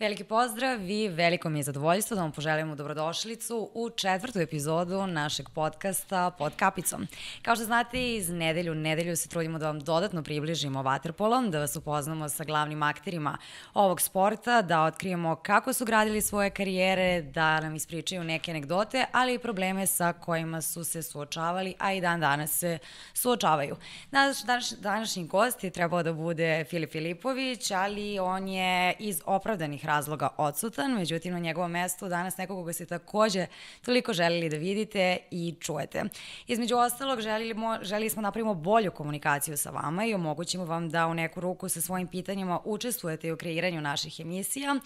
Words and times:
Veliki 0.00 0.24
pozdrav 0.24 0.90
i 0.90 1.08
veliko 1.08 1.48
mi 1.48 1.58
je 1.58 1.62
zadovoljstvo 1.62 2.14
da 2.14 2.22
vam 2.22 2.32
poželimo 2.32 2.74
dobrodošlicu 2.74 3.70
u 3.74 3.90
četvrtu 3.90 4.38
epizodu 4.38 5.06
našeg 5.06 5.48
podcasta 5.48 6.30
Pod 6.30 6.52
kapicom. 6.56 7.06
Kao 7.42 7.54
što 7.54 7.64
znate, 7.64 8.14
iz 8.14 8.30
nedelju 8.30 8.72
u 8.72 8.74
nedelju 8.74 9.16
se 9.16 9.28
trudimo 9.28 9.58
da 9.58 9.66
vam 9.66 9.80
dodatno 9.80 10.22
približimo 10.22 10.82
vaterpolom, 10.82 11.50
da 11.50 11.58
vas 11.58 11.76
upoznamo 11.76 12.28
sa 12.28 12.44
glavnim 12.44 12.82
akterima 12.82 13.38
ovog 13.74 14.00
sporta, 14.00 14.62
da 14.62 14.82
otkrijemo 14.82 15.36
kako 15.36 15.72
su 15.72 15.84
gradili 15.84 16.22
svoje 16.22 16.50
karijere, 16.50 17.22
da 17.22 17.60
nam 17.60 17.76
ispričaju 17.76 18.24
neke 18.24 18.50
anegdote, 18.50 19.04
ali 19.12 19.34
i 19.34 19.38
probleme 19.38 19.86
sa 19.86 20.12
kojima 20.12 20.62
su 20.62 20.84
se 20.84 21.02
suočavali, 21.02 21.74
a 21.78 21.92
i 21.92 22.00
dan 22.00 22.20
danas 22.20 22.50
se 22.50 22.78
suočavaju. 23.14 23.76
Naš 24.10 24.42
današnji 24.78 25.26
gost 25.26 25.64
je 25.64 25.70
trebao 25.70 26.02
da 26.02 26.12
bude 26.12 26.64
Filip 26.64 26.92
Filipović, 26.92 27.70
ali 27.70 28.18
on 28.18 28.48
je 28.48 28.94
iz 28.98 29.22
opravdanih 29.26 29.89
razloga 29.90 30.28
odsutan, 30.36 30.94
međutim 30.94 31.32
na 31.32 31.38
njegovom 31.38 31.70
mestu 31.70 32.08
danas 32.08 32.36
neko 32.36 32.54
koga 32.54 32.72
ste 32.72 32.86
takođe 32.86 33.46
toliko 33.84 34.12
želili 34.12 34.48
da 34.48 34.56
vidite 34.56 35.16
i 35.30 35.54
čujete. 35.60 36.04
Između 36.46 36.76
ostalog, 36.76 37.20
želimo, 37.20 37.78
želili 37.82 38.10
smo 38.10 38.22
da 38.22 38.28
napravimo 38.28 38.54
bolju 38.54 38.90
komunikaciju 38.90 39.56
sa 39.56 39.70
vama 39.70 40.04
i 40.04 40.14
omogućimo 40.14 40.64
vam 40.64 40.90
da 40.90 41.06
u 41.06 41.14
neku 41.14 41.40
ruku 41.40 41.68
sa 41.68 41.80
svojim 41.80 42.06
pitanjima 42.06 42.60
učestvujete 42.64 43.32
u 43.32 43.36
kreiranju 43.36 43.80
naših 43.80 44.20
emisija, 44.20 44.76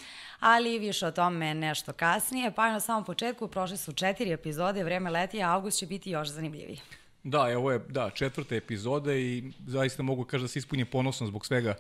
ali 0.41 0.79
više 0.79 1.07
o 1.07 1.13
tome 1.13 1.55
nešto 1.55 1.93
kasnije. 1.93 2.51
Pa 2.51 2.73
na 2.73 2.81
samom 2.81 3.05
početku 3.05 3.49
prošle 3.49 3.77
su 3.77 3.93
četiri 3.93 4.33
epizode, 4.33 4.85
vreme 4.85 5.11
leti, 5.11 5.43
a 5.43 5.51
avgust 5.51 5.79
će 5.79 5.87
biti 5.87 6.11
još 6.11 6.29
zanimljiviji. 6.29 6.81
Da, 7.25 7.59
ovo 7.59 7.73
je 7.73 7.79
da, 7.89 8.11
četvrta 8.11 8.55
epizoda 8.55 9.15
i 9.15 9.53
zaista 9.67 10.03
mogu 10.03 10.25
kažem 10.25 10.45
da 10.45 10.49
se 10.49 10.59
ispunje 10.59 10.85
ponosno 10.85 11.27
zbog 11.27 11.47
svega 11.47 11.75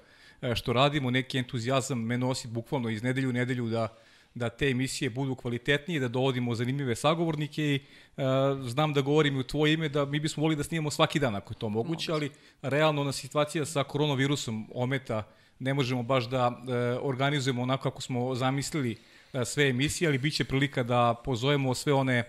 što 0.54 0.72
radimo, 0.72 1.10
neki 1.10 1.38
entuzijazam 1.38 2.00
me 2.00 2.18
nosi 2.18 2.48
bukvalno 2.48 2.88
iz 2.88 3.02
nedelju 3.02 3.28
u 3.28 3.32
nedelju 3.32 3.68
da 3.68 3.88
da 4.34 4.48
te 4.48 4.70
emisije 4.70 5.10
budu 5.10 5.34
kvalitetnije, 5.34 6.00
da 6.00 6.08
dovodimo 6.08 6.54
zanimljive 6.54 6.96
sagovornike 6.96 7.62
i 7.62 7.74
e, 7.76 8.22
znam 8.68 8.92
da 8.92 9.00
govorim 9.00 9.36
u 9.36 9.42
tvoje 9.42 9.74
ime 9.74 9.88
da 9.88 10.04
mi 10.04 10.20
bismo 10.20 10.40
volili 10.40 10.56
da 10.56 10.64
snimamo 10.64 10.90
svaki 10.90 11.18
dan 11.18 11.36
ako 11.36 11.52
je 11.52 11.58
to 11.58 11.68
moguće, 11.68 12.12
ali 12.12 12.30
realno 12.62 13.04
na 13.04 13.12
situacija 13.12 13.64
sa 13.64 13.84
koronavirusom 13.84 14.70
ometa 14.74 15.22
ne 15.58 15.74
možemo 15.74 16.02
baš 16.02 16.28
da 16.28 16.62
e, 16.68 16.72
organizujemo 17.02 17.62
onako 17.62 17.82
kako 17.82 18.02
smo 18.02 18.34
zamislili 18.34 18.96
e, 19.32 19.44
sve 19.44 19.68
emisije, 19.68 20.08
ali 20.08 20.18
biće 20.18 20.44
prilika 20.44 20.82
da 20.82 21.14
pozovemo 21.24 21.74
sve 21.74 21.92
one 21.92 22.18
e, 22.18 22.24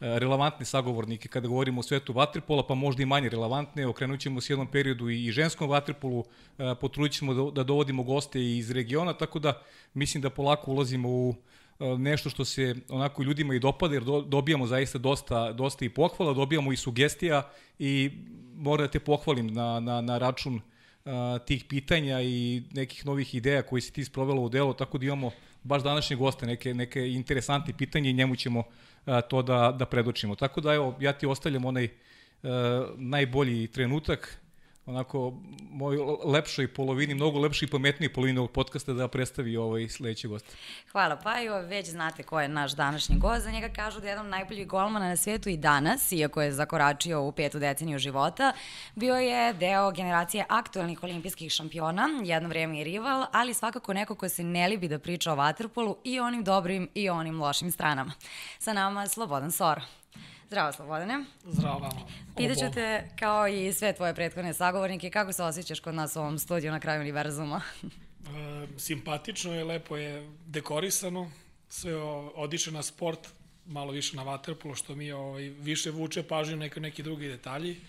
relevantne 0.00 0.66
sagovornike 0.66 1.28
kada 1.28 1.48
govorimo 1.48 1.80
o 1.80 1.82
svetu 1.82 2.12
vaterpola, 2.12 2.66
pa 2.66 2.74
možda 2.74 3.02
i 3.02 3.06
manje 3.06 3.28
relevantne. 3.28 3.86
Okrenut 3.86 4.20
ćemo 4.20 4.40
se 4.40 4.52
jednom 4.52 4.66
periodu 4.66 5.10
i 5.10 5.30
ženskom 5.30 5.70
vaterpolu, 5.70 6.24
e, 6.58 6.74
potrudit 6.80 7.12
ćemo 7.12 7.34
da, 7.34 7.50
da 7.50 7.64
dovodimo 7.64 8.02
goste 8.02 8.56
iz 8.56 8.70
regiona, 8.70 9.12
tako 9.12 9.38
da 9.38 9.62
mislim 9.94 10.22
da 10.22 10.30
polako 10.30 10.70
ulazimo 10.70 11.08
u 11.08 11.34
e, 11.80 11.98
nešto 11.98 12.30
što 12.30 12.44
se 12.44 12.74
onako 12.88 13.22
ljudima 13.22 13.54
i 13.54 13.58
dopada, 13.58 13.94
jer 13.94 14.04
dobijamo 14.26 14.66
zaista 14.66 14.98
dosta, 14.98 15.52
dosta 15.52 15.84
i 15.84 15.88
pohvala, 15.88 16.32
dobijamo 16.32 16.72
i 16.72 16.76
sugestija 16.76 17.50
i 17.78 18.10
moram 18.54 18.86
da 18.86 18.90
te 18.90 19.00
pohvalim 19.00 19.46
na, 19.46 19.80
na, 19.80 20.00
na 20.00 20.18
račun 20.18 20.60
tih 21.46 21.64
pitanja 21.64 22.20
i 22.22 22.62
nekih 22.72 23.06
novih 23.06 23.34
ideja 23.34 23.62
koji 23.62 23.82
si 23.82 23.92
ti 23.92 24.04
sprovela 24.04 24.40
u 24.40 24.48
delo, 24.48 24.72
tako 24.72 24.98
da 24.98 25.06
imamo 25.06 25.30
baš 25.62 25.82
današnje 25.82 26.16
goste, 26.16 26.46
neke, 26.46 26.74
neke 26.74 27.08
interesantne 27.08 27.74
pitanje 27.78 28.10
i 28.10 28.12
njemu 28.12 28.36
ćemo 28.36 28.64
a, 29.06 29.20
to 29.20 29.42
da, 29.42 29.76
da 29.78 29.86
predočimo. 29.86 30.34
Tako 30.34 30.60
da 30.60 30.74
evo, 30.74 30.96
ja 31.00 31.12
ti 31.12 31.26
ostavljam 31.26 31.64
onaj 31.64 31.88
a, 32.42 32.86
najbolji 32.96 33.66
trenutak, 33.66 34.40
onako 34.88 35.32
moj 35.70 35.96
lepšoj 36.24 36.74
polovini, 36.74 37.14
mnogo 37.14 37.38
lepšoj 37.38 37.66
i 37.66 37.70
pametniji 37.70 38.12
polovini 38.12 38.38
ovog 38.38 38.50
podcasta 38.50 38.92
da 38.92 39.08
predstavi 39.08 39.56
ovaj 39.56 39.88
sledeći 39.88 40.28
gost. 40.28 40.56
Hvala 40.92 41.16
Paju, 41.16 41.52
već 41.66 41.88
znate 41.88 42.22
ko 42.22 42.40
je 42.40 42.48
naš 42.48 42.72
današnji 42.72 43.18
gost. 43.18 43.42
Za 43.42 43.50
njega 43.50 43.68
kažu 43.68 44.00
da 44.00 44.06
je 44.06 44.10
jedan 44.10 44.26
od 44.26 44.30
najboljih 44.30 44.66
golmana 44.66 45.08
na 45.08 45.16
svetu 45.16 45.48
i 45.48 45.56
danas, 45.56 46.12
iako 46.12 46.42
je 46.42 46.52
zakoračio 46.52 47.22
u 47.22 47.32
petu 47.32 47.58
deceniju 47.58 47.98
života. 47.98 48.52
Bio 48.94 49.14
je 49.14 49.52
deo 49.52 49.90
generacije 49.90 50.44
aktualnih 50.48 51.02
olimpijskih 51.02 51.52
šampiona, 51.52 52.08
jedno 52.24 52.48
vreme 52.48 52.80
i 52.80 52.84
rival, 52.84 53.26
ali 53.32 53.54
svakako 53.54 53.92
neko 53.92 54.14
ko 54.14 54.28
se 54.28 54.44
ne 54.44 54.68
libi 54.68 54.88
da 54.88 54.98
priča 54.98 55.32
o 55.32 55.36
vaterpolu 55.36 55.96
i 56.04 56.20
onim 56.20 56.44
dobrim 56.44 56.88
i 56.94 57.08
onim 57.10 57.40
lošim 57.40 57.70
stranama. 57.70 58.12
Sa 58.58 58.72
nama 58.72 59.06
Slobodan 59.06 59.52
Soro. 59.52 59.97
Zdravo, 60.48 60.72
Slobodane. 60.72 61.24
Zdravo 61.44 61.78
vama. 61.78 62.00
Pitaću 62.36 62.74
te, 62.74 63.08
kao 63.18 63.48
i 63.48 63.72
sve 63.72 63.92
tvoje 63.92 64.14
prethodne 64.14 64.54
sagovornike, 64.54 65.10
kako 65.10 65.32
se 65.32 65.42
osjećaš 65.42 65.80
kod 65.80 65.94
nas 65.94 66.16
u 66.16 66.20
ovom 66.20 66.38
studiju 66.38 66.72
na 66.72 66.80
kraju 66.80 67.00
univerzuma? 67.00 67.60
e, 67.82 67.88
simpatično 68.78 69.54
je, 69.54 69.64
lepo 69.64 69.96
je 69.96 70.30
dekorisano, 70.46 71.30
sve 71.68 71.96
odiče 72.34 72.70
na 72.70 72.82
sport, 72.82 73.28
malo 73.66 73.92
više 73.92 74.16
na 74.16 74.22
vaterpolo, 74.22 74.74
što 74.74 74.94
mi 74.94 75.12
ovaj, 75.12 75.42
više 75.42 75.90
vuče 75.90 76.22
pažnju 76.22 76.56
neke, 76.56 76.80
neki 76.80 77.02
drugi 77.02 77.28
detalji 77.28 77.80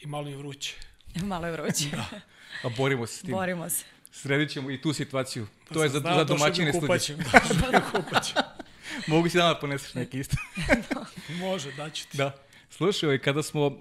i 0.00 0.06
malo 0.06 0.28
je 0.28 0.36
vruće. 0.36 0.74
malo 1.22 1.46
je 1.46 1.52
vruće. 1.52 1.88
da. 1.90 2.08
A 2.64 2.68
borimo 2.76 3.06
se 3.06 3.16
s 3.16 3.20
tim. 3.20 3.30
Borimo 3.30 3.68
se. 3.68 3.84
Sredit 4.12 4.50
ćemo 4.50 4.70
i 4.70 4.80
tu 4.80 4.92
situaciju. 4.92 5.46
Pa 5.68 5.74
to 5.74 5.82
je 5.82 5.88
za, 5.88 6.00
za 6.00 6.24
domaćine 6.24 6.72
studije. 6.72 7.16
Da, 7.72 7.80
kupaćem. 7.80 8.57
Mogu 9.06 9.28
si 9.28 9.36
da 9.36 9.58
poneseš 9.60 9.94
neki 9.94 10.18
isto. 10.18 10.36
Može, 11.40 11.72
daću 11.72 12.08
ti. 12.08 12.16
Da. 12.16 12.32
Slušaj, 12.70 13.06
ovaj, 13.06 13.18
kada 13.18 13.42
smo, 13.42 13.66
uh, 13.66 13.74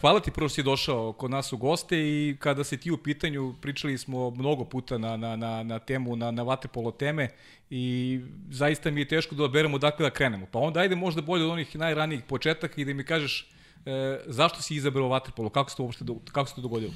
hvala 0.00 0.20
ti 0.20 0.30
prvo 0.30 0.48
što 0.48 0.54
si 0.54 0.62
došao 0.62 1.12
kod 1.12 1.30
nas 1.30 1.52
u 1.52 1.56
goste 1.56 1.98
i 1.98 2.36
kada 2.38 2.64
se 2.64 2.76
ti 2.76 2.90
u 2.90 2.96
pitanju, 2.96 3.54
pričali 3.60 3.98
smo 3.98 4.30
mnogo 4.30 4.64
puta 4.64 4.98
na, 4.98 5.16
na, 5.16 5.36
na, 5.36 5.62
na 5.62 5.78
temu, 5.78 6.16
na, 6.16 6.30
na 6.30 6.42
vaterpolo 6.42 6.90
teme 6.90 7.28
i 7.70 8.20
zaista 8.50 8.90
mi 8.90 9.00
je 9.00 9.08
teško 9.08 9.34
da 9.34 9.44
oberemo 9.44 9.78
dakle 9.78 10.06
da 10.06 10.10
krenemo. 10.10 10.46
Pa 10.46 10.58
onda 10.58 10.80
ajde 10.80 10.96
možda 10.96 11.22
bolje 11.22 11.44
od 11.44 11.50
onih 11.50 11.76
najranijih 11.76 12.22
početaka 12.24 12.80
i 12.80 12.84
da 12.84 12.94
mi 12.94 13.04
kažeš 13.04 13.48
uh, 13.84 13.92
zašto 14.26 14.62
si 14.62 14.74
izabrao 14.74 15.08
vaterpolo, 15.08 15.50
kako 15.50 15.70
se 15.70 15.76
to 15.76 15.82
uopšte, 15.82 16.04
do, 16.04 16.16
kako 16.32 16.48
se 16.48 16.54
to 16.54 16.60
dogodilo? 16.60 16.92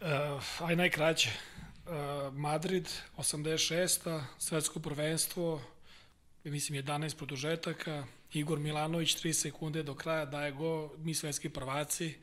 Uh, 0.00 0.68
aj 0.68 0.76
najkraće. 0.76 1.30
Uh, 1.86 2.34
Madrid, 2.34 2.88
86. 3.16 4.20
svetsko 4.38 4.80
prvenstvo, 4.80 5.60
mislim 6.50 6.82
11 6.82 7.16
produžetaka, 7.16 8.04
Igor 8.32 8.58
Milanović 8.58 9.16
3 9.16 9.32
sekunde 9.32 9.82
do 9.82 9.94
kraja 9.94 10.24
daje 10.24 10.52
go, 10.52 10.90
mi 10.98 11.14
svetski 11.14 11.48
prvaci, 11.48 12.14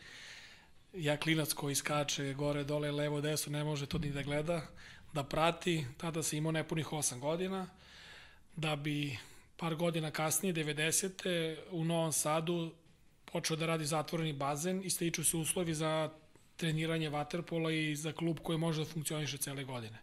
ja 0.93 1.17
klinac 1.17 1.53
koji 1.53 1.75
skače 1.75 2.33
gore, 2.33 2.63
dole, 2.63 2.91
levo, 2.91 3.21
desno, 3.21 3.51
ne 3.51 3.63
može 3.63 3.85
to 3.85 3.97
ni 3.97 4.11
da 4.11 4.21
gleda, 4.21 4.61
da 5.13 5.23
prati, 5.23 5.85
tada 5.97 6.23
se 6.23 6.37
imao 6.37 6.51
nepunih 6.51 6.87
8 6.87 7.19
godina, 7.19 7.67
da 8.55 8.75
bi 8.75 9.17
par 9.57 9.75
godina 9.75 10.11
kasnije, 10.11 10.53
90. 10.53 11.57
u 11.71 11.85
Novom 11.85 12.11
Sadu 12.11 12.71
počeo 13.25 13.57
da 13.57 13.65
radi 13.65 13.85
zatvoreni 13.85 14.33
bazen 14.33 14.81
i 14.83 14.89
stiču 14.89 15.23
se 15.23 15.37
uslovi 15.37 15.73
za 15.73 16.09
treniranje 16.57 17.09
vaterpola 17.09 17.71
i 17.71 17.95
za 17.95 18.11
klub 18.11 18.39
koji 18.43 18.57
može 18.57 18.83
da 18.83 18.89
funkcioniše 18.89 19.37
cele 19.37 19.63
godine. 19.63 19.97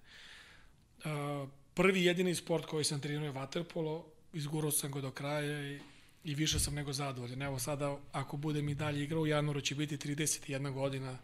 Uh, 1.04 1.48
prvi 1.78 2.04
jedini 2.04 2.34
sport 2.34 2.66
koji 2.66 2.84
sam 2.84 3.00
trenirao 3.00 3.24
je 3.24 3.32
vaterpolo, 3.32 4.06
izgurao 4.32 4.70
sam 4.70 4.90
ga 4.90 5.00
do 5.00 5.10
kraja 5.10 5.72
i, 5.72 5.80
i 6.24 6.34
više 6.34 6.58
sam 6.58 6.74
nego 6.74 6.92
zadovoljan. 6.92 7.42
Evo 7.42 7.58
sada, 7.58 7.98
ako 8.12 8.36
budem 8.36 8.68
i 8.68 8.74
dalje 8.74 9.04
igrao, 9.04 9.22
u 9.22 9.26
januaru 9.26 9.60
će 9.60 9.74
biti 9.74 9.96
31 9.96 10.72
godina 10.72 11.18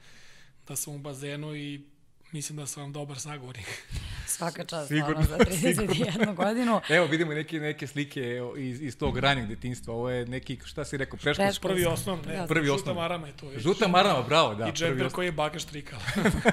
da 0.69 0.77
sam 0.77 0.95
u 0.95 0.99
bazenu 0.99 1.57
i 1.57 1.81
mislim 2.33 2.57
da 2.57 2.67
sam 2.67 2.83
vam 2.83 2.93
dobar 2.93 3.21
sagovornik. 3.21 3.67
Svaka 4.27 4.65
čast, 4.65 4.89
sigurno, 4.89 5.23
za 5.23 5.39
31 5.53 6.35
godinu. 6.35 6.81
Evo, 6.89 7.07
vidimo 7.07 7.35
neke, 7.35 7.61
neke 7.61 7.87
slike 7.87 8.41
iz, 8.57 8.83
iz 8.83 8.99
tog 8.99 9.19
ranjeg 9.19 9.47
detinstva. 9.47 9.95
Ovo 9.95 10.11
je 10.11 10.27
neki, 10.27 10.59
šta 10.65 10.85
si 10.85 10.97
rekao, 10.97 11.19
preškolski? 11.19 11.63
Prvi 11.63 11.87
osnov, 11.87 12.19
ne, 12.27 12.35
ja, 12.35 12.47
prvi 12.47 12.67
žuta 12.67 12.77
osnov. 12.77 12.95
marama 12.95 13.27
je 13.27 13.33
to. 13.33 13.51
Je. 13.51 13.59
Žuta 13.59 13.89
marama, 13.89 14.23
bravo, 14.23 14.55
da. 14.55 14.69
I 14.69 14.73
džemper 14.73 15.11
koji 15.11 15.27
je 15.27 15.33
baka 15.33 15.59
štrikala. 15.59 16.03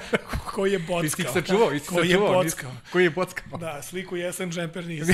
koji 0.54 0.72
je 0.72 0.78
bockao. 0.78 1.02
Ti 1.02 1.10
si 1.10 1.22
ih 1.22 1.28
sačuvao, 1.32 1.70
ti 1.70 1.80
koji 1.86 2.08
je 2.08 2.18
bockao. 2.18 2.70
Koji 2.92 3.04
je 3.04 3.10
bockao. 3.10 3.58
Da, 3.58 3.82
sliku 3.82 4.16
jesen 4.16 4.50
džemper 4.50 4.86
nije. 4.86 5.04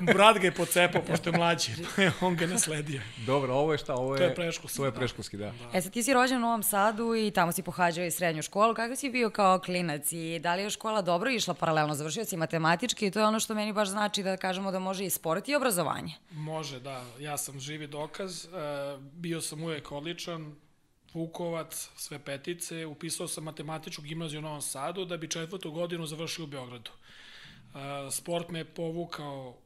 Brat 0.14 0.38
ga 0.38 0.46
je 0.46 0.52
pocepao, 0.52 1.02
pošto 1.02 1.30
je 1.30 1.38
mlađi. 1.38 1.72
On 2.20 2.36
ga 2.36 2.46
nasledio. 2.46 3.00
Dobro, 3.26 3.54
ovo 3.54 3.72
je 3.72 3.78
šta? 3.78 3.94
Ovo 3.94 4.14
je, 4.14 4.18
to 4.18 4.24
je 4.24 4.34
preškolski. 4.34 4.76
To 4.76 4.84
je 4.84 4.92
preškolski, 4.92 5.36
da. 5.36 5.44
da. 5.44 5.78
E 5.78 5.82
sad, 5.82 5.92
ti 5.92 6.02
si 6.02 6.12
rođen 6.12 6.36
u 6.36 6.40
Novom 6.40 6.62
Sadu 6.62 7.14
i 7.14 7.30
tamo 7.30 7.52
si 7.52 7.62
pohađao 7.62 8.04
i 8.04 8.10
srednju 8.10 8.42
školu. 8.42 8.74
Kako 8.74 8.96
si 8.96 9.10
bio 9.10 9.30
kao 9.30 9.58
klinac 9.58 10.12
i 10.12 10.38
da 10.38 10.54
li 10.54 10.62
je 10.62 10.70
škola 10.70 11.02
dobro 11.02 11.30
išla 11.30 11.54
paralelno? 11.66 11.94
Završio 11.94 12.24
si 12.24 12.36
matematički 12.36 13.06
i 13.06 13.10
to 13.10 13.18
je 13.18 13.26
ono 13.26 13.40
što 13.40 13.54
meni 13.54 13.72
baš 13.72 13.88
znači 13.88 14.22
da 14.22 14.36
kažemo 14.36 14.70
da 14.70 14.78
može 14.78 15.04
i 15.04 15.10
sport 15.10 15.48
i 15.48 15.54
obrazovanje. 15.54 16.14
Može, 16.30 16.80
da. 16.80 17.04
Ja 17.20 17.36
sam 17.36 17.60
živi 17.60 17.86
dokaz. 17.86 18.44
E, 18.44 18.48
bio 19.12 19.40
sam 19.40 19.62
uvek 19.62 19.92
odličan, 19.92 20.54
Vukovac, 21.14 21.88
sve 21.96 22.18
petice, 22.18 22.86
upisao 22.86 23.28
sam 23.28 23.44
matematičku 23.44 24.02
gimnaziju 24.02 24.38
u 24.38 24.42
Novom 24.42 24.62
Sadu 24.62 25.04
da 25.04 25.16
bi 25.16 25.30
četvrtu 25.30 25.70
godinu 25.70 26.06
završio 26.06 26.44
u 26.44 26.48
Beogradu. 26.48 26.90
E, 26.90 28.10
sport 28.10 28.48
me 28.48 28.58
je 28.58 28.64
povukao 28.64 29.56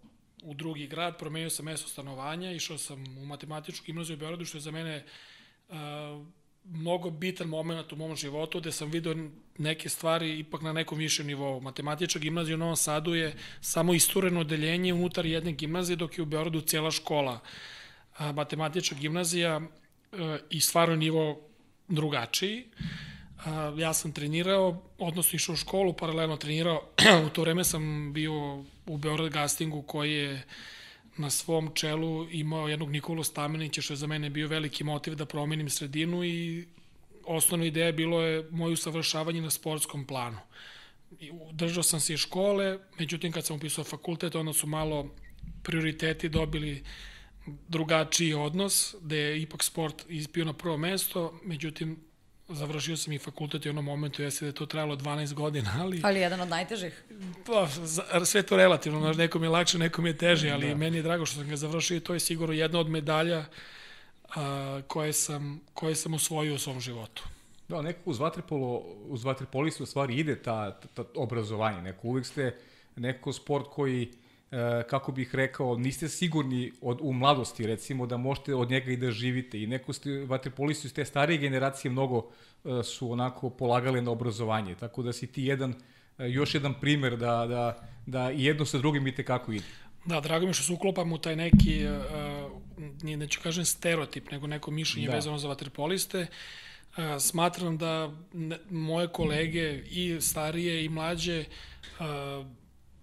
u 0.42 0.54
drugi 0.54 0.86
grad, 0.86 1.18
promenio 1.18 1.50
sam 1.50 1.64
mesto 1.64 1.88
stanovanja, 1.88 2.52
išao 2.52 2.78
sam 2.78 3.18
u 3.18 3.26
matematičku 3.26 3.84
gimnaziju 3.84 4.16
u 4.16 4.20
Beogradu, 4.20 4.44
što 4.44 4.56
je 4.58 4.62
za 4.62 4.70
mene 4.70 5.04
uh, 5.68 5.76
mnogo 6.64 7.10
bitan 7.10 7.48
moment 7.48 7.92
u 7.92 7.96
mom 7.96 8.16
životu 8.16 8.60
gde 8.60 8.72
sam 8.72 8.90
video 8.90 9.14
neke 9.60 9.88
stvari 9.88 10.38
ipak 10.38 10.62
na 10.62 10.72
nekom 10.72 10.98
višem 10.98 11.26
nivou. 11.26 11.60
Matematička 11.60 12.18
gimnazija 12.18 12.54
u 12.54 12.58
Novom 12.58 12.76
Sadu 12.76 13.14
je 13.14 13.34
samo 13.60 13.94
istureno 13.94 14.40
odeljenje 14.40 14.94
unutar 14.94 15.26
jedne 15.26 15.52
gimnazije, 15.52 15.96
dok 15.96 16.18
je 16.18 16.22
u 16.22 16.26
Beorodu 16.26 16.60
cijela 16.60 16.90
škola 16.90 17.40
a, 18.18 18.32
matematička 18.32 18.94
gimnazija 18.94 19.60
e, 19.60 20.38
i 20.50 20.60
stvarno 20.60 20.96
nivo 20.96 21.40
drugačiji. 21.88 22.64
A, 23.44 23.74
ja 23.78 23.94
sam 23.94 24.12
trenirao, 24.12 24.82
odnosno 24.98 25.36
išao 25.36 25.52
u 25.52 25.56
školu, 25.56 25.92
paralelno 25.92 26.36
trenirao. 26.36 26.82
u 27.26 27.28
to 27.28 27.42
vreme 27.42 27.64
sam 27.64 28.12
bio 28.12 28.64
u 28.86 28.96
Beograd 28.96 29.32
Gastingu 29.32 29.82
koji 29.82 30.12
je 30.12 30.42
na 31.16 31.30
svom 31.30 31.70
čelu 31.74 32.28
imao 32.30 32.68
jednog 32.68 32.90
Nikolu 32.90 33.24
Stamenića, 33.24 33.82
što 33.82 33.92
je 33.92 33.96
za 33.96 34.06
mene 34.06 34.30
bio 34.30 34.48
veliki 34.48 34.84
motiv 34.84 35.14
da 35.14 35.26
promenim 35.26 35.70
sredinu 35.70 36.24
i 36.24 36.66
osnovna 37.24 37.66
ideja 37.66 37.92
bilo 37.92 38.22
je 38.22 38.46
moje 38.50 38.72
usavršavanje 38.72 39.40
na 39.40 39.50
sportskom 39.50 40.06
planu. 40.06 40.38
Držao 41.52 41.82
sam 41.82 42.00
se 42.00 42.14
iz 42.14 42.20
škole, 42.20 42.78
međutim 42.98 43.32
kad 43.32 43.46
sam 43.46 43.56
upisao 43.56 43.84
fakultet, 43.84 44.34
onda 44.34 44.52
su 44.52 44.66
malo 44.66 45.14
prioriteti 45.62 46.28
dobili 46.28 46.84
drugačiji 47.68 48.34
odnos, 48.34 48.94
gde 49.00 49.16
je 49.16 49.42
ipak 49.42 49.62
sport 49.62 50.04
ispio 50.08 50.44
na 50.44 50.52
prvo 50.52 50.76
mesto, 50.76 51.40
međutim 51.44 52.10
završio 52.48 52.96
sam 52.96 53.12
i 53.12 53.18
fakultet 53.18 53.66
i 53.66 53.68
u 53.68 53.72
onom 53.72 53.84
momentu 53.84 54.22
jeste 54.22 54.44
da 54.44 54.48
je 54.48 54.54
to 54.54 54.66
trajalo 54.66 54.96
12 54.96 55.34
godina, 55.34 55.76
ali... 55.80 56.00
Ali 56.02 56.20
jedan 56.20 56.40
od 56.40 56.48
najtežih. 56.48 57.04
Pa, 57.46 57.68
sve 58.24 58.42
to 58.42 58.56
relativno, 58.56 59.12
nekom 59.12 59.42
je 59.42 59.48
lakše, 59.48 59.78
nekom 59.78 60.06
je 60.06 60.16
teže, 60.16 60.50
ali 60.50 60.68
da. 60.68 60.74
meni 60.74 60.96
je 60.96 61.02
drago 61.02 61.26
što 61.26 61.36
sam 61.36 61.48
ga 61.48 61.56
završio 61.56 61.96
i 61.96 62.00
to 62.00 62.14
je 62.14 62.20
sigurno 62.20 62.54
jedna 62.54 62.78
od 62.78 62.88
medalja 62.88 63.44
a, 64.36 64.80
koje, 64.86 65.12
sam, 65.12 65.60
koje 65.74 65.94
sam 65.94 66.14
osvojio 66.14 66.54
u 66.54 66.58
svom 66.58 66.80
životu. 66.80 67.24
Da, 67.68 67.82
nekako 67.82 68.10
uz 68.10 68.18
vaterpolo, 68.18 68.82
uz 69.08 69.24
vaterpolistu 69.24 69.86
stvari 69.86 70.16
ide 70.16 70.42
ta, 70.42 70.80
ta, 70.80 70.88
ta 70.88 71.02
obrazovanje, 71.14 71.82
neko 71.82 72.08
uvijek 72.08 72.26
ste 72.26 72.56
neko 72.96 73.32
sport 73.32 73.66
koji 73.70 74.08
e, 74.50 74.82
kako 74.90 75.12
bih 75.12 75.34
rekao, 75.34 75.76
niste 75.76 76.08
sigurni 76.08 76.72
od, 76.80 76.98
u 77.00 77.12
mladosti, 77.12 77.66
recimo, 77.66 78.06
da 78.06 78.16
možete 78.16 78.54
od 78.54 78.70
njega 78.70 78.90
i 78.90 78.96
da 78.96 79.10
živite. 79.10 79.62
I 79.62 79.66
neko 79.66 79.92
ste, 79.92 80.24
vaterpolisti 80.24 80.86
iz 80.86 80.94
te 80.94 81.04
starije 81.04 81.38
generacije 81.38 81.90
mnogo 81.90 82.26
e, 82.64 82.82
su 82.82 83.12
onako 83.12 83.50
polagali 83.50 84.02
na 84.02 84.10
obrazovanje. 84.10 84.74
Tako 84.74 85.02
da 85.02 85.12
si 85.12 85.26
ti 85.26 85.44
jedan, 85.44 85.74
e, 86.18 86.28
još 86.28 86.54
jedan 86.54 86.74
primer 86.80 87.16
da, 87.16 87.46
da, 87.46 87.88
da 88.06 88.30
jedno 88.30 88.64
sa 88.64 88.78
drugim 88.78 89.06
i 89.06 89.14
tekako 89.14 89.52
ide. 89.52 89.64
Da, 90.04 90.20
drago 90.20 90.46
mi 90.46 90.52
što 90.52 90.64
se 90.64 90.72
uklopam 90.72 91.12
u 91.12 91.18
taj 91.18 91.36
neki, 91.36 91.86
uh, 91.86 92.49
nije, 93.02 93.16
neću 93.16 93.40
kažem 93.42 93.64
stereotip, 93.64 94.30
nego 94.30 94.46
neko 94.46 94.70
mišljenje 94.70 95.08
da. 95.08 95.14
vezano 95.14 95.38
za 95.38 95.48
vaterpoliste. 95.48 96.26
Uh, 96.96 97.04
smatram 97.20 97.78
da 97.78 98.12
ne, 98.32 98.58
moje 98.70 99.08
kolege 99.08 99.82
i 99.90 100.20
starije 100.20 100.84
i 100.84 100.88
mlađe 100.88 101.44
uh, 101.44 102.46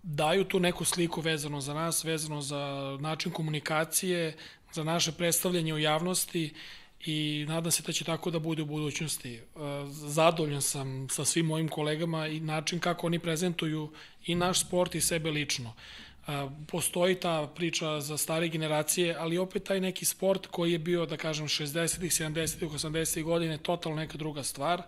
daju 0.03 0.43
tu 0.43 0.59
neku 0.59 0.85
sliku 0.85 1.21
vezano 1.21 1.61
za 1.61 1.73
nas, 1.73 2.03
vezano 2.03 2.41
za 2.41 2.97
način 3.01 3.31
komunikacije, 3.31 4.35
za 4.71 4.83
naše 4.83 5.11
predstavljanje 5.11 5.73
u 5.73 5.79
javnosti 5.79 6.53
i 7.05 7.45
nadam 7.47 7.71
se 7.71 7.83
da 7.83 7.91
će 7.91 8.05
tako 8.05 8.31
da 8.31 8.39
bude 8.39 8.61
u 8.61 8.65
budućnosti. 8.65 9.41
Zadovoljan 9.89 10.61
sam 10.61 11.07
sa 11.09 11.25
svim 11.25 11.45
mojim 11.45 11.67
kolegama 11.67 12.27
i 12.27 12.39
način 12.39 12.79
kako 12.79 13.07
oni 13.07 13.19
prezentuju 13.19 13.91
i 14.25 14.35
naš 14.35 14.61
sport 14.61 14.95
i 14.95 15.01
sebe 15.01 15.31
lično. 15.31 15.69
E, 15.69 16.06
postoji 16.67 17.15
ta 17.15 17.47
priča 17.55 18.01
za 18.01 18.17
stare 18.17 18.47
generacije, 18.47 19.15
ali 19.19 19.37
opet 19.37 19.63
taj 19.63 19.79
neki 19.81 20.05
sport 20.05 20.47
koji 20.47 20.71
je 20.71 20.79
bio, 20.79 21.05
da 21.05 21.17
kažem, 21.17 21.47
60-ih, 21.47 22.11
70-ih, 22.11 22.71
80-ih 22.71 23.23
godine, 23.23 23.57
totalno 23.57 23.97
neka 23.97 24.17
druga 24.17 24.43
stvar, 24.43 24.81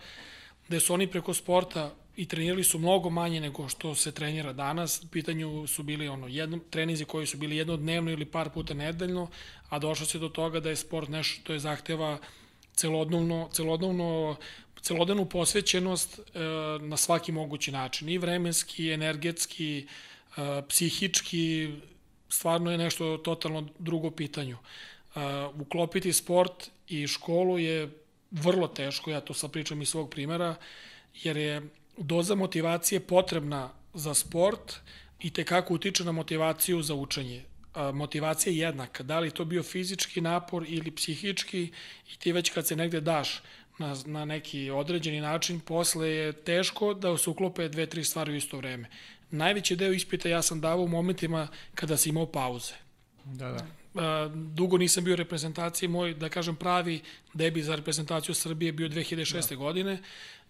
gde 0.67 0.79
su 0.79 0.93
oni 0.93 1.07
preko 1.07 1.33
sporta 1.33 1.93
i 2.15 2.25
trenirali 2.25 2.63
su 2.63 2.79
mnogo 2.79 3.09
manje 3.09 3.41
nego 3.41 3.69
što 3.69 3.95
se 3.95 4.11
trenira 4.11 4.53
danas. 4.53 5.03
U 5.03 5.07
pitanju 5.07 5.67
su 5.67 5.83
bili 5.83 6.07
ono, 6.07 6.27
jedno, 6.27 6.59
trenizi 6.69 7.05
koji 7.05 7.27
su 7.27 7.37
bili 7.37 7.57
jednodnevno 7.57 8.11
ili 8.11 8.25
par 8.25 8.49
puta 8.49 8.73
nedeljno, 8.73 9.29
a 9.69 9.79
došlo 9.79 10.05
se 10.05 10.19
do 10.19 10.29
toga 10.29 10.59
da 10.59 10.69
je 10.69 10.75
sport 10.75 11.09
nešto 11.09 11.41
što 11.41 11.53
je 11.53 11.59
zahteva 11.59 12.17
celodnevno, 12.73 13.49
celodnevno 13.51 14.35
celodnevnu 14.81 15.25
posvećenost 15.25 16.19
e, 16.19 16.39
na 16.81 16.97
svaki 16.97 17.31
mogući 17.31 17.71
način, 17.71 18.09
i 18.09 18.17
vremenski, 18.17 18.91
energetski, 18.91 19.79
e, 19.79 19.85
psihički, 20.67 21.73
stvarno 22.29 22.71
je 22.71 22.77
nešto 22.77 23.17
totalno 23.17 23.67
drugo 23.79 24.11
pitanju. 24.11 24.57
Uklopiti 25.55 26.13
sport 26.13 26.69
i 26.87 27.07
školu 27.07 27.59
je 27.59 27.89
vrlo 28.31 28.67
teško, 28.67 29.11
ja 29.11 29.21
to 29.21 29.33
sad 29.33 29.51
pričam 29.51 29.81
iz 29.81 29.89
svog 29.89 30.09
primera, 30.09 30.55
jer 31.23 31.37
je 31.37 31.61
doza 31.97 32.35
motivacije 32.35 32.99
potrebna 32.99 33.69
za 33.93 34.13
sport 34.13 34.75
i 35.19 35.29
te 35.33 35.43
kako 35.43 35.73
utiče 35.73 36.03
na 36.03 36.11
motivaciju 36.11 36.81
za 36.81 36.95
učenje. 36.95 37.43
Motivacija 37.93 38.53
je 38.53 38.59
jednaka, 38.59 39.03
da 39.03 39.19
li 39.19 39.31
to 39.31 39.45
bio 39.45 39.63
fizički 39.63 40.21
napor 40.21 40.65
ili 40.67 40.91
psihički 40.91 41.71
i 42.13 42.17
ti 42.19 42.31
već 42.31 42.49
kad 42.49 42.67
se 42.67 42.75
negde 42.75 43.01
daš 43.01 43.41
na, 43.77 43.95
na 44.05 44.25
neki 44.25 44.69
određeni 44.69 45.21
način, 45.21 45.59
posle 45.59 46.09
je 46.09 46.33
teško 46.33 46.93
da 46.93 47.17
se 47.17 47.29
uklope 47.29 47.69
dve, 47.69 47.85
tri 47.85 48.03
stvari 48.03 48.31
u 48.31 48.35
isto 48.35 48.57
vreme. 48.57 48.89
Najveći 49.31 49.75
deo 49.75 49.91
ispita 49.91 50.29
ja 50.29 50.41
sam 50.41 50.61
davao 50.61 50.83
u 50.83 50.87
momentima 50.87 51.47
kada 51.75 51.97
si 51.97 52.09
imao 52.09 52.25
pauze. 52.25 52.73
Da, 53.25 53.57
da. 53.93 54.29
dugo 54.35 54.77
nisam 54.77 55.03
bio 55.03 55.15
reprezentaciji, 55.15 55.89
moj, 55.89 56.13
da 56.13 56.29
kažem, 56.29 56.55
pravi 56.55 57.01
debi 57.33 57.63
za 57.63 57.75
reprezentaciju 57.75 58.35
Srbije 58.35 58.71
bio 58.71 58.89
2006. 58.89 59.49
Da. 59.49 59.55
godine. 59.55 60.01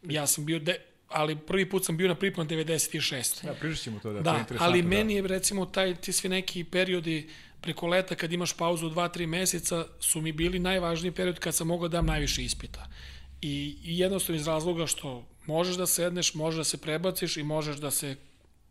Ja 0.03 0.27
sam 0.27 0.45
bio 0.45 0.59
de, 0.59 0.79
ali 1.09 1.35
prvi 1.35 1.69
put 1.69 1.85
sam 1.85 1.97
bio 1.97 2.07
na 2.07 2.15
pripremu 2.15 2.49
96. 2.49 3.47
Ja, 3.47 3.53
pričat 3.53 3.83
ćemo 3.83 3.99
to, 3.99 4.13
da, 4.13 4.21
da 4.21 4.43
to 4.43 4.53
je 4.53 4.57
ali 4.59 4.81
da. 4.81 4.87
meni 4.87 5.15
je 5.15 5.27
recimo 5.27 5.65
taj, 5.65 5.95
ti 5.95 6.11
svi 6.13 6.29
neki 6.29 6.63
periodi 6.63 7.29
preko 7.61 7.87
leta 7.87 8.15
kad 8.15 8.33
imaš 8.33 8.57
pauzu 8.57 8.89
2-3 8.89 9.25
meseca 9.25 9.85
su 9.99 10.21
mi 10.21 10.31
bili 10.31 10.59
najvažniji 10.59 11.11
period 11.11 11.39
kad 11.39 11.55
sam 11.55 11.67
mogao 11.67 11.87
da 11.87 11.97
dam 11.97 12.05
najviše 12.05 12.43
ispita. 12.43 12.89
I, 13.41 13.77
i 13.83 13.99
jednostavno 13.99 14.41
iz 14.41 14.47
razloga 14.47 14.87
što 14.87 15.27
možeš 15.45 15.75
da 15.75 15.85
sedneš, 15.85 16.33
možeš 16.33 16.57
da 16.57 16.63
se 16.63 16.77
prebaciš 16.77 17.37
i 17.37 17.43
možeš 17.43 17.77
da 17.77 17.91
se 17.91 18.15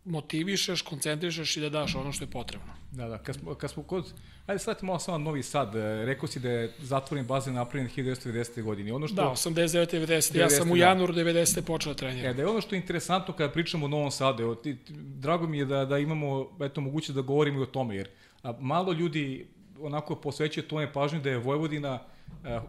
motivišeš, 0.09 0.83
koncentrišeš 0.83 1.57
i 1.57 1.61
da 1.61 1.69
daš 1.69 1.95
ono 1.95 2.13
što 2.13 2.25
je 2.25 2.31
potrebno. 2.31 2.73
Da, 2.93 3.09
da, 3.09 3.19
kad 3.19 3.37
smo, 3.37 3.55
kad 3.55 3.71
smo 3.71 3.83
kod... 3.83 4.13
Ajde, 4.47 4.59
sad 4.59 4.79
malo 4.83 4.99
samo 4.99 5.19
Novi 5.19 5.43
Sad. 5.43 5.75
E, 5.75 6.05
rekao 6.05 6.29
si 6.29 6.41
da 6.41 6.51
je 6.51 6.75
zatvoren 6.79 7.27
bazen 7.27 7.55
napravljen 7.55 7.91
1990. 7.97 8.63
godine. 8.63 8.93
Ono 8.93 9.09
što, 9.09 9.17
da, 9.17 9.23
89. 9.23 10.07
90. 10.07 10.39
Ja 10.39 10.51
sam 10.51 10.71
u 10.71 10.77
da. 10.77 10.81
januaru 10.81 11.15
90. 11.15 11.63
počeo 11.63 11.93
da 11.93 11.99
treniram. 11.99 12.31
E, 12.31 12.35
da 12.35 12.43
je 12.43 12.49
ono 12.49 12.61
što 12.61 12.75
je 12.75 12.81
interesantno 12.81 13.35
kada 13.35 13.53
pričamo 13.53 13.85
o 13.85 13.89
Novom 13.89 14.11
Sadu. 14.11 14.43
Evo, 14.43 14.55
ti, 14.55 14.77
drago 14.99 15.47
mi 15.47 15.59
je 15.59 15.65
da, 15.65 15.85
da 15.85 15.99
imamo 15.99 16.49
eto, 16.61 16.81
moguće 16.81 17.13
da 17.13 17.21
govorimo 17.21 17.61
i 17.61 17.63
o 17.63 17.67
tome, 17.67 17.97
jer 17.97 18.09
a, 18.43 18.53
malo 18.61 18.93
ljudi 18.93 19.47
onako 19.81 20.17
posvećuje 20.17 20.69
tome 20.69 20.93
pažnju 20.93 21.21
da 21.21 21.31
je 21.31 21.39
Vojvodina 21.39 21.99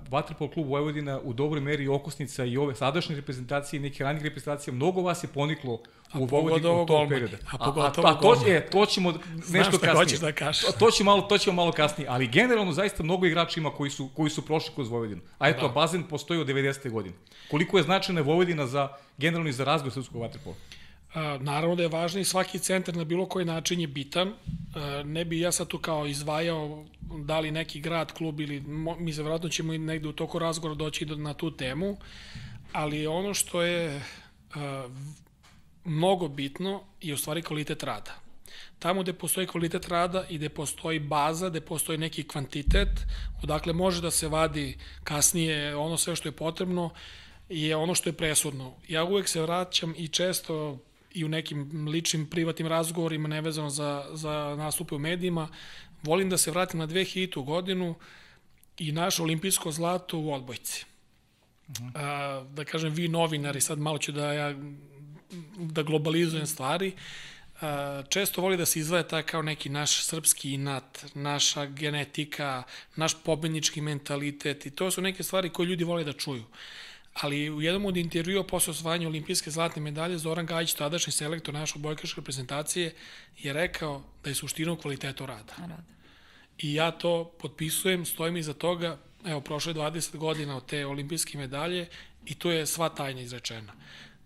Vatrpol 0.09 0.49
klub 0.49 0.67
Vojvodina 0.67 1.19
u 1.23 1.33
dobroj 1.33 1.61
meri 1.61 1.87
okosnica 1.87 2.45
i 2.45 2.57
ove 2.57 2.75
sadašnje 2.75 3.15
reprezentacije 3.15 3.77
i 3.77 3.81
neke 3.81 4.03
ranije 4.03 4.23
reprezentacije, 4.23 4.73
mnogo 4.73 5.01
vas 5.01 5.23
je 5.23 5.27
poniklo 5.27 5.79
u 6.13 6.25
Vojvodini 6.25 6.81
u 6.81 6.85
tom 6.85 7.09
periodu. 7.09 7.35
A, 7.51 7.57
a, 7.59 7.91
a, 7.97 8.01
a 8.03 8.19
to, 8.19 8.47
je, 8.47 8.69
to 8.69 8.85
ćemo 8.85 9.11
nešto 9.35 9.45
Znaš 9.45 9.67
kasnije. 9.81 10.19
da 10.19 10.31
kažeš. 10.31 10.65
To, 10.65 10.71
to, 10.71 10.91
će 10.91 11.03
malo, 11.03 11.21
to 11.21 11.37
ćemo 11.37 11.55
malo 11.55 11.71
kasnije, 11.71 12.09
ali 12.09 12.27
generalno 12.27 12.71
zaista 12.71 13.03
mnogo 13.03 13.25
igrača 13.25 13.59
ima 13.59 13.71
koji 13.71 13.91
su, 13.91 14.09
koji 14.15 14.29
su 14.29 14.45
prošli 14.45 14.71
kroz 14.75 14.89
Vojvodinu. 14.89 15.21
A 15.39 15.49
eto, 15.49 15.67
da. 15.67 15.73
bazen 15.73 16.03
postoji 16.03 16.39
od 16.39 16.47
90. 16.47 16.91
godine. 16.91 17.15
Koliko 17.51 17.77
je 17.77 17.83
značajna 17.83 18.21
Vojvodina 18.21 18.67
za 18.67 18.89
generalno 19.17 19.49
i 19.49 19.53
za 19.53 19.63
razvoj 19.63 19.91
srpskog 19.91 20.21
vaterpola? 20.21 20.55
Naravno 21.39 21.75
da 21.75 21.83
je 21.83 21.89
važno 21.89 22.19
i 22.19 22.25
svaki 22.25 22.59
centar 22.59 22.95
na 22.95 23.03
bilo 23.03 23.25
koji 23.25 23.45
način 23.45 23.79
je 23.79 23.87
bitan. 23.87 24.33
ne 25.05 25.25
bi 25.25 25.39
ja 25.39 25.51
sad 25.51 25.67
tu 25.67 25.77
kao 25.77 26.05
izvajao 26.05 26.85
da 27.01 27.39
li 27.39 27.51
neki 27.51 27.79
grad, 27.79 28.11
klub 28.11 28.39
ili 28.39 28.63
mi 28.99 29.13
se 29.13 29.23
vratno 29.23 29.49
ćemo 29.49 29.73
negde 29.73 30.07
u 30.07 30.13
toku 30.13 30.39
razgovora 30.39 30.75
doći 30.75 31.05
na 31.05 31.33
tu 31.33 31.51
temu, 31.57 31.97
ali 32.71 33.07
ono 33.07 33.33
što 33.33 33.61
je 33.61 34.01
mnogo 35.83 36.27
bitno 36.27 36.83
je 37.01 37.13
u 37.13 37.17
stvari 37.17 37.41
kvalitet 37.41 37.83
rada. 37.83 38.15
Tamo 38.79 39.01
gde 39.01 39.13
postoji 39.13 39.47
kvalitet 39.47 39.87
rada 39.87 40.25
i 40.29 40.37
gde 40.37 40.49
postoji 40.49 40.99
baza, 40.99 41.49
gde 41.49 41.61
postoji 41.61 41.97
neki 41.97 42.23
kvantitet, 42.23 42.89
odakle 43.43 43.73
može 43.73 44.01
da 44.01 44.11
se 44.11 44.27
vadi 44.27 44.77
kasnije 45.03 45.75
ono 45.75 45.97
sve 45.97 46.15
što 46.15 46.27
je 46.27 46.31
potrebno, 46.31 46.89
je 47.49 47.75
ono 47.75 47.95
što 47.95 48.09
je 48.09 48.13
presudno. 48.13 48.73
Ja 48.87 49.03
uvek 49.03 49.27
se 49.27 49.41
vraćam 49.41 49.93
i 49.97 50.07
često 50.07 50.77
i 51.13 51.25
u 51.25 51.29
nekim 51.29 51.87
ličnim 51.87 52.29
privatnim 52.29 52.67
razgovorima 52.67 53.27
nevezano 53.27 53.69
za, 53.69 54.05
za 54.13 54.55
nastupe 54.57 54.95
u 54.95 54.99
medijima, 54.99 55.47
volim 56.03 56.29
da 56.29 56.37
se 56.37 56.51
vratim 56.51 56.79
na 56.79 56.87
2000. 56.87 57.45
godinu 57.45 57.95
i 58.77 58.91
naš 58.91 59.19
olimpijsko 59.19 59.71
zlato 59.71 60.19
u 60.19 60.33
odbojci. 60.33 60.85
Uh 61.67 61.75
-huh. 61.75 61.91
A, 61.95 62.43
da 62.53 62.65
kažem, 62.65 62.93
vi 62.93 63.07
novinari, 63.07 63.61
sad 63.61 63.79
malo 63.79 63.97
ću 63.97 64.11
da 64.11 64.33
ja 64.33 64.55
da 65.57 65.83
globalizujem 65.83 66.47
stvari, 66.47 66.93
često 68.09 68.41
voli 68.41 68.57
da 68.57 68.65
se 68.65 68.79
izvaja 68.79 69.03
ta 69.03 69.23
kao 69.23 69.41
neki 69.41 69.69
naš 69.69 70.05
srpski 70.05 70.53
inat, 70.53 71.05
naša 71.13 71.65
genetika, 71.65 72.63
naš 72.95 73.23
pobednički 73.23 73.81
mentalitet 73.81 74.65
i 74.65 74.71
to 74.71 74.91
su 74.91 75.01
neke 75.01 75.23
stvari 75.23 75.49
koje 75.49 75.65
ljudi 75.65 75.83
vole 75.83 76.03
da 76.03 76.13
čuju. 76.13 76.43
Ali 77.13 77.49
u 77.49 77.61
jednom 77.61 77.85
od 77.85 77.97
intervjua 77.97 78.43
posle 78.43 78.71
osvajanja 78.71 79.07
olimpijske 79.07 79.51
zlatne 79.51 79.81
medalje 79.81 80.17
Zoran 80.17 80.45
Gajić, 80.45 80.73
tadašnji 80.73 81.13
selektor 81.13 81.53
naše 81.53 81.73
odbojkaške 81.75 82.21
reprezentacije, 82.21 82.93
je 83.37 83.53
rekao 83.53 84.03
da 84.23 84.29
je 84.29 84.35
suština 84.35 84.71
u 84.71 84.77
kvalitetu 84.77 85.25
rada. 85.25 85.53
rada. 85.57 85.83
I 86.57 86.73
ja 86.73 86.91
to 86.91 87.31
potpisujem, 87.39 88.05
stojim 88.05 88.37
iza 88.37 88.53
toga, 88.53 88.97
evo, 89.25 89.41
prošle 89.41 89.73
20 89.73 90.17
godina 90.17 90.57
od 90.57 90.65
te 90.65 90.85
olimpijske 90.85 91.37
medalje 91.37 91.87
i 92.25 92.35
to 92.35 92.51
je 92.51 92.65
sva 92.65 92.89
tajna 92.89 93.21
izrečena. 93.21 93.73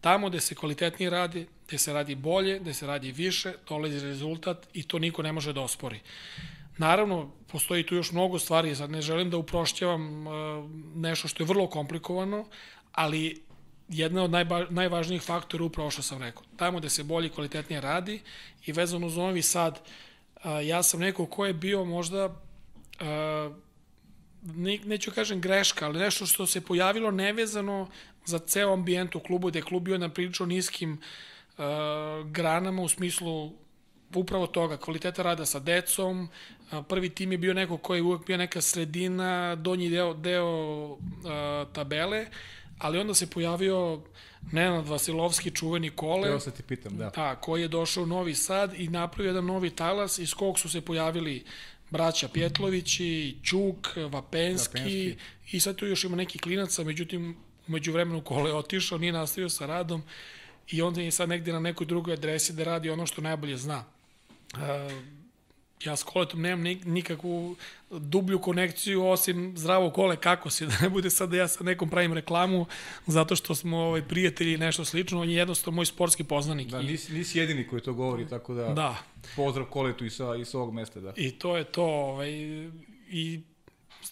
Tamo 0.01 0.29
gde 0.29 0.39
se 0.39 0.55
kvalitetnije 0.55 1.09
radi, 1.09 1.47
gde 1.67 1.77
se 1.77 1.93
radi 1.93 2.15
bolje, 2.15 2.59
gde 2.59 2.73
se 2.73 2.87
radi 2.87 3.11
više, 3.11 3.53
dolazi 3.69 3.99
rezultat 3.99 4.67
i 4.73 4.83
to 4.83 4.99
niko 4.99 5.21
ne 5.21 5.31
može 5.31 5.53
da 5.53 5.61
ospori. 5.61 5.99
Naravno, 6.77 7.31
postoji 7.51 7.85
tu 7.85 7.95
još 7.95 8.11
mnogo 8.11 8.39
stvari, 8.39 8.75
sad 8.75 8.91
ne 8.91 9.01
želim 9.01 9.29
da 9.29 9.37
uprošćavam 9.37 10.27
uh, 10.27 10.33
nešto 10.95 11.27
što 11.27 11.43
je 11.43 11.47
vrlo 11.47 11.67
komplikovano, 11.67 12.45
ali 12.91 13.41
jedna 13.89 14.23
od 14.23 14.31
najba, 14.31 14.65
najvažnijih 14.69 15.21
faktora 15.21 15.63
upravo 15.63 15.91
što 15.91 16.01
sam 16.01 16.21
rekao. 16.21 16.43
Tamo 16.57 16.79
gde 16.79 16.89
se 16.89 17.03
bolje 17.03 17.27
i 17.27 17.29
kvalitetnije 17.29 17.81
radi 17.81 18.21
i 18.65 18.71
vezano 18.71 19.07
uz 19.07 19.17
Novi 19.17 19.41
Sad, 19.41 19.79
uh, 20.35 20.43
ja 20.65 20.83
sam 20.83 20.99
neko 20.99 21.25
ko 21.25 21.45
je 21.45 21.53
bio 21.53 21.85
možda 21.85 22.25
uh, 22.25 23.55
ne, 24.43 24.79
neću 24.85 25.11
kažem 25.11 25.41
greška, 25.41 25.85
ali 25.85 25.99
nešto 25.99 26.25
što 26.25 26.47
se 26.47 26.61
pojavilo 26.61 27.11
nevezano 27.11 27.87
za 28.25 28.39
ceo 28.39 28.73
ambijent 28.73 29.15
u 29.15 29.19
klubu, 29.19 29.47
gde 29.47 29.59
je 29.59 29.63
klub 29.63 29.83
bio 29.83 29.97
na 29.97 30.09
prilično 30.09 30.45
niskim 30.45 31.01
granama 32.25 32.81
u 32.81 32.89
smislu 32.89 33.51
upravo 34.15 34.47
toga, 34.47 34.77
kvaliteta 34.77 35.23
rada 35.23 35.45
sa 35.45 35.59
decom, 35.59 36.29
prvi 36.87 37.09
tim 37.09 37.31
je 37.31 37.37
bio 37.37 37.53
neko 37.53 37.77
koji 37.77 37.97
je 37.97 38.03
uvek 38.03 38.25
bio 38.25 38.37
neka 38.37 38.61
sredina, 38.61 39.55
donji 39.55 39.89
deo, 39.89 40.13
deo 40.13 40.85
uh, 40.91 40.99
tabele, 41.73 42.25
ali 42.77 42.99
onda 42.99 43.13
se 43.13 43.29
pojavio 43.29 44.01
Nenad 44.51 44.87
Vasilovski, 44.87 45.51
čuveni 45.51 45.89
kole. 45.89 46.29
Evo 46.29 46.39
se 46.39 46.51
ti 46.51 46.63
pitam, 46.63 46.97
da. 46.97 47.09
Da, 47.09 47.35
koji 47.35 47.61
je 47.61 47.67
došao 47.67 48.03
u 48.03 48.07
Novi 48.07 48.35
Sad 48.35 48.73
i 48.77 48.87
napravio 48.87 49.29
jedan 49.29 49.45
novi 49.45 49.69
talas 49.69 50.19
iz 50.19 50.33
kog 50.33 50.59
su 50.59 50.69
se 50.69 50.81
pojavili 50.81 51.43
braća 51.89 52.27
Pjetlovići, 52.27 53.37
Ćuk, 53.43 53.95
Vapenski, 54.11 54.77
Vapenski. 54.77 55.15
i 55.51 55.59
sad 55.59 55.75
tu 55.75 55.85
još 55.85 56.03
ima 56.03 56.15
neki 56.15 56.39
klinaca, 56.39 56.83
međutim 56.83 57.37
umeđu 57.67 57.91
vremenu 57.91 58.21
kole 58.21 58.49
je 58.49 58.55
otišao, 58.55 58.97
nije 58.97 59.13
nastavio 59.13 59.49
sa 59.49 59.65
radom 59.65 60.03
i 60.67 60.81
onda 60.81 61.01
je 61.01 61.11
sad 61.11 61.29
negde 61.29 61.53
na 61.53 61.59
nekoj 61.59 61.87
drugoj 61.87 62.13
adresi 62.13 62.53
da 62.53 62.63
radi 62.63 62.89
ono 62.89 63.05
što 63.05 63.21
najbolje 63.21 63.57
zna. 63.57 63.83
Uh, 64.53 64.59
ja 65.85 65.95
s 65.95 66.03
koletom 66.03 66.41
nemam 66.41 66.63
nikakvu 66.85 67.55
dublju 67.89 68.39
konekciju 68.39 69.05
osim 69.05 69.57
zdravo 69.57 69.89
kole 69.89 70.15
kako 70.15 70.49
si, 70.49 70.65
da 70.67 70.73
ne 70.81 70.89
bude 70.89 71.09
sad 71.09 71.29
da 71.29 71.37
ja 71.37 71.47
sa 71.47 71.63
nekom 71.63 71.89
pravim 71.89 72.13
reklamu 72.13 72.65
zato 73.07 73.35
što 73.35 73.55
smo 73.55 73.77
ovaj, 73.77 74.01
prijatelji 74.01 74.53
i 74.53 74.57
nešto 74.57 74.85
slično, 74.85 75.21
on 75.21 75.29
je 75.29 75.35
jednostavno 75.35 75.75
moj 75.75 75.85
sportski 75.85 76.23
poznanik. 76.23 76.67
Da, 76.67 76.81
nisi, 76.81 77.13
nisi 77.13 77.39
jedini 77.39 77.67
koji 77.67 77.81
to 77.81 77.93
govori, 77.93 78.27
tako 78.27 78.53
da, 78.53 78.67
da. 78.73 78.95
pozdrav 79.35 79.65
koletu 79.65 80.05
i 80.05 80.09
sa, 80.09 80.35
i 80.35 80.45
sa 80.45 80.57
ovog 80.57 80.73
mesta. 80.73 80.99
Da. 80.99 81.13
I 81.15 81.31
to 81.31 81.57
je 81.57 81.63
to, 81.63 81.83
ovaj, 81.83 82.31
i 83.09 83.41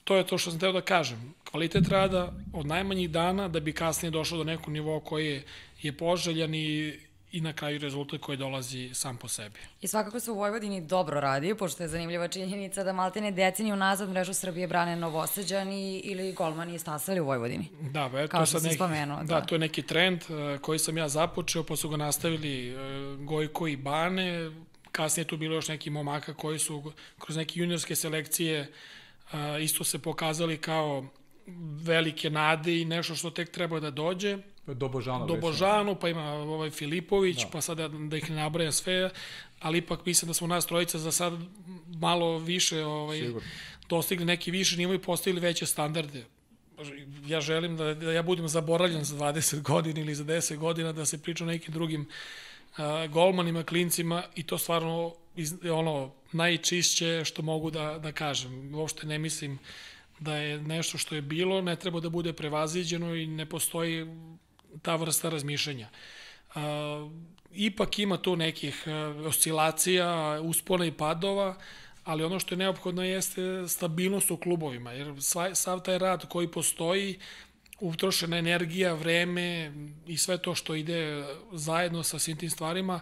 to 0.03 0.15
je 0.15 0.27
to 0.27 0.37
što 0.37 0.51
sam 0.51 0.59
teo 0.59 0.71
da 0.71 0.81
kažem. 0.81 1.33
Kvalitet 1.51 1.87
rada 1.87 2.33
od 2.53 2.65
najmanjih 2.65 3.09
dana 3.09 3.47
da 3.47 3.59
bi 3.59 3.73
kasnije 3.73 4.11
došao 4.11 4.37
do 4.37 4.43
nekog 4.43 4.69
nivoa 4.73 4.99
koji 4.99 5.27
je, 5.27 5.43
je 5.81 5.97
poželjan 5.97 6.55
i 6.55 6.99
i 7.31 7.41
na 7.41 7.53
kraju 7.53 7.79
rezultat 7.79 8.21
koji 8.21 8.37
dolazi 8.37 8.89
sam 8.93 9.17
po 9.17 9.27
sebi. 9.27 9.59
I 9.81 9.87
svakako 9.87 10.19
se 10.19 10.31
u 10.31 10.35
Vojvodini 10.35 10.81
dobro 10.81 11.19
radi, 11.19 11.55
pošto 11.55 11.83
je 11.83 11.89
zanimljiva 11.89 12.27
činjenica 12.27 12.83
da 12.83 12.93
maltene 12.93 13.31
deceniju 13.31 13.75
nazad 13.75 14.09
mrežu 14.09 14.33
Srbije 14.33 14.67
brane 14.67 14.95
Novoseđani 14.95 15.99
ili 15.99 16.33
golmani 16.33 16.79
stasali 16.79 17.19
u 17.19 17.25
Vojvodini. 17.25 17.69
Da, 17.81 18.09
be, 18.09 18.27
to, 18.27 18.39
je 18.39 18.45
sad 18.45 18.63
neki, 18.63 18.75
spomenuo, 18.75 19.17
da. 19.17 19.23
da, 19.23 19.41
to 19.41 19.55
je 19.55 19.59
neki 19.59 19.81
trend 19.81 20.21
uh, 20.29 20.61
koji 20.61 20.79
sam 20.79 20.97
ja 20.97 21.09
započeo, 21.09 21.63
pa 21.63 21.75
su 21.75 21.89
ga 21.89 21.97
nastavili 21.97 22.75
uh, 22.75 22.81
Gojko 23.25 23.67
i 23.67 23.77
Bane, 23.77 24.51
kasnije 24.91 25.27
tu 25.27 25.37
bilo 25.37 25.55
još 25.55 25.67
neki 25.67 25.89
momaka 25.89 26.33
koji 26.33 26.59
su 26.59 26.91
kroz 27.19 27.37
neke 27.37 27.59
juniorske 27.59 27.95
selekcije 27.95 28.71
uh, 29.33 29.39
isto 29.61 29.83
se 29.83 29.99
pokazali 29.99 30.57
kao 30.57 31.05
velike 31.83 32.29
nade 32.29 32.81
i 32.81 32.85
nešto 32.85 33.15
što 33.15 33.29
tek 33.29 33.51
treba 33.51 33.79
da 33.79 33.91
dođe. 33.91 34.37
Do 34.67 34.87
Božana. 34.87 35.25
Do 35.25 35.35
Božanu, 35.35 35.95
pa 35.95 36.09
ima 36.09 36.31
ovaj 36.31 36.69
Filipović, 36.69 37.41
da. 37.43 37.49
pa 37.51 37.61
sada 37.61 37.87
da 37.87 38.17
ih 38.17 38.29
ne 38.29 38.35
nabraja 38.35 38.71
sve, 38.71 39.09
ali 39.59 39.77
ipak 39.77 40.05
mislim 40.05 40.27
da 40.27 40.33
smo 40.33 40.47
nas 40.47 40.65
trojica 40.65 40.99
za 40.99 41.11
sad 41.11 41.33
malo 41.87 42.37
više 42.37 42.85
ovaj, 42.85 43.19
Sigur. 43.19 43.43
dostigli 43.89 44.25
neki 44.25 44.51
više 44.51 44.77
nivo 44.77 44.93
i 44.93 44.99
postavili 44.99 45.41
veće 45.41 45.65
standarde. 45.65 46.25
Ja 47.27 47.41
želim 47.41 47.77
da, 47.77 47.93
da 47.93 48.11
ja 48.11 48.23
budem 48.23 48.47
zaboravljen 48.47 49.03
za 49.03 49.15
20 49.15 49.61
godina 49.61 49.99
ili 49.99 50.15
za 50.15 50.23
10 50.23 50.57
godina, 50.57 50.91
da 50.91 51.05
se 51.05 51.21
priča 51.21 51.43
o 51.43 51.47
nekim 51.47 51.73
drugim 51.73 52.01
uh, 52.01 53.11
golmanima, 53.11 53.63
klincima 53.63 54.23
i 54.35 54.43
to 54.43 54.57
stvarno 54.57 55.13
iz, 55.35 55.53
ono 55.71 56.11
najčišće 56.31 57.25
što 57.25 57.41
mogu 57.41 57.71
da, 57.71 57.99
da 57.99 58.11
kažem. 58.11 58.75
Uopšte 58.75 59.07
ne 59.07 59.19
mislim 59.19 59.59
da 60.19 60.35
je 60.35 60.61
nešto 60.61 60.97
što 60.97 61.15
je 61.15 61.21
bilo, 61.21 61.61
ne 61.61 61.75
treba 61.75 61.99
da 61.99 62.09
bude 62.09 62.33
prevaziđeno 62.33 63.15
i 63.15 63.27
ne 63.27 63.45
postoji 63.45 64.07
ta 64.81 64.95
vrsta 64.95 65.29
razmišljanja. 65.29 65.89
Ipak 67.53 67.99
ima 67.99 68.17
tu 68.17 68.35
nekih 68.35 68.83
uh, 68.85 69.25
oscilacija, 69.25 70.39
uspona 70.43 70.85
i 70.85 70.91
padova, 70.91 71.55
ali 72.03 72.23
ono 72.23 72.39
što 72.39 72.53
je 72.53 72.59
neophodno 72.59 73.03
jeste 73.03 73.67
stabilnost 73.67 74.31
u 74.31 74.37
klubovima, 74.37 74.91
jer 74.91 75.13
sav 75.53 75.79
taj 75.79 75.97
rad 75.97 76.27
koji 76.29 76.47
postoji, 76.47 77.19
utrošena 77.79 78.37
energija, 78.37 78.93
vreme 78.93 79.73
i 80.07 80.17
sve 80.17 80.37
to 80.37 80.55
što 80.55 80.75
ide 80.75 81.25
zajedno 81.51 82.03
sa 82.03 82.19
svim 82.19 82.37
tim 82.37 82.49
stvarima, 82.49 83.01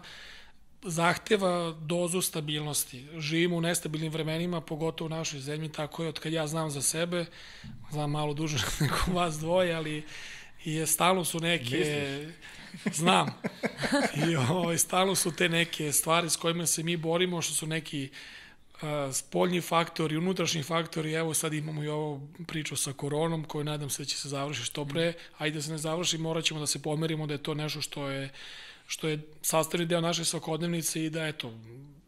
zahteva 0.82 1.76
dozu 1.80 2.20
stabilnosti. 2.22 3.06
Živimo 3.18 3.56
u 3.56 3.60
nestabilnim 3.60 4.12
vremenima, 4.12 4.60
pogotovo 4.60 5.06
u 5.06 5.16
našoj 5.16 5.40
zemlji, 5.40 5.72
tako 5.72 6.02
je 6.02 6.08
od 6.08 6.18
kad 6.18 6.32
ja 6.32 6.46
znam 6.46 6.70
za 6.70 6.82
sebe, 6.82 7.26
znam 7.90 8.10
malo 8.10 8.34
duže 8.34 8.58
nego 8.80 8.96
vas 9.20 9.38
dvoje, 9.38 9.74
ali 9.74 10.04
i 10.64 10.86
stalno 10.86 11.24
su 11.24 11.40
neke... 11.40 11.76
Misliš? 11.76 12.34
Znam. 12.92 13.28
I 14.28 14.36
ovaj, 14.36 14.78
stalno 14.78 15.14
su 15.14 15.32
te 15.32 15.48
neke 15.48 15.92
stvari 15.92 16.30
s 16.30 16.36
kojima 16.36 16.66
se 16.66 16.82
mi 16.82 16.96
borimo, 16.96 17.42
što 17.42 17.54
su 17.54 17.66
neki 17.66 18.08
uh, 18.74 18.80
spoljni 19.12 19.60
faktori, 19.60 20.16
unutrašnji 20.16 20.62
faktori. 20.62 21.12
Evo 21.12 21.34
sad 21.34 21.54
imamo 21.54 21.82
i 21.84 21.88
ovo 21.88 22.20
priču 22.46 22.76
sa 22.76 22.92
koronom, 22.92 23.44
koju 23.44 23.64
nadam 23.64 23.90
se 23.90 24.02
da 24.02 24.06
će 24.06 24.16
se 24.16 24.28
završiti 24.28 24.66
što 24.66 24.84
pre. 24.84 25.12
Ajde 25.38 25.54
da 25.54 25.62
se 25.62 25.70
ne 25.70 25.78
završi, 25.78 26.18
morat 26.18 26.44
ćemo 26.44 26.60
da 26.60 26.66
se 26.66 26.82
pomerimo 26.82 27.26
da 27.26 27.34
je 27.34 27.42
to 27.42 27.54
nešto 27.54 27.80
što 27.80 28.08
je 28.08 28.30
što 28.86 29.08
je 29.08 29.20
sastavni 29.42 29.86
deo 29.86 30.00
naše 30.00 30.24
svakodnevnice 30.24 31.04
i 31.04 31.10
da 31.10 31.26
eto 31.26 31.52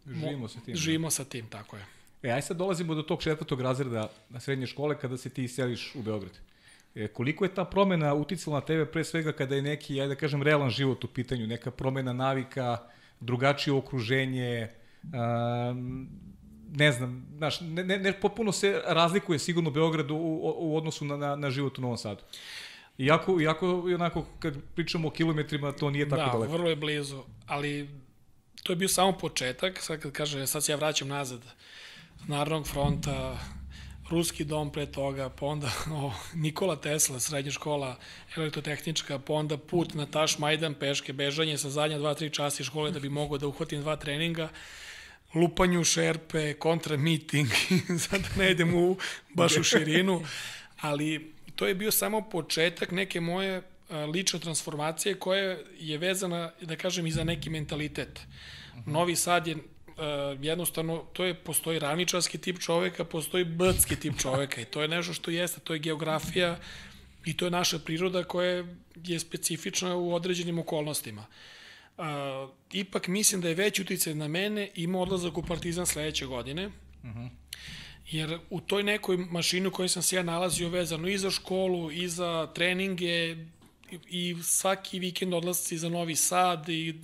živimo 0.06 0.49
sa 0.49 0.61
tim. 0.61 0.76
Živimo 0.76 1.11
sa 1.11 1.25
tim, 1.25 1.47
tako 1.47 1.76
je. 1.76 1.87
E, 2.23 2.30
aj 2.30 2.42
sad 2.42 2.56
dolazimo 2.56 2.94
do 2.94 3.02
tog 3.02 3.23
četvrtog 3.23 3.61
razreda 3.61 4.11
na 4.30 4.40
srednje 4.40 4.66
škole 4.66 4.99
kada 4.99 5.16
se 5.16 5.30
ti 5.30 5.49
seliš 5.49 5.94
u 5.94 6.02
Beograd. 6.02 6.32
E, 6.95 7.09
koliko 7.09 7.45
je 7.45 7.55
ta 7.55 7.65
promena 7.65 8.15
uticala 8.15 8.61
na 8.61 8.67
tebe 8.67 8.87
pre 8.87 9.05
svega 9.05 9.33
kada 9.33 9.57
je 9.57 9.63
neki, 9.63 10.01
ajde 10.01 10.15
da 10.15 10.21
kažem, 10.21 10.43
realan 10.43 10.71
život 10.71 11.05
u 11.05 11.09
pitanju, 11.09 11.47
neka 11.47 11.71
promena 11.71 12.13
navika, 12.13 12.79
drugačije 13.21 13.75
okruženje, 13.75 14.69
um, 15.03 16.09
ne 16.73 16.93
znam, 16.93 17.27
znaš, 17.37 17.61
ne, 17.61 17.85
ne, 17.85 17.99
ne, 17.99 18.13
potpuno 18.13 18.53
se 18.53 18.83
razlikuje 18.87 19.39
sigurno 19.39 19.71
Beograd 19.71 20.11
u, 20.11 20.17
u, 20.17 20.55
u 20.59 20.77
odnosu 20.77 21.05
na, 21.05 21.17
na, 21.17 21.37
na 21.37 21.51
život 21.51 21.79
u 21.79 21.81
Novom 21.81 21.97
Sadu. 21.97 22.23
Iako, 22.99 23.41
iako 23.41 23.81
onako, 23.95 24.25
kad 24.39 24.55
pričamo 24.75 25.09
o 25.09 25.11
kilometrima, 25.11 25.73
to 25.73 25.91
nije 25.91 26.09
tako 26.09 26.23
da, 26.23 26.27
daleko. 26.27 26.47
Da, 26.47 26.53
vrlo 26.53 26.71
je 26.71 26.77
blizu, 26.77 27.23
ali 27.47 27.89
to 28.63 28.73
je 28.73 28.77
bio 28.77 28.89
samo 28.89 29.13
početak, 29.13 29.79
sad 29.81 30.01
kad 30.01 30.13
kaže, 30.13 30.47
sad 30.47 30.65
se 30.65 30.73
ja 30.73 30.77
vraćam 30.77 31.09
nazad, 31.09 31.41
Narodnog 32.29 32.67
fronta, 32.67 33.39
Ruski 34.12 34.45
dom 34.45 34.69
pre 34.73 34.87
toga, 34.87 35.28
pa 35.28 35.47
onda 35.47 35.71
o, 35.97 36.12
Nikola 36.35 36.76
Tesla, 36.76 37.21
srednja 37.21 37.50
škola 37.50 37.97
elektrotehnička, 38.37 39.19
pa 39.19 39.33
onda 39.33 39.57
put 39.57 39.95
na 39.95 40.07
Taš 40.07 40.38
Majdan, 40.38 40.75
peške, 40.75 41.12
bežanje 41.12 41.59
sa 41.59 41.71
zadnja 41.71 41.99
dva, 41.99 42.14
tri 42.14 42.31
časi 42.31 42.64
škole 42.64 42.90
da 42.90 43.00
bi 43.00 43.09
mogao 43.09 43.38
da 43.38 43.49
uhvatim 43.49 43.81
dva 43.81 43.97
treninga, 43.97 44.49
lupanju 45.35 45.85
šerpe, 45.85 46.54
kontra 46.54 46.97
meeting, 46.97 47.49
sad 48.09 48.28
ne 48.37 48.50
idem 48.50 48.75
u, 48.75 48.97
baš 49.35 49.57
u 49.57 49.62
širinu, 49.64 50.23
ali 50.81 51.33
to 51.57 51.66
je 51.66 51.75
bio 51.75 51.90
samo 51.90 52.21
početak 52.21 52.90
neke 52.90 53.21
moje 53.21 53.62
lične 54.14 54.40
transformacije 54.40 55.14
koja 55.14 55.57
je 55.78 55.99
vezana, 55.99 56.50
da 56.61 56.76
kažem, 56.76 57.07
i 57.07 57.12
za 57.12 57.25
neki 57.25 57.50
mentalitet. 57.50 58.21
Novi 58.87 59.16
Sad 59.16 59.47
je 59.47 59.57
jednostavno, 60.41 61.05
to 61.13 61.25
je, 61.25 61.35
postoji 61.35 61.79
ravničarski 61.79 62.39
tip 62.39 62.59
čoveka, 62.59 63.05
postoji 63.05 63.45
brdski 63.45 63.97
tip 63.97 64.19
čoveka 64.19 64.61
i 64.61 64.65
to 64.65 64.83
je 64.83 64.89
nešto 64.89 65.13
što 65.13 65.31
jeste, 65.31 65.61
to 65.61 65.73
je 65.73 65.79
geografija 65.79 66.59
i 67.25 67.37
to 67.37 67.45
je 67.45 67.51
naša 67.51 67.79
priroda 67.79 68.25
koja 68.25 68.65
je 69.05 69.19
specifična 69.19 69.97
u 69.97 70.15
određenim 70.15 70.59
okolnostima. 70.59 71.27
Uh, 71.99 72.05
ipak 72.73 73.09
mislim 73.09 73.41
da 73.41 73.49
je 73.49 73.55
veći 73.55 73.83
uticaj 73.83 74.15
na 74.15 74.29
mene 74.29 74.71
ima 74.75 74.99
odlazak 74.99 75.39
u 75.39 75.43
Partizan 75.43 75.87
sledeće 75.87 76.27
godine. 76.27 76.67
Uh 76.67 76.73
-huh. 77.03 77.29
Jer 78.11 78.39
u 78.51 78.61
toj 78.61 78.83
nekoj 78.83 79.17
mašini 79.17 79.67
u 79.67 79.71
kojoj 79.71 79.89
sam 79.89 80.03
se 80.03 80.17
ja 80.17 80.23
nalazio 80.23 80.69
vezano 80.69 81.09
i 81.09 81.19
za 81.19 81.31
školu, 81.31 81.91
i 81.91 82.09
za 82.09 82.47
treninge, 82.55 83.37
i 84.09 84.37
svaki 84.43 84.99
vikend 84.99 85.35
odlasci 85.35 85.79
za 85.79 85.89
Novi 85.89 86.17
Sad 86.17 86.69
i 86.69 86.95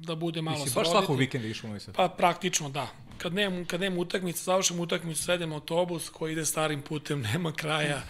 da 0.00 0.14
bude 0.14 0.42
malo 0.42 0.64
Mislim, 0.64 0.74
baš 0.74 0.90
svakog 0.90 1.18
vikenda 1.18 1.48
išao 1.48 1.66
u 1.66 1.68
Novi 1.68 1.80
Sad? 1.80 1.94
Pa 1.94 2.08
praktično 2.08 2.68
da. 2.68 2.88
Kad 3.18 3.34
nemam, 3.34 3.64
kad 3.64 3.80
nemam 3.80 3.98
utakmicu, 3.98 4.44
završim 4.44 4.80
utakmicu, 4.80 5.22
sedem 5.22 5.52
autobus 5.52 6.08
koji 6.08 6.32
ide 6.32 6.46
starim 6.46 6.82
putem, 6.82 7.20
nema 7.32 7.52
kraja, 7.52 8.02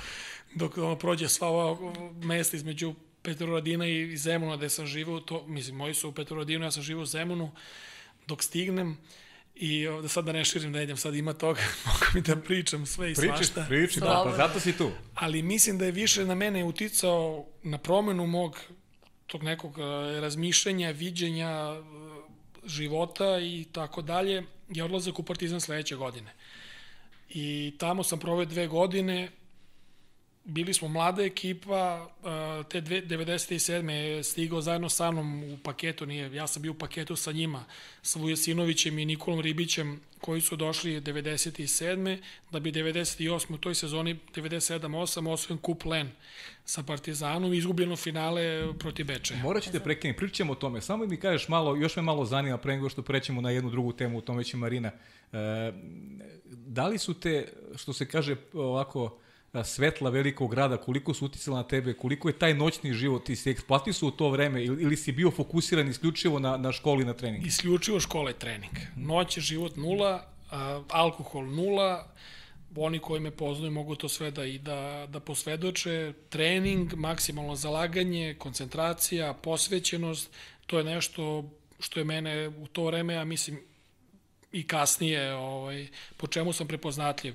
dok 0.55 0.79
ono, 0.79 0.97
prođe 0.97 1.29
sva 1.29 1.49
ova 1.49 1.93
mesta 2.23 2.57
između 2.57 2.95
Petroradina 3.23 3.87
i 3.87 4.17
Zemuna 4.17 4.57
gde 4.57 4.69
sam 4.69 4.87
živao, 4.87 5.21
to, 5.21 5.47
mislim, 5.47 5.77
moji 5.77 5.95
su 5.95 6.09
u 6.09 6.13
Petroradinu, 6.13 6.65
ja 6.65 6.71
sam 6.71 6.83
živao 6.83 7.03
u 7.03 7.07
Zemunu, 7.07 7.51
dok 8.27 8.43
stignem, 8.43 8.99
I 9.61 9.87
da 10.03 10.09
sad 10.09 10.25
da 10.25 10.33
ne 10.33 10.45
širim 10.45 10.73
da 10.73 10.83
idem, 10.83 10.97
sad 10.97 11.15
ima 11.15 11.33
toga, 11.33 11.61
mogu 11.87 12.05
mi 12.15 12.21
da 12.21 12.37
pričam 12.37 12.87
sve 12.87 13.11
i 13.11 13.15
Priči, 13.15 13.29
svašta. 13.29 13.65
Priči, 13.69 14.00
da, 14.00 14.23
pa 14.25 14.37
zato 14.37 14.61
si 14.61 14.79
tu. 14.79 14.91
Ali 15.15 15.43
mislim 15.43 15.79
da 15.79 15.85
je 15.85 15.93
više 15.93 16.25
na 16.25 16.35
mene 16.35 16.65
uticao 16.65 17.47
na 17.62 17.79
promenu 17.79 18.27
mog 18.27 18.59
tog 19.27 19.43
nekog 19.43 19.79
e, 19.79 20.21
razmišljanja, 20.21 20.91
viđenja 20.91 21.49
e, 21.49 21.83
života 22.65 23.38
i 23.38 23.67
tako 23.73 24.03
dalje, 24.03 24.43
je 24.69 24.85
odlazak 24.85 25.19
u 25.19 25.23
Partizan 25.23 25.61
sledeće 25.61 25.97
godine. 25.97 26.35
I 27.29 27.75
tamo 27.79 28.03
sam 28.03 28.19
proveo 28.19 28.45
dve 28.45 28.67
godine, 28.67 29.29
bili 30.49 30.75
smo 30.75 30.88
mlada 30.88 31.23
ekipa, 31.23 32.11
te 32.69 32.81
dve, 32.81 33.02
97. 33.02 33.90
je 33.90 34.25
stigao 34.25 34.61
zajedno 34.61 34.88
sa 34.88 35.11
mnom 35.11 35.43
u 35.43 35.59
paketu, 35.62 36.07
nije, 36.07 36.35
ja 36.35 36.47
sam 36.47 36.62
bio 36.62 36.73
u 36.73 36.75
paketu 36.75 37.17
sa 37.17 37.33
njima, 37.33 37.64
sa 38.02 38.19
Vujasinovićem 38.19 38.99
i 38.99 39.05
Nikolom 39.05 39.40
Ribićem, 39.40 40.00
koji 40.21 40.40
su 40.40 40.57
došli 40.57 41.00
97. 41.00 42.19
da 42.50 42.61
bi 42.61 42.73
98. 42.73 43.55
u 43.55 43.59
toj 43.59 43.75
sezoni 43.75 44.19
97-8 44.35 45.31
osvojen 45.31 45.59
kup 45.59 45.85
Len 45.85 46.11
sa 46.64 46.83
Partizanom 46.83 47.55
i 47.55 47.59
izgubljeno 47.59 47.97
finale 47.97 48.73
protiv 48.78 49.07
Beče. 49.07 49.37
Morat 49.37 49.62
ćete 49.62 49.81
prekinuti, 49.81 50.19
pričat 50.19 50.37
ćemo 50.37 50.52
o 50.52 50.57
tome. 50.57 50.81
Samo 50.81 51.07
mi 51.07 51.17
kažeš 51.17 51.49
malo, 51.49 51.76
još 51.76 51.97
me 51.97 52.02
malo 52.02 52.25
zanima 52.25 52.59
pre 52.59 52.75
nego 52.75 52.88
što 52.88 53.02
prećemo 53.02 53.40
na 53.40 53.50
jednu 53.50 53.71
drugu 53.71 53.93
temu, 53.93 54.19
o 54.19 54.21
tome 54.21 54.45
će 54.45 54.57
Marina. 54.57 54.90
E, 55.33 55.73
da 56.45 56.87
li 56.87 56.99
su 56.99 57.14
te, 57.14 57.52
što 57.76 57.93
se 57.93 58.09
kaže 58.09 58.37
ovako, 58.52 59.19
svetla 59.64 60.11
velikog 60.11 60.50
grada, 60.50 60.76
koliko 60.76 61.14
su 61.14 61.26
uticala 61.26 61.57
na 61.57 61.69
tebe, 61.69 61.95
koliko 61.95 62.28
je 62.28 62.38
taj 62.38 62.55
noćni 62.55 62.93
život, 62.93 63.25
ti 63.25 63.37
si 63.37 63.50
eksploatisao 63.50 64.09
u 64.09 64.11
to 64.11 64.31
vreme 64.31 64.64
ili, 64.64 64.83
ili 64.83 64.97
si 64.97 65.12
bio 65.12 65.31
fokusiran 65.31 65.88
isključivo 65.88 66.38
na, 66.38 66.57
na 66.57 66.73
školi 66.73 67.05
na 67.05 67.14
trening? 67.14 67.47
Isključivo 67.47 68.00
škola 68.00 68.31
i 68.31 68.35
trening. 68.35 68.73
Noć 68.97 69.37
je 69.37 69.40
život 69.40 69.76
nula, 69.76 70.26
a, 70.50 70.83
alkohol 70.88 71.47
nula, 71.47 72.09
oni 72.76 72.99
koji 72.99 73.21
me 73.21 73.31
poznaju 73.31 73.73
mogu 73.73 73.95
to 73.95 74.09
sve 74.09 74.31
da 74.31 74.45
i 74.45 74.59
da, 74.59 75.07
da 75.09 75.21
posvedoče. 75.21 76.12
Trening, 76.28 76.95
maksimalno 76.95 77.57
zalaganje, 77.57 78.35
koncentracija, 78.38 79.33
posvećenost, 79.33 80.31
to 80.67 80.78
je 80.78 80.85
nešto 80.85 81.50
što 81.81 82.00
je 82.00 82.05
mene 82.05 82.49
u 82.49 82.67
to 82.67 82.85
vreme, 82.85 83.14
ja 83.14 83.25
mislim, 83.25 83.61
i 84.52 84.67
kasnije, 84.67 85.35
ovaj, 85.35 85.87
po 86.17 86.26
čemu 86.26 86.52
sam 86.52 86.69
prepoznatljiv. 86.69 87.35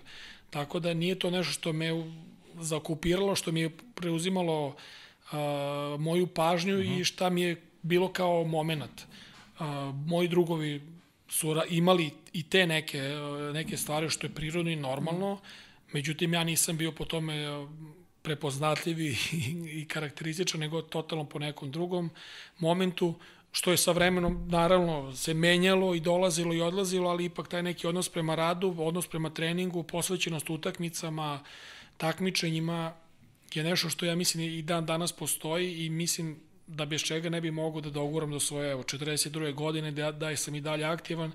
Tako 0.54 0.80
da 0.80 0.94
nije 0.94 1.20
to 1.20 1.30
nešto 1.30 1.54
što 1.54 1.74
me 1.74 1.90
zakupiralo, 2.60 3.36
što 3.36 3.52
mi 3.52 3.62
je 3.62 3.70
preuzimalo 3.96 4.68
uh, 4.68 4.76
moju 6.00 6.28
pažnju 6.28 6.74
uh 6.74 6.80
-huh. 6.80 6.86
i 6.86 6.94
mhm. 6.94 7.04
šta 7.04 7.30
mi 7.30 7.42
je 7.42 7.62
bilo 7.82 8.14
kao 8.14 8.44
moment. 8.44 9.02
Uh, 9.60 9.66
moji 10.06 10.28
drugovi 10.28 10.82
su 11.30 11.56
imali 11.70 12.12
i 12.34 12.44
te 12.44 12.68
neke, 12.68 13.02
neke 13.54 13.78
stvari 13.78 14.10
što 14.10 14.28
je 14.28 14.34
prirodno 14.34 14.72
i 14.72 14.76
normalno, 14.76 15.40
međutim 15.94 16.34
ja 16.34 16.44
nisam 16.44 16.78
bio 16.78 16.92
po 16.92 17.06
tome 17.06 17.68
prepoznatljiv 18.22 19.02
i, 19.02 19.16
i 19.82 19.88
karakterističan, 19.88 20.60
nego 20.60 20.82
totalno 20.82 21.26
po 21.26 21.40
nekom 21.40 21.72
drugom 21.72 22.10
momentu 22.60 23.16
što 23.54 23.72
je 23.72 23.78
sa 23.78 23.92
vremenom 23.92 24.48
naravno 24.50 25.16
se 25.16 25.34
menjalo 25.34 25.96
i 25.96 26.00
dolazilo 26.00 26.54
i 26.54 26.62
odlazilo, 26.62 27.10
ali 27.10 27.26
ipak 27.26 27.48
taj 27.48 27.64
neki 27.64 27.88
odnos 27.88 28.10
prema 28.10 28.36
radu, 28.36 28.76
odnos 28.78 29.08
prema 29.08 29.30
treningu, 29.30 29.84
posvećenost 29.84 30.50
utakmicama, 30.50 31.40
takmičenjima 31.98 32.94
je 33.54 33.64
nešto 33.64 33.90
što 33.90 34.06
ja 34.06 34.16
mislim 34.16 34.44
i 34.44 34.62
dan 34.62 34.86
danas 34.86 35.12
postoji 35.12 35.86
i 35.86 35.90
mislim 35.90 36.40
da 36.68 36.86
bez 36.86 37.02
čega 37.02 37.30
ne 37.30 37.42
bi 37.42 37.52
mogo 37.52 37.82
da 37.82 37.90
doguram 37.90 38.32
do 38.32 38.40
svoje 38.40 38.72
evo, 38.72 38.84
42. 38.84 39.54
godine, 39.54 39.92
da, 39.92 40.12
da 40.12 40.36
sam 40.36 40.56
i 40.56 40.62
dalje 40.62 40.86
aktivan 40.86 41.32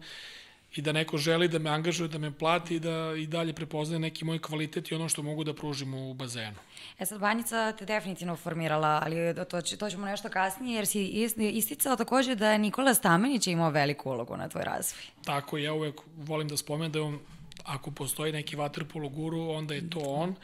i 0.75 0.83
da 0.83 0.93
neko 0.93 1.17
želi 1.17 1.49
da 1.49 1.59
me 1.59 1.71
angažuje, 1.71 2.09
da 2.09 2.19
me 2.19 2.31
plati 2.39 2.75
i 2.75 2.81
da 2.81 3.15
i 3.17 3.27
dalje 3.27 3.53
prepoznaje 3.53 4.01
neki 4.01 4.25
moj 4.25 4.39
kvalitet 4.39 4.91
i 4.91 4.95
ono 4.95 5.09
što 5.09 5.23
mogu 5.23 5.45
da 5.45 5.55
pružim 5.55 5.95
u 5.95 6.15
bazenu. 6.15 6.57
E 6.99 7.07
sad, 7.07 7.21
Banjica 7.21 7.73
te 7.73 7.87
definitivno 7.87 8.37
formirala, 8.37 9.01
ali 9.05 9.35
to, 9.51 9.61
to 9.79 9.91
ćemo 9.91 10.07
nešto 10.07 10.29
kasnije, 10.29 10.77
jer 10.77 10.87
si 10.87 11.05
isticao 11.39 11.97
takođe 11.97 12.35
da 12.35 12.51
je 12.51 12.59
Nikola 12.59 12.95
Stamenić 12.95 13.47
imao 13.47 13.71
veliku 13.71 14.11
ulogu 14.11 14.37
na 14.37 14.49
tvoj 14.49 14.65
razvoj. 14.65 15.03
Tako, 15.25 15.59
ja 15.59 15.73
uvek 15.73 16.01
volim 16.17 16.49
da 16.49 16.57
spomenem 16.57 16.93
da 16.93 17.03
on, 17.03 17.19
ako 17.65 17.91
postoji 17.91 18.33
neki 18.33 18.57
vaterpolo 18.57 19.09
guru, 19.09 19.51
onda 19.51 19.75
je 19.75 19.91
to 19.91 20.01
on. 20.01 20.35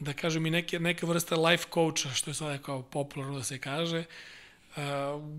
Da 0.00 0.12
kažem 0.12 0.46
i 0.46 0.50
neke, 0.50 0.78
neka 0.78 1.06
vrsta 1.06 1.36
life 1.36 1.64
coacha, 1.74 2.08
što 2.08 2.30
je 2.30 2.34
sada 2.34 2.58
kao 2.58 2.82
popularno 2.82 3.38
da 3.38 3.44
se 3.44 3.58
kaže. 3.58 3.98
Uh, 3.98 4.04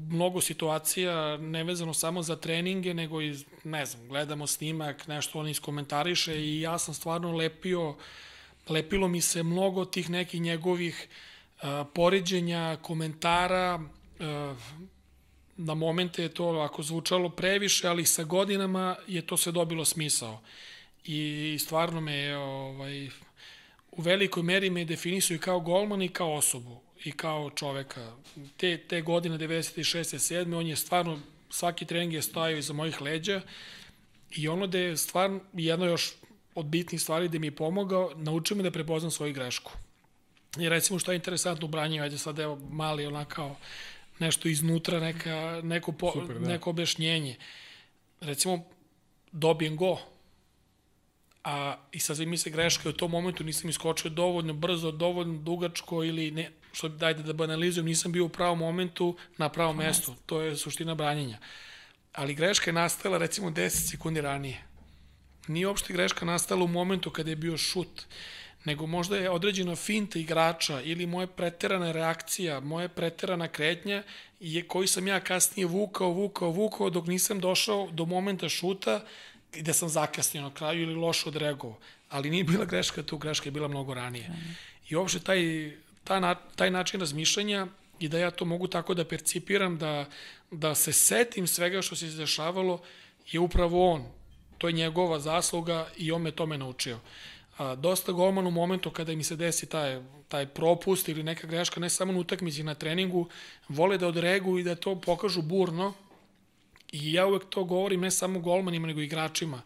mnogo 0.09 0.41
situacija 0.41 1.37
nevezano 1.37 1.93
samo 1.93 2.21
za 2.21 2.35
treninge, 2.35 2.93
nego 2.93 3.21
i, 3.21 3.35
ne 3.63 3.85
znam, 3.85 4.07
gledamo 4.07 4.47
snimak, 4.47 5.07
nešto 5.07 5.39
on 5.39 5.47
iskomentariše 5.47 6.41
i 6.41 6.61
ja 6.61 6.77
sam 6.77 6.93
stvarno 6.93 7.31
lepio, 7.31 7.95
lepilo 8.69 9.07
mi 9.07 9.21
se 9.21 9.43
mnogo 9.43 9.85
tih 9.85 10.09
nekih 10.09 10.41
njegovih 10.41 11.07
uh, 11.07 11.69
poređenja, 11.93 12.77
komentara, 12.81 13.75
uh, 14.19 14.57
na 15.57 15.73
momente 15.73 16.23
je 16.23 16.29
to 16.29 16.47
ako 16.49 16.83
zvučalo 16.83 17.29
previše, 17.29 17.87
ali 17.87 18.05
sa 18.05 18.23
godinama 18.23 18.95
je 19.07 19.21
to 19.21 19.37
sve 19.37 19.51
dobilo 19.51 19.85
smisao. 19.85 20.41
I 21.03 21.57
stvarno 21.61 22.01
me 22.01 22.37
ovaj, 22.37 23.09
u 23.91 24.01
velikoj 24.01 24.43
meri 24.43 24.69
me 24.69 24.85
definisuje 24.85 25.39
kao 25.39 25.59
golman 25.59 26.01
i 26.01 26.09
kao 26.09 26.33
osobu 26.33 26.84
i 27.03 27.11
kao 27.11 27.49
čoveka. 27.49 28.11
Te, 28.57 28.77
te 28.77 29.01
godine 29.01 29.37
96. 29.37 29.83
7. 29.83 30.57
on 30.57 30.67
je 30.67 30.75
stvarno, 30.75 31.19
svaki 31.49 31.85
trening 31.85 32.13
je 32.13 32.21
stajao 32.21 32.57
iza 32.57 32.73
mojih 32.73 33.01
leđa 33.01 33.41
i 34.31 34.47
ono 34.47 34.67
da 34.67 34.77
je 34.77 34.97
stvarno 34.97 35.39
jedno 35.53 35.85
još 35.85 36.13
od 36.55 36.65
bitnih 36.65 37.01
stvari 37.01 37.29
da 37.29 37.39
mi 37.39 37.47
je 37.47 37.55
pomogao, 37.55 38.11
naučio 38.15 38.57
me 38.57 38.63
da 38.63 38.71
prepoznam 38.71 39.11
svoju 39.11 39.33
grešku. 39.33 39.71
I 40.59 40.69
recimo 40.69 40.99
što 40.99 41.11
je 41.11 41.15
interesantno 41.15 41.65
u 41.65 41.69
branju, 41.69 42.03
ajde 42.03 42.17
sad 42.17 42.39
evo 42.39 42.59
mali 42.71 43.05
onakao 43.05 43.55
nešto 44.19 44.47
iznutra, 44.47 44.99
neka, 44.99 45.61
neko, 45.63 45.91
po, 45.91 46.11
Super, 46.11 46.39
da. 46.39 46.47
neko 46.47 46.69
objašnjenje. 46.69 47.35
Recimo, 48.21 48.63
dobijem 49.31 49.75
go, 49.75 49.99
a 51.43 51.77
i 51.91 51.99
sad 51.99 52.19
mi 52.19 52.37
se 52.37 52.49
greška 52.49 52.89
u 52.89 52.93
tom 52.93 53.11
momentu 53.11 53.43
nisam 53.43 53.69
iskočio 53.69 54.09
dovoljno 54.09 54.53
brzo, 54.53 54.91
dovoljno 54.91 55.37
dugačko 55.37 56.03
ili 56.03 56.31
ne, 56.31 56.51
što 56.75 56.89
dajte 56.89 57.23
da 57.23 57.33
banalizujem, 57.33 57.85
nisam 57.85 58.11
bio 58.11 58.25
u 58.25 58.29
pravom 58.29 58.59
momentu 58.59 59.15
na 59.37 59.49
pravom 59.49 59.77
mestu. 59.77 60.15
To 60.25 60.41
je 60.41 60.55
suština 60.55 60.95
branjenja. 60.95 61.37
Ali 62.13 62.35
greška 62.35 62.69
je 62.69 62.73
nastala 62.73 63.17
recimo 63.17 63.49
10 63.49 63.69
sekundi 63.69 64.21
ranije. 64.21 64.63
Nije 65.47 65.67
uopšte 65.67 65.93
greška 65.93 66.25
nastala 66.25 66.63
u 66.63 66.67
momentu 66.67 67.11
kada 67.11 67.29
je 67.29 67.35
bio 67.35 67.57
šut, 67.57 68.03
nego 68.65 68.87
možda 68.87 69.17
je 69.17 69.29
određena 69.29 69.75
finta 69.75 70.19
igrača 70.19 70.81
ili 70.81 71.05
moja 71.05 71.27
preterana 71.27 71.91
reakcija, 71.91 72.59
moja 72.59 72.89
preterana 72.89 73.47
kretnja 73.47 74.03
je 74.39 74.67
koji 74.67 74.87
sam 74.87 75.07
ja 75.07 75.19
kasnije 75.19 75.65
vukao, 75.65 76.09
vukao, 76.09 76.49
vukao 76.49 76.89
dok 76.89 77.07
nisam 77.07 77.39
došao 77.39 77.87
do 77.91 78.05
momenta 78.05 78.49
šuta 78.49 79.05
gde 79.53 79.73
sam 79.73 79.89
zakasnio 79.89 80.43
na 80.43 80.53
kraju 80.53 80.81
ili 80.81 80.95
loše 80.95 81.29
odreagovao. 81.29 81.79
Ali 82.09 82.29
nije 82.29 82.43
bila 82.43 82.65
greška 82.65 83.03
tu, 83.03 83.17
greška 83.17 83.47
je 83.47 83.51
bila 83.51 83.67
mnogo 83.67 83.93
ranije. 83.93 84.31
I 84.89 84.95
uopšte 84.95 85.19
taj 85.19 85.71
ta 86.05 86.19
na, 86.19 86.35
taj 86.35 86.71
način 86.71 86.99
razmišljanja 86.99 87.67
i 87.99 88.07
da 88.09 88.19
ja 88.19 88.31
to 88.31 88.45
mogu 88.45 88.67
tako 88.67 88.93
da 88.93 89.05
percipiram, 89.05 89.77
da, 89.77 90.05
da 90.51 90.75
se 90.75 90.93
setim 90.93 91.47
svega 91.47 91.81
što 91.81 91.95
se 91.95 92.05
izdešavalo, 92.05 92.81
je 93.31 93.39
upravo 93.39 93.91
on. 93.91 94.05
To 94.57 94.67
je 94.67 94.73
njegova 94.73 95.19
zasluga 95.19 95.87
i 95.97 96.11
on 96.11 96.21
me 96.21 96.31
tome 96.31 96.57
naučio. 96.57 96.99
A, 97.57 97.75
dosta 97.75 98.11
golman 98.11 98.47
u 98.47 98.51
momentu 98.51 98.91
kada 98.91 99.15
mi 99.15 99.23
se 99.23 99.35
desi 99.35 99.65
taj, 99.65 100.01
taj 100.27 100.45
propust 100.45 101.09
ili 101.09 101.23
neka 101.23 101.47
greška, 101.47 101.79
ne 101.79 101.89
samo 101.89 102.13
na 102.13 102.19
utakmici 102.19 102.63
na 102.63 102.75
treningu, 102.75 103.29
vole 103.69 103.97
da 103.97 104.07
odreaguju 104.07 104.59
i 104.59 104.63
da 104.63 104.75
to 104.75 104.95
pokažu 105.01 105.41
burno. 105.41 105.93
I 106.91 107.13
ja 107.13 107.25
uvek 107.27 107.43
to 107.49 107.63
govorim 107.63 108.01
ne 108.01 108.11
samo 108.11 108.39
golmanima, 108.39 108.87
nego 108.87 109.01
igračima. 109.01 109.61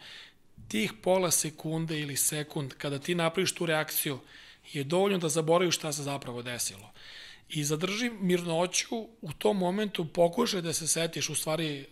Tih 0.68 0.94
pola 1.02 1.32
sekunde 1.32 2.00
ili 2.00 2.16
sekund, 2.16 2.74
kada 2.74 3.00
ti 3.00 3.16
napraviš 3.16 3.56
tu 3.56 3.66
reakciju, 3.66 4.20
je 4.74 4.84
dovoljno 4.84 5.18
da 5.18 5.30
zaboraviš 5.30 5.76
šta 5.76 5.92
se 5.94 6.04
zapravo 6.04 6.42
desilo. 6.42 6.92
i 7.50 7.64
zadrži 7.64 8.10
mirnoću 8.10 8.96
u 9.22 9.34
tom 9.34 9.58
momentu, 9.58 10.06
pokušaj 10.06 10.62
da 10.62 10.74
se 10.74 10.88
setiš 10.88 11.30
u 11.30 11.36
stvari 11.36 11.80
e, 11.80 11.86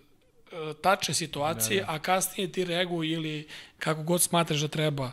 tačne 0.82 1.14
situacije, 1.14 1.80
da, 1.80 1.86
da. 1.86 1.94
a 1.94 2.00
kasnije 2.00 2.52
ti 2.52 2.66
reaguj 2.66 3.08
ili 3.08 3.48
kako 3.80 4.04
god 4.04 4.22
smatraš 4.22 4.60
da 4.60 4.68
treba, 4.68 5.12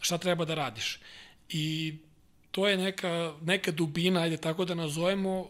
šta 0.00 0.18
treba 0.18 0.44
da 0.44 0.54
radiš. 0.54 1.00
I 1.48 1.94
to 2.50 2.68
je 2.68 2.76
neka, 2.76 3.34
neka 3.42 3.70
dubina, 3.70 4.20
ajde 4.20 4.36
tako 4.36 4.64
da 4.64 4.74
nazovemo, 4.74 5.40
uh, 5.40 5.48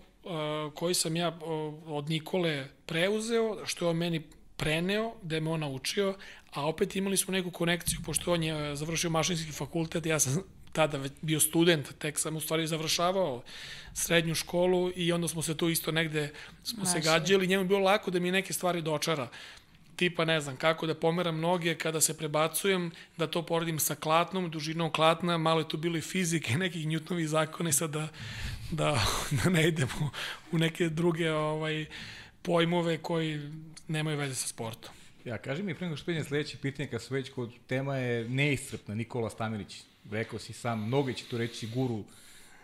koji 0.74 0.94
sam 0.94 1.16
ja 1.16 1.38
od 1.86 2.10
Nikole 2.10 2.68
preuzeo, 2.86 3.66
što 3.66 3.84
je 3.84 3.88
on 3.88 3.96
meni 3.96 4.22
preneo, 4.56 5.14
da 5.22 5.34
je 5.34 5.40
me 5.40 5.50
on 5.50 5.60
naučio, 5.60 6.14
a 6.52 6.66
opet 6.66 6.96
imali 6.96 7.16
smo 7.16 7.32
neku 7.32 7.50
konekciju, 7.50 8.00
pošto 8.04 8.32
on 8.32 8.42
je 8.42 8.76
završio 8.76 9.10
mašinski 9.10 9.52
fakultet, 9.52 10.06
ja 10.06 10.18
sam 10.18 10.42
tada 10.72 11.00
bio 11.20 11.40
student, 11.40 11.98
tek 11.98 12.18
sam 12.18 12.36
u 12.36 12.40
stvari 12.40 12.66
završavao 12.66 13.42
srednju 13.94 14.34
školu 14.34 14.92
i 14.96 15.12
onda 15.12 15.28
smo 15.28 15.42
se 15.42 15.56
tu 15.56 15.68
isto 15.68 15.92
negde 15.92 16.32
smo 16.64 16.84
Naši. 16.84 16.92
se 16.92 17.00
gađali, 17.00 17.46
njemu 17.46 17.62
je 17.62 17.68
bilo 17.68 17.80
lako 17.80 18.10
da 18.10 18.20
mi 18.20 18.30
neke 18.30 18.52
stvari 18.52 18.82
dočara 18.82 19.28
tipa 19.96 20.24
ne 20.24 20.40
znam 20.40 20.56
kako 20.56 20.86
da 20.86 20.94
pomeram 20.94 21.40
noge 21.40 21.74
kada 21.74 22.00
se 22.00 22.16
prebacujem, 22.16 22.90
da 23.16 23.26
to 23.26 23.42
poredim 23.42 23.78
sa 23.78 23.94
klatnom, 23.94 24.50
dužinom 24.50 24.90
klatna, 24.92 25.38
malo 25.38 25.60
je 25.60 25.68
tu 25.68 25.76
bilo 25.76 25.98
i 25.98 26.00
fizike, 26.00 26.56
nekih 26.64 26.86
Newtonovih 26.86 27.26
zakona 27.26 27.72
sad 27.72 27.90
da, 27.90 28.08
da, 28.70 29.06
da 29.44 29.50
ne 29.50 29.68
idemo 29.68 30.10
u 30.52 30.58
neke 30.58 30.88
druge 30.88 31.30
ovaj, 31.32 31.86
pojmove 32.42 32.98
koji 32.98 33.40
nemaju 33.88 34.18
veze 34.18 34.34
sa 34.34 34.48
sportom. 34.48 34.90
Ja, 35.24 35.38
kaži 35.38 35.62
mi, 35.62 35.74
pre 35.74 35.86
nego 35.86 35.96
što 35.96 36.06
pitanjem 36.06 36.24
sledeće 36.24 36.56
pitanje, 36.62 36.88
kad 36.88 37.02
su 37.02 37.14
već 37.14 37.30
kod 37.30 37.52
tema 37.66 37.96
je 37.96 38.28
neiscrpna 38.28 38.94
Nikola 38.94 39.30
Stamilić. 39.30 39.82
Rekao 40.10 40.38
si 40.38 40.52
sam, 40.52 40.86
mnogi 40.86 41.14
će 41.14 41.24
tu 41.24 41.38
reći 41.38 41.66
guru, 41.66 42.04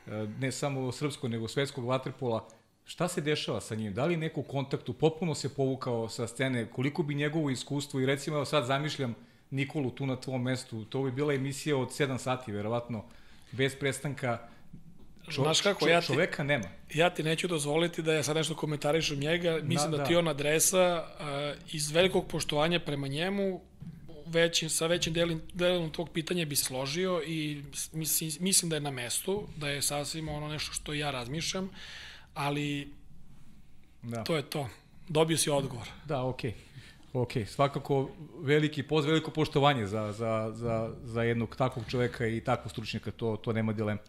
e, 0.06 0.26
ne 0.40 0.52
samo 0.52 0.92
srpskog, 0.92 1.30
nego 1.30 1.48
svetskog 1.48 1.84
vaterpola. 1.84 2.48
Šta 2.84 3.08
se 3.08 3.20
dešava 3.20 3.60
sa 3.60 3.74
njim? 3.74 3.94
Da 3.94 4.04
li 4.04 4.16
neku 4.16 4.42
kontaktu 4.42 4.92
popuno 4.92 5.34
se 5.34 5.54
povukao 5.54 6.08
sa 6.08 6.26
scene? 6.26 6.66
Koliko 6.66 7.02
bi 7.02 7.14
njegovo 7.14 7.50
iskustvo 7.50 8.00
i 8.00 8.06
recimo 8.06 8.36
evo 8.36 8.44
sad 8.44 8.66
zamišljam 8.66 9.14
Nikolu 9.50 9.90
tu 9.90 10.06
na 10.06 10.16
tvom 10.16 10.42
mestu, 10.42 10.84
to 10.84 11.02
bi 11.02 11.10
bila 11.10 11.34
emisija 11.34 11.76
od 11.76 11.88
7 11.88 12.18
sati, 12.18 12.52
verovatno, 12.52 13.04
bez 13.52 13.76
prestanka. 13.76 14.38
Čo, 15.28 15.42
Znaš 15.42 15.60
kako, 15.60 15.80
čo, 15.80 15.88
ja 15.88 16.00
ti, 16.00 16.06
čoveka 16.06 16.44
nema. 16.44 16.64
Ja 16.94 17.10
ti 17.10 17.22
neću 17.22 17.48
dozvoliti 17.48 18.02
da 18.02 18.12
ja 18.12 18.22
sad 18.22 18.36
nešto 18.36 18.54
komentarišem 18.54 19.18
njega, 19.18 19.58
mislim 19.62 19.90
da, 19.90 19.96
da 19.96 20.04
ti 20.04 20.16
on 20.16 20.28
adresa 20.28 21.04
uh, 21.04 21.74
iz 21.74 21.90
velikog 21.90 22.28
poštovanja 22.28 22.80
prema 22.80 23.08
njemu, 23.08 23.60
većim, 24.28 24.70
sa 24.70 24.86
većim 24.86 25.12
delom, 25.12 25.40
delom 25.54 25.90
tog 25.90 26.10
pitanja 26.10 26.44
bi 26.44 26.56
složio 26.56 27.22
i 27.26 27.62
mislim, 27.92 28.30
mislim 28.40 28.68
da 28.68 28.76
je 28.76 28.80
na 28.80 28.90
mestu, 28.90 29.48
da 29.56 29.68
je 29.68 29.82
sasvim 29.82 30.28
ono 30.28 30.48
nešto 30.48 30.72
što 30.72 30.92
ja 30.92 31.10
razmišljam. 31.10 31.70
Ali 32.34 32.92
da. 34.02 34.24
to 34.24 34.36
je 34.36 34.42
to. 34.42 34.68
Dobio 35.08 35.36
si 35.36 35.50
odgovor. 35.50 35.88
Da, 36.04 36.24
okej. 36.24 36.50
Okay. 36.50 36.68
Ok, 37.12 37.32
svakako 37.46 38.10
veliki 38.40 38.82
poz, 38.82 39.06
veliko 39.06 39.30
poštovanje 39.30 39.86
za, 39.86 40.12
za, 40.12 40.50
za, 40.54 40.90
za 41.02 41.22
jednog 41.22 41.56
takvog 41.56 41.84
čoveka 41.90 42.26
i 42.26 42.40
takvog 42.40 42.70
stručnjaka, 42.70 43.10
to, 43.10 43.36
to 43.36 43.52
nema 43.52 43.72
dilema. 43.72 44.00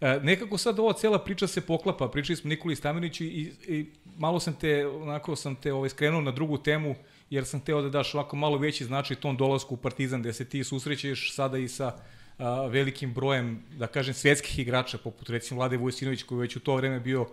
E, 0.00 0.20
nekako 0.22 0.58
sad 0.58 0.78
ova 0.78 0.92
cela 0.92 1.18
priča 1.18 1.46
se 1.46 1.60
poklapa, 1.60 2.08
pričali 2.08 2.36
smo 2.36 2.48
Nikoli 2.48 2.76
Stameniću 2.76 3.24
i, 3.24 3.52
i 3.68 3.86
malo 4.16 4.40
sam 4.40 4.54
te, 4.54 4.86
onako 4.86 5.36
sam 5.36 5.56
te 5.56 5.72
ovaj, 5.72 5.88
skrenuo 5.88 6.20
na 6.20 6.30
drugu 6.30 6.58
temu, 6.58 6.94
jer 7.30 7.44
sam 7.44 7.60
teo 7.60 7.82
da 7.82 7.88
daš 7.88 8.14
ovako 8.14 8.36
malo 8.36 8.58
veći 8.58 8.84
značaj 8.84 9.16
tom 9.16 9.36
dolasku 9.36 9.74
u 9.74 9.76
Partizan, 9.76 10.20
gde 10.20 10.32
se 10.32 10.44
ti 10.44 10.64
susrećeš 10.64 11.34
sada 11.34 11.58
i 11.58 11.68
sa 11.68 11.96
a, 12.38 12.66
velikim 12.66 13.14
brojem, 13.14 13.62
da 13.78 13.86
kažem, 13.86 14.14
svetskih 14.14 14.58
igrača, 14.58 14.98
poput 14.98 15.30
recimo 15.30 15.60
Vlade 15.60 15.76
Vujsinović, 15.76 16.22
koji 16.22 16.38
već 16.38 16.56
u 16.56 16.60
to 16.60 16.76
vreme 16.76 17.00
bio 17.00 17.26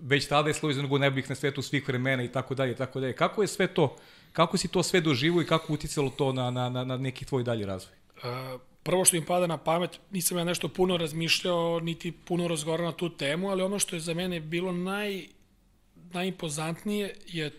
već 0.00 0.26
tada 0.28 0.48
je 0.48 0.54
sloj 0.54 0.72
za 0.72 0.82
nogu 0.82 0.98
najboljih 0.98 1.30
na 1.30 1.34
svetu 1.34 1.62
svih 1.62 1.88
vremena 1.88 2.22
i 2.22 2.32
tako 2.32 2.54
dalje, 2.54 2.74
tako 2.74 3.00
dalje. 3.00 3.12
Kako 3.12 3.42
je 3.42 3.48
sve 3.48 3.66
to, 3.66 3.96
kako 4.32 4.56
si 4.56 4.68
to 4.68 4.82
sve 4.82 5.00
doživo 5.00 5.42
i 5.42 5.46
kako 5.46 5.72
uticalo 5.72 6.10
to 6.10 6.32
na, 6.32 6.50
na, 6.50 6.68
na, 6.68 6.84
na 6.84 6.96
neki 6.96 7.24
tvoj 7.24 7.42
dalji 7.42 7.64
razvoj? 7.64 7.94
Uh, 8.16 8.60
prvo 8.82 9.04
što 9.04 9.16
mi 9.16 9.26
pada 9.26 9.46
na 9.46 9.56
pamet, 9.56 10.00
nisam 10.10 10.38
ja 10.38 10.44
nešto 10.44 10.68
puno 10.68 10.96
razmišljao, 10.96 11.80
niti 11.80 12.12
puno 12.12 12.48
razgovarao 12.48 12.86
na 12.86 12.92
tu 12.96 13.16
temu, 13.16 13.50
ali 13.50 13.62
ono 13.62 13.78
što 13.78 13.96
je 13.96 14.00
za 14.00 14.14
mene 14.14 14.40
bilo 14.40 14.72
naj, 14.72 15.26
najimpozantnije 16.12 17.14
je 17.26 17.50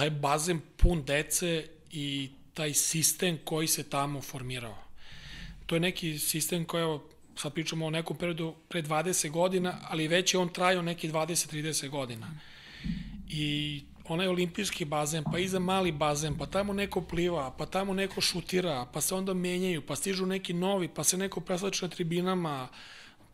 taj 0.00 0.10
bazen 0.10 0.60
pun 0.76 1.02
dece 1.04 1.66
i 1.92 2.30
taj 2.54 2.74
sistem 2.74 3.38
koji 3.44 3.66
se 3.66 3.82
tamo 3.82 4.22
formirao. 4.22 4.78
To 5.66 5.76
je 5.76 5.80
neki 5.80 6.18
sistem 6.18 6.64
koji, 6.64 6.98
sad 7.36 7.52
pričamo 7.52 7.86
o 7.86 7.90
nekom 7.90 8.16
periodu 8.16 8.54
pre 8.68 8.82
20 8.82 9.30
godina, 9.30 9.78
ali 9.88 10.08
već 10.08 10.34
je 10.34 10.40
on 10.40 10.48
trajao 10.48 10.82
neki 10.82 11.10
20-30 11.12 11.88
godina. 11.88 12.30
I 13.28 13.82
onaj 14.08 14.28
olimpijski 14.28 14.84
bazen, 14.84 15.24
pa 15.32 15.38
iza 15.38 15.58
mali 15.58 15.92
bazen, 15.92 16.38
pa 16.38 16.46
tamo 16.46 16.72
neko 16.72 17.00
pliva, 17.00 17.50
pa 17.58 17.66
tamo 17.66 17.94
neko 17.94 18.20
šutira, 18.20 18.86
pa 18.92 19.00
se 19.00 19.14
onda 19.14 19.34
menjaju, 19.34 19.86
pa 19.86 19.96
stižu 19.96 20.26
neki 20.26 20.52
novi, 20.52 20.88
pa 20.88 21.04
se 21.04 21.16
neko 21.16 21.40
preslače 21.40 21.84
na 21.86 21.90
tribinama, 21.90 22.68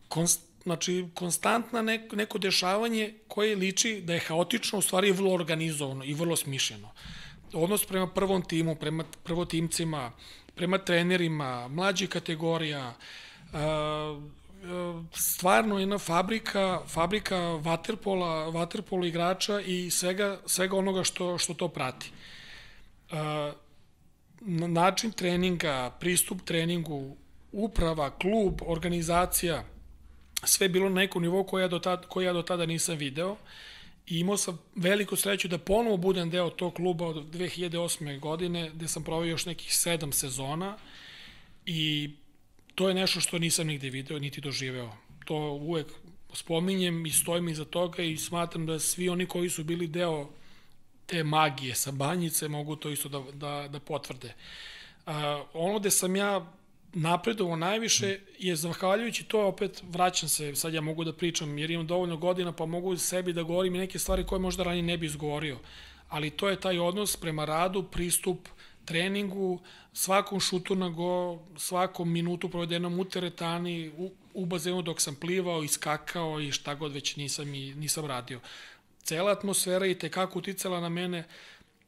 konst, 0.07 0.41
znači 0.67 1.05
konstantna 1.13 1.81
neko, 1.81 2.15
neko 2.15 2.37
dešavanje 2.37 3.13
koje 3.27 3.55
liči 3.55 4.01
da 4.01 4.13
je 4.13 4.19
haotično, 4.19 4.79
u 4.79 4.81
stvari 4.81 5.07
je 5.07 5.13
vrlo 5.13 5.33
organizovano 5.33 6.03
i 6.03 6.13
vrlo 6.13 6.35
smišljeno. 6.35 6.91
Odnos 7.53 7.85
prema 7.85 8.07
prvom 8.07 8.41
timu, 8.41 8.75
prema 8.75 9.03
prvotimcima, 9.23 10.11
prema 10.55 10.77
trenerima, 10.77 11.67
mlađih 11.67 12.09
kategorija, 12.09 12.93
stvarno 15.13 15.79
jedna 15.79 15.97
fabrika, 15.97 16.81
fabrika 16.87 17.39
vaterpola, 17.39 18.49
vaterpola 18.49 19.07
igrača 19.07 19.61
i 19.61 19.89
svega, 19.91 20.39
svega 20.45 20.77
onoga 20.77 21.03
što, 21.03 21.37
što 21.37 21.53
to 21.53 21.67
prati. 21.67 22.11
Način 24.67 25.11
treninga, 25.11 25.95
pristup 25.99 26.41
treningu, 26.41 27.15
uprava, 27.51 28.09
klub, 28.09 28.61
organizacija, 28.65 29.63
sve 30.43 30.69
bilo 30.69 30.89
na 30.89 30.95
nekom 30.95 31.21
nivou 31.21 31.43
koje 31.43 31.61
ja 31.61 31.67
do 31.67 31.79
tada, 31.79 32.07
koje 32.07 32.25
ja 32.25 32.33
do 32.33 32.41
tada 32.41 32.65
nisam 32.65 32.97
video. 32.97 33.37
I 34.07 34.19
imao 34.19 34.37
sam 34.37 34.59
veliku 34.75 35.15
sreću 35.15 35.47
da 35.47 35.57
ponovo 35.57 35.97
budem 35.97 36.29
deo 36.29 36.49
tog 36.49 36.73
kluba 36.73 37.07
od 37.07 37.15
2008. 37.15 38.19
godine, 38.19 38.71
gde 38.73 38.87
sam 38.87 39.03
provio 39.03 39.31
još 39.31 39.45
nekih 39.45 39.75
sedam 39.75 40.11
sezona 40.11 40.77
i 41.65 42.11
to 42.75 42.87
je 42.87 42.93
nešto 42.93 43.19
što 43.19 43.39
nisam 43.39 43.67
nigde 43.67 43.89
video, 43.89 44.19
niti 44.19 44.41
doživeo. 44.41 44.91
To 45.25 45.35
uvek 45.35 45.87
spominjem 46.33 47.05
i 47.05 47.11
stojim 47.11 47.49
iza 47.49 47.65
toga 47.65 48.03
i 48.03 48.17
smatram 48.17 48.65
da 48.65 48.79
svi 48.79 49.09
oni 49.09 49.25
koji 49.25 49.49
su 49.49 49.63
bili 49.63 49.87
deo 49.87 50.29
te 51.05 51.23
magije 51.23 51.75
sa 51.75 51.91
banjice 51.91 52.47
mogu 52.47 52.75
to 52.75 52.89
isto 52.89 53.09
da, 53.09 53.23
da, 53.33 53.67
da 53.67 53.79
potvrde. 53.79 54.33
Uh, 55.05 55.13
ono 55.53 55.79
gde 55.79 55.91
sam 55.91 56.15
ja 56.15 56.53
napredovao 56.93 57.55
najviše 57.55 58.19
je 58.39 58.55
zahvaljujući 58.55 59.23
to 59.23 59.47
opet 59.47 59.83
vraćam 59.89 60.29
se, 60.29 60.55
sad 60.55 60.73
ja 60.73 60.81
mogu 60.81 61.03
da 61.03 61.13
pričam 61.13 61.57
jer 61.57 61.71
imam 61.71 61.87
dovoljno 61.87 62.17
godina 62.17 62.51
pa 62.51 62.65
mogu 62.65 62.97
sebi 62.97 63.33
da 63.33 63.43
govorim 63.43 63.75
i 63.75 63.77
neke 63.77 63.99
stvari 63.99 64.25
koje 64.25 64.39
možda 64.39 64.63
ranije 64.63 64.83
ne 64.83 64.97
bi 64.97 65.05
izgovorio. 65.05 65.57
Ali 66.09 66.29
to 66.29 66.49
je 66.49 66.59
taj 66.59 66.79
odnos 66.79 67.15
prema 67.15 67.45
radu, 67.45 67.83
pristup 67.83 68.47
treningu, 68.85 69.59
svakom 69.93 70.39
šutu 70.39 70.75
na 70.75 70.89
go, 70.89 71.39
svakom 71.57 72.11
minutu 72.11 72.49
provedenom 72.49 72.99
u 72.99 73.05
teretani, 73.05 73.91
u, 73.97 74.11
u 74.33 74.45
bazenu 74.45 74.81
dok 74.81 75.01
sam 75.01 75.15
plivao, 75.15 75.63
iskakao 75.63 76.39
i 76.41 76.51
šta 76.51 76.75
god 76.75 76.93
već 76.93 77.15
nisam, 77.15 77.55
i, 77.55 77.75
nisam 77.75 78.05
radio. 78.05 78.39
Cela 79.03 79.31
atmosfera 79.31 79.85
je 79.85 79.99
tekako 79.99 80.39
uticala 80.39 80.79
na 80.79 80.89
mene 80.89 81.23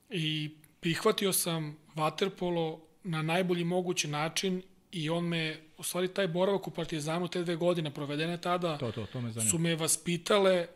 i 0.10 0.50
prihvatio 0.80 1.34
sam 1.34 1.78
vaterpolo 1.96 2.82
na 3.04 3.22
najbolji 3.22 3.64
mogući 3.64 4.08
način 4.08 4.62
i 4.92 5.10
on 5.10 5.28
me, 5.28 5.58
u 5.78 5.84
stvari 5.84 6.08
taj 6.08 6.28
boravak 6.28 6.68
u 6.68 6.72
Partizanu, 6.72 7.28
te 7.28 7.44
dve 7.44 7.56
godine 7.56 7.92
provedene 7.92 8.42
tada, 8.42 8.78
to, 8.78 8.92
to, 8.92 9.06
to 9.06 9.22
me 9.22 9.34
su 9.50 9.58
me 9.58 9.76
vaspitale, 9.76 10.68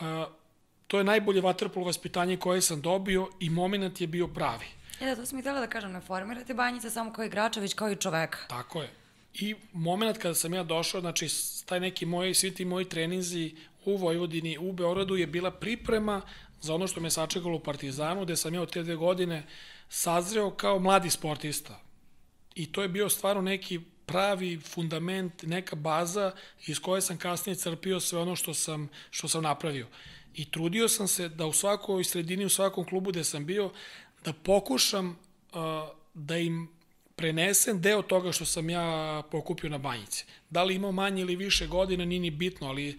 a, 0.00 0.26
to 0.86 0.98
je 0.98 1.04
najbolje 1.04 1.40
vaterpolo 1.40 1.86
vaspitanje 1.86 2.36
koje 2.36 2.60
sam 2.60 2.80
dobio 2.80 3.28
i 3.40 3.50
moment 3.50 4.00
je 4.00 4.06
bio 4.06 4.28
pravi. 4.28 4.66
E 5.00 5.06
da, 5.06 5.16
to 5.16 5.26
sam 5.26 5.38
i 5.38 5.42
htjela 5.42 5.60
da 5.60 5.66
kažem, 5.66 5.92
ne 5.92 6.00
formirate 6.00 6.54
banjice 6.54 6.90
samo 6.90 7.12
kao 7.12 7.24
igrača, 7.24 7.60
već 7.60 7.74
kao 7.74 7.90
i 7.90 7.96
čoveka. 7.96 8.38
Tako 8.48 8.82
je. 8.82 8.90
I 9.34 9.54
moment 9.72 10.18
kada 10.18 10.34
sam 10.34 10.54
ja 10.54 10.62
došao, 10.62 11.00
znači 11.00 11.28
taj 11.66 11.80
neki 11.80 12.06
moji, 12.06 12.34
svi 12.34 12.54
ti 12.54 12.64
moji 12.64 12.84
treninzi 12.84 13.54
u 13.84 13.96
Vojvodini, 13.96 14.58
u 14.58 14.72
Beogradu 14.72 15.16
je 15.16 15.26
bila 15.26 15.50
priprema 15.50 16.20
za 16.60 16.74
ono 16.74 16.86
što 16.86 17.00
me 17.00 17.10
sačekalo 17.10 17.56
u 17.56 17.60
Partizanu, 17.60 18.24
gde 18.24 18.36
sam 18.36 18.54
ja 18.54 18.62
od 18.62 18.72
te 18.72 18.82
dve 18.82 18.96
godine 18.96 19.42
sazreo 19.88 20.50
kao 20.50 20.78
mladi 20.78 21.10
sportista. 21.10 21.80
I 22.54 22.72
to 22.72 22.82
je 22.82 22.88
bio 22.88 23.08
stvarno 23.08 23.42
neki 23.42 23.80
pravi 24.06 24.60
fundament, 24.60 25.42
neka 25.42 25.76
baza 25.76 26.32
iz 26.66 26.78
koje 26.78 27.00
sam 27.00 27.18
kasnije 27.18 27.56
crpio 27.56 28.00
sve 28.00 28.18
ono 28.18 28.36
što 28.36 28.54
sam, 28.54 28.88
što 29.10 29.28
sam 29.28 29.42
napravio. 29.42 29.86
I 30.34 30.50
trudio 30.50 30.88
sam 30.88 31.08
se 31.08 31.28
da 31.28 31.46
u 31.46 31.52
svakoj 31.52 32.04
sredini, 32.04 32.44
u 32.44 32.48
svakom 32.48 32.84
klubu 32.84 33.10
gde 33.10 33.24
sam 33.24 33.46
bio, 33.46 33.70
da 34.24 34.32
pokušam 34.32 35.18
uh, 35.52 35.58
da 36.14 36.38
im 36.38 36.68
prenesem 37.16 37.80
deo 37.80 38.02
toga 38.02 38.32
što 38.32 38.44
sam 38.44 38.70
ja 38.70 39.22
pokupio 39.30 39.70
na 39.70 39.78
banjici. 39.78 40.24
Da 40.50 40.62
li 40.62 40.74
imao 40.74 40.92
manje 40.92 41.22
ili 41.22 41.36
više 41.36 41.66
godina, 41.66 42.04
nije 42.04 42.20
ni 42.20 42.30
bitno, 42.30 42.68
ali 42.68 42.98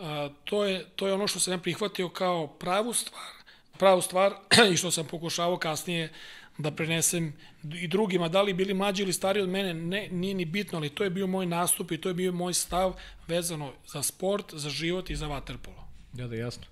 A, 0.00 0.28
to, 0.44 0.64
je, 0.64 0.86
to 0.96 1.06
je 1.06 1.12
ono 1.12 1.26
što 1.26 1.40
sam 1.40 1.52
ja 1.52 1.58
prihvatio 1.58 2.08
kao 2.08 2.46
pravu 2.46 2.92
stvar, 2.92 3.32
pravu 3.78 4.02
stvar 4.02 4.34
i 4.72 4.76
što 4.76 4.90
sam 4.90 5.06
pokušavao 5.06 5.56
kasnije 5.56 6.12
da 6.58 6.70
prenesem 6.70 7.32
i 7.74 7.88
drugima, 7.88 8.28
da 8.28 8.42
li 8.42 8.52
bili 8.52 8.74
mlađi 8.74 9.02
ili 9.02 9.12
stariji 9.12 9.42
od 9.42 9.48
mene, 9.48 9.74
ne, 9.74 10.08
nije 10.10 10.34
ni 10.34 10.44
bitno, 10.44 10.78
ali 10.78 10.88
to 10.88 11.04
je 11.04 11.10
bio 11.10 11.26
moj 11.26 11.46
nastup 11.46 11.90
i 11.90 12.00
to 12.00 12.08
je 12.08 12.14
bio 12.14 12.32
moj 12.32 12.54
stav 12.54 12.94
vezano 13.28 13.72
za 13.86 14.02
sport, 14.02 14.54
za 14.54 14.70
život 14.70 15.10
i 15.10 15.16
za 15.16 15.26
vaterpolo. 15.26 15.84
Ja 16.14 16.26
da, 16.26 16.36
jasno. 16.36 16.64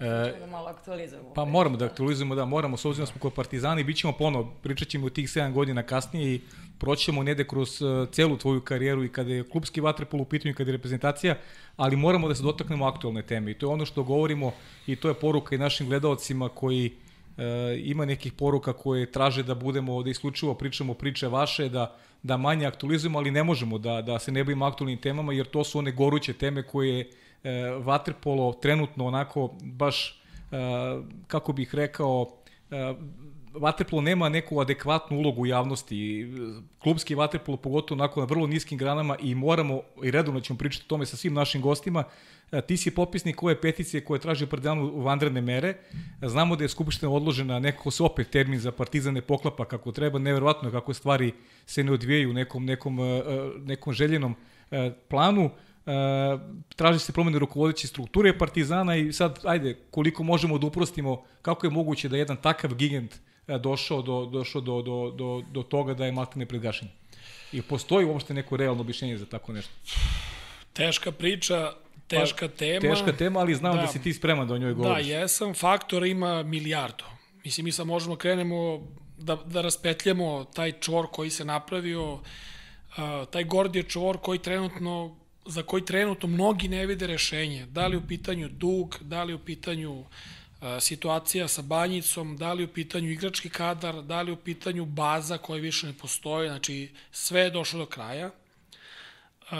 E, 0.00 0.34
da 0.40 0.46
malo 0.46 0.68
aktualizujemo. 0.68 1.34
Pa 1.34 1.44
moramo 1.44 1.76
da 1.76 1.84
aktualizujemo, 1.84 2.34
da, 2.34 2.44
moramo, 2.44 2.76
s 2.76 2.84
obzirom 2.84 3.06
da 3.06 3.12
smo 3.12 3.20
kod 3.20 3.32
Partizani, 3.32 3.84
bit 3.84 3.96
ćemo 3.96 4.12
ponovo, 4.12 4.54
pričat 4.62 4.88
ćemo 4.88 5.10
tih 5.10 5.28
7 5.28 5.52
godina 5.52 5.82
kasnije 5.82 6.34
i 6.34 6.40
proćemo 6.78 7.22
nede 7.22 7.44
kroz 7.44 7.82
uh, 7.82 8.08
celu 8.08 8.36
tvoju 8.36 8.60
karijeru 8.60 9.04
i 9.04 9.08
kada 9.08 9.30
je 9.30 9.48
klubski 9.48 9.80
vaterpol 9.80 10.20
u 10.20 10.24
pitanju, 10.24 10.54
kada 10.54 10.70
je 10.70 10.76
reprezentacija, 10.76 11.36
ali 11.76 11.96
moramo 11.96 12.28
da 12.28 12.34
se 12.34 12.42
dotaknemo 12.42 12.86
aktualne 12.86 13.22
teme 13.22 13.50
i 13.50 13.54
to 13.54 13.66
je 13.66 13.72
ono 13.72 13.86
što 13.86 14.02
govorimo 14.02 14.52
i 14.86 14.96
to 14.96 15.08
je 15.08 15.14
poruka 15.14 15.54
i 15.54 15.58
našim 15.58 15.86
gledalcima 15.88 16.48
koji 16.48 16.90
uh, 17.36 17.44
ima 17.78 18.04
nekih 18.04 18.32
poruka 18.32 18.72
koje 18.72 19.12
traže 19.12 19.42
da 19.42 19.54
budemo, 19.54 20.02
da 20.02 20.10
isključivo 20.10 20.54
pričamo 20.54 20.94
priče 20.94 21.28
vaše, 21.28 21.68
da, 21.68 21.96
da 22.22 22.36
manje 22.36 22.66
aktualizujemo, 22.66 23.18
ali 23.18 23.30
ne 23.30 23.44
možemo 23.44 23.78
da, 23.78 24.02
da 24.02 24.18
se 24.18 24.32
ne 24.32 24.44
bavimo 24.44 24.66
aktualnim 24.66 24.98
temama, 24.98 25.32
jer 25.32 25.46
to 25.46 25.64
su 25.64 25.78
one 25.78 25.92
goruće 25.92 26.32
teme 26.32 26.62
koje 26.62 27.10
e, 27.44 27.50
vaterpolo 27.78 28.52
trenutno 28.52 29.06
onako 29.06 29.50
baš, 29.62 30.22
e, 30.52 30.56
kako 31.26 31.52
bih 31.52 31.74
rekao, 31.74 32.36
e, 32.70 32.94
vaterpolo 33.54 34.02
nema 34.02 34.28
neku 34.28 34.60
adekvatnu 34.60 35.18
ulogu 35.18 35.42
u 35.42 35.46
javnosti. 35.46 36.26
Klubski 36.78 37.14
vaterpolo 37.14 37.56
pogotovo 37.56 38.00
onako 38.00 38.20
na 38.20 38.26
vrlo 38.26 38.46
niskim 38.46 38.78
granama 38.78 39.16
i 39.20 39.34
moramo, 39.34 39.80
i 40.02 40.10
redovno 40.10 40.40
ćemo 40.40 40.58
pričati 40.58 40.84
o 40.86 40.88
tome 40.88 41.06
sa 41.06 41.16
svim 41.16 41.34
našim 41.34 41.62
gostima, 41.62 42.04
e, 42.52 42.62
ti 42.62 42.76
si 42.76 42.90
popisnik 42.90 43.42
ove 43.42 43.60
peticije 43.60 44.04
koje 44.04 44.20
traže 44.20 44.46
Partizanu 44.46 45.00
vanredne 45.00 45.40
mere. 45.40 45.74
Znamo 46.22 46.56
da 46.56 46.64
je 46.64 46.68
Skupština 46.68 47.12
odložena, 47.12 47.58
nekako 47.58 47.90
se 47.90 48.02
opet 48.02 48.30
termin 48.30 48.60
za 48.60 48.72
Partizan 48.72 49.14
ne 49.14 49.22
poklapa 49.22 49.64
kako 49.64 49.92
treba, 49.92 50.18
neverovatno 50.18 50.70
kako 50.70 50.94
stvari 50.94 51.32
se 51.66 51.84
ne 51.84 51.92
odvijaju 51.92 52.30
u 52.30 52.32
nekom, 52.32 52.64
nekom, 52.64 53.00
e, 53.00 53.02
e, 53.02 53.22
nekom 53.58 53.92
željenom 53.92 54.34
planu. 55.08 55.50
Uh, 55.86 56.40
traži 56.76 56.98
se 56.98 57.12
promene 57.12 57.38
rukovodeće 57.38 57.86
strukture 57.86 58.38
Partizana 58.38 58.96
i 58.96 59.12
sad, 59.12 59.38
ajde, 59.44 59.78
koliko 59.90 60.22
možemo 60.22 60.58
da 60.58 60.66
uprostimo, 60.66 61.24
kako 61.42 61.66
je 61.66 61.70
moguće 61.70 62.08
da 62.08 62.16
jedan 62.16 62.36
takav 62.36 62.74
gigant 62.74 63.14
došao 63.58 64.02
do, 64.02 64.26
došao 64.26 64.60
do, 64.60 64.82
do, 64.82 65.12
do, 65.16 65.42
do 65.50 65.62
toga 65.62 65.94
da 65.94 66.06
je 66.06 66.12
maltene 66.12 66.46
pred 66.46 66.60
gašenjem? 66.60 66.94
I 67.52 67.62
postoji 67.62 68.06
uopšte 68.06 68.34
neko 68.34 68.56
realno 68.56 68.80
objašnjenje 68.80 69.18
za 69.18 69.26
tako 69.26 69.52
nešto? 69.52 69.72
Teška 70.72 71.12
priča, 71.12 71.72
teška 72.08 72.48
pa, 72.48 72.54
tema. 72.54 72.80
Teška 72.80 73.12
tema, 73.12 73.40
ali 73.40 73.54
znam 73.54 73.76
da, 73.76 73.82
da 73.82 73.86
si 73.86 74.02
ti 74.02 74.12
spreman 74.12 74.48
da 74.48 74.54
o 74.54 74.58
njoj 74.58 74.74
govoriš. 74.74 75.06
Da, 75.06 75.12
jesam. 75.12 75.54
Faktor 75.54 76.06
ima 76.06 76.42
milijardu. 76.42 77.04
Mislim, 77.44 77.64
mi 77.64 77.72
sad 77.72 77.86
možemo 77.86 78.16
krenemo 78.16 78.86
da, 79.18 79.36
da 79.36 79.60
raspetljamo 79.60 80.44
taj 80.44 80.72
čvor 80.80 81.06
koji 81.12 81.30
se 81.30 81.44
napravio, 81.44 82.12
uh, 82.12 82.20
taj 83.30 83.44
Gordije 83.44 83.82
čvor 83.82 84.18
koji 84.18 84.38
trenutno 84.38 85.16
za 85.46 85.62
koji 85.62 85.84
trenutno 85.84 86.28
mnogi 86.28 86.68
ne 86.68 86.86
vide 86.86 87.06
rešenje. 87.06 87.66
Da 87.66 87.86
li 87.86 87.96
u 87.96 88.06
pitanju 88.06 88.48
dug, 88.48 88.98
da 89.00 89.24
li 89.24 89.34
u 89.34 89.38
pitanju 89.38 90.00
uh, 90.00 90.06
situacija 90.80 91.48
sa 91.48 91.62
banjicom, 91.62 92.36
da 92.36 92.52
li 92.52 92.64
u 92.64 92.68
pitanju 92.68 93.10
igrački 93.10 93.48
kadar, 93.48 94.02
da 94.02 94.22
li 94.22 94.32
u 94.32 94.36
pitanju 94.36 94.84
baza 94.84 95.38
koja 95.38 95.60
više 95.60 95.86
ne 95.86 95.92
postoje, 95.92 96.48
znači 96.48 96.90
sve 97.12 97.40
je 97.40 97.50
došlo 97.50 97.78
do 97.78 97.86
kraja. 97.86 98.26
Uh, 98.26 99.56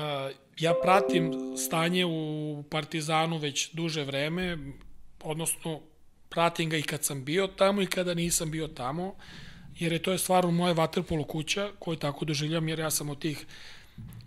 ja 0.58 0.74
pratim 0.82 1.32
stanje 1.56 2.04
u 2.06 2.64
Partizanu 2.70 3.38
već 3.38 3.70
duže 3.72 4.04
vreme, 4.04 4.58
odnosno 5.22 5.80
pratim 6.28 6.70
ga 6.70 6.76
i 6.76 6.82
kad 6.82 7.04
sam 7.04 7.24
bio 7.24 7.46
tamo 7.46 7.82
i 7.82 7.86
kada 7.86 8.14
nisam 8.14 8.50
bio 8.50 8.68
tamo, 8.68 9.14
jer 9.78 9.92
je 9.92 10.02
to 10.02 10.12
je 10.12 10.18
stvarno 10.18 10.50
moja 10.50 10.72
vaterpolo 10.72 11.24
kuća 11.24 11.70
koju 11.78 11.96
tako 11.96 12.24
doživljam, 12.24 12.68
jer 12.68 12.78
ja 12.78 12.90
sam 12.90 13.10
od 13.10 13.18
tih 13.18 13.46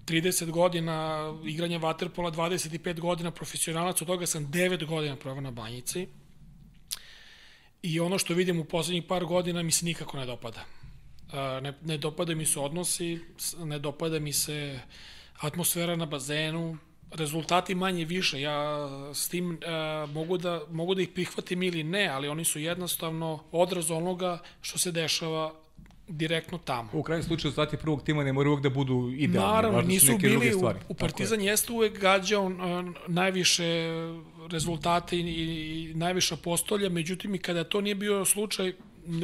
30 0.05 0.51
godina 0.51 1.33
igranja 1.45 1.77
vaterpola, 1.77 2.31
25 2.31 2.99
godina 2.99 3.31
profesionalac, 3.31 4.01
od 4.01 4.07
toga 4.07 4.25
sam 4.25 4.47
9 4.47 4.85
godina 4.85 5.15
provao 5.15 5.41
na 5.41 5.51
banjici. 5.51 6.07
I 7.85 7.99
ono 7.99 8.17
što 8.17 8.33
vidim 8.33 8.59
u 8.59 8.63
poslednjih 8.63 9.03
par 9.03 9.25
godina 9.25 9.63
mi 9.63 9.71
se 9.71 9.85
nikako 9.85 10.17
ne 10.17 10.25
dopada. 10.25 10.65
Ne, 11.61 11.73
ne 11.85 11.97
dopada 11.97 12.35
mi 12.35 12.45
se 12.45 12.59
odnosi, 12.59 13.19
ne 13.59 13.79
dopada 13.79 14.19
mi 14.19 14.33
se 14.33 14.79
atmosfera 15.39 15.95
na 15.95 16.05
bazenu, 16.05 16.77
rezultati 17.11 17.75
manje 17.75 18.05
više. 18.05 18.41
Ja 18.41 18.89
s 19.13 19.29
tim 19.29 19.59
mogu, 20.13 20.37
da, 20.37 20.61
mogu 20.71 20.95
da 20.95 21.01
ih 21.01 21.09
prihvatim 21.09 21.63
ili 21.63 21.83
ne, 21.83 22.07
ali 22.07 22.27
oni 22.27 22.45
su 22.45 22.59
jednostavno 22.59 23.43
odraz 23.51 23.91
onoga 23.91 24.39
što 24.61 24.79
se 24.79 24.91
dešava 24.91 25.53
direktno 26.07 26.57
tamo. 26.57 26.89
U 26.93 27.03
krajnjem 27.03 27.23
slučaju 27.23 27.51
stati 27.51 27.77
prvog 27.77 28.03
tima 28.03 28.23
ne 28.23 28.33
moraju 28.33 28.51
uvek 28.51 28.63
da 28.63 28.69
budu 28.69 29.11
idealni. 29.17 29.51
Naravno, 29.51 29.81
nisu 29.81 30.17
bili, 30.17 30.55
u, 30.55 30.69
u 30.89 30.93
Partizan 30.93 31.41
je. 31.41 31.47
jeste 31.47 31.73
uvek 31.73 31.99
gađao 31.99 32.51
najviše 33.07 33.91
rezultate 34.51 35.17
i, 35.17 35.21
i 35.21 35.93
najviša 35.93 36.35
postolja, 36.35 36.89
međutim 36.89 37.35
i 37.35 37.39
kada 37.39 37.63
to 37.63 37.81
nije 37.81 37.95
bio 37.95 38.25
slučaj, 38.25 38.73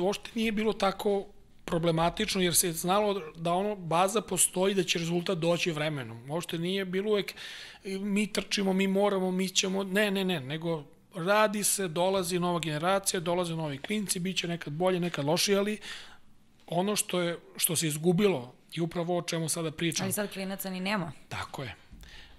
uopšte 0.01 0.29
nije 0.35 0.51
bilo 0.51 0.73
tako 0.73 1.25
problematično, 1.65 2.41
jer 2.41 2.55
se 2.55 2.67
je 2.67 2.73
znalo 2.73 3.21
da 3.35 3.53
ono 3.53 3.75
baza 3.75 4.21
postoji, 4.21 4.75
da 4.75 4.83
će 4.83 4.99
rezultat 4.99 5.37
doći 5.37 5.71
vremenom. 5.71 6.31
Uopšte 6.31 6.57
nije 6.57 6.85
bilo 6.85 7.11
uvek 7.11 7.33
mi 7.85 8.27
trčimo, 8.27 8.73
mi 8.73 8.87
moramo, 8.87 9.31
mi 9.31 9.49
ćemo, 9.49 9.83
ne, 9.83 10.11
ne, 10.11 10.25
ne, 10.25 10.39
nego 10.39 10.83
radi 11.15 11.63
se, 11.63 11.87
dolazi 11.87 12.39
nova 12.39 12.59
generacija, 12.59 13.19
dolaze 13.19 13.55
novi 13.55 13.77
klinci, 13.77 14.19
bit 14.19 14.37
će 14.37 14.47
nekad 14.47 14.73
bolje, 14.73 14.99
nekad 14.99 15.25
lošije, 15.25 15.57
ali 15.57 15.79
ono 16.67 16.95
što, 16.95 17.21
je, 17.21 17.39
što 17.57 17.75
se 17.75 17.87
izgubilo 17.87 18.53
i 18.73 18.81
upravo 18.81 19.17
o 19.17 19.21
čemu 19.21 19.49
sada 19.49 19.71
pričam. 19.71 20.03
Ali 20.03 20.13
sad 20.13 20.33
klinaca 20.33 20.69
ni 20.69 20.79
nema. 20.79 21.11
Tako 21.29 21.63
je. 21.63 21.75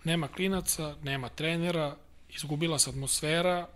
Nema 0.05 0.29
klinaca, 0.29 0.97
nema 1.03 1.29
trenera, 1.29 1.97
izgubila 2.37 2.79
se 2.79 2.91
atmosfera. 2.91 3.69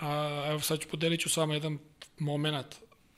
A, 0.00 0.46
evo 0.50 0.60
sad 0.60 0.80
ću 0.80 0.88
podeliti 0.88 1.22
ću 1.22 1.28
samo 1.28 1.54
jedan 1.54 1.78
moment 2.18 2.66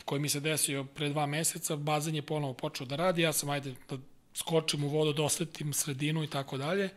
koji 0.05 0.21
mi 0.21 0.29
se 0.29 0.41
desio 0.41 0.85
pre 0.85 1.09
dva 1.09 1.27
meseca. 1.27 1.77
Bazen 1.77 2.15
je 2.15 2.23
ponovo 2.23 2.53
počeo 2.53 2.87
da 2.87 2.97
radi, 2.97 3.23
ja 3.23 3.33
sam 3.33 3.51
ajde 3.51 3.75
da 3.89 3.99
skočim 4.35 4.85
u 4.85 4.89
vodu, 4.89 5.13
dosetim 5.13 5.67
da 5.67 5.75
sredinu 5.75 6.25
i 6.25 6.27
tako 6.27 6.57
dalje. 6.57 6.91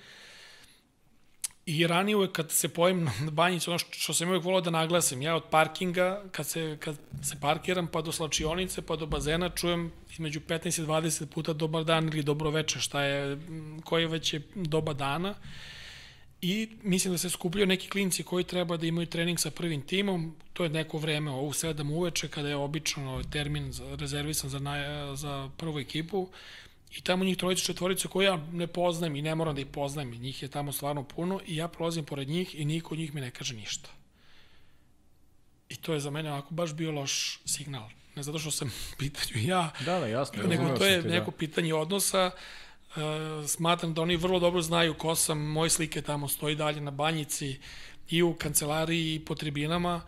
I 1.66 1.88
ranije 1.88 2.16
uvek 2.16 2.32
kad 2.32 2.52
se 2.52 2.70
pojem 2.70 3.04
na 3.04 3.32
banjicu, 3.32 3.72
ono 3.72 3.78
što 3.78 4.14
sam 4.14 4.30
uvek 4.30 4.44
volao 4.44 4.62
da 4.62 4.70
naglasim, 4.70 5.22
ja 5.22 5.36
od 5.36 5.44
parkinga, 5.52 6.24
kad 6.32 6.48
se, 6.48 6.78
kad 6.80 6.96
se 7.24 7.40
parkiram 7.42 7.88
pa 7.88 8.02
do 8.02 8.12
slačionice, 8.12 8.82
pa 8.82 8.96
do 8.96 9.06
bazena, 9.06 9.50
čujem 9.50 9.92
između 10.12 10.40
15 10.40 10.82
i 10.82 10.86
20 10.86 11.26
puta 11.26 11.54
dobar 11.54 11.84
dan 11.84 12.08
ili 12.08 12.24
dobro 12.24 12.50
veče, 12.50 12.80
šta 12.80 13.04
je, 13.04 13.38
koje 13.84 14.08
već 14.08 14.34
je 14.34 14.42
doba 14.56 14.94
dana. 14.94 15.36
I 16.42 16.70
mislim 16.84 17.14
da 17.14 17.18
se 17.18 17.30
skupljaju 17.30 17.68
neki 17.68 17.90
klinci 17.90 18.24
koji 18.24 18.44
treba 18.44 18.78
da 18.78 18.86
imaju 18.86 19.08
trening 19.08 19.40
sa 19.40 19.52
prvim 19.52 19.82
timom, 19.82 20.36
to 20.54 20.64
je 20.64 20.70
neko 20.70 20.98
vreme, 20.98 21.32
u 21.32 21.54
7 21.54 21.92
uveče, 21.92 22.28
kada 22.28 22.50
je 22.50 22.56
obično 22.56 23.24
termin 23.32 23.74
rezervisan 23.96 24.50
za, 24.50 24.60
naj, 24.60 24.82
za 25.16 25.50
prvu 25.58 25.80
ekipu. 25.80 26.30
I 26.98 27.02
tamo 27.02 27.24
njih 27.24 27.38
trojica 27.38 27.64
četvorica 27.64 28.08
koje 28.08 28.26
ja 28.26 28.46
ne 28.52 28.68
poznajem 28.68 29.16
i 29.16 29.22
ne 29.22 29.36
moram 29.36 29.56
da 29.56 29.62
ih 29.62 29.68
poznajem, 29.68 30.12
njih 30.12 30.44
je 30.44 30.50
tamo 30.50 30.72
stvarno 30.72 31.04
puno 31.04 31.40
i 31.48 31.56
ja 31.56 31.68
prolazim 31.68 32.06
pored 32.06 32.30
njih 32.30 32.60
i 32.60 32.66
niko 32.66 32.96
od 32.96 33.00
njih 33.00 33.16
mi 33.16 33.22
ne 33.22 33.32
kaže 33.32 33.56
ništa. 33.56 33.90
I 35.70 35.76
to 35.76 35.94
je 35.94 36.00
za 36.00 36.10
mene 36.10 36.32
onako 36.32 36.54
baš 36.54 36.74
bio 36.74 36.92
loš 36.92 37.40
signal. 37.46 37.90
Ne 38.16 38.24
zato 38.24 38.40
što 38.40 38.52
sam 38.52 38.74
pitanju 39.00 39.48
ja, 39.48 39.72
da, 39.86 40.00
da, 40.00 40.08
jasno, 40.08 40.44
nego 40.44 40.78
to 40.78 40.86
je 40.86 41.02
neko 41.02 41.32
da. 41.32 41.38
pitanje 41.38 41.74
odnosa. 41.74 42.32
Uh, 42.34 42.42
smatram 43.48 43.94
da 43.94 44.02
oni 44.02 44.16
vrlo 44.16 44.40
dobro 44.40 44.62
znaju 44.62 44.94
ko 44.94 45.16
sam, 45.16 45.40
moje 45.40 45.70
slike 45.70 46.02
tamo 46.02 46.28
stoji 46.28 46.56
dalje 46.56 46.82
na 46.82 46.92
banjici 46.92 47.60
i 48.10 48.24
u 48.24 48.34
kancelariji 48.34 49.16
i 49.16 49.26
po 49.26 49.36
tribinama 49.36 50.02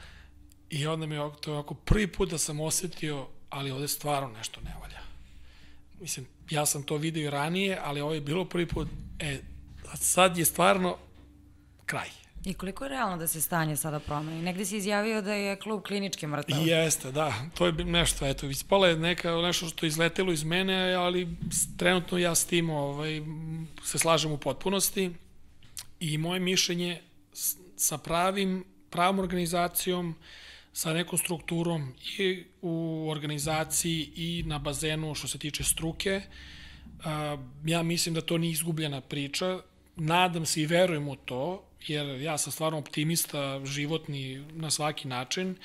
i 0.70 0.88
onda 0.88 1.06
mi 1.06 1.16
je 1.16 1.32
to 1.42 1.52
ovako 1.54 1.74
prvi 1.74 2.08
put 2.08 2.30
da 2.30 2.38
sam 2.38 2.60
osetio, 2.60 3.28
ali 3.50 3.72
ovde 3.72 3.88
stvarno 3.88 4.30
nešto 4.30 4.62
ne 4.62 4.76
valja. 4.82 5.00
Mislim, 6.02 6.28
ja 6.50 6.66
sam 6.66 6.84
to 6.84 6.98
video 6.98 7.24
i 7.24 7.30
ranije, 7.30 7.80
ali 7.84 8.02
ovo 8.02 8.14
je 8.14 8.22
bilo 8.22 8.46
prvi 8.46 8.66
put, 8.66 8.88
e, 9.20 9.40
sad 9.96 10.38
je 10.38 10.46
stvarno 10.46 10.98
kraj. 11.86 12.19
I 12.46 12.54
koliko 12.54 12.86
je 12.86 12.90
realno 12.90 13.18
da 13.18 13.28
se 13.28 13.42
stanje 13.42 13.76
sada 13.76 14.00
promeni? 14.00 14.42
Negde 14.42 14.66
si 14.66 14.78
izjavio 14.78 15.22
da 15.22 15.34
je 15.34 15.56
klub 15.56 15.84
klinički 15.84 16.28
mrtav. 16.28 16.68
Jeste, 16.68 17.12
da. 17.12 17.34
To 17.54 17.66
je 17.66 17.72
nešto, 17.72 18.26
eto, 18.26 18.46
ispala 18.46 18.88
je 18.88 18.98
neka, 18.98 19.32
nešto 19.32 19.66
što 19.66 19.86
je 19.86 19.88
izletelo 19.88 20.32
iz 20.32 20.44
mene, 20.44 20.94
ali 20.94 21.28
trenutno 21.78 22.18
ja 22.18 22.36
s 22.36 22.46
tim 22.46 22.70
ovaj, 22.70 23.22
se 23.84 24.00
slažem 24.00 24.32
u 24.32 24.38
potpunosti 24.38 25.12
i 26.00 26.18
moje 26.18 26.40
mišljenje 26.40 27.02
sa 27.76 27.98
pravim, 27.98 28.66
pravom 28.90 29.20
organizacijom, 29.20 30.16
sa 30.74 30.94
nekom 30.94 31.18
strukturom 31.18 31.94
i 32.18 32.44
u 32.62 33.08
organizaciji 33.10 34.12
i 34.16 34.44
na 34.46 34.60
bazenu 34.60 35.16
što 35.16 35.28
se 35.28 35.38
tiče 35.38 35.64
struke. 35.64 36.22
Ja 37.66 37.84
mislim 37.84 38.16
da 38.16 38.22
to 38.22 38.38
nije 38.38 38.52
izgubljena 38.52 39.02
priča. 39.02 39.60
Nadam 39.96 40.46
se 40.46 40.62
i 40.62 40.66
verujem 40.66 41.08
u 41.08 41.16
to, 41.16 41.69
jer 41.88 42.22
ja 42.22 42.38
sam 42.38 42.52
stvarno 42.52 42.78
optimista, 42.78 43.66
životni 43.66 44.46
na 44.54 44.72
svaki 44.72 45.08
način 45.08 45.56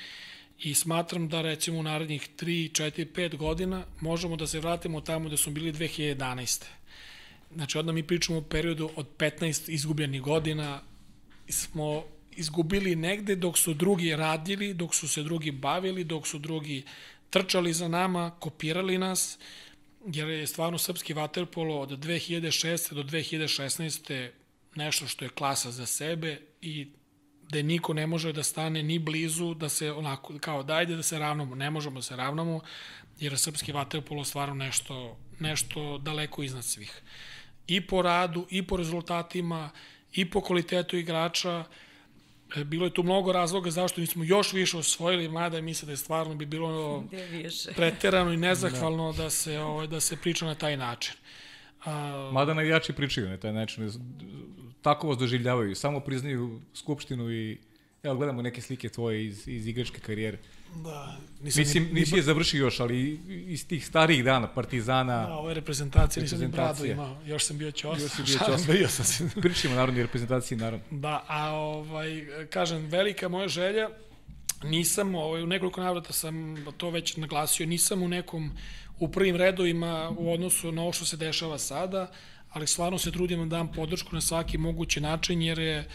i 0.59 0.73
smatram 0.73 1.29
da 1.29 1.41
recimo 1.41 1.79
u 1.79 1.83
narednih 1.83 2.29
3, 2.37 2.81
4, 2.83 3.05
5 3.15 3.35
godina 3.37 3.85
možemo 4.01 4.35
da 4.35 4.47
se 4.47 4.59
vratimo 4.59 5.01
tamo 5.01 5.29
da 5.29 5.37
smo 5.37 5.51
bili 5.51 5.73
2011. 5.73 6.63
Znači, 7.55 7.77
onda 7.77 7.91
mi 7.91 8.07
pričamo 8.07 8.37
o 8.37 8.41
periodu 8.41 8.89
od 8.95 9.07
15 9.17 9.69
izgubljenih 9.71 10.21
godina, 10.21 10.81
smo 11.49 12.03
izgubili 12.35 12.95
negde 12.95 13.35
dok 13.35 13.57
su 13.57 13.73
drugi 13.73 14.15
radili, 14.15 14.73
dok 14.73 14.95
su 14.95 15.07
se 15.07 15.23
drugi 15.23 15.51
bavili, 15.51 16.03
dok 16.03 16.27
su 16.27 16.39
drugi 16.39 16.83
trčali 17.29 17.73
za 17.73 17.87
nama, 17.87 18.31
kopirali 18.39 18.97
nas, 18.97 19.37
jer 20.05 20.29
je 20.29 20.47
stvarno 20.47 20.77
srpski 20.77 21.13
vaterpolo 21.13 21.79
od 21.79 21.89
2006. 21.89 22.93
do 22.93 23.03
2016. 23.03 24.29
nešto 24.75 25.07
što 25.07 25.25
je 25.25 25.29
klasa 25.29 25.71
za 25.71 25.85
sebe 25.85 26.41
i 26.61 26.87
da 27.49 27.61
niko 27.61 27.93
ne 27.93 28.07
može 28.07 28.33
da 28.33 28.43
stane 28.43 28.83
ni 28.83 28.99
blizu, 28.99 29.53
da 29.53 29.69
se 29.69 29.91
onako, 29.91 30.39
kao 30.39 30.63
dajde 30.63 30.95
da 30.95 31.03
se 31.03 31.19
ravnamo, 31.19 31.55
ne 31.55 31.69
možemo 31.69 31.95
da 31.95 32.01
se 32.01 32.15
ravnamo, 32.15 32.59
jer 33.19 33.31
je 33.31 33.37
srpski 33.37 33.71
vaterpolo 33.71 34.23
stvarno 34.23 34.55
nešto, 34.55 35.17
nešto 35.39 35.97
daleko 35.97 36.43
iznad 36.43 36.65
svih. 36.65 37.01
I 37.67 37.81
po 37.81 38.01
radu, 38.01 38.47
i 38.49 38.67
po 38.67 38.77
rezultatima, 38.77 39.69
i 40.13 40.29
po 40.29 40.41
kvalitetu 40.41 40.97
igrača, 40.97 41.65
E, 42.55 42.63
bilo 42.63 42.85
je 42.85 42.93
tu 42.93 43.03
mnogo 43.03 43.31
razloga 43.31 43.71
zašto 43.71 44.01
nismo 44.01 44.23
još 44.23 44.53
više 44.53 44.77
osvojili, 44.77 45.29
mada 45.29 45.61
misle 45.61 45.85
da 45.85 45.91
je 45.91 45.97
stvarno 45.97 46.35
bi 46.35 46.45
bilo 46.45 47.03
preterano 47.75 48.33
i 48.33 48.37
nezahvalno 48.47 49.11
da. 49.11 49.23
da 49.23 49.29
se 49.29 49.59
ovaj 49.59 49.87
da 49.87 49.99
se 49.99 50.17
priča 50.17 50.45
na 50.45 50.55
taj 50.55 50.77
način. 50.77 51.13
A, 51.85 52.29
mada 52.33 52.53
navijači 52.53 52.93
pričaju 52.93 53.29
na 53.29 53.37
taj 53.37 53.53
način, 53.53 53.91
tako 54.81 55.07
vas 55.07 55.17
doživljavaju, 55.17 55.75
samo 55.75 55.99
priznaju 55.99 56.61
skupštinu 56.73 57.31
i 57.31 57.57
evo 58.03 58.15
gledamo 58.15 58.41
neke 58.41 58.61
slike 58.61 58.89
tvoje 58.89 59.25
iz 59.25 59.47
iz 59.47 59.67
igračke 59.67 59.99
karijere. 59.99 60.37
Da, 60.75 61.17
nisam, 61.41 61.61
Mislim, 61.61 61.89
nisi 61.91 62.15
je 62.15 62.21
završio 62.21 62.59
još, 62.59 62.79
ali 62.79 63.19
iz 63.47 63.67
tih 63.67 63.87
starih 63.87 64.23
dana, 64.23 64.47
Partizana... 64.47 65.25
Da, 65.27 65.35
ove 65.35 65.53
reprezentacije, 65.53 66.23
nisam 66.23 66.39
ni 66.39 66.47
bradu 66.47 66.85
imao, 66.85 67.17
još 67.25 67.43
sam 67.43 67.57
bio 67.57 67.71
čos. 67.71 68.01
Još 68.01 68.11
si 68.11 68.23
bio 68.23 68.39
čos. 68.47 68.67
bio 68.67 68.87
sam 68.87 69.05
si. 69.05 69.41
Pričamo 69.41 69.75
narodni 69.75 70.01
reprezentaciji, 70.01 70.57
naravno. 70.57 70.85
Da, 70.91 71.25
a 71.27 71.51
ovaj, 71.53 72.25
kažem, 72.49 72.85
velika 72.85 73.29
moja 73.29 73.47
želja, 73.47 73.89
nisam, 74.63 75.15
ovaj, 75.15 75.43
u 75.43 75.47
nekoliko 75.47 75.81
navrata 75.81 76.13
sam 76.13 76.65
to 76.77 76.89
već 76.89 77.17
naglasio, 77.17 77.65
nisam 77.65 78.03
u 78.03 78.07
nekom, 78.07 78.51
u 78.99 79.07
prvim 79.07 79.35
redovima 79.35 80.11
u 80.17 80.33
odnosu 80.33 80.71
na 80.71 80.81
ovo 80.81 80.93
što 80.93 81.05
se 81.05 81.17
dešava 81.17 81.57
sada, 81.57 82.11
ali 82.49 82.67
stvarno 82.67 82.97
se 82.97 83.11
trudim 83.11 83.49
da 83.49 83.57
dam 83.57 83.71
podršku 83.71 84.15
na 84.15 84.21
svaki 84.21 84.57
mogući 84.57 85.01
način, 85.01 85.41
jer 85.41 85.59
je, 85.59 85.87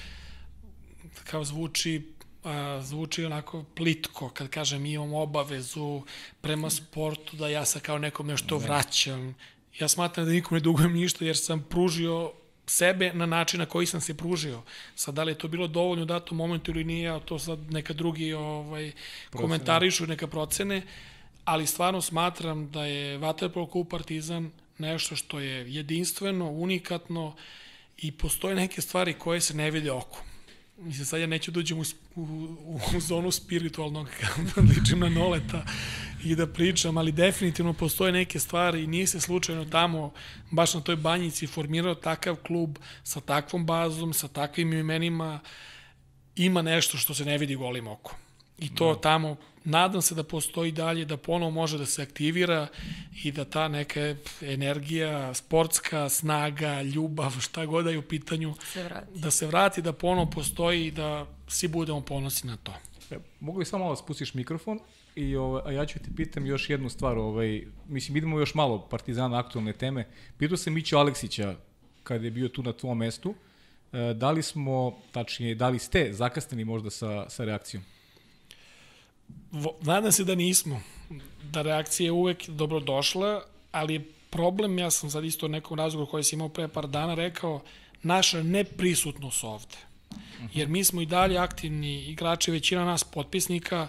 kao 1.25 1.45
zvuči, 1.45 2.03
a, 2.45 2.81
zvuči 2.83 3.25
onako 3.25 3.65
plitko 3.77 4.29
kad 4.29 4.49
kažem 4.49 4.87
imam 4.87 5.15
obavezu 5.15 6.03
prema 6.41 6.71
sportu 6.71 7.37
da 7.37 7.49
ja 7.49 7.65
sa 7.65 7.81
kao 7.81 7.99
nekom 7.99 8.27
nešto 8.27 8.59
ne. 8.59 8.67
vraćam. 8.67 9.35
Ja 9.79 9.89
smatram 9.89 10.27
da 10.27 10.33
nikom 10.33 10.57
ne 10.57 10.61
dugujem 10.61 10.93
ništa 10.93 11.25
jer 11.25 11.37
sam 11.37 11.63
pružio 11.63 12.33
sebe 12.67 13.13
na 13.15 13.27
način 13.27 13.61
na 13.61 13.67
koji 13.67 13.87
sam 13.87 14.01
se 14.01 14.17
pružio. 14.17 14.63
Sad, 14.95 15.15
da 15.15 15.23
li 15.23 15.33
je 15.33 15.39
to 15.39 15.49
bilo 15.49 15.67
dovoljno 15.67 16.03
u 16.03 16.07
datom 16.07 16.39
momentu 16.39 16.71
ili 16.71 16.85
nije, 16.85 17.21
to 17.25 17.39
sad 17.39 17.59
neka 17.73 17.93
drugi 17.93 18.33
ovaj, 18.33 18.93
komentarišu, 19.31 20.07
neka 20.07 20.27
procene, 20.27 20.83
ali 21.51 21.67
stvarno 21.67 22.01
smatram 22.01 22.71
da 22.71 22.85
je 22.85 23.19
Vaterpolo 23.19 23.67
klub 23.67 23.87
Partizan 23.91 24.51
nešto 24.79 25.17
što 25.17 25.41
je 25.41 25.75
jedinstveno, 25.75 26.51
unikatno 26.51 27.37
i 27.99 28.13
postoje 28.13 28.55
neke 28.55 28.81
stvari 28.81 29.15
koje 29.15 29.41
se 29.41 29.55
ne 29.55 29.71
vide 29.71 29.93
okom. 29.93 30.23
Mislim, 30.79 31.07
sad 31.07 31.21
ja 31.21 31.27
neću 31.27 31.51
dođem 31.51 31.79
da 31.79 31.85
u, 32.15 32.23
u, 32.23 32.81
u 32.97 33.01
zonu 33.01 33.31
spiritualnog, 33.31 34.09
da 34.55 34.63
ličim 34.63 35.01
na 35.01 35.09
noleta 35.09 35.65
i 36.25 36.35
da 36.35 36.47
pričam, 36.47 36.99
ali 36.99 37.13
definitivno 37.13 37.73
postoje 37.73 38.13
neke 38.13 38.39
stvari 38.39 38.85
i 38.85 38.87
nije 38.87 39.07
se 39.07 39.21
slučajno 39.21 39.65
tamo, 39.65 40.13
baš 40.51 40.75
na 40.75 40.81
toj 40.81 40.97
banjici, 40.97 41.47
formirao 41.47 41.95
takav 41.95 42.37
klub 42.37 42.79
sa 43.03 43.21
takvom 43.21 43.67
bazom, 43.67 44.13
sa 44.13 44.29
takvim 44.29 44.73
imenima, 44.73 45.41
ima 46.37 46.63
nešto 46.63 46.99
što 46.99 47.15
se 47.15 47.25
ne 47.25 47.39
vidi 47.39 47.55
golim 47.55 47.87
okom. 47.87 48.15
I 48.59 48.75
to 48.75 48.87
no. 48.87 48.95
Da. 48.95 49.01
tamo 49.01 49.37
nadam 49.64 50.03
se 50.03 50.14
da 50.14 50.23
postoji 50.23 50.73
dalje, 50.73 51.05
da 51.05 51.16
ponovo 51.16 51.51
može 51.51 51.79
da 51.79 51.87
se 51.87 52.03
aktivira 52.03 52.66
i 53.25 53.33
da 53.33 53.44
ta 53.44 53.68
neka 53.68 54.14
energija, 54.42 55.35
sportska 55.35 56.09
snaga, 56.09 56.83
ljubav, 56.83 57.31
šta 57.40 57.66
god 57.66 57.85
da 57.85 57.90
je 57.90 57.99
u 57.99 58.03
pitanju, 58.03 58.55
se 58.73 58.83
vrati. 58.83 59.18
da 59.18 59.31
se 59.31 59.46
vrati, 59.46 59.83
da 59.83 59.92
ponovo 59.92 60.31
postoji 60.31 60.87
i 60.87 60.90
da 60.90 61.27
svi 61.49 61.68
budemo 61.68 62.01
ponosni 62.01 62.51
na 62.51 62.57
to. 62.57 62.75
E, 63.11 63.18
mogu 63.40 63.59
li 63.59 63.64
samo 63.64 63.85
malo 63.85 63.96
spustiš 63.96 64.35
mikrofon? 64.35 64.79
I 65.16 65.37
ovaj, 65.37 65.62
a 65.66 65.73
ja 65.73 65.87
ću 65.87 65.99
ti 65.99 66.11
pitam 66.16 66.46
još 66.46 66.70
jednu 66.70 66.90
stvar, 66.90 67.18
ovaj, 67.18 67.62
mislim 67.88 68.16
idemo 68.16 68.38
još 68.38 68.55
malo 68.55 68.88
Partizana 68.90 69.38
aktualne 69.38 69.73
teme. 69.73 70.07
Pitao 70.38 70.57
sam 70.57 70.73
Mićo 70.73 70.99
Aleksića 70.99 71.55
kada 72.03 72.25
je 72.25 72.31
bio 72.31 72.49
tu 72.49 72.62
na 72.62 72.73
tvom 72.73 72.99
mestu, 72.99 73.35
e, 73.92 74.14
da 74.14 74.31
li 74.31 74.42
smo, 74.42 74.99
tačnije, 75.12 75.55
da 75.55 75.68
li 75.68 75.79
ste 75.79 76.12
zakasnili 76.12 76.64
možda 76.64 76.90
sa, 76.90 77.29
sa 77.29 77.44
reakcijom? 77.44 77.85
Nadam 79.83 80.12
se 80.12 80.25
da 80.25 80.35
nismo, 80.35 80.81
da 81.43 81.62
reakcija 81.62 82.05
je 82.05 82.12
uvek 82.12 82.49
dobro 82.49 82.81
došla, 82.81 83.43
ali 83.73 83.95
je 83.95 84.05
problem, 84.31 84.79
ja 84.79 84.90
sam 84.90 85.11
sad 85.11 85.25
isto 85.25 85.47
u 85.47 85.49
nekom 85.49 85.79
razgovoru 85.79 86.11
koji 86.11 86.25
sam 86.25 86.37
imao 86.37 86.49
pre 86.49 86.69
par 86.69 86.87
dana 86.87 87.14
rekao, 87.14 87.61
naša 88.03 88.43
neprisutnost 88.43 89.45
ovde. 89.45 89.77
Jer 90.55 90.69
mi 90.69 90.85
smo 90.85 91.01
i 91.01 91.07
dalje 91.07 91.38
aktivni 91.38 92.05
igrači, 92.05 92.51
većina 92.51 92.85
nas 92.85 93.05
potpisnika 93.05 93.88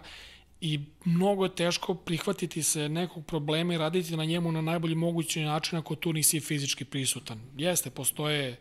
i 0.62 0.80
mnogo 1.06 1.46
je 1.46 1.56
teško 1.56 1.94
prihvatiti 1.94 2.64
se 2.64 2.90
nekog 2.90 3.26
problema 3.26 3.74
i 3.74 3.78
raditi 3.78 4.18
na 4.18 4.26
njemu 4.26 4.52
na 4.52 4.62
najbolji 4.62 4.96
mogući 4.96 5.42
način 5.42 5.78
ako 5.78 5.96
tu 5.96 6.14
nisi 6.14 6.40
fizički 6.40 6.86
prisutan. 6.86 7.42
Jeste, 7.58 7.90
postoje 7.90 8.58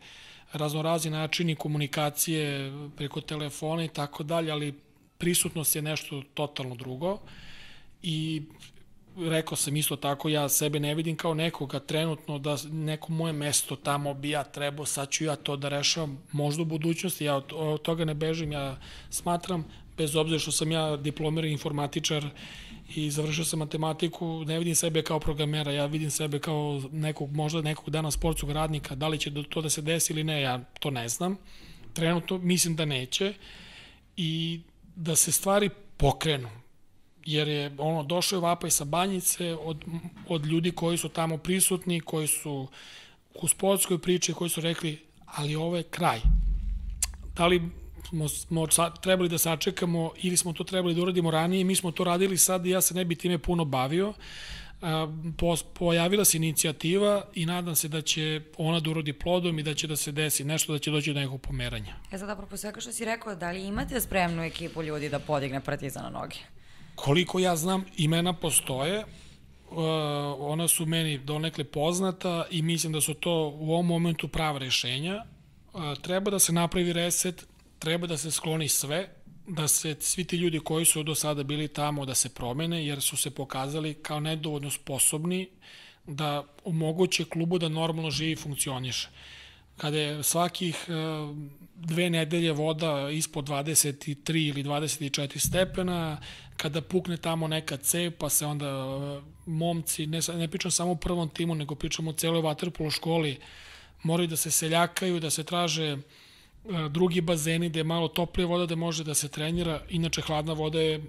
raznorazni 0.53 1.11
načini 1.11 1.55
komunikacije 1.55 2.73
preko 2.97 3.21
telefona 3.21 3.85
i 3.85 3.88
tako 3.88 4.23
dalje, 4.23 4.53
ali 4.53 4.75
prisutnost 5.21 5.77
je 5.77 5.83
nešto 5.83 6.23
totalno 6.35 6.75
drugo 6.75 7.19
i 8.03 8.43
rekao 9.17 9.57
sam 9.57 9.77
isto 9.77 9.97
tako, 9.97 10.29
ja 10.29 10.49
sebe 10.49 10.81
ne 10.81 10.95
vidim 10.95 11.17
kao 11.17 11.35
nekoga 11.35 11.79
trenutno 11.79 12.39
da 12.39 12.57
neko 12.71 13.13
moje 13.13 13.33
mesto 13.33 13.77
tamo 13.77 14.15
bi 14.15 14.31
ja 14.31 14.45
trebao, 14.45 14.87
sad 14.87 15.11
ću 15.11 15.25
ja 15.25 15.37
to 15.37 15.57
da 15.57 15.69
rešavam, 15.69 16.19
možda 16.33 16.63
u 16.63 16.65
budućnosti, 16.65 17.25
ja 17.25 17.37
od, 17.37 17.83
toga 17.83 18.05
ne 18.05 18.15
bežim, 18.15 18.53
ja 18.53 18.77
smatram, 19.11 19.65
bez 19.97 20.17
obzira 20.17 20.39
što 20.39 20.53
sam 20.53 20.73
ja 20.73 20.97
diplomirani 20.97 21.53
informatičar 21.53 22.27
i 22.95 23.11
završio 23.11 23.45
sam 23.45 23.59
matematiku, 23.59 24.45
ne 24.45 24.59
vidim 24.59 24.75
sebe 24.75 25.03
kao 25.03 25.21
programera, 25.21 25.73
ja 25.73 25.87
vidim 25.87 26.11
sebe 26.11 26.39
kao 26.39 26.83
nekog, 26.93 27.33
možda 27.33 27.63
nekog 27.63 27.91
dana 27.91 28.11
sportskog 28.11 28.51
radnika, 28.51 28.95
da 28.95 29.09
li 29.09 29.19
će 29.19 29.33
to 29.49 29.63
da 29.63 29.71
se 29.71 29.83
desi 29.83 30.13
ili 30.13 30.25
ne, 30.25 30.41
ja 30.43 30.61
to 30.81 30.91
ne 30.91 31.09
znam. 31.09 31.37
Trenutno 31.93 32.39
mislim 32.39 32.77
da 32.77 32.85
neće 32.85 33.35
i 34.17 34.61
da 35.01 35.17
se 35.17 35.33
stvari 35.33 35.71
pokrenu. 35.97 36.49
Jer 37.25 37.49
je 37.49 37.73
ono, 37.79 38.03
došao 38.03 38.37
je 38.37 38.41
vapaj 38.41 38.71
sa 38.71 38.85
banjice 38.85 39.55
od, 39.55 39.85
od 40.29 40.47
ljudi 40.47 40.73
koji 40.73 40.99
su 40.99 41.09
tamo 41.09 41.37
prisutni, 41.37 42.01
koji 42.01 42.27
su 42.27 42.69
u 43.35 43.49
sportskoj 43.49 43.99
priči, 43.99 44.33
koji 44.33 44.51
su 44.51 44.61
rekli, 44.61 44.99
ali 45.27 45.57
ovo 45.57 45.77
je 45.77 45.83
kraj. 45.83 46.21
Da 47.37 47.47
li 47.47 47.63
smo, 48.09 48.29
smo 48.29 48.67
trebali 49.03 49.29
da 49.29 49.39
sačekamo 49.39 50.13
ili 50.23 50.37
smo 50.37 50.53
to 50.53 50.65
trebali 50.65 50.95
da 50.95 51.03
uradimo 51.03 51.31
ranije, 51.31 51.65
mi 51.65 51.77
smo 51.77 51.93
to 51.93 52.05
radili 52.05 52.39
sad 52.39 52.67
i 52.67 52.71
ja 52.71 52.81
se 52.81 52.95
ne 52.95 53.05
bi 53.05 53.17
time 53.17 53.39
puno 53.39 53.65
bavio, 53.65 54.15
pojavila 55.75 56.25
se 56.25 56.37
inicijativa 56.37 57.25
i 57.35 57.47
nadam 57.47 57.77
se 57.77 57.88
da 57.88 58.03
će 58.03 58.40
ona 58.59 58.81
da 58.81 58.90
urodi 58.90 59.12
plodom 59.12 59.59
i 59.59 59.62
da 59.62 59.75
će 59.75 59.87
da 59.87 59.97
se 59.97 60.12
desi 60.12 60.45
nešto, 60.45 60.73
da 60.73 60.79
će 60.79 60.90
doći 60.90 61.12
do 61.12 61.21
nekog 61.21 61.40
pomeranja. 61.40 61.97
E 62.12 62.19
sad, 62.19 62.31
apropo 62.31 62.57
svega 62.57 62.81
što 62.81 62.93
si 62.93 63.05
rekao, 63.05 63.35
da 63.35 63.51
li 63.51 63.66
imate 63.66 64.01
spremnu 64.01 64.43
ekipu 64.43 64.83
ljudi 64.83 65.09
da 65.09 65.19
podigne 65.19 65.61
Partizan 65.61 66.03
na 66.03 66.21
noge? 66.21 66.37
Koliko 66.95 67.38
ja 67.38 67.57
znam, 67.57 67.85
imena 67.97 68.33
postoje, 68.33 69.05
Uh, 69.71 69.77
ona 70.38 70.69
su 70.69 70.87
meni 70.87 71.19
donekle 71.19 71.64
poznata 71.64 72.45
i 72.51 72.62
mislim 72.62 72.93
da 72.93 73.01
su 73.01 73.14
to 73.14 73.57
u 73.61 73.73
ovom 73.73 73.87
momentu 73.87 74.29
prava 74.29 74.59
rešenja. 74.59 75.25
Uh, 75.73 75.99
treba 76.03 76.31
da 76.31 76.38
se 76.38 76.53
napravi 76.53 76.93
reset, 76.93 77.47
treba 77.79 78.07
da 78.07 78.16
se 78.16 78.31
skloni 78.31 78.69
sve, 78.69 79.14
da 79.51 79.68
se 79.68 79.96
svi 80.01 80.24
ti 80.24 80.36
ljudi 80.36 80.61
koji 80.61 80.84
su 80.84 81.03
do 81.03 81.14
sada 81.14 81.42
bili 81.42 81.68
tamo 81.68 82.07
da 82.07 82.14
se 82.14 82.28
promene, 82.28 82.86
jer 82.86 83.01
su 83.01 83.16
se 83.16 83.30
pokazali 83.30 83.94
kao 83.94 84.20
nedovoljno 84.20 84.70
sposobni 84.70 85.48
da 86.07 86.44
omoguće 86.64 87.24
klubu 87.24 87.59
da 87.59 87.68
normalno 87.68 88.11
živi 88.11 88.32
i 88.32 88.36
funkcioniše. 88.36 89.09
Kada 89.76 89.98
je 89.98 90.22
svakih 90.22 90.86
e, 90.88 90.92
dve 91.74 92.11
nedelje 92.11 92.53
voda 92.53 93.11
ispod 93.11 93.48
23 93.48 94.48
ili 94.48 94.64
24 94.64 95.38
stepena, 95.38 96.20
kada 96.57 96.80
pukne 96.80 97.16
tamo 97.16 97.48
neka 97.48 97.76
cev, 97.76 98.12
pa 98.18 98.28
se 98.28 98.46
onda 98.46 98.66
e, 98.66 99.20
momci, 99.46 100.07
ne, 100.07 100.20
ne 100.34 100.48
pričam 100.48 100.70
samo 100.70 100.92
o 100.92 100.94
prvom 100.94 101.28
timu, 101.28 101.55
nego 101.55 101.74
pričam 101.74 102.09
o 102.09 102.12
celoj 102.12 102.42
vaterpolo 102.42 102.90
školi, 102.90 103.38
moraju 104.03 104.28
da 104.28 104.36
se 104.36 104.51
seljakaju, 104.51 105.20
da 105.20 105.30
se 105.30 105.44
traže 105.44 105.96
drugi 106.91 107.21
bazeni 107.21 107.69
gde 107.69 107.81
je 107.81 107.85
malo 107.85 108.09
toplija 108.09 108.47
voda 108.47 108.67
da 108.67 108.75
može 108.75 109.05
da 109.05 109.15
se 109.15 109.29
trenira, 109.29 109.81
inače 109.89 110.23
hladna 110.23 110.53
voda 110.53 110.81
je 110.81 111.01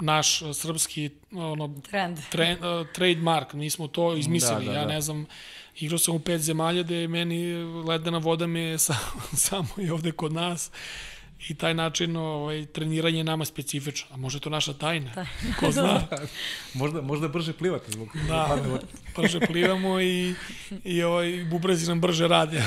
naš 0.00 0.42
e, 0.42 0.54
srpski 0.54 1.10
ono, 1.32 1.74
Trend. 1.90 2.18
tre, 2.30 2.56
uh, 2.80 2.86
trademark, 2.88 3.52
nismo 3.52 3.86
to 3.88 4.16
izmislili, 4.16 4.64
Da, 4.64 4.72
da, 4.72 4.78
ja 4.78 4.84
da. 4.84 4.92
ne 4.92 5.00
znam, 5.00 5.26
igrao 5.76 5.98
sam 5.98 6.14
u 6.14 6.18
pet 6.18 6.40
zemalja 6.40 6.82
gde 6.82 7.08
meni 7.08 7.54
ledena 7.84 8.18
voda 8.18 8.46
me 8.46 8.60
je 8.60 8.78
sa, 8.86 8.94
samo 9.34 9.68
i 9.78 9.90
ovde 9.90 10.12
kod 10.12 10.32
nas 10.32 10.70
i 11.48 11.54
taj 11.54 11.74
način 11.74 12.16
ovaj, 12.16 12.66
treniranje 12.66 13.18
je 13.18 13.24
nama 13.24 13.44
specifično, 13.44 14.06
a 14.10 14.16
može 14.16 14.40
to 14.40 14.50
naša 14.50 14.72
tajna, 14.72 15.10
ko 15.60 15.70
zna. 15.72 16.02
Možda, 16.74 17.00
možda 17.00 17.28
brže 17.28 17.52
plivate 17.52 17.92
zbog 17.92 18.08
Da, 18.28 18.44
hladne 18.46 18.68
vode. 18.68 18.86
brže 19.16 19.40
plivamo 19.40 20.00
i, 20.00 20.34
i 20.84 21.02
ovaj, 21.02 21.46
bubrezi 21.50 21.88
nam 21.88 22.00
brže 22.00 22.28
rade 22.28 22.62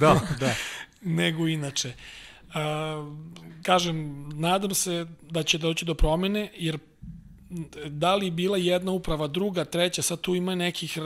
Da, 0.00 0.20
da. 0.40 0.54
Nego 1.02 1.48
inače. 1.48 1.92
A, 2.54 3.10
kažem, 3.62 4.28
nadam 4.28 4.74
se 4.74 5.06
da 5.30 5.42
će 5.42 5.58
doći 5.58 5.84
do 5.84 5.94
promene, 5.94 6.50
jer 6.56 6.78
da 7.86 8.14
li 8.14 8.30
bila 8.30 8.58
jedna 8.58 8.92
uprava, 8.92 9.26
druga, 9.26 9.64
treća, 9.64 10.02
sad 10.02 10.20
tu 10.20 10.34
ima 10.34 10.54
nekih 10.54 10.96
e, 10.96 11.00
e, 11.00 11.04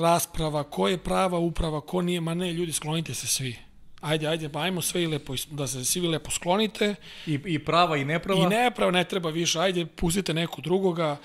rasprava, 0.00 0.62
ko 0.62 0.88
je 0.88 0.98
prava 0.98 1.38
uprava, 1.38 1.80
ko 1.80 2.02
nije, 2.02 2.20
ma 2.20 2.34
ne, 2.34 2.52
ljudi, 2.52 2.72
sklonite 2.72 3.14
se 3.14 3.26
svi. 3.26 3.56
Ajde, 4.00 4.26
ajde, 4.26 4.48
pa 4.48 4.60
ajmo 4.60 4.82
sve 4.82 5.02
i 5.02 5.06
lepo, 5.06 5.34
da 5.50 5.66
se 5.66 5.84
svi 5.84 6.00
lepo 6.00 6.30
sklonite. 6.30 6.94
I, 7.26 7.40
I 7.44 7.58
prava 7.58 7.96
i 7.96 8.04
neprava. 8.04 8.46
I 8.46 8.46
ne, 8.46 8.70
pravo, 8.70 8.90
ne 8.90 9.04
treba 9.04 9.30
više, 9.30 9.60
ajde, 9.60 9.86
pustite 9.86 10.34
nekog 10.34 10.64
drugoga. 10.64 11.16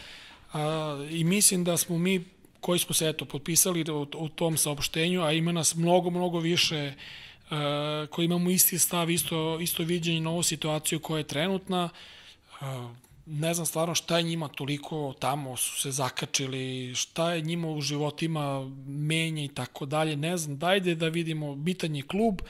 A, 0.53 1.07
I 1.09 1.23
mislim 1.23 1.63
da 1.63 1.77
smo 1.77 1.97
mi, 1.97 2.25
koji 2.61 2.79
smo 2.79 2.93
se, 2.93 3.09
eto, 3.09 3.25
potpisali 3.25 3.91
u, 3.91 4.07
u 4.15 4.29
tom 4.29 4.57
saopštenju, 4.57 5.23
a 5.23 5.31
ima 5.31 5.51
nas 5.51 5.75
mnogo, 5.75 6.09
mnogo 6.09 6.39
više 6.39 6.93
a, 7.49 8.05
koji 8.09 8.25
imamo 8.25 8.49
isti 8.49 8.79
stav, 8.79 9.09
isto, 9.09 9.59
isto 9.59 9.83
viđenje 9.83 10.21
na 10.21 10.29
ovu 10.29 10.43
situaciju 10.43 10.99
koja 10.99 11.17
je 11.17 11.27
trenutna. 11.27 11.89
A, 12.61 12.93
ne 13.25 13.53
znam 13.53 13.65
stvarno 13.65 13.95
šta 13.95 14.17
je 14.17 14.23
njima 14.23 14.47
toliko 14.47 15.13
tamo 15.19 15.57
su 15.57 15.81
se 15.81 15.91
zakačili, 15.91 16.95
šta 16.95 17.33
je 17.33 17.41
njima 17.41 17.67
u 17.67 17.81
životima 17.81 18.69
menja 18.87 19.43
i 19.43 19.47
tako 19.47 19.85
dalje, 19.85 20.15
ne 20.15 20.37
znam, 20.37 20.57
dajde 20.57 20.95
da 20.95 21.07
vidimo, 21.07 21.55
bitan 21.55 21.95
je 21.95 22.01
klub, 22.01 22.41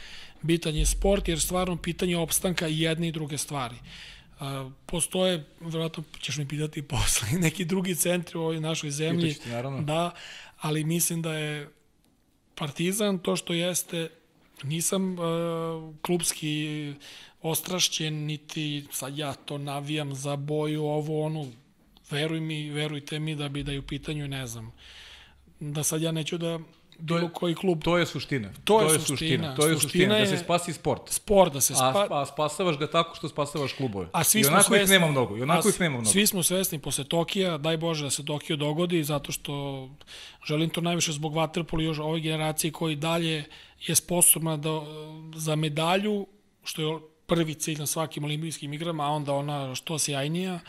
bitan 0.42 0.76
je 0.76 0.86
sport, 0.86 1.28
jer 1.28 1.40
stvarno 1.40 1.78
pitanje 1.78 2.18
opstanka 2.18 2.68
i 2.68 2.80
jedne 2.80 3.08
i 3.08 3.12
druge 3.12 3.38
stvari. 3.38 3.76
Postoje, 4.86 5.46
verovatno 5.60 6.04
ćeš 6.20 6.38
mi 6.38 6.48
pitati 6.48 6.82
posle, 6.94 7.28
neki 7.40 7.66
drugi 7.66 7.96
centri 7.96 8.38
u 8.38 8.42
ovoj 8.42 8.60
našoj 8.60 8.92
zemlji, 8.92 9.30
Pitaću 9.30 9.44
te, 9.44 9.50
naravno. 9.50 9.82
da, 9.82 10.12
ali 10.60 10.84
mislim 10.84 11.22
da 11.22 11.34
je 11.34 11.70
Partizan 12.56 13.20
to 13.20 13.36
što 13.36 13.54
jeste, 13.54 14.10
nisam 14.64 15.20
uh, 15.20 15.96
klubski 16.02 16.94
ostrašćen, 17.42 18.14
niti 18.14 18.86
sad 18.92 19.18
ja 19.18 19.34
to 19.34 19.58
navijam 19.58 20.16
za 20.16 20.36
boju, 20.36 20.84
ovo, 20.84 21.26
ono, 21.26 21.48
veruj 22.12 22.40
mi, 22.40 22.70
verujte 22.70 23.20
mi 23.20 23.36
da 23.36 23.50
bi 23.50 23.64
da 23.64 23.72
je 23.72 23.80
u 23.80 23.88
pitanju, 23.88 24.28
ne 24.28 24.48
znam, 24.48 24.72
da 25.60 25.84
sad 25.84 26.02
ja 26.02 26.12
neću 26.12 26.38
da 26.38 26.60
bilo 27.02 27.30
koji 27.30 27.56
klub 27.56 27.84
To 27.84 27.98
je 27.98 28.06
suština. 28.06 28.50
To 28.64 28.82
je 28.82 29.00
suština. 29.00 29.56
To 29.56 29.68
je 29.68 29.74
Suština 29.74 29.80
suština, 29.80 30.18
da 30.20 30.26
se 30.26 30.34
je- 30.34 30.38
spasi 30.38 30.74
sport. 30.74 31.02
sport 31.10 31.54
da 31.54 31.62
se 31.62 31.74
A, 31.74 31.76
spa, 31.76 32.08
a 32.12 32.26
spasavaš 32.26 32.78
ga 32.78 32.88
tako 32.88 33.16
što 33.16 33.28
spasavaš 33.28 33.74
klubove. 33.74 34.08
A 34.12 34.24
svi 34.24 34.40
I 34.40 34.46
onako 34.46 34.76
ih 34.76 34.80
svesni, 34.80 34.94
nema 34.94 35.08
mnogo. 35.08 35.38
I 35.38 35.42
onako 35.42 35.68
a 35.68 35.72
ih 35.72 35.80
nema 35.80 35.94
mnogo. 35.96 36.10
Svi 36.12 36.28
smo 36.28 36.44
svesni 36.44 36.80
posle 36.80 37.04
Tokija, 37.04 37.58
daj 37.58 37.78
Bože 37.78 38.04
da 38.04 38.10
se 38.10 38.26
Tokio 38.26 38.56
dogodi, 38.56 39.04
zato 39.04 39.32
što 39.32 39.90
želim 40.46 40.70
to 40.70 40.82
najviše 40.82 41.12
zbog 41.12 41.34
Waterpola 41.34 41.82
i 41.82 41.86
još 41.86 42.00
ove 42.00 42.20
generacije 42.20 42.72
koji 42.72 42.96
dalje 42.96 43.44
je 43.82 43.96
sposobna 43.96 44.58
da, 44.58 44.82
za 45.36 45.56
medalju, 45.56 46.28
što 46.64 46.82
je 46.82 47.00
prvi 47.28 47.54
cilj 47.54 47.80
na 47.80 47.86
svakim 47.86 48.24
olimpijskim 48.24 48.74
igrama, 48.74 49.04
a 49.06 49.10
onda 49.10 49.34
ona 49.34 49.76
što 49.76 50.00
sjajnija. 50.00 50.60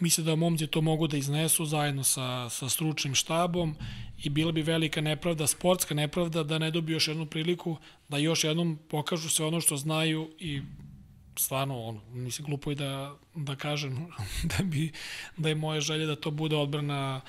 Mislim 0.00 0.26
da 0.26 0.34
momci 0.34 0.66
to 0.66 0.80
mogu 0.80 1.06
da 1.06 1.16
iznesu 1.16 1.64
zajedno 1.64 2.04
sa, 2.04 2.50
sa 2.50 2.68
stručnim 2.68 3.14
štabom 3.14 3.76
i 4.24 4.30
bila 4.30 4.52
bi 4.52 4.62
velika 4.62 5.00
nepravda, 5.00 5.46
sportska 5.46 5.94
nepravda 5.94 6.42
da 6.42 6.58
ne 6.58 6.70
dobiju 6.70 6.96
još 6.96 7.08
jednu 7.08 7.26
priliku 7.26 7.76
da 8.08 8.18
još 8.18 8.44
jednom 8.44 8.78
pokažu 8.88 9.28
sve 9.28 9.46
ono 9.46 9.60
što 9.60 9.76
znaju 9.76 10.30
i 10.38 10.62
stvarno, 11.38 11.82
ono, 11.82 12.00
mislim, 12.12 12.46
glupo 12.46 12.70
je 12.70 12.74
da, 12.74 13.14
da 13.34 13.56
kažem 13.56 14.06
da, 14.58 14.64
bi, 14.64 14.92
da 15.36 15.48
je 15.48 15.54
moja 15.54 15.80
želja 15.80 16.06
da 16.06 16.16
to 16.16 16.30
bude 16.30 16.56
odbrana 16.56 17.20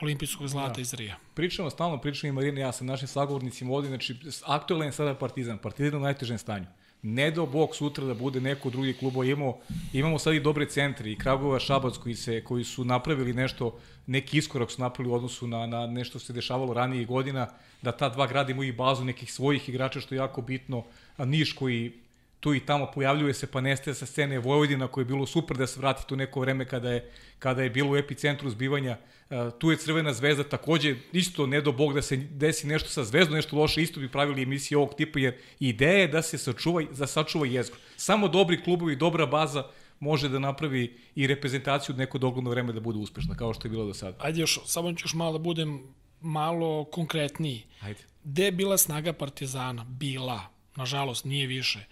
olimpijskog 0.00 0.48
zlata 0.48 0.74
da. 0.74 0.80
iz 0.80 0.94
Rija. 0.94 1.16
Pričamo, 1.34 1.70
stalno 1.70 2.00
pričamo 2.00 2.28
i 2.28 2.32
Marina 2.32 2.60
i 2.60 2.62
ja 2.62 2.72
sa 2.72 2.84
našim 2.84 3.08
sagovornicima 3.08 3.72
ovdje, 3.72 3.88
znači 3.88 4.16
aktualan 4.46 4.86
je 4.86 4.92
sada 4.92 5.14
Partizan, 5.14 5.58
Partizan 5.58 6.00
u 6.00 6.02
najtežem 6.02 6.38
stanju. 6.38 6.66
Ne 7.06 7.30
do 7.30 7.46
bog 7.46 7.76
sutra 7.76 8.04
da 8.04 8.14
bude 8.14 8.40
neko 8.40 8.70
drugi 8.70 8.92
klubo, 8.92 9.24
imamo, 9.24 9.58
imamo 9.92 10.18
sad 10.18 10.34
i 10.34 10.40
dobre 10.40 10.66
centre, 10.66 11.10
i 11.10 11.18
Kragova, 11.18 11.58
Šabac 11.60 11.96
koji, 11.96 12.14
se, 12.14 12.44
koji 12.44 12.64
su 12.64 12.84
napravili 12.84 13.32
nešto, 13.32 13.78
neki 14.06 14.38
iskorak 14.38 14.70
su 14.70 14.82
napravili 14.82 15.12
u 15.12 15.16
odnosu 15.16 15.46
na, 15.46 15.66
na 15.66 15.86
nešto 15.86 16.18
što 16.18 16.26
se 16.26 16.32
dešavalo 16.32 16.74
ranije 16.74 17.04
godina, 17.04 17.48
da 17.82 17.92
ta 17.92 18.08
dva 18.08 18.26
grada 18.26 18.52
imaju 18.52 18.68
i 18.68 18.72
bazu 18.72 19.04
nekih 19.04 19.32
svojih 19.32 19.68
igrača, 19.68 20.00
što 20.00 20.14
je 20.14 20.18
jako 20.18 20.42
bitno, 20.42 20.84
a 21.16 21.24
Niš 21.24 21.52
koji 21.52 21.92
tu 22.40 22.54
i 22.54 22.60
tamo 22.60 22.90
pojavljuje 22.94 23.34
se 23.34 23.46
pa 23.46 23.60
nestaje 23.60 23.94
sa 23.94 24.06
scene 24.06 24.38
Vojvodina 24.38 24.88
koje 24.88 25.02
je 25.02 25.06
bilo 25.06 25.26
super 25.26 25.56
da 25.56 25.66
se 25.66 25.80
vrati 25.80 26.08
tu 26.08 26.16
neko 26.16 26.40
vreme 26.40 26.64
kada 26.64 26.90
je, 26.90 27.10
kada 27.38 27.62
je 27.62 27.70
bilo 27.70 27.90
u 27.90 27.96
epicentru 27.96 28.50
zbivanja. 28.50 28.96
Uh, 29.30 29.52
tu 29.58 29.70
je 29.70 29.76
Crvena 29.76 30.12
zvezda 30.12 30.44
takođe 30.44 30.96
isto 31.12 31.46
ne 31.46 31.60
do 31.60 31.72
bog 31.72 31.94
da 31.94 32.02
se 32.02 32.16
desi 32.16 32.66
nešto 32.66 32.88
sa 32.88 33.04
zvezdom, 33.04 33.34
nešto 33.34 33.56
loše, 33.56 33.82
isto 33.82 34.00
bi 34.00 34.08
pravili 34.08 34.42
emisije 34.42 34.78
ovog 34.78 34.94
tipa 34.96 35.18
jer 35.18 35.34
ideja 35.60 35.98
je 35.98 36.08
da 36.08 36.22
se 36.22 36.38
sačuva, 36.38 36.82
da 36.82 37.06
sačuva 37.06 37.46
jezgro. 37.46 37.78
Samo 37.96 38.28
dobri 38.28 38.62
klubovi, 38.62 38.96
dobra 38.96 39.26
baza 39.26 39.64
može 40.00 40.28
da 40.28 40.38
napravi 40.38 40.98
i 41.14 41.26
reprezentaciju 41.26 41.96
neko 41.96 42.18
dogledno 42.18 42.50
vreme 42.50 42.72
da 42.72 42.80
bude 42.80 42.98
uspešna, 42.98 43.34
kao 43.34 43.54
što 43.54 43.66
je 43.66 43.70
bilo 43.70 43.86
do 43.86 43.94
sada. 43.94 44.16
Ajde 44.20 44.40
još, 44.40 44.58
samo 44.64 44.92
ću 44.92 45.04
još 45.04 45.14
malo 45.14 45.32
da 45.32 45.38
budem 45.38 45.94
malo 46.20 46.84
konkretniji. 46.84 47.62
Ajde. 47.80 48.00
Gde 48.24 48.44
je 48.44 48.52
bila 48.52 48.78
snaga 48.78 49.12
Partizana? 49.12 49.84
Bila. 49.84 50.40
Nažalost, 50.76 51.24
nije 51.24 51.46
više. 51.46 51.84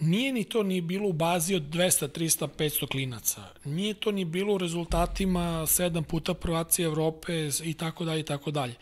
Nije 0.00 0.32
ni 0.32 0.44
to 0.44 0.62
ni 0.62 0.80
bilo 0.80 1.08
u 1.08 1.12
bazi 1.12 1.54
od 1.54 1.62
200, 1.62 2.08
300, 2.08 2.48
500 2.58 2.86
klinaca. 2.86 3.42
Nije 3.64 3.94
to 3.94 4.12
ni 4.12 4.24
bilo 4.24 4.54
u 4.54 4.58
rezultatima 4.58 5.66
sedam 5.66 6.04
puta 6.04 6.34
prvaci 6.34 6.82
Evrope 6.82 7.50
i 7.64 7.74
tako 7.74 8.04
dalje 8.04 8.20
i 8.20 8.24
tako 8.24 8.50
dalje. 8.50 8.74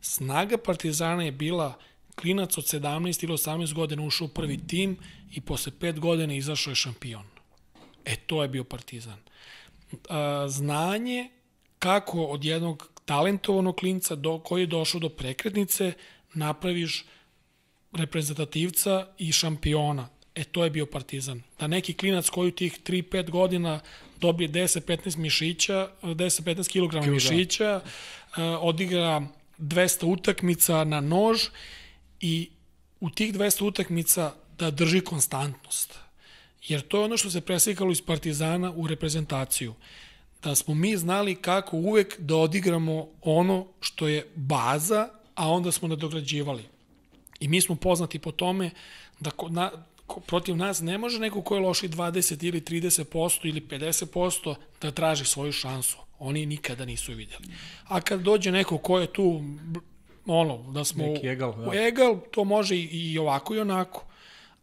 Snaga 0.00 0.58
Partizana 0.58 1.22
je 1.22 1.32
bila 1.32 1.78
klinac 2.14 2.58
od 2.58 2.64
17 2.64 3.24
ili 3.24 3.32
18 3.32 3.74
godina 3.74 4.02
ušao 4.02 4.24
u 4.24 4.28
prvi 4.28 4.66
tim 4.66 4.96
i 5.30 5.40
posle 5.40 5.72
5 5.80 5.98
godina 5.98 6.34
izašao 6.34 6.70
je 6.70 6.74
šampion. 6.74 7.24
E, 8.04 8.16
to 8.16 8.42
je 8.42 8.48
bio 8.48 8.64
Partizan. 8.64 9.18
Znanje 10.48 11.30
kako 11.78 12.24
od 12.24 12.44
jednog 12.44 12.90
talentovanog 13.04 13.76
klinca 13.76 14.14
do, 14.14 14.38
koji 14.38 14.62
je 14.62 14.66
došao 14.66 15.00
do 15.00 15.08
prekretnice 15.08 15.92
napraviš 16.34 17.04
reprezentativca 17.92 19.06
i 19.18 19.32
šampiona. 19.32 20.08
E, 20.38 20.44
to 20.44 20.64
je 20.64 20.70
bio 20.70 20.86
Partizan. 20.86 21.42
Da 21.58 21.66
neki 21.66 21.94
klinac 21.94 22.28
koji 22.28 22.48
u 22.48 22.50
tih 22.54 22.78
3-5 22.86 23.30
godina 23.30 23.80
dobije 24.20 24.48
10-15 24.48 25.16
mišića, 25.16 25.88
10-15 26.02 26.70
kg 26.72 27.10
mišića, 27.10 27.80
uh, 27.82 28.38
odigra 28.60 29.22
200 29.58 30.06
utakmica 30.06 30.84
na 30.84 31.00
nož 31.00 31.42
i 32.20 32.50
u 33.00 33.10
tih 33.10 33.34
200 33.34 33.64
utakmica 33.64 34.34
da 34.58 34.70
drži 34.70 35.00
konstantnost. 35.00 35.98
Jer 36.68 36.80
to 36.80 36.98
je 36.98 37.04
ono 37.04 37.16
što 37.16 37.30
se 37.30 37.40
preslikalo 37.40 37.92
iz 37.92 38.02
Partizana 38.02 38.72
u 38.76 38.86
reprezentaciju. 38.86 39.74
Da 40.42 40.54
smo 40.54 40.74
mi 40.74 40.96
znali 40.96 41.34
kako 41.34 41.76
uvek 41.76 42.20
da 42.20 42.36
odigramo 42.36 43.08
ono 43.22 43.66
što 43.80 44.08
je 44.08 44.26
baza, 44.34 45.08
a 45.34 45.50
onda 45.50 45.72
smo 45.72 45.88
nadograđivali. 45.88 46.64
I 47.40 47.48
mi 47.48 47.60
smo 47.60 47.74
poznati 47.76 48.18
po 48.18 48.32
tome 48.32 48.70
da 49.20 49.30
na, 49.50 49.70
protiv 50.26 50.56
nas 50.56 50.80
ne 50.80 50.98
može 50.98 51.18
neko 51.18 51.42
ko 51.42 51.54
je 51.54 51.60
loši 51.60 51.88
20 51.88 52.44
ili 52.44 52.60
30% 52.60 53.48
ili 53.48 53.60
50% 53.60 54.54
da 54.80 54.90
traži 54.90 55.24
svoju 55.24 55.52
šansu. 55.52 55.96
Oni 56.18 56.46
nikada 56.46 56.84
nisu 56.84 57.12
vidjeli. 57.12 57.44
A 57.84 58.00
kad 58.00 58.20
dođe 58.20 58.52
neko 58.52 58.78
ko 58.78 58.98
je 58.98 59.12
tu 59.12 59.42
ono, 60.26 60.72
da 60.72 60.84
smo 60.84 61.06
Neki 61.06 61.26
egal, 61.26 61.54
da. 61.56 61.86
egal, 61.86 62.20
to 62.30 62.44
može 62.44 62.76
i, 62.76 63.18
ovako 63.18 63.54
i 63.54 63.60
onako. 63.60 64.04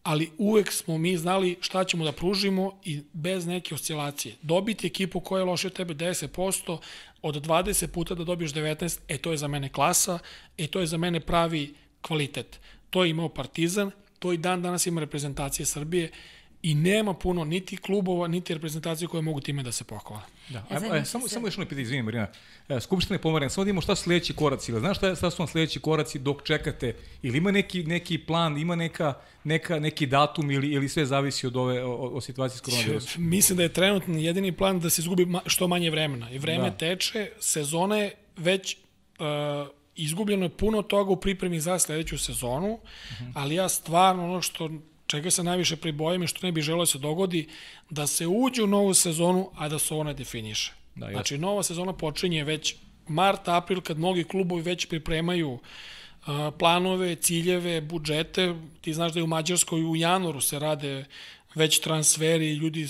Ali 0.03 0.31
uvek 0.37 0.71
smo 0.71 0.97
mi 0.97 1.17
znali 1.17 1.57
šta 1.61 1.83
ćemo 1.83 2.05
da 2.05 2.11
pružimo 2.11 2.79
i 2.83 3.01
bez 3.13 3.45
neke 3.45 3.75
oscilacije. 3.75 4.35
Dobiti 4.41 4.87
ekipu 4.87 5.19
koja 5.19 5.39
je 5.39 5.45
loše 5.45 5.67
od 5.67 5.73
tebe 5.73 5.93
10%, 5.93 6.77
od 7.21 7.45
20 7.45 7.87
puta 7.87 8.15
da 8.15 8.23
dobiješ 8.23 8.53
19, 8.53 8.99
e 9.07 9.17
to 9.17 9.31
je 9.31 9.37
za 9.37 9.47
mene 9.47 9.69
klasa, 9.69 10.19
e 10.57 10.67
to 10.67 10.79
je 10.79 10.85
za 10.85 10.97
mene 10.97 11.19
pravi 11.19 11.73
kvalitet. 12.01 12.59
To 12.89 13.03
je 13.03 13.09
imao 13.09 13.29
Partizan, 13.29 13.91
to 14.25 14.33
i 14.33 14.37
dan 14.37 14.61
danas 14.61 14.85
ima 14.87 15.01
reprezentacije 15.01 15.65
Srbije 15.65 16.11
i 16.61 16.75
nema 16.75 17.13
puno 17.13 17.43
niti 17.45 17.77
klubova, 17.77 18.27
niti 18.27 18.53
reprezentacije 18.53 19.07
koje 19.07 19.21
mogu 19.21 19.39
time 19.41 19.63
da 19.63 19.71
se 19.71 19.83
pohvale. 19.83 20.21
Da. 20.49 20.57
Ja, 20.57 20.65
Ajmo, 20.69 20.93
aj, 20.93 21.05
samo, 21.05 21.27
samo 21.27 21.47
još 21.47 21.53
jedno 21.53 21.65
pitanje, 21.65 21.81
izvini 21.81 22.03
Marina. 22.03 22.27
E, 22.69 22.79
Skupština 22.79 23.15
je 23.15 23.21
pomerena, 23.21 23.49
samo 23.49 23.65
da 23.65 23.69
imamo 23.69 23.81
šta 23.81 23.95
su 23.95 24.03
sledeći 24.03 24.33
koraci. 24.33 24.71
Ili 24.71 24.79
znaš 24.79 24.97
šta, 24.97 25.15
šta 25.15 25.31
su 25.31 25.41
vam 25.41 25.47
sledeći 25.47 25.79
koraci 25.79 26.19
dok 26.19 26.43
čekate? 26.43 26.95
Ili 27.21 27.37
ima 27.37 27.51
neki, 27.51 27.83
neki 27.83 28.17
plan, 28.17 28.57
ima 28.57 28.75
neka, 28.75 29.13
neka, 29.43 29.79
neki 29.79 30.05
datum 30.05 30.51
ili, 30.51 30.67
ili 30.67 30.89
sve 30.89 31.05
zavisi 31.05 31.47
od 31.47 31.55
ove, 31.57 31.83
o, 31.83 31.93
o 31.93 32.21
situacije 32.21 32.57
s 32.57 32.61
koronavirusom? 32.61 33.29
Mislim 33.29 33.57
da 33.57 33.63
je 33.63 33.73
trenutno 33.73 34.17
jedini 34.17 34.51
plan 34.51 34.79
da 34.79 34.89
se 34.89 35.01
izgubi 35.01 35.25
ma- 35.25 35.41
što 35.45 35.67
manje 35.67 35.89
vremena. 35.89 36.31
I 36.31 36.37
vreme 36.39 36.63
Da. 36.63 36.69
da. 36.69 36.77
teče, 36.77 37.29
sezona 37.39 37.97
je 37.97 38.15
već 38.37 38.77
uh, 39.19 39.67
izgubljeno 39.95 40.45
je 40.45 40.49
puno 40.49 40.81
toga 40.81 41.11
u 41.11 41.19
pripremi 41.19 41.59
za 41.59 41.79
sledeću 41.79 42.17
sezonu, 42.17 42.73
uh 42.73 42.79
-huh. 42.79 43.31
ali 43.35 43.55
ja 43.55 43.69
stvarno 43.69 44.25
ono 44.25 44.41
što 44.41 44.69
čega 45.07 45.31
se 45.31 45.43
najviše 45.43 45.75
pribojim 45.75 46.23
i 46.23 46.27
što 46.27 46.47
ne 46.47 46.51
bih 46.51 46.63
želeo 46.63 46.81
da 46.81 46.85
se 46.85 46.99
dogodi, 46.99 47.47
da 47.89 48.07
se 48.07 48.27
uđe 48.27 48.63
u 48.63 48.67
novu 48.67 48.93
sezonu, 48.93 49.49
a 49.55 49.69
da 49.69 49.79
se 49.79 49.93
ona 49.93 50.13
definiše. 50.13 50.73
Da, 50.95 51.05
jasno. 51.05 51.15
znači, 51.17 51.37
nova 51.37 51.63
sezona 51.63 51.93
počinje 51.93 52.43
već 52.43 52.75
mart, 53.07 53.47
april, 53.47 53.81
kad 53.81 53.97
mnogi 53.97 54.23
klubovi 54.23 54.61
već 54.61 54.85
pripremaju 54.85 55.51
uh, 55.51 55.59
planove, 56.59 57.15
ciljeve, 57.15 57.81
budžete. 57.81 58.55
Ti 58.81 58.93
znaš 58.93 59.13
da 59.13 59.19
je 59.19 59.23
u 59.23 59.27
Mađarskoj 59.27 59.83
u 59.83 59.95
januaru 59.95 60.41
se 60.41 60.59
rade 60.59 61.05
već 61.55 61.79
transferi, 61.79 62.53
ljudi 62.53 62.87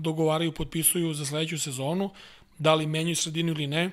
dogovaraju, 0.00 0.52
potpisuju 0.52 1.14
za 1.14 1.26
sledeću 1.26 1.58
sezonu, 1.58 2.10
da 2.58 2.74
li 2.74 2.86
menjaju 2.86 3.16
sredinu 3.16 3.52
ili 3.52 3.66
ne, 3.66 3.90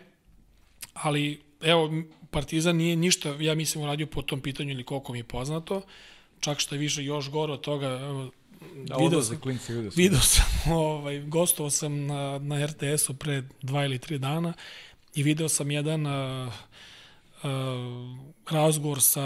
ali 0.93 1.41
evo, 1.61 1.91
Partizan 2.35 2.75
nije 2.75 2.95
ništa, 2.95 3.35
ja 3.39 3.55
mislim, 3.55 3.83
uradio 3.83 4.07
po 4.07 4.21
tom 4.21 4.41
pitanju 4.41 4.71
ili 4.71 4.83
koliko 4.83 5.13
mi 5.13 5.19
je 5.19 5.23
poznato, 5.23 5.81
čak 6.39 6.59
što 6.59 6.75
je 6.75 6.79
više 6.79 7.03
još 7.03 7.29
gore 7.29 7.53
od 7.53 7.61
toga, 7.61 7.99
Da, 8.75 8.95
video 8.95 9.21
sam, 9.21 9.39
klinci, 9.39 9.73
video 9.73 9.91
sam. 9.91 9.97
video 9.97 10.19
sam 10.35 10.73
ovaj, 10.73 11.19
gostovao 11.19 11.69
sam 11.69 12.05
na, 12.05 12.39
na 12.39 12.65
RTS-u 12.65 13.13
pre 13.13 13.43
dva 13.61 13.85
ili 13.85 13.99
tri 13.99 14.17
dana 14.19 14.53
i 15.15 15.23
video 15.23 15.49
sam 15.49 15.71
jedan 15.71 16.05
uh, 16.05 16.53
uh, 17.43 17.49
razgovor 18.51 19.01
sa 19.01 19.23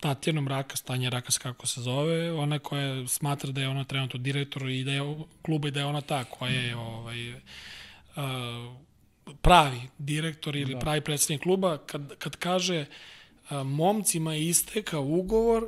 Tatjanom 0.00 0.48
Rakas, 0.48 0.82
Tanja 0.82 1.08
Rakas 1.08 1.38
kako 1.38 1.66
se 1.66 1.80
zove, 1.80 2.32
ona 2.32 2.58
koja 2.58 3.08
smatra 3.08 3.52
da 3.52 3.60
je 3.60 3.68
ona 3.68 3.84
trenutno 3.84 4.18
direktor 4.18 4.68
i 4.68 4.84
da 4.84 4.92
je 4.92 5.24
kluba 5.42 5.68
i 5.68 5.70
da 5.70 5.80
je 5.80 5.86
ona 5.86 6.00
ta 6.00 6.24
koja 6.24 6.52
je 6.52 6.76
ovaj, 6.76 7.32
uh, 7.34 7.40
pravi 9.42 9.80
direktor 9.98 10.56
ili 10.56 10.74
da. 10.74 10.78
pravi 10.78 11.00
predsednik 11.00 11.42
kluba, 11.42 11.78
kad, 11.78 12.14
kad 12.18 12.36
kaže 12.36 12.86
momcima 13.64 14.34
je 14.34 14.48
istekao 14.48 15.02
ugovor 15.02 15.66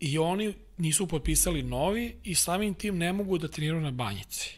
i 0.00 0.18
oni 0.18 0.54
nisu 0.78 1.06
potpisali 1.06 1.62
novi 1.62 2.16
i 2.24 2.34
samim 2.34 2.74
tim 2.74 2.98
ne 2.98 3.12
mogu 3.12 3.38
da 3.38 3.48
treniraju 3.48 3.82
na 3.82 3.90
banjici. 3.90 4.56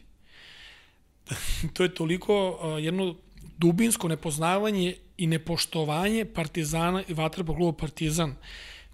to 1.75 1.83
je 1.83 1.95
toliko 1.95 2.59
jedno 2.81 3.15
dubinsko 3.59 4.09
nepoznavanje 4.09 4.97
i 5.17 5.27
nepoštovanje 5.27 6.25
Partizana 6.25 7.03
i 7.09 7.15
Vatreba 7.15 7.55
kluba 7.55 7.79
Partizan, 7.79 8.37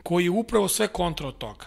koji 0.02 0.24
je 0.24 0.30
upravo 0.30 0.68
sve 0.68 0.88
kontra 0.88 1.28
od 1.28 1.38
toga. 1.38 1.66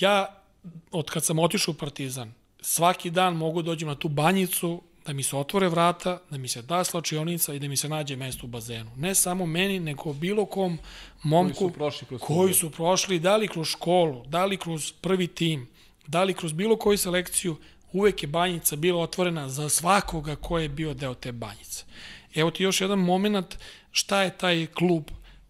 Ja, 0.00 0.42
od 0.90 1.10
kad 1.10 1.24
sam 1.24 1.38
otišao 1.38 1.72
u 1.72 1.78
Partizan, 1.78 2.34
svaki 2.60 3.10
dan 3.10 3.36
mogu 3.36 3.62
dođem 3.62 3.88
na 3.88 3.94
tu 3.94 4.08
banjicu, 4.08 4.82
da 5.06 5.12
mi 5.12 5.22
se 5.22 5.36
otvore 5.36 5.68
vrata, 5.68 6.18
da 6.30 6.38
mi 6.38 6.48
se 6.48 6.62
da 6.62 6.84
slačionica 6.84 7.54
i 7.54 7.58
da 7.58 7.68
mi 7.68 7.76
se 7.76 7.88
nađe 7.88 8.16
mesto 8.16 8.46
u 8.46 8.48
bazenu. 8.48 8.90
Ne 8.96 9.14
samo 9.14 9.46
meni, 9.46 9.80
nego 9.80 10.12
bilo 10.12 10.46
kom 10.46 10.78
momku 11.22 11.58
Koji 11.58 11.70
su 11.70 11.74
prošli 11.74 12.06
kroz 12.06 12.20
koji 12.20 12.54
su 12.54 12.70
prošli, 12.70 13.18
da 13.18 13.36
li 13.36 13.48
kroz 13.48 13.68
školu, 13.68 14.24
da 14.26 14.44
li 14.44 14.56
kroz 14.56 14.92
prvi 14.92 15.26
tim, 15.26 15.68
da 16.06 16.22
li 16.22 16.34
kroz 16.34 16.52
bilo 16.52 16.76
koju 16.76 16.98
selekciju, 16.98 17.56
uvek 17.92 18.22
je 18.22 18.26
banjica 18.26 18.76
bila 18.76 19.02
otvorena 19.02 19.48
za 19.48 19.68
svakoga 19.68 20.36
ko 20.36 20.58
je 20.58 20.68
bio 20.68 20.94
deo 20.94 21.14
te 21.14 21.32
banjice. 21.32 21.84
Evo 22.34 22.50
ti 22.50 22.62
još 22.62 22.80
jedan 22.80 22.98
moment 22.98 23.58
šta 23.90 24.22
je 24.22 24.38
taj 24.38 24.66
klub. 24.66 25.04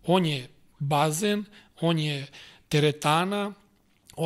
On 0.07 0.27
je 0.27 0.49
bazen, 0.79 1.45
on 1.81 1.99
je 1.99 2.27
teretana, 2.69 3.53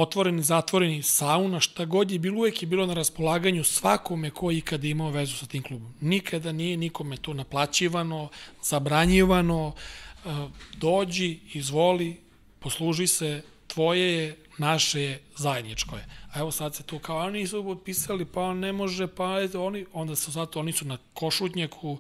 otvoreni, 0.01 0.43
zatvoreni, 0.43 1.03
sauna, 1.03 1.61
šta 1.61 1.85
god 1.85 2.11
je 2.11 2.19
bilo, 2.19 2.39
uvek 2.39 2.63
je 2.63 2.69
bilo 2.69 2.87
na 2.87 2.95
raspolaganju 2.95 3.65
svakome 3.65 4.31
ko 4.31 4.51
je 4.51 4.59
ikada 4.59 4.87
imao 4.87 5.11
vezu 5.11 5.37
sa 5.37 5.47
tim 5.47 5.63
klubom. 5.63 5.95
Nikada 6.01 6.53
nije 6.53 6.77
nikome 6.77 7.17
to 7.17 7.35
naplaćivano, 7.35 8.29
zabranjivano, 8.63 9.73
e, 9.73 10.29
dođi, 10.77 11.39
izvoli, 11.55 12.17
posluži 12.59 13.07
se, 13.07 13.43
tvoje 13.67 14.13
je, 14.13 14.37
naše 14.59 15.01
je, 15.01 15.21
zajedničko 15.37 15.97
je. 15.97 16.07
A 16.33 16.41
evo 16.41 16.51
sad 16.51 16.75
se 16.75 16.83
tu 16.83 16.99
kao, 16.99 17.19
oni 17.19 17.39
nisu 17.39 17.65
potpisali, 17.65 18.25
pa 18.25 18.55
ne 18.55 18.73
može, 18.73 19.07
pa 19.07 19.37
oni, 19.59 19.87
onda 19.93 20.17
su 20.17 20.31
zato, 20.31 20.61
oni 20.61 20.73
su 20.73 20.85
na 20.85 20.99
košutnjaku, 21.15 21.99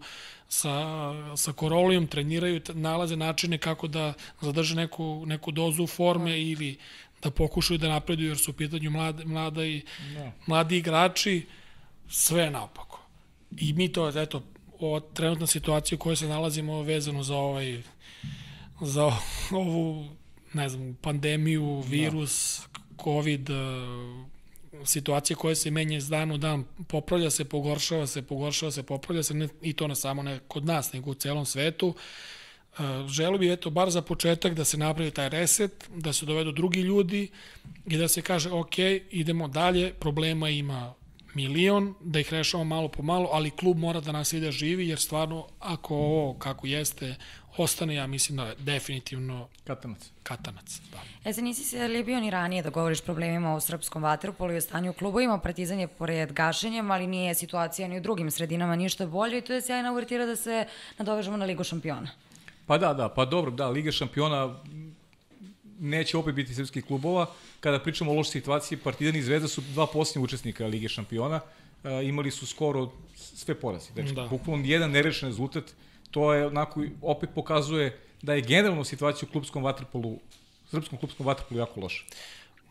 sa, 0.48 1.36
sa 1.36 1.52
korolijom 1.52 2.06
treniraju, 2.06 2.60
nalaze 2.74 3.16
načine 3.16 3.58
kako 3.58 3.88
da 3.88 4.12
zadrže 4.40 4.74
neku, 4.74 5.24
neku 5.26 5.50
dozu 5.50 5.86
forme 5.86 6.40
ili 6.40 6.78
da 7.24 7.30
pokušaju 7.30 7.78
da 7.78 7.88
napreduju 7.88 8.28
jer 8.28 8.38
su 8.38 8.50
u 8.50 8.54
pitanju 8.54 8.90
mlade, 8.90 9.24
mlada 9.24 9.64
i, 9.64 9.82
Da. 10.14 10.32
mladi 10.46 10.76
igrači, 10.76 11.46
sve 12.08 12.42
je 12.42 12.50
naopako. 12.50 13.00
I 13.56 13.72
mi 13.72 13.92
to, 13.92 14.08
eto, 14.08 14.42
ova 14.80 15.00
trenutna 15.00 15.46
situacija 15.46 15.96
u 15.96 15.98
kojoj 15.98 16.16
se 16.16 16.28
nalazimo 16.28 16.82
vezano 16.82 17.22
za 17.22 17.36
ovaj 17.36 17.82
za 18.80 19.12
ovu 19.50 20.08
ne 20.52 20.68
znam, 20.68 20.96
pandemiju, 21.00 21.80
virus, 21.80 22.62
COVID, 23.04 23.50
eh, 23.50 23.54
situacije 24.84 25.36
koje 25.36 25.54
se 25.54 25.70
menja 25.70 25.96
iz 25.96 26.08
dana 26.08 26.34
u 26.34 26.38
dan, 26.38 26.64
popravlja 26.88 27.30
se, 27.30 27.44
pogoršava 27.44 28.06
se, 28.06 28.22
pogoršava 28.22 28.72
se, 28.72 28.82
popravlja 28.82 29.22
se, 29.22 29.34
ne, 29.34 29.48
i 29.62 29.72
to 29.72 29.88
ne 29.88 29.94
samo 29.94 30.22
ne 30.22 30.40
kod 30.48 30.64
nas, 30.64 30.92
nego 30.92 31.10
u 31.10 31.14
celom 31.14 31.46
svetu. 31.46 31.88
Uh, 31.88 31.94
želo 33.08 33.38
bi, 33.38 33.52
eto, 33.52 33.70
bar 33.70 33.90
za 33.90 34.02
početak 34.02 34.54
da 34.54 34.64
se 34.64 34.76
napravi 34.76 35.10
taj 35.10 35.28
reset, 35.28 35.90
da 35.96 36.12
se 36.12 36.26
dovedu 36.26 36.52
drugi 36.52 36.80
ljudi 36.80 37.28
i 37.86 37.96
da 37.96 38.08
se 38.08 38.22
kaže, 38.22 38.50
ok, 38.50 38.78
idemo 39.10 39.48
dalje, 39.48 39.92
problema 39.92 40.48
ima 40.48 40.94
milion, 41.34 41.94
da 42.00 42.20
ih 42.20 42.32
rešamo 42.32 42.64
malo 42.64 42.88
po 42.88 43.02
malo, 43.02 43.28
ali 43.32 43.50
klub 43.50 43.78
mora 43.78 44.00
da 44.00 44.12
nas 44.12 44.32
ide 44.32 44.52
živi, 44.52 44.88
jer 44.88 44.98
stvarno, 44.98 45.46
ako 45.60 45.94
ovo 45.94 46.34
kako 46.34 46.66
jeste, 46.66 47.14
ostane, 47.56 47.94
ja 47.94 48.06
mislim 48.06 48.36
da 48.36 48.46
je 48.46 48.54
definitivno 48.58 49.48
Katanac. 49.64 50.10
katanac. 50.22 50.80
Da. 50.92 51.30
E 51.30 51.32
sad 51.32 51.44
nisi 51.44 51.64
se 51.64 51.88
li 51.88 52.04
bio 52.04 52.20
ni 52.20 52.30
ranije 52.30 52.62
da 52.62 52.70
govoriš 52.70 53.00
problemima 53.00 53.54
u 53.56 53.60
srpskom 53.60 54.02
vaterpolu 54.02 54.52
i 54.52 54.56
o 54.56 54.60
stanju 54.60 54.90
u 54.90 54.94
klubovima, 54.94 55.38
Partizan 55.38 55.80
je 55.80 55.88
pored 55.88 56.32
gašenjem, 56.32 56.90
ali 56.90 57.06
nije 57.06 57.34
situacija 57.34 57.88
ni 57.88 57.96
u 57.96 58.00
drugim 58.00 58.30
sredinama 58.30 58.76
ništa 58.76 59.06
bolje 59.06 59.38
i 59.38 59.40
to 59.40 59.52
je 59.52 59.62
sjajna 59.62 59.92
uvertira 59.92 60.26
da 60.26 60.36
se 60.36 60.66
nadovežemo 60.98 61.36
na 61.36 61.44
Ligu 61.44 61.64
šampiona. 61.64 62.10
Pa 62.66 62.78
da, 62.78 62.94
da, 62.94 63.08
pa 63.08 63.24
dobro, 63.24 63.50
da, 63.50 63.68
Liga 63.68 63.92
šampiona 63.92 64.56
neće 65.80 66.16
opet 66.16 66.34
biti 66.34 66.54
srpskih 66.54 66.84
klubova. 66.84 67.26
Kada 67.60 67.78
pričamo 67.78 68.10
o 68.10 68.14
lošoj 68.14 68.32
situaciji, 68.32 68.78
Partizan 68.78 69.16
i 69.16 69.22
Zvezda 69.22 69.48
su 69.48 69.60
dva 69.60 69.86
posljednja 69.86 70.24
učesnika 70.24 70.66
Lige 70.66 70.88
šampiona. 70.88 71.40
E, 71.84 72.04
imali 72.04 72.30
su 72.30 72.46
skoro 72.46 72.92
sve 73.14 73.54
porazi. 73.54 73.92
Znači, 73.92 74.14
Da. 74.14 74.22
da. 74.22 74.28
bukvalno 74.28 74.64
jedan 74.66 74.90
nerešen 74.90 75.28
rezultat. 75.28 75.64
To 76.10 76.34
je 76.34 76.46
onako, 76.46 76.84
opet 77.02 77.30
pokazuje 77.34 77.98
da 78.22 78.34
je 78.34 78.42
generalno 78.42 78.84
situacija 78.84 79.28
u 79.28 79.32
klubskom 79.32 79.64
vaterpolu, 79.64 80.18
srpskom 80.70 80.98
klubskom 80.98 81.26
vaterpolu 81.26 81.60
jako 81.60 81.80
loša. 81.80 82.04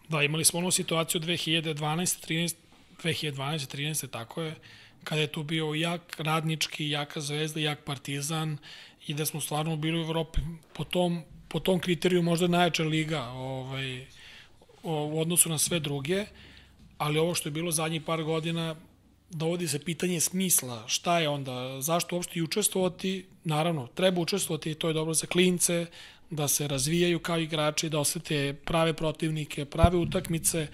Da, 0.09 0.23
imali 0.23 0.45
smo 0.45 0.59
onu 0.59 0.71
situaciju 0.71 1.21
2012, 1.21 2.27
13, 2.27 2.55
2012, 3.03 3.75
13, 3.75 4.09
tako 4.09 4.41
je, 4.41 4.55
kada 5.03 5.21
je 5.21 5.27
tu 5.27 5.43
bio 5.43 5.73
jak 5.73 6.19
radnički, 6.19 6.89
jaka 6.89 7.21
zvezda, 7.21 7.59
jak 7.59 7.83
partizan 7.83 8.57
i 9.07 9.13
da 9.13 9.25
smo 9.25 9.41
stvarno 9.41 9.75
bili 9.75 9.99
u 9.99 10.05
Evropi 10.05 10.41
po 10.73 10.83
tom, 10.83 11.23
po 11.47 11.59
tom 11.59 11.79
kriteriju 11.79 12.21
možda 12.21 12.47
najjača 12.47 12.83
liga 12.83 13.23
ovaj, 13.23 14.05
u 14.83 15.21
odnosu 15.21 15.49
na 15.49 15.57
sve 15.57 15.79
druge, 15.79 16.25
ali 16.97 17.19
ovo 17.19 17.35
što 17.35 17.49
je 17.49 17.53
bilo 17.53 17.71
zadnjih 17.71 18.01
par 18.01 18.23
godina, 18.23 18.75
dovodi 19.29 19.67
se 19.67 19.79
pitanje 19.79 20.19
smisla, 20.19 20.83
šta 20.87 21.19
je 21.19 21.29
onda, 21.29 21.81
zašto 21.81 22.15
uopšte 22.15 22.39
i 22.39 22.41
učestvovati, 22.41 23.25
naravno, 23.43 23.87
treba 23.87 24.21
učestvovati, 24.21 24.75
to 24.75 24.87
je 24.87 24.93
dobro 24.93 25.13
za 25.13 25.27
klince, 25.27 25.85
da 26.29 26.47
se 26.47 26.67
razvijaju 26.67 27.19
kao 27.19 27.39
igrači, 27.39 27.89
da 27.89 27.99
osete 27.99 28.53
prave 28.65 28.93
protivnike, 28.93 29.65
prave 29.65 29.97
utakmice, 29.97 30.67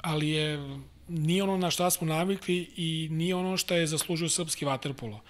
ali 0.00 0.28
je 0.28 0.78
nije 1.08 1.42
ono 1.42 1.56
na 1.56 1.70
šta 1.70 1.90
smo 1.90 2.06
navikli 2.06 2.70
i 2.76 3.08
nije 3.10 3.34
ono 3.34 3.56
što 3.56 3.74
je 3.74 3.86
zaslužio 3.86 4.28
srpski 4.28 4.64
vaterpolo. 4.64 5.20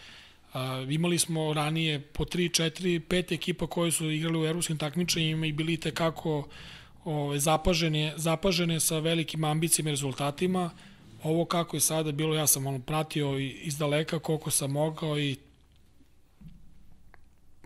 A, 0.52 0.86
imali 0.90 1.18
smo 1.18 1.52
ranije 1.52 2.00
po 2.00 2.24
3, 2.24 2.62
4, 2.62 3.00
5 3.08 3.34
ekipa 3.34 3.66
koje 3.66 3.92
su 3.92 4.10
igrali 4.10 4.38
u 4.38 4.46
evropskim 4.46 4.78
takmičenjima 4.78 5.46
i 5.46 5.52
bili 5.52 5.76
tekako 5.76 6.48
ove, 7.04 7.38
zapažene, 7.38 8.12
zapažene 8.16 8.80
sa 8.80 8.98
velikim 8.98 9.44
ambicijama 9.44 9.90
i 9.90 9.92
rezultatima. 9.92 10.70
Ovo 11.22 11.44
kako 11.44 11.76
je 11.76 11.80
sada 11.80 12.12
bilo, 12.12 12.34
ja 12.34 12.46
sam 12.46 12.66
ono 12.66 12.78
pratio 12.78 13.38
iz 13.38 13.78
daleka 13.78 14.18
koliko 14.18 14.50
sam 14.50 14.70
mogao 14.70 15.18
i 15.18 15.36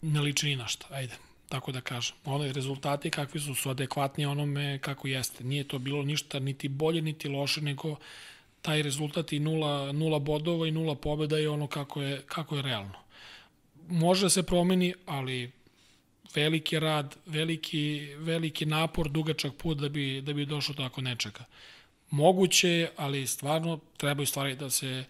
ne 0.02 0.20
liči 0.20 0.46
ni 0.46 0.56
na 0.56 0.66
šta. 0.66 0.86
Ajde. 0.90 1.14
tako 1.48 1.72
da 1.72 1.80
kažem. 1.80 2.16
Ono 2.24 2.52
rezultati 2.52 3.10
kakvi 3.10 3.40
su 3.40 3.54
su 3.54 3.70
adekvatni 3.70 4.26
onome 4.26 4.78
kako 4.78 5.08
jeste. 5.08 5.44
Nije 5.44 5.68
to 5.68 5.78
bilo 5.78 6.02
ništa 6.02 6.38
niti 6.38 6.68
bolje 6.68 7.02
niti 7.02 7.28
loše 7.28 7.60
nego 7.60 7.96
taj 8.62 8.82
rezultat 8.82 9.32
i 9.32 9.38
nula, 9.38 9.92
nula 9.92 10.18
bodova 10.18 10.66
i 10.66 10.70
nula 10.70 10.94
pobeda 10.94 11.38
je 11.38 11.48
ono 11.48 11.66
kako 11.66 12.02
je, 12.02 12.22
kako 12.26 12.56
je 12.56 12.62
realno. 12.62 12.98
Može 13.88 14.22
da 14.26 14.30
se 14.30 14.42
promeni, 14.42 14.94
ali 15.06 15.50
veliki 16.34 16.78
rad, 16.78 17.16
veliki, 17.26 18.14
veliki 18.16 18.66
napor, 18.66 19.08
dugačak 19.08 19.54
put 19.56 19.78
da 19.78 19.88
bi, 19.88 20.20
da 20.20 20.32
bi 20.32 20.46
došlo 20.46 20.74
tako 20.74 21.00
nečega. 21.00 21.44
Moguće 22.10 22.68
je, 22.68 22.90
ali 22.96 23.26
stvarno 23.26 23.80
trebaju 23.96 24.26
stvari 24.26 24.56
da 24.56 24.70
se, 24.70 25.04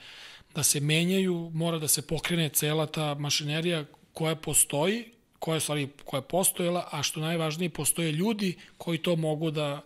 da 0.55 0.63
se 0.63 0.81
menjaju, 0.81 1.51
mora 1.55 1.79
da 1.79 1.89
se 1.89 2.03
pokrene 2.03 2.49
cela 2.49 2.87
ta 2.87 3.15
mašinerija 3.15 3.85
koja 4.13 4.35
postoji, 4.35 5.05
koja 5.39 5.55
je 5.55 5.61
stvari 5.61 5.89
koja 6.05 6.19
je 6.19 6.29
postojala, 6.29 6.89
a 6.93 7.03
što 7.03 7.21
najvažnije 7.21 7.71
postoje 7.71 8.13
ljudi 8.13 8.57
koji 8.79 8.99
to 8.99 9.17
mogu 9.17 9.51
da 9.51 9.83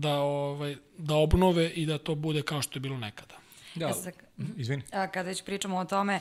da 0.00 0.14
ovaj 0.20 0.76
da 0.98 1.14
obnove 1.14 1.70
i 1.70 1.86
da 1.86 1.98
to 1.98 2.14
bude 2.14 2.42
kao 2.42 2.62
što 2.62 2.76
je 2.76 2.80
bilo 2.80 2.96
nekada. 2.96 3.34
Da, 3.74 3.94
izvini. 4.56 4.82
Kada 4.90 5.22
već 5.22 5.44
pričamo 5.44 5.78
o 5.78 5.84
tome, 5.84 6.20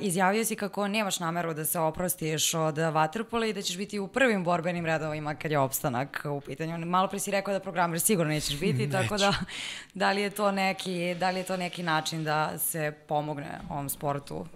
izjavio 0.00 0.44
si 0.44 0.56
kako 0.56 0.88
nemaš 0.88 1.20
nameru 1.20 1.54
da 1.54 1.64
se 1.64 1.78
oprostiš 1.78 2.54
od 2.54 2.76
Waterpola 2.76 3.50
i 3.50 3.52
da 3.52 3.62
ćeš 3.62 3.76
biti 3.76 3.98
u 3.98 4.08
prvim 4.08 4.44
borbenim 4.44 4.86
redovima 4.86 5.34
kad 5.34 5.50
je 5.50 5.58
opstanak 5.58 6.26
u 6.30 6.40
pitanju. 6.40 6.86
Malo 6.86 7.08
pre 7.08 7.18
si 7.18 7.30
rekao 7.30 7.54
da 7.54 7.60
programer 7.60 8.00
sigurno 8.00 8.32
nećeš 8.32 8.60
biti, 8.60 8.86
Neću. 8.86 8.92
tako 9.02 9.16
da 9.16 9.34
da 9.94 10.12
li, 10.12 10.22
je 10.22 10.30
to 10.30 10.52
neki, 10.52 11.14
da 11.14 11.30
li 11.30 11.40
je 11.40 11.44
to 11.44 11.56
neki 11.56 11.82
način 11.82 12.24
da 12.24 12.58
se 12.58 12.92
pomogne 13.08 13.60
ovom 13.70 13.88
sportu 13.88 14.46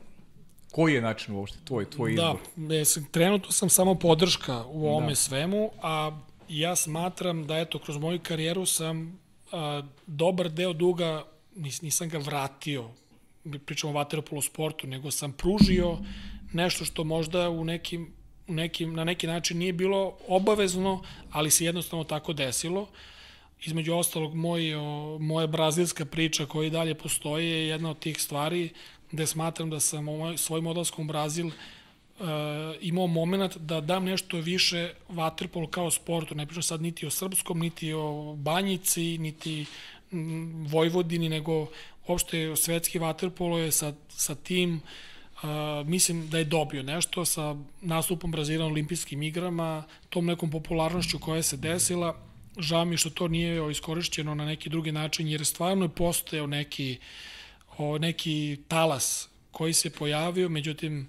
Koji 0.72 0.94
je 0.94 1.00
način 1.02 1.34
uopšte 1.34 1.58
tvoj, 1.64 1.90
tvoj 1.90 2.14
da, 2.14 2.34
izbor? 2.56 3.02
Da, 3.02 3.10
trenutno 3.10 3.52
sam 3.52 3.68
samo 3.68 3.94
podrška 3.94 4.64
u 4.66 4.88
ovome 4.88 5.08
da. 5.08 5.14
svemu, 5.14 5.70
a 5.82 6.18
ja 6.48 6.76
smatram 6.76 7.46
da 7.46 7.58
eto, 7.58 7.78
kroz 7.78 7.96
moju 7.96 8.20
karijeru 8.22 8.66
sam 8.66 9.20
a, 9.52 9.82
dobar 10.06 10.50
deo 10.50 10.72
duga, 10.72 11.24
nis, 11.56 11.82
nisam 11.82 12.08
ga 12.08 12.18
vratio, 12.18 12.90
pričamo 13.66 13.92
o 13.92 13.96
vaterpolo 13.96 14.42
sportu, 14.42 14.86
nego 14.86 15.10
sam 15.10 15.32
pružio 15.32 15.98
nešto 16.52 16.84
što 16.84 17.04
možda 17.04 17.50
u 17.50 17.64
nekim, 17.64 18.12
u 18.48 18.52
nekim, 18.52 18.94
na 18.94 19.04
neki 19.04 19.26
način 19.26 19.58
nije 19.58 19.72
bilo 19.72 20.16
obavezno, 20.28 21.02
ali 21.30 21.50
se 21.50 21.64
jednostavno 21.64 22.04
tako 22.04 22.32
desilo. 22.32 22.88
Između 23.64 23.94
ostalog, 23.94 24.34
moj, 24.34 24.74
o, 24.74 25.18
moja 25.18 25.46
brazilska 25.46 26.04
priča 26.04 26.46
koja 26.46 26.66
i 26.66 26.70
dalje 26.70 26.94
postoji 26.94 27.50
je 27.50 27.68
jedna 27.68 27.90
od 27.90 27.98
tih 27.98 28.22
stvari 28.22 28.70
gde 29.12 29.26
smatram 29.26 29.70
da 29.70 29.80
sam 29.80 30.06
svojim 30.36 30.66
odlaskom 30.66 31.04
u 31.04 31.08
Brazil 31.08 31.46
uh, 31.46 31.52
imao 32.80 33.06
moment 33.06 33.56
da 33.56 33.80
dam 33.80 34.04
nešto 34.04 34.36
više 34.36 34.92
vaterpolu 35.08 35.66
kao 35.66 35.90
sportu. 35.90 36.34
Ne 36.34 36.46
pričam 36.46 36.62
sad 36.62 36.82
niti 36.82 37.06
o 37.06 37.10
srpskom, 37.10 37.58
niti 37.58 37.92
o 37.92 38.34
banjici, 38.38 39.18
niti 39.18 39.66
m, 40.12 40.66
Vojvodini, 40.66 41.28
nego 41.28 41.66
uopšte 42.06 42.56
svetski 42.56 42.98
vaterpolo 42.98 43.58
je 43.58 43.72
sa, 43.72 43.92
sa 44.08 44.34
tim 44.34 44.80
Uh, 45.36 45.86
mislim 45.86 46.28
da 46.28 46.38
je 46.38 46.44
dobio 46.44 46.82
nešto 46.82 47.24
sa 47.24 47.56
nastupom 47.80 48.30
Brazila 48.30 48.64
na 48.64 48.70
olimpijskim 48.70 49.22
igrama, 49.22 49.84
tom 50.08 50.26
nekom 50.26 50.50
popularnošću 50.50 51.18
koja 51.18 51.42
se 51.42 51.56
desila. 51.56 52.16
Žao 52.58 52.84
mi 52.84 52.96
što 52.96 53.10
to 53.10 53.28
nije 53.28 53.70
iskorišćeno 53.70 54.34
na 54.34 54.44
neki 54.44 54.68
drugi 54.68 54.92
način, 54.92 55.28
jer 55.28 55.46
stvarno 55.46 55.84
je 55.84 55.88
postojao 55.88 56.46
neki 56.46 56.98
uh, 57.00 57.04
o 57.78 57.98
neki 57.98 58.58
talas 58.68 59.28
koji 59.50 59.72
se 59.72 59.90
pojavio, 59.90 60.48
međutim, 60.48 61.08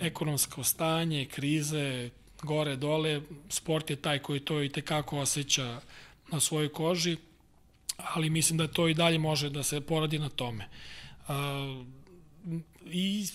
ekonomsko 0.00 0.64
stanje, 0.64 1.24
krize, 1.24 2.10
gore, 2.42 2.76
dole, 2.76 3.20
sport 3.48 3.90
je 3.90 3.96
taj 3.96 4.18
koji 4.18 4.40
to 4.40 4.62
i 4.62 4.68
tekako 4.68 5.18
osjeća 5.18 5.80
na 6.30 6.40
svojoj 6.40 6.68
koži, 6.68 7.16
ali 7.96 8.30
mislim 8.30 8.58
da 8.58 8.68
to 8.68 8.88
i 8.88 8.94
dalje 8.94 9.18
može 9.18 9.50
da 9.50 9.62
se 9.62 9.80
poradi 9.80 10.18
na 10.18 10.28
tome. 10.28 10.68
I 12.86 13.26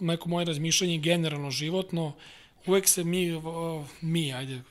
neko 0.00 0.28
moje 0.28 0.44
razmišljanje 0.44 0.98
generalno 0.98 1.50
životno, 1.50 2.12
uvek 2.66 2.88
se 2.88 3.04
mi, 3.04 3.40
mi, 4.00 4.34
ajde, 4.34 4.62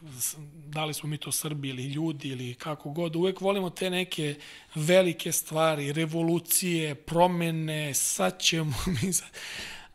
da 0.67 0.85
li 0.85 0.93
smo 0.93 1.09
mi 1.09 1.17
to 1.17 1.31
Srbi 1.31 1.69
ili 1.69 1.83
ljudi 1.83 2.27
ili 2.27 2.53
kako 2.53 2.89
god, 2.89 3.15
uvek 3.15 3.41
volimo 3.41 3.69
te 3.69 3.89
neke 3.89 4.35
velike 4.75 5.31
stvari, 5.31 5.93
revolucije, 5.93 6.95
promene, 6.95 7.93
sad 7.93 8.41
ćemo 8.41 8.73
mi 9.01 9.13
sad 9.13 9.29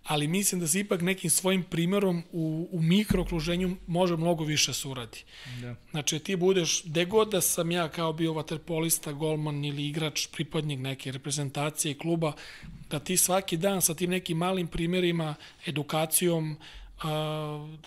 ali 0.08 0.28
mislim 0.28 0.60
da 0.60 0.66
se 0.68 0.80
ipak 0.80 1.00
nekim 1.00 1.30
svojim 1.30 1.62
primerom 1.62 2.22
u, 2.32 2.68
u 2.72 2.82
mikrookruženju 2.82 3.76
može 3.86 4.16
mnogo 4.16 4.44
više 4.44 4.72
se 4.72 4.88
uradi. 4.88 5.24
Da. 5.60 5.74
Znači, 5.90 6.18
ti 6.18 6.36
budeš, 6.36 6.82
gde 6.84 7.04
god 7.04 7.30
da 7.30 7.40
sam 7.40 7.70
ja 7.70 7.88
kao 7.88 8.12
bio 8.12 8.32
vaterpolista, 8.32 9.12
golman 9.12 9.64
ili 9.64 9.86
igrač, 9.86 10.26
pripadnik 10.26 10.80
neke 10.80 11.12
reprezentacije 11.12 11.92
i 11.92 11.98
kluba, 11.98 12.32
da 12.90 12.98
ti 12.98 13.16
svaki 13.16 13.56
dan 13.56 13.82
sa 13.82 13.94
tim 13.94 14.10
nekim 14.10 14.38
malim 14.38 14.66
primerima, 14.66 15.34
edukacijom, 15.66 16.56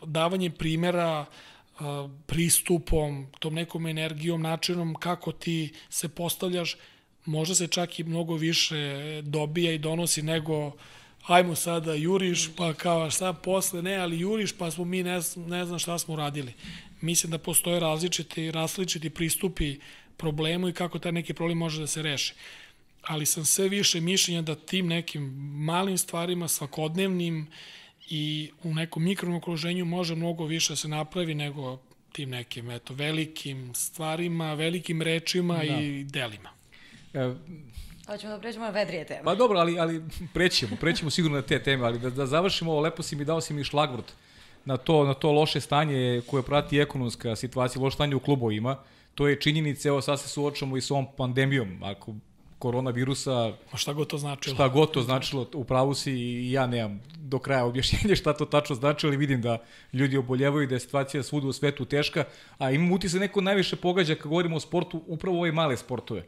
davanjem 0.05 0.51
primera, 0.51 1.25
pristupom, 2.25 3.27
tom 3.39 3.53
nekom 3.53 3.87
energijom, 3.87 4.41
načinom 4.41 4.95
kako 4.95 5.31
ti 5.31 5.73
se 5.89 6.09
postavljaš, 6.09 6.77
možda 7.25 7.55
se 7.55 7.67
čak 7.67 7.99
i 7.99 8.03
mnogo 8.03 8.35
više 8.35 9.21
dobija 9.21 9.71
i 9.71 9.77
donosi 9.77 10.21
nego 10.21 10.71
ajmo 11.27 11.55
sada 11.55 11.93
juriš, 11.93 12.49
pa 12.55 12.73
kao 12.73 13.11
šta 13.11 13.33
posle, 13.33 13.81
ne, 13.81 13.95
ali 13.95 14.19
juriš, 14.19 14.51
pa 14.57 14.71
smo 14.71 14.85
mi 14.85 15.03
ne, 15.03 15.19
ne 15.35 15.65
znam 15.65 15.79
šta 15.79 15.99
smo 15.99 16.15
radili. 16.15 16.53
Mislim 17.01 17.31
da 17.31 17.37
postoje 17.37 17.79
različiti, 17.79 18.51
različiti 18.51 19.09
pristupi 19.09 19.79
problemu 20.17 20.69
i 20.69 20.73
kako 20.73 20.99
taj 20.99 21.11
neki 21.11 21.33
problem 21.33 21.57
može 21.57 21.81
da 21.81 21.87
se 21.87 22.01
reši. 22.01 22.33
Ali 23.01 23.25
sam 23.25 23.45
sve 23.45 23.69
više 23.69 24.01
mišljenja 24.01 24.41
da 24.41 24.55
tim 24.55 24.87
nekim 24.87 25.23
malim 25.55 25.97
stvarima, 25.97 26.47
svakodnevnim, 26.47 27.47
i 28.13 28.51
u 28.63 28.73
nekom 28.73 29.03
mikrom 29.03 29.35
okruženju 29.35 29.85
može 29.85 30.15
mnogo 30.15 30.45
više 30.45 30.71
da 30.73 30.75
se 30.75 30.87
napravi 30.87 31.35
nego 31.35 31.79
tim 32.11 32.29
nekim 32.29 32.71
eto, 32.71 32.93
velikim 32.93 33.71
stvarima, 33.75 34.53
velikim 34.53 35.01
rečima 35.01 35.57
da. 35.57 35.63
i 35.63 36.03
delima. 36.03 36.49
E, 37.13 37.33
Hoćemo 38.11 38.33
da 38.33 38.39
pređemo 38.39 38.65
na 38.65 38.71
vedrije 38.71 39.05
teme. 39.05 39.23
Pa 39.23 39.35
dobro, 39.35 39.59
ali, 39.59 39.79
ali 39.79 40.03
prećemo, 40.33 40.75
prećemo 40.75 41.09
sigurno 41.11 41.37
na 41.37 41.41
te 41.41 41.63
teme, 41.63 41.85
ali 41.85 41.99
da, 41.99 42.09
da 42.09 42.25
završimo 42.25 42.71
ovo, 42.71 42.81
lepo 42.81 43.03
si 43.03 43.15
mi 43.15 43.25
dao 43.25 43.41
si 43.41 43.53
mi 43.53 43.63
šlagvort 43.63 44.11
na 44.65 44.77
to, 44.77 45.03
na 45.03 45.13
to 45.13 45.31
loše 45.31 45.61
stanje 45.61 46.21
koje 46.27 46.43
prati 46.43 46.79
ekonomska 46.79 47.35
situacija, 47.35 47.81
loše 47.81 47.95
stanje 47.95 48.15
u 48.15 48.19
klubovima. 48.19 48.77
To 49.15 49.27
je 49.27 49.39
činjenica, 49.39 49.89
evo 49.89 50.01
sad 50.01 50.19
se 50.19 50.29
suočamo 50.29 50.77
i 50.77 50.81
s 50.81 50.91
ovom 50.91 51.07
pandemijom. 51.17 51.83
Ako 51.83 52.13
koronavirusa. 52.59 53.53
A 53.71 53.77
šta 53.77 53.93
god 53.93 54.07
to 54.07 54.17
značilo? 54.17 54.55
Šta 54.55 54.67
god 54.67 54.91
to 54.91 55.01
značilo, 55.01 55.47
u 55.53 55.63
pravu 55.63 55.93
si 55.93 56.11
i 56.11 56.51
ja 56.51 56.67
nemam 56.67 57.01
do 57.15 57.39
kraja 57.39 57.65
objašnjenje 57.65 58.15
šta 58.15 58.33
to 58.33 58.45
tačno 58.45 58.75
znači, 58.75 59.07
ali 59.07 59.17
vidim 59.17 59.41
da 59.41 59.57
ljudi 59.93 60.17
oboljevaju, 60.17 60.67
da 60.67 60.75
je 60.75 60.79
situacija 60.79 61.23
svuda 61.23 61.47
u 61.47 61.53
svetu 61.53 61.85
teška, 61.85 62.23
a 62.57 62.71
imam 62.71 62.91
utisak 62.91 63.19
da 63.19 63.25
neko 63.25 63.41
najviše 63.41 63.75
pogađa 63.75 64.15
kad 64.15 64.27
govorimo 64.27 64.55
o 64.55 64.59
sportu, 64.59 65.01
upravo 65.07 65.39
ove 65.39 65.51
male 65.51 65.77
sportove. 65.77 66.25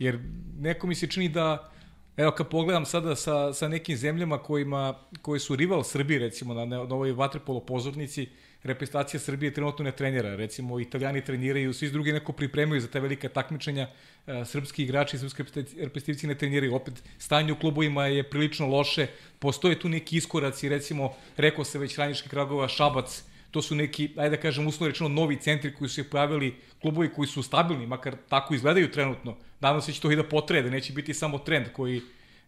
Jer 0.00 0.18
neko 0.58 0.86
mi 0.86 0.94
se 0.94 1.06
čini 1.06 1.28
da, 1.28 1.70
evo 2.16 2.30
kad 2.30 2.48
pogledam 2.48 2.86
sada 2.86 3.16
sa, 3.16 3.52
sa 3.52 3.68
nekim 3.68 3.96
zemljama 3.96 4.38
kojima, 4.38 4.94
koji 5.22 5.40
su 5.40 5.56
rival 5.56 5.84
Srbiji, 5.84 6.18
recimo 6.18 6.54
na, 6.54 6.64
na 6.64 6.80
ovoj 6.80 7.12
vaterpolo 7.12 7.60
pozornici, 7.60 8.28
reprezentacija 8.62 9.20
Srbije 9.20 9.54
trenutno 9.54 9.84
ne 9.84 9.92
trenira. 9.92 10.36
Recimo, 10.36 10.80
italijani 10.80 11.24
treniraju, 11.24 11.72
svi 11.72 11.90
drugi 11.90 12.12
neko 12.12 12.32
pripremaju 12.32 12.80
za 12.80 12.88
te 12.88 13.00
velike 13.00 13.28
takmičenja, 13.28 13.88
e, 14.26 14.44
srpski 14.44 14.82
igrači, 14.82 15.18
srpski 15.18 15.42
reprezentativci 15.42 16.26
ne 16.26 16.34
treniraju. 16.34 16.74
Opet, 16.74 17.02
stanje 17.18 17.52
u 17.52 17.58
klubovima 17.58 18.06
je 18.06 18.22
prilično 18.30 18.66
loše, 18.66 19.06
postoje 19.38 19.78
tu 19.78 19.88
neki 19.88 20.16
iskoraci, 20.16 20.68
recimo, 20.68 21.12
rekao 21.36 21.64
se 21.64 21.78
već 21.78 21.98
Ranjiški 21.98 22.28
Kragova, 22.28 22.68
Šabac, 22.68 23.24
to 23.50 23.62
su 23.62 23.74
neki, 23.74 24.10
ajde 24.16 24.36
da 24.36 24.42
kažem, 24.42 24.66
uslovno 24.66 24.92
rečeno, 24.92 25.08
novi 25.08 25.36
centri 25.36 25.74
koji 25.74 25.88
su 25.88 25.94
se 25.94 26.10
pojavili, 26.10 26.54
klubovi 26.80 27.08
koji 27.08 27.28
su 27.28 27.42
stabilni, 27.42 27.86
makar 27.86 28.16
tako 28.28 28.54
izgledaju 28.54 28.90
trenutno. 28.90 29.36
Nadam 29.60 29.82
se 29.82 29.90
da 29.90 29.94
će 29.94 30.00
to 30.00 30.10
i 30.10 30.16
da 30.16 30.24
potrede, 30.24 30.70
neće 30.70 30.92
biti 30.92 31.14
samo 31.14 31.38
trend 31.38 31.66
koji, 31.72 32.00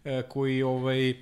e, 0.04 0.22
koji 0.28 0.62
ovaj, 0.62 1.14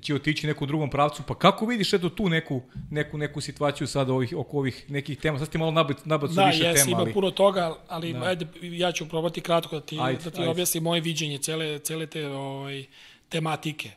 će 0.00 0.14
otići 0.14 0.46
neku 0.46 0.66
drugom 0.66 0.90
pravcu, 0.90 1.22
pa 1.26 1.34
kako 1.34 1.66
vidiš 1.66 1.92
eto 1.92 2.08
tu 2.08 2.28
neku, 2.28 2.62
neku, 2.90 3.18
neku 3.18 3.40
situaciju 3.40 3.86
sada 3.86 4.12
ovih, 4.12 4.34
oko 4.36 4.58
ovih 4.58 4.84
nekih 4.90 5.18
tema? 5.18 5.38
Sad 5.38 5.48
ti 5.48 5.58
malo 5.58 5.70
nabac, 5.70 5.96
nabacu 6.04 6.34
da, 6.34 6.46
više 6.46 6.64
jes, 6.64 6.84
tema. 6.84 6.96
Da, 6.96 7.02
ima 7.02 7.12
puno 7.12 7.30
toga, 7.30 7.76
ali 7.88 8.12
da. 8.12 8.22
ajde, 8.22 8.46
ja 8.62 8.92
ću 8.92 9.08
probati 9.08 9.40
kratko 9.40 9.80
da 9.80 9.86
ti, 9.86 9.98
ajde, 10.00 10.24
da 10.24 10.30
ti 10.30 10.40
ajde. 10.40 10.50
objasnim 10.50 10.82
moje 10.82 11.00
viđenje 11.00 11.38
cele, 11.38 11.78
cele 11.78 12.06
te 12.06 12.28
ovaj, 12.28 12.84
tematike. 13.28 13.90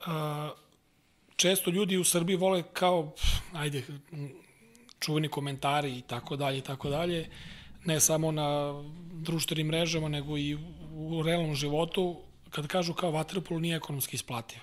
Uh, 0.00 0.06
često 1.36 1.70
ljudi 1.70 1.96
u 1.96 2.04
Srbiji 2.04 2.36
vole 2.36 2.62
kao, 2.72 3.14
ajde, 3.52 3.82
čuveni 5.00 5.28
komentari 5.28 5.98
i 5.98 6.02
tako 6.02 6.36
dalje 6.36 6.58
i 6.58 6.60
tako 6.60 6.90
dalje, 6.90 7.28
ne 7.86 8.00
samo 8.00 8.32
na 8.32 8.82
društvenim 9.12 9.66
mrežama, 9.66 10.08
nego 10.08 10.38
i 10.38 10.54
u 10.92 11.22
realnom 11.22 11.54
životu, 11.54 12.16
kad 12.50 12.66
kažu 12.66 12.94
kao 12.94 13.10
vaterpolo 13.10 13.60
nije 13.60 13.76
ekonomski 13.76 14.16
isplativ 14.16 14.58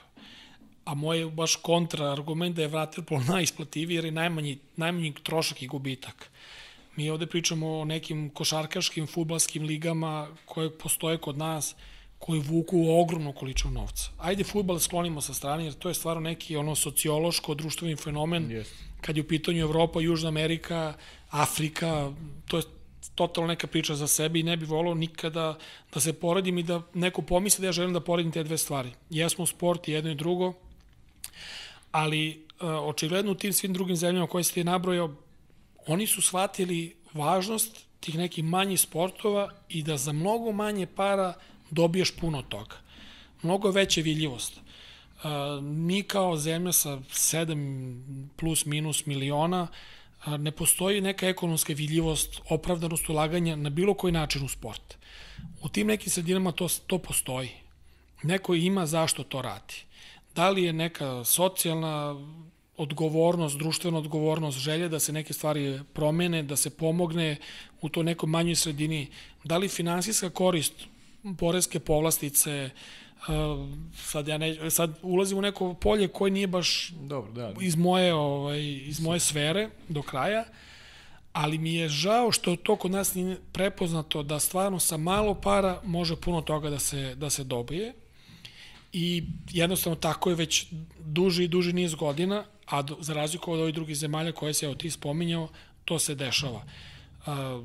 a 0.85 0.93
moj 0.93 1.19
je 1.19 1.25
baš 1.25 1.55
kontra 1.55 2.11
argument 2.11 2.55
da 2.55 2.61
je 2.61 2.67
vaterpolo 2.67 3.21
najisplativiji 3.35 3.95
jer 3.95 4.05
je 4.05 4.11
najmanji, 4.11 4.57
najmanji 4.75 5.13
trošak 5.23 5.61
i 5.61 5.67
gubitak. 5.67 6.29
Mi 6.95 7.09
ovde 7.09 7.25
pričamo 7.25 7.79
o 7.79 7.85
nekim 7.85 8.29
košarkaškim, 8.29 9.07
futbalskim 9.07 9.63
ligama 9.63 10.27
koje 10.45 10.77
postoje 10.77 11.17
kod 11.17 11.37
nas, 11.37 11.75
koji 12.19 12.39
vuku 12.39 12.85
ogromnu 12.89 13.33
količinu 13.33 13.73
novca. 13.73 14.11
Ajde 14.19 14.43
futbal 14.43 14.79
sklonimo 14.79 15.21
sa 15.21 15.33
strane, 15.33 15.65
jer 15.65 15.73
to 15.73 15.89
je 15.89 15.93
stvarno 15.93 16.21
neki 16.21 16.55
ono 16.55 16.75
sociološko, 16.75 17.53
društveni 17.53 17.95
fenomen. 17.95 18.47
Yes. 18.49 18.65
Kad 19.01 19.17
je 19.17 19.23
u 19.23 19.27
pitanju 19.27 19.59
Evropa, 19.59 20.01
Južna 20.01 20.29
Amerika, 20.29 20.93
Afrika, 21.29 22.11
to 22.47 22.57
je 22.57 22.63
totalno 23.15 23.47
neka 23.47 23.67
priča 23.67 23.95
za 23.95 24.07
sebe 24.07 24.39
i 24.39 24.43
ne 24.43 24.57
bi 24.57 24.65
volao 24.65 24.93
nikada 24.93 25.57
da 25.93 25.99
se 25.99 26.13
poredim 26.13 26.57
i 26.57 26.63
da 26.63 26.81
neko 26.93 27.21
pomisli 27.21 27.61
da 27.61 27.67
ja 27.67 27.71
želim 27.71 27.93
da 27.93 27.99
poredim 27.99 28.31
te 28.31 28.43
dve 28.43 28.57
stvari. 28.57 28.91
Jesmo 29.09 29.45
sport 29.45 29.87
i 29.87 29.91
jedno 29.91 30.11
i 30.11 30.15
drugo, 30.15 30.53
ali 31.91 32.45
uh, 32.61 32.67
očigledno 32.69 33.31
u 33.31 33.35
tim 33.35 33.53
svim 33.53 33.73
drugim 33.73 33.95
zemljama 33.95 34.27
koje 34.27 34.43
ste 34.43 34.63
nabrojao, 34.63 35.15
oni 35.87 36.07
su 36.07 36.21
shvatili 36.21 36.95
važnost 37.13 37.85
tih 37.99 38.17
nekih 38.17 38.43
manjih 38.43 38.79
sportova 38.79 39.51
i 39.69 39.83
da 39.83 39.97
za 39.97 40.11
mnogo 40.11 40.51
manje 40.51 40.85
para 40.85 41.33
dobiješ 41.69 42.15
puno 42.15 42.41
toga. 42.41 42.75
Mnogo 43.41 43.71
veća 43.71 44.01
vidljivost. 44.01 44.57
Uh, 44.57 45.63
mi 45.63 46.03
kao 46.03 46.37
zemlja 46.37 46.71
sa 46.71 46.97
7 47.11 48.27
plus 48.35 48.65
minus 48.65 49.05
miliona 49.05 49.67
ne 50.27 50.51
postoji 50.51 51.01
neka 51.01 51.27
ekonomska 51.27 51.73
vidljivost, 51.73 52.41
opravdanost 52.49 53.09
ulaganja 53.09 53.55
na 53.55 53.69
bilo 53.69 53.93
koji 53.93 54.13
način 54.13 54.45
u 54.45 54.47
sport. 54.47 54.97
U 55.61 55.69
tim 55.69 55.87
nekim 55.87 56.11
sredinama 56.11 56.51
to, 56.51 56.67
to 56.87 56.97
postoji. 56.97 57.49
Neko 58.23 58.55
ima 58.55 58.85
zašto 58.85 59.23
to 59.23 59.41
radi. 59.41 59.73
Da 60.35 60.49
li 60.49 60.63
je 60.63 60.73
neka 60.73 61.23
socijalna 61.23 62.15
odgovornost, 62.77 63.57
društvena 63.57 63.97
odgovornost, 63.97 64.57
želja 64.57 64.87
da 64.87 64.99
se 64.99 65.13
neke 65.13 65.33
stvari 65.33 65.79
promene, 65.93 66.43
da 66.43 66.55
se 66.55 66.69
pomogne 66.69 67.37
u 67.81 67.89
to 67.89 68.03
nekoj 68.03 68.29
manjoj 68.29 68.55
sredini, 68.55 69.07
da 69.43 69.57
li 69.57 69.67
finansijska 69.67 70.29
korist, 70.29 70.73
poreske 71.37 71.79
povlastice, 71.79 72.69
sad 73.95 74.27
ja 74.27 74.37
ne, 74.37 74.71
sad 74.71 74.99
ulazim 75.01 75.37
u 75.37 75.41
neko 75.41 75.73
polje 75.73 76.07
koje 76.07 76.31
nije 76.31 76.47
baš 76.47 76.89
Dobro, 76.89 77.31
da. 77.31 77.53
iz 77.61 77.75
moje 77.75 78.13
ovaj 78.13 78.61
iz 78.63 78.99
moje 78.99 79.19
sfere 79.19 79.69
do 79.89 80.01
kraja 80.01 80.45
ali 81.33 81.57
mi 81.57 81.73
je 81.73 81.89
žao 81.89 82.31
što 82.31 82.55
to 82.55 82.75
kod 82.75 82.91
nas 82.91 83.15
nije 83.15 83.37
prepoznato 83.51 84.23
da 84.23 84.39
stvarno 84.39 84.79
sa 84.79 84.97
malo 84.97 85.35
para 85.35 85.81
može 85.83 86.15
puno 86.15 86.41
toga 86.41 86.69
da 86.69 86.79
se 86.79 87.15
da 87.15 87.29
se 87.29 87.43
dobije 87.43 87.93
i 88.93 89.23
jednostavno 89.51 89.95
tako 89.95 90.29
je 90.29 90.35
već 90.35 90.65
duži 90.99 91.43
i 91.43 91.47
duži 91.47 91.73
niz 91.73 91.95
godina, 91.95 92.45
a 92.65 92.81
do, 92.81 92.97
za 92.99 93.13
razliku 93.13 93.51
od 93.51 93.59
ovih 93.59 93.73
drugih 93.73 93.95
zemalja 93.95 94.31
koje 94.31 94.53
se 94.53 94.65
evo 94.65 94.75
ti 94.75 94.89
spominjao, 94.89 95.49
to 95.85 95.99
se 95.99 96.15
dešava. 96.15 96.63
A, 97.25 97.61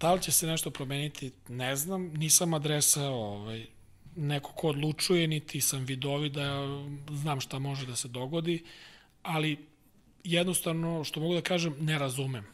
da 0.00 0.12
li 0.12 0.22
će 0.22 0.32
se 0.32 0.46
nešto 0.46 0.70
promeniti, 0.70 1.32
ne 1.48 1.76
znam, 1.76 2.02
nisam 2.02 2.54
adresa 2.54 3.08
ovaj, 3.08 3.66
neko 4.16 4.52
ko 4.52 4.68
odlučuje, 4.68 5.26
niti 5.26 5.60
sam 5.60 5.84
vidovi 5.84 6.28
da 6.30 6.66
znam 7.10 7.40
šta 7.40 7.58
može 7.58 7.86
da 7.86 7.96
se 7.96 8.08
dogodi, 8.08 8.64
ali 9.22 9.58
jednostavno, 10.24 11.04
što 11.04 11.20
mogu 11.20 11.34
da 11.34 11.40
kažem, 11.40 11.74
ne 11.80 11.98
razumem. 11.98 12.44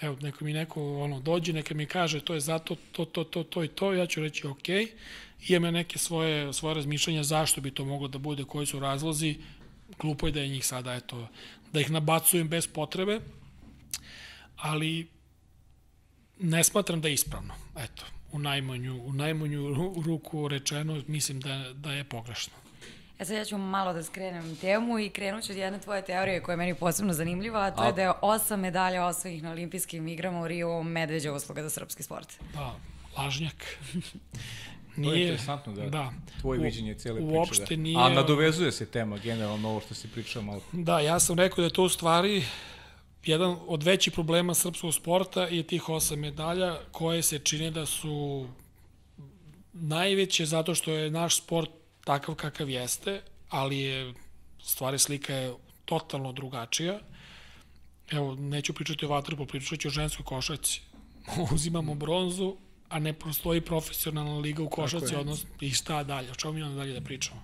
Evo, 0.00 0.16
neka 0.20 0.44
mi 0.44 0.52
neko 0.52 0.98
ono, 0.98 1.20
dođe, 1.20 1.52
neka 1.52 1.74
mi 1.74 1.86
kaže 1.86 2.20
to 2.20 2.34
je 2.34 2.40
zato, 2.40 2.76
to, 2.92 3.04
to, 3.04 3.24
to, 3.24 3.42
to 3.44 3.64
i 3.64 3.68
to, 3.68 3.92
ja 3.92 4.06
ću 4.06 4.20
reći 4.20 4.46
ok, 4.46 4.68
imam 5.48 5.64
ja 5.64 5.70
neke 5.70 5.98
svoje, 5.98 6.52
svoje 6.52 6.74
razmišljanja 6.74 7.22
zašto 7.22 7.60
bi 7.60 7.70
to 7.70 7.84
moglo 7.84 8.08
da 8.08 8.18
bude, 8.18 8.44
koji 8.44 8.66
su 8.66 8.80
razlozi, 8.80 9.36
glupo 9.98 10.26
je 10.26 10.32
da 10.32 10.40
je 10.40 10.48
njih 10.48 10.66
sada, 10.66 10.94
eto, 10.94 11.28
da 11.72 11.80
ih 11.80 11.90
nabacujem 11.90 12.48
bez 12.48 12.66
potrebe, 12.66 13.20
ali 14.56 15.08
ne 16.40 16.64
smatram 16.64 17.00
da 17.00 17.08
je 17.08 17.14
ispravno, 17.14 17.54
eto, 17.76 18.04
u 18.32 18.38
najmanju, 18.38 19.02
u 19.04 19.12
najmanju 19.12 19.74
ruku 20.06 20.48
rečeno, 20.48 21.02
mislim 21.06 21.40
da, 21.40 21.72
da 21.74 21.92
je 21.92 22.04
pogrešno. 22.04 22.52
E 23.18 23.24
sad 23.24 23.36
ja 23.36 23.44
ću 23.44 23.58
malo 23.58 23.92
da 23.92 24.02
skrenem 24.02 24.56
temu 24.56 24.98
i 24.98 25.10
krenut 25.10 25.44
ću 25.44 25.52
od 25.52 25.58
jedne 25.58 25.80
tvoje 25.80 26.02
teorije 26.02 26.42
koja 26.42 26.52
je 26.52 26.56
meni 26.56 26.74
posebno 26.74 27.12
zanimljiva, 27.12 27.60
a 27.60 27.70
to 27.70 27.82
a... 27.82 27.86
je 27.86 27.92
da 27.92 28.02
je 28.02 28.12
osam 28.22 28.60
medalja 28.60 29.06
osvojih 29.06 29.42
na 29.42 29.50
olimpijskim 29.50 30.08
igrama 30.08 30.40
u 30.40 30.48
Rio 30.48 30.82
medveđa 30.82 31.32
usluga 31.32 31.62
za 31.62 31.70
srpski 31.70 32.02
sport. 32.02 32.28
Pa, 32.54 32.74
lažnjak. 33.18 33.78
Nije, 34.96 35.10
to 35.10 35.14
je 35.14 35.22
interesantno 35.22 35.72
da, 35.72 35.86
da 35.86 36.12
tvoje 36.40 36.60
u, 36.60 36.62
viđenje 36.62 36.94
cele 36.94 37.20
priče. 37.20 37.38
Uopšte 37.38 37.76
da. 37.76 37.82
nije... 37.82 37.98
A 37.98 38.08
nadovezuje 38.08 38.72
se 38.72 38.86
tema 38.86 39.18
generalno 39.18 39.68
ovo 39.68 39.80
što 39.80 39.94
si 39.94 40.08
pričao 40.08 40.42
malo. 40.42 40.60
Da, 40.72 41.00
ja 41.00 41.20
sam 41.20 41.38
rekao 41.38 41.56
da 41.56 41.62
je 41.62 41.72
to 41.72 41.82
u 41.82 41.88
stvari 41.88 42.44
jedan 43.24 43.56
od 43.66 43.82
većih 43.82 44.12
problema 44.12 44.54
srpskog 44.54 44.94
sporta 44.94 45.42
je 45.42 45.62
tih 45.62 45.88
osam 45.88 46.18
medalja 46.18 46.78
koje 46.92 47.22
se 47.22 47.38
čine 47.38 47.70
da 47.70 47.86
su 47.86 48.46
najveće 49.72 50.46
zato 50.46 50.74
što 50.74 50.92
je 50.92 51.10
naš 51.10 51.36
sport 51.36 51.70
takav 52.04 52.34
kakav 52.34 52.70
jeste, 52.70 53.22
ali 53.48 53.78
je 53.78 54.14
stvari 54.62 54.98
slika 54.98 55.34
je 55.34 55.54
totalno 55.84 56.32
drugačija. 56.32 57.00
Evo, 58.10 58.34
neću 58.34 58.72
pričati 58.72 59.04
o 59.04 59.08
vaterpolu, 59.08 59.46
pričat 59.46 59.78
ću 59.78 59.88
o 59.88 59.90
ženskoj 59.90 60.24
košaci. 60.24 60.80
Uzimamo 61.54 61.94
bronzu, 61.94 62.56
a 62.88 62.98
ne 62.98 63.12
postoji 63.12 63.60
profesionalna 63.60 64.38
liga 64.38 64.62
u 64.62 64.68
košaci, 64.68 65.14
odnosno 65.14 65.48
i 65.60 65.70
šta 65.70 66.02
dalje, 66.04 66.30
o 66.30 66.34
čemu 66.34 66.52
mi 66.52 66.62
onda 66.62 66.76
dalje 66.76 66.92
da 66.92 67.00
pričamo. 67.00 67.42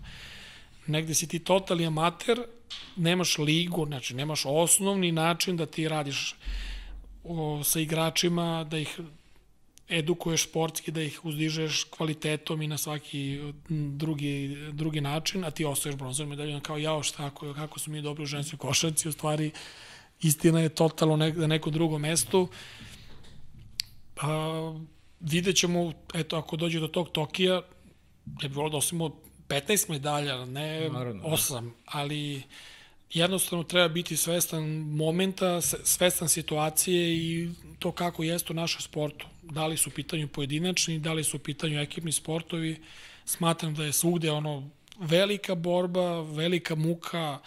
Negde 0.87 1.14
si 1.14 1.29
ti 1.29 1.39
totalni 1.39 1.87
amater, 1.87 2.43
nemaš 2.96 3.38
ligu, 3.38 3.86
znači 3.86 4.14
nemaš 4.14 4.42
osnovni 4.46 5.12
način 5.12 5.56
da 5.56 5.66
ti 5.66 5.88
radiš 5.88 6.34
o, 7.24 7.64
sa 7.64 7.80
igračima, 7.80 8.64
da 8.70 8.78
ih 8.78 9.00
edukuješ 9.88 10.44
sportski, 10.44 10.90
da 10.90 11.02
ih 11.02 11.24
uzdižeš 11.24 11.84
kvalitetom 11.84 12.62
i 12.62 12.68
na 12.68 12.78
svaki 12.78 13.40
drugi, 13.68 14.56
drugi 14.72 15.00
način, 15.00 15.44
a 15.44 15.50
ti 15.50 15.64
ostaješ 15.64 15.96
bronzovim 15.96 16.30
medaljom 16.30 16.60
kao 16.60 16.78
jao 16.78 17.02
šta, 17.02 17.16
kako, 17.16 17.54
kako 17.54 17.78
su 17.78 17.90
mi 17.90 18.02
dobri 18.02 18.22
u 18.22 18.26
ženskoj 18.26 18.58
košarci, 18.58 19.08
u 19.08 19.12
stvari 19.12 19.50
istina 20.20 20.60
je 20.60 20.68
totalno 20.68 21.16
nek, 21.16 21.36
na 21.36 21.46
nekom 21.46 21.72
drugom 21.72 22.02
mestu. 22.02 22.48
Pa, 24.14 24.28
vidjet 25.20 25.56
ćemo, 25.56 25.92
eto, 26.14 26.36
ako 26.36 26.56
dođe 26.56 26.80
do 26.80 26.88
tog 26.88 27.08
Tokija, 27.08 27.54
ja 28.42 28.48
bih 28.48 28.56
volio 28.56 28.70
da 28.70 28.76
osimo 28.76 29.16
15 29.49 29.90
medalja, 29.90 30.44
ne 30.44 30.90
Naravno. 30.90 31.22
8, 31.22 31.70
ali 31.84 32.42
jednostavno 33.12 33.64
treba 33.64 33.88
biti 33.88 34.16
svestan 34.16 34.64
momenta, 34.78 35.61
svestan 35.61 36.28
situacije 36.28 37.16
i 37.16 37.49
to 37.78 37.92
kako 37.92 38.24
jeste 38.24 38.53
u 38.53 38.57
našem 38.57 38.80
sportu. 38.80 39.26
Da 39.42 39.66
li 39.66 39.76
su 39.76 39.90
u 39.90 39.92
pitanju 39.92 40.28
pojedinačni, 40.28 40.99
da 40.99 41.12
li 41.12 41.24
su 41.24 41.36
u 41.36 41.40
pitanju 41.40 41.80
ekipni 41.80 42.12
sportovi. 42.12 42.76
Smatram 43.24 43.74
da 43.74 43.84
je 43.84 43.92
svugde 43.92 44.30
ono 44.30 44.70
velika 44.99 45.55
borba, 45.55 46.20
velika 46.20 46.74
muka, 46.74 47.38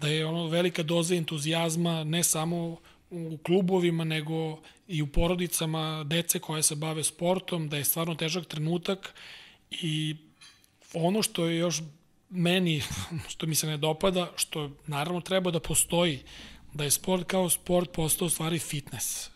da 0.00 0.08
je 0.08 0.26
ono 0.26 0.46
velika 0.46 0.82
doza 0.82 1.14
entuzijazma, 1.14 2.04
ne 2.04 2.22
samo 2.22 2.76
u 3.10 3.38
klubovima, 3.42 4.04
nego 4.04 4.60
i 4.88 5.02
u 5.02 5.06
porodicama 5.06 6.04
dece 6.06 6.38
koje 6.38 6.62
se 6.62 6.76
bave 6.76 7.04
sportom, 7.04 7.68
da 7.68 7.76
je 7.76 7.84
stvarno 7.84 8.14
težak 8.14 8.46
trenutak 8.46 9.14
i 9.70 10.16
ono 10.94 11.22
što 11.22 11.46
je 11.46 11.58
još 11.58 11.82
meni, 12.30 12.82
što 13.32 13.46
mi 13.46 13.54
se 13.54 13.66
ne 13.66 13.76
dopada, 13.76 14.30
što 14.36 14.70
naravno 14.86 15.20
treba 15.20 15.50
da 15.50 15.60
postoji, 15.60 16.22
da 16.74 16.84
je 16.84 16.90
sport 16.90 17.26
kao 17.26 17.50
sport 17.50 17.92
postao 17.92 18.28
stvari 18.28 18.58
fitness. 18.58 19.30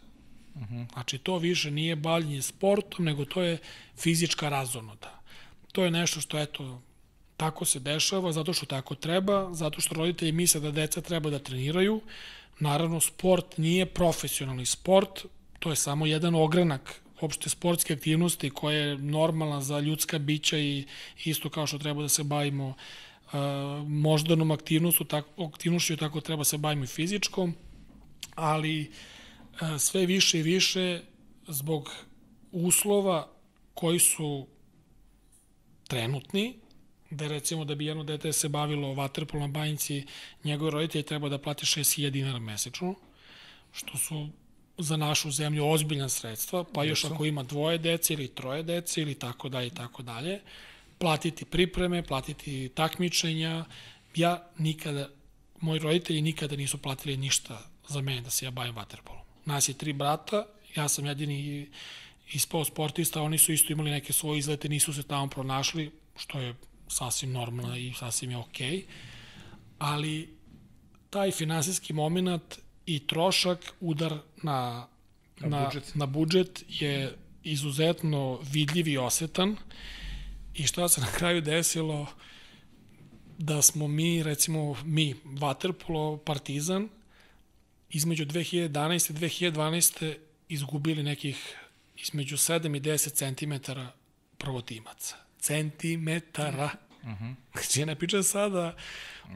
Uh 0.54 0.62
mhm. 0.62 0.74
-huh. 0.74 0.92
Znači, 0.92 1.18
to 1.18 1.38
više 1.38 1.70
nije 1.70 1.96
bavljenje 1.96 2.42
sportom, 2.42 3.04
nego 3.04 3.24
to 3.24 3.42
je 3.42 3.59
fizička 3.96 4.48
razonoda. 4.48 5.20
To 5.72 5.84
je 5.84 5.90
nešto 5.90 6.20
što, 6.20 6.38
eto, 6.38 6.82
tako 7.36 7.64
se 7.64 7.80
dešava, 7.80 8.32
zato 8.32 8.52
što 8.52 8.66
tako 8.66 8.94
treba, 8.94 9.54
zato 9.54 9.80
što 9.80 9.94
roditelji 9.94 10.32
misle 10.32 10.61
da 10.61 10.70
deca 10.70 11.00
treba 11.00 11.30
da 11.30 11.38
treniraju. 11.38 12.00
Naravno, 12.61 13.00
sport 13.00 13.59
nije 13.59 13.86
profesionalni 13.86 14.66
sport, 14.66 15.24
to 15.59 15.70
je 15.70 15.76
samo 15.76 16.06
jedan 16.06 16.34
ogranak 16.34 17.00
opšte 17.21 17.51
sportske 17.51 17.93
aktivnosti 17.93 18.51
koja 18.51 18.79
je 18.79 18.99
normalna 18.99 19.61
za 19.61 19.81
ljudska 19.81 20.19
bića 20.19 20.59
i 20.59 20.85
isto 21.25 21.51
kao 21.51 21.66
što 21.66 21.79
treba 21.79 22.03
da 22.03 22.09
se 22.09 22.25
bavimo 22.25 22.69
uh, 22.69 23.33
moždanom 23.89 24.51
aktivnostu, 24.51 25.05
tako, 25.05 25.45
aktivnošću 25.45 25.97
tako 25.97 26.21
treba 26.21 26.45
se 26.45 26.59
bavimo 26.59 26.85
i 26.85 26.87
fizičkom, 26.87 27.55
ali 28.35 28.81
uh, 28.81 29.79
sve 29.79 30.07
više 30.07 30.39
i 30.39 30.43
više 30.43 31.01
zbog 31.49 31.91
uslova 32.53 33.29
koji 33.75 33.99
su 33.99 34.47
trenutni, 35.89 36.55
da 37.11 37.29
recimo 37.29 37.64
da 37.64 37.75
bi 37.75 37.87
jedno 37.87 38.05
dete 38.05 38.33
se 38.33 38.49
bavilo 38.49 38.95
vaterpolom 38.95 39.51
na 39.51 39.61
banjici, 39.61 40.07
njegovi 40.45 40.71
roditelji 40.71 41.05
treba 41.05 41.29
da 41.29 41.39
plati 41.39 41.66
6000 41.66 42.11
dinara 42.11 42.39
mesečno, 42.39 42.95
što 43.73 43.99
su 43.99 44.29
za 44.79 44.97
našu 44.97 45.31
zemlju 45.31 45.68
ozbiljna 45.68 46.09
sredstva, 46.09 46.64
pa 46.64 46.85
još 46.85 47.05
ako 47.05 47.24
ima 47.24 47.43
dvoje 47.43 47.79
dece 47.79 48.14
ili 48.14 48.29
troje 48.29 48.62
dece 48.62 49.03
ili 49.03 49.14
tako 49.14 49.49
dalje 49.49 49.66
i 49.66 49.70
tako 49.70 50.03
dalje, 50.03 50.41
platiti 50.99 51.45
pripreme, 51.45 52.03
platiti 52.03 52.68
takmičenja 52.74 53.64
ja 54.14 54.51
nikada, 54.59 55.09
moji 55.61 55.81
roditelji 55.81 56.22
nikada 56.22 56.57
nisu 56.57 56.79
platili 56.79 57.16
ništa 57.16 57.62
za 57.89 58.01
mene 58.01 58.20
da 58.20 58.31
se 58.31 58.45
ja 58.45 58.51
bavim 58.51 58.74
vaterpolom. 58.74 59.22
Nas 59.45 59.68
je 59.68 59.74
tri 59.74 59.93
brata, 59.93 60.47
ja 60.76 60.89
sam 60.89 61.07
jedini 61.07 61.68
ispao 62.33 62.64
sportista, 62.64 63.22
oni 63.22 63.39
su 63.39 63.53
isto 63.53 63.72
imali 63.72 63.91
neke 63.91 64.12
svoje 64.12 64.39
izlete, 64.39 64.68
nisu 64.68 64.93
se 64.93 65.03
tamo 65.03 65.26
pronašli, 65.26 65.91
što 66.16 66.41
je 66.41 66.55
sasvim 66.89 67.33
normalno 67.33 67.76
i 67.76 67.93
sasvim 67.99 68.31
je 68.31 68.37
okej. 68.37 68.70
Okay. 68.70 68.85
Ali 69.79 70.35
taj 71.11 71.31
finansijski 71.31 71.93
moment 71.93 72.59
i 72.89 73.07
trošak, 73.07 73.59
udar 73.80 74.18
na, 74.43 74.86
Na 75.41 75.49
na, 75.49 75.64
budžet. 75.64 75.95
na 75.95 76.07
budžet 76.07 76.64
je 76.68 77.16
izuzetno 77.43 78.41
vidljiv 78.53 78.89
i 78.89 78.99
osetan. 78.99 79.57
I 80.55 80.66
šta 80.66 80.89
se 80.89 81.01
na 81.01 81.07
kraju 81.07 81.41
desilo? 81.41 82.07
Da 83.39 83.62
smo 83.62 83.89
mi, 83.89 84.22
recimo 84.22 84.76
mi, 84.84 85.14
Waterpolo, 85.24 86.18
Partizan, 86.24 86.89
između 87.91 88.26
2011. 88.26 89.11
i 89.11 89.14
2012. 89.51 90.16
izgubili 90.49 91.03
nekih 91.03 91.57
između 91.97 92.36
7 92.36 92.76
i 92.76 92.80
10 92.80 93.12
centimetara 93.14 93.93
prvotimaca. 94.39 95.16
Centimetara. 95.41 96.70
Uh 97.03 97.09
-huh. 97.09 97.34
Znači, 97.53 97.80
ja 97.80 97.86
ne 97.86 97.94
pričam 97.94 98.22
sada 98.22 98.76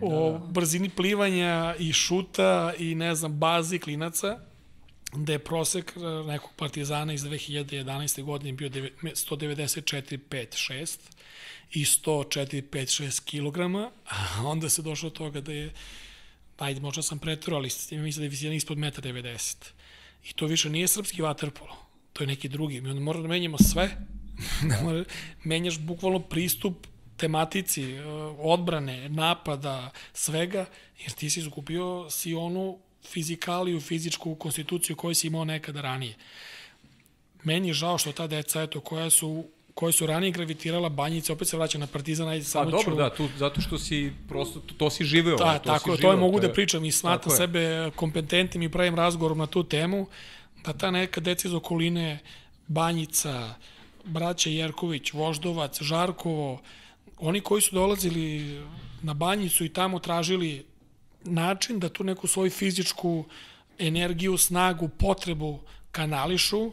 o 0.00 0.38
brzini 0.38 0.88
plivanja 0.88 1.74
i 1.78 1.92
šuta 1.92 2.72
i 2.78 2.94
ne 2.94 3.14
znam, 3.14 3.32
bazi 3.32 3.78
klinaca, 3.78 4.38
da 5.16 5.32
je 5.32 5.38
prosek 5.38 5.92
e, 5.96 6.00
nekog 6.26 6.50
partizana 6.56 7.12
iz 7.12 7.22
2011. 7.22 8.22
godine 8.22 8.52
bio 8.52 8.68
deve- 8.68 8.90
194, 9.02 10.18
5, 10.30 10.56
6 10.56 10.98
i 11.72 11.84
104, 11.84 12.62
5, 12.62 13.02
6 13.02 13.24
kilograma, 13.24 13.90
a 14.08 14.42
onda 14.44 14.68
se 14.68 14.82
došlo 14.82 15.08
do 15.08 15.16
toga 15.16 15.40
da 15.40 15.52
je, 15.52 15.72
ajde, 16.58 16.80
možda 16.80 17.02
sam 17.02 17.18
pretrao, 17.18 17.56
ali 17.56 17.68
mislim 17.90 18.20
da 18.20 18.24
je 18.24 18.28
visina 18.28 18.54
ispod 18.54 18.78
1,90 18.78 19.56
m. 19.66 19.82
I 20.30 20.32
to 20.32 20.46
više 20.46 20.70
nije 20.70 20.88
srpski 20.88 21.22
vaterpolo, 21.22 21.76
to 22.12 22.22
je 22.22 22.26
neki 22.26 22.48
drugi. 22.48 22.80
Mi 22.80 22.90
onda 22.90 23.02
moramo 23.02 23.22
da 23.22 23.28
menjamo 23.28 23.58
sve, 23.58 23.90
da. 24.68 25.04
menjaš 25.44 25.78
bukvalno 25.78 26.20
pristup 26.20 26.86
tematici, 27.22 27.82
e, 27.92 28.04
odbrane, 28.38 29.08
napada, 29.08 29.90
svega, 30.12 30.66
jer 30.98 31.12
ti 31.12 31.30
si 31.30 31.40
izgubio 31.40 32.10
si 32.10 32.34
onu 32.34 32.78
fizikaliju, 33.04 33.80
fizičku 33.80 34.34
konstituciju 34.34 34.96
koju 34.96 35.14
si 35.14 35.26
imao 35.26 35.44
nekada 35.44 35.80
ranije. 35.80 36.14
Meni 37.44 37.68
je 37.68 37.74
žao 37.74 37.98
što 37.98 38.12
ta 38.12 38.26
deca, 38.26 38.62
eto, 38.62 38.80
koja 38.80 39.10
su 39.10 39.44
koje 39.74 39.92
su 39.92 40.06
ranije 40.06 40.32
gravitirala 40.32 40.88
banjice, 40.88 41.32
opet 41.32 41.48
se 41.48 41.56
vraća 41.56 41.78
na 41.78 41.86
Partizan, 41.86 42.28
ajde 42.28 42.44
Pa 42.44 42.50
samo 42.50 42.70
dobro, 42.70 42.92
ću... 42.92 42.96
da, 42.96 43.10
tu, 43.14 43.28
zato 43.38 43.60
što 43.60 43.78
si 43.78 44.12
prosto, 44.28 44.60
to, 44.60 44.74
to 44.74 44.90
si 44.90 45.04
živeo. 45.04 45.36
Da, 45.36 45.58
to 45.58 45.70
tako, 45.70 45.78
si 45.78 45.90
to 45.90 45.96
živeo, 45.96 46.10
je 46.10 46.16
mogu 46.16 46.40
da 46.40 46.52
pričam 46.52 46.84
i 46.84 46.92
je. 47.30 47.36
sebe 47.36 47.90
kompetentnim 47.96 48.62
i 48.62 48.68
pravim 48.68 48.94
razgovorom 48.94 49.38
na 49.38 49.46
tu 49.46 49.64
temu, 49.64 50.06
da 50.64 50.72
ta 50.72 50.90
neka 50.90 51.20
deca 51.20 51.48
iz 51.48 51.54
okoline, 51.54 52.18
Banjica, 52.66 53.54
braća 54.04 54.50
Jerković, 54.50 55.12
Voždovac, 55.12 55.82
Žarkovo, 55.82 56.60
oni 57.22 57.40
koji 57.40 57.62
su 57.62 57.74
dolazili 57.74 58.60
na 59.02 59.14
Banjicu 59.14 59.64
i 59.64 59.68
tamo 59.68 59.98
tražili 59.98 60.66
način 61.24 61.78
da 61.78 61.88
tu 61.88 62.04
neku 62.04 62.26
svoju 62.26 62.50
fizičku 62.50 63.24
energiju, 63.78 64.36
snagu, 64.36 64.88
potrebu 64.88 65.60
kanališu, 65.92 66.72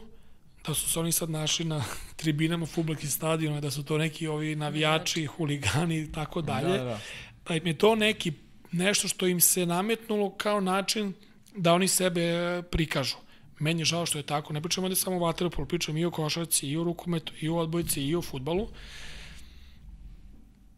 da 0.66 0.74
su 0.74 0.90
se 0.90 1.00
oni 1.00 1.12
sad 1.12 1.30
našli 1.30 1.64
na 1.64 1.84
tribinama 2.20 2.66
futbolskih 2.66 3.10
stadiona, 3.10 3.60
da 3.60 3.70
su 3.70 3.84
to 3.84 3.98
neki 3.98 4.26
ovi 4.26 4.56
navijači, 4.56 5.26
huligani 5.26 6.00
i 6.00 6.12
tako 6.12 6.42
dalje. 6.42 6.78
Da, 6.78 6.84
da. 6.84 7.00
Da 7.48 7.56
im 7.56 7.66
je 7.66 7.78
to 7.78 7.94
neki 7.94 8.32
nešto 8.72 9.08
što 9.08 9.26
im 9.26 9.40
se 9.40 9.66
nametnulo 9.66 10.30
kao 10.30 10.60
način 10.60 11.12
da 11.56 11.72
oni 11.72 11.88
sebe 11.88 12.22
prikažu. 12.70 13.16
Meni 13.58 13.80
je 13.80 13.84
žao 13.84 14.06
što 14.06 14.18
je 14.18 14.22
tako. 14.22 14.52
Ne 14.52 14.60
pričamo 14.60 14.88
da 14.88 14.94
samo 14.94 15.16
o 15.16 15.18
vaterpolu, 15.18 15.68
pričam 15.68 15.96
i 15.96 16.04
o 16.04 16.10
košarci, 16.10 16.68
i 16.68 16.76
o 16.76 16.84
rukometu, 16.84 17.32
i 17.40 17.48
o 17.48 17.56
odbojci, 17.56 18.02
i 18.02 18.16
o 18.16 18.22
futbalu. 18.22 18.68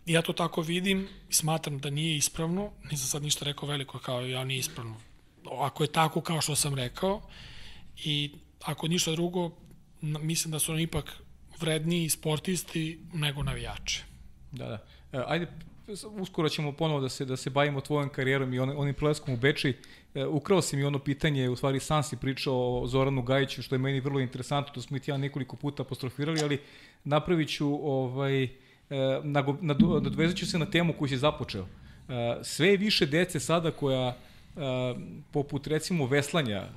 Ja 0.07 0.23
to 0.23 0.33
tako 0.33 0.61
vidim 0.61 1.09
i 1.29 1.33
smatram 1.35 1.79
da 1.79 1.91
nije 1.91 2.17
ispravno. 2.17 2.71
Nisam 2.91 3.07
sad 3.07 3.23
ništa 3.23 3.45
rekao 3.45 3.69
veliko 3.69 3.99
kao 3.99 4.21
ja 4.21 4.45
nije 4.45 4.59
ispravno. 4.59 4.97
Ako 5.59 5.85
je 5.85 5.93
tako 5.93 6.21
kao 6.21 6.41
što 6.41 6.57
sam 6.57 6.75
rekao 6.75 7.23
i 8.05 8.31
ako 8.65 8.89
ništa 8.89 9.13
drugo, 9.13 9.51
mislim 10.01 10.53
da 10.53 10.59
su 10.59 10.73
oni 10.73 10.83
ipak 10.83 11.23
vredniji 11.61 12.09
sportisti 12.09 13.01
nego 13.13 13.43
navijači. 13.43 14.03
Da, 14.53 14.67
da. 14.67 14.85
E, 15.13 15.25
ajde, 15.27 15.47
uskoro 16.11 16.49
ćemo 16.49 16.73
ponovo 16.73 17.01
da 17.01 17.09
se 17.09 17.25
da 17.25 17.37
se 17.37 17.51
bavimo 17.51 17.81
tvojom 17.81 18.09
karijerom 18.09 18.55
i 18.55 18.59
on, 18.59 18.73
onim 18.77 18.95
prelaskom 18.95 19.35
u 19.35 19.37
Beči. 19.37 19.77
E, 20.15 20.27
ukrao 20.27 20.63
si 20.63 20.77
mi 20.77 20.85
ono 20.85 20.99
pitanje, 20.99 21.49
u 21.49 21.57
stvari 21.57 21.81
sam 21.81 22.03
si 22.03 22.17
pričao 22.17 22.83
o 22.83 22.87
Zoranu 22.87 23.23
Gajiću, 23.23 23.63
što 23.63 23.75
je 23.75 23.79
meni 23.79 24.01
vrlo 24.01 24.21
interesantno, 24.21 24.75
to 24.75 24.83
smo 24.83 24.97
i 24.97 25.01
ti 25.01 25.11
ja 25.11 25.17
nekoliko 25.17 25.57
puta 25.57 25.83
apostrofirali, 25.83 26.43
ali 26.43 26.61
napravit 27.05 27.49
ću, 27.49 27.91
ovaj, 27.91 28.49
e, 28.93 29.21
nago- 29.25 29.59
nado- 29.61 30.01
nadovezat 30.01 30.37
ću 30.37 30.47
se 30.47 30.59
na 30.59 30.67
temu 30.67 30.93
koju 30.93 31.09
si 31.09 31.17
započeo. 31.17 31.67
E, 32.09 32.39
sve 32.43 32.77
više 32.77 33.07
dece 33.07 33.41
sada 33.41 33.71
koja, 33.71 34.09
e, 34.09 34.15
poput 35.31 35.67
recimo 35.67 36.07
veslanja, 36.07 36.69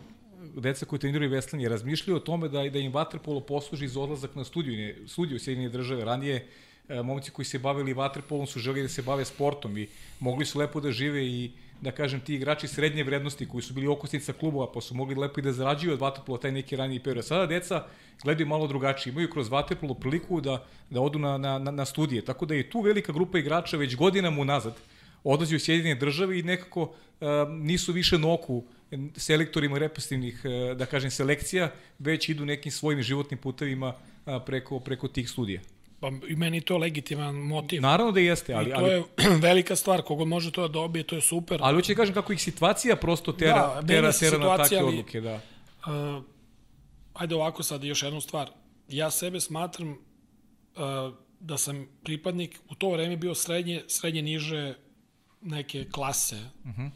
deca 0.56 0.86
koji 0.86 1.00
treniraju 1.00 1.32
veslanje, 1.32 1.70
razmišljaju 1.70 2.18
o 2.18 2.20
tome 2.20 2.50
da, 2.50 2.64
da 2.70 2.80
im 2.80 2.94
vaterpolo 2.94 3.40
posluži 3.40 3.88
za 3.88 4.00
odlazak 4.00 4.36
na 4.36 4.44
studiju, 4.44 5.08
studiju 5.08 5.40
Sjedinje 5.40 5.70
države. 5.70 6.06
Ranije 6.06 6.48
momci 7.04 7.32
koji 7.32 7.46
se 7.46 7.60
bavili 7.60 7.94
vaterpolom 7.94 8.48
su 8.48 8.60
želi 8.60 8.82
da 8.82 8.88
se 8.88 9.02
bave 9.02 9.26
sportom 9.26 9.78
i 9.78 9.88
mogli 10.20 10.46
su 10.46 10.60
lepo 10.60 10.80
da 10.80 10.92
žive 10.92 11.26
i 11.28 11.52
da 11.82 11.92
kažem 11.92 12.20
ti 12.20 12.36
igrači 12.36 12.68
srednje 12.68 13.04
vrednosti 13.04 13.48
koji 13.48 13.62
su 13.62 13.74
bili 13.74 13.88
okosnica 13.88 14.34
klubova 14.34 14.72
pa 14.72 14.82
su 14.82 14.96
mogli 14.96 15.16
lepo 15.16 15.40
i 15.40 15.44
da 15.44 15.54
zarađuju 15.54 15.94
od 15.94 16.00
vaterpola 16.00 16.38
taj 16.40 16.52
neki 16.52 16.76
raniji 16.76 17.00
period. 17.00 17.26
Sada 17.26 17.46
deca 17.46 17.84
gledaju 18.24 18.48
malo 18.48 18.68
drugačije, 18.68 19.12
imaju 19.12 19.30
kroz 19.30 19.50
vaterpolo 19.50 19.94
priliku 19.94 20.42
da, 20.42 20.64
da 20.90 21.02
odu 21.02 21.20
na, 21.20 21.38
na, 21.38 21.60
na, 21.60 21.86
studije. 21.86 22.26
Tako 22.26 22.46
da 22.46 22.56
je 22.56 22.70
tu 22.70 22.82
velika 22.82 23.14
grupa 23.14 23.38
igrača 23.38 23.78
već 23.78 23.96
godinama 23.96 24.42
unazad 24.42 24.74
odlazi 25.24 25.56
u 25.56 25.60
Sjedinjene 25.60 26.00
države 26.00 26.40
i 26.40 26.44
nekako 26.44 26.82
uh, 26.82 26.92
nisu 27.50 27.94
više 27.94 28.18
noku 28.18 28.64
selektorima 29.16 29.78
represivnih, 29.78 30.42
uh, 30.46 30.78
da 30.78 30.86
kažem, 30.86 31.12
selekcija, 31.12 31.72
već 32.00 32.30
idu 32.30 32.46
nekim 32.46 32.72
svojim 32.72 33.02
životnim 33.02 33.38
putevima 33.38 33.94
uh, 34.26 34.34
preko, 34.46 34.80
preko 34.80 35.08
tih 35.08 35.30
studija. 35.30 35.62
Pa 36.06 36.28
i 36.28 36.36
meni 36.36 36.62
to 36.62 36.78
legitiman 36.78 37.36
motiv. 37.36 37.82
Naravno 37.82 38.12
da 38.12 38.20
jeste, 38.20 38.54
ali, 38.54 38.70
I 38.70 38.74
to 38.74 38.80
ali, 38.80 38.90
je 38.90 39.04
velika 39.50 39.76
stvar, 39.76 40.02
kogo 40.02 40.26
može 40.26 40.52
to 40.52 40.62
da 40.62 40.68
dobije, 40.68 41.04
to 41.04 41.16
je 41.16 41.22
super. 41.22 41.60
ali 41.64 41.76
hoće 41.76 41.94
da 41.94 41.98
kažem 41.98 42.14
kako 42.14 42.34
ih 42.34 42.42
situacija 42.42 42.96
prosto 42.96 43.32
tera, 43.32 43.82
Da, 43.82 43.88
tera, 43.88 44.12
tera 44.12 44.38
na 44.38 44.58
takve 44.58 44.78
ali- 44.78 44.88
odluke. 44.88 45.22
Da. 45.22 45.34
Uh, 45.36 46.24
ajde 47.14 47.36
ovako 47.36 47.64
sad 47.64 47.84
još 47.84 48.04
jednu 48.04 48.22
stvar. 48.22 48.50
Ja 48.90 49.12
sebe 49.12 49.40
smatram 49.40 49.90
uh, 49.90 49.98
da 51.40 51.58
sam 51.58 51.88
pripadnik 52.04 52.60
u 52.70 52.76
to 52.76 52.90
vreme 52.90 53.18
bio 53.18 53.36
srednje, 53.36 53.84
srednje 53.88 54.22
niže 54.22 54.76
neke 55.42 55.86
klase 55.92 56.36
uh 56.64 56.72
-huh. 56.72 56.90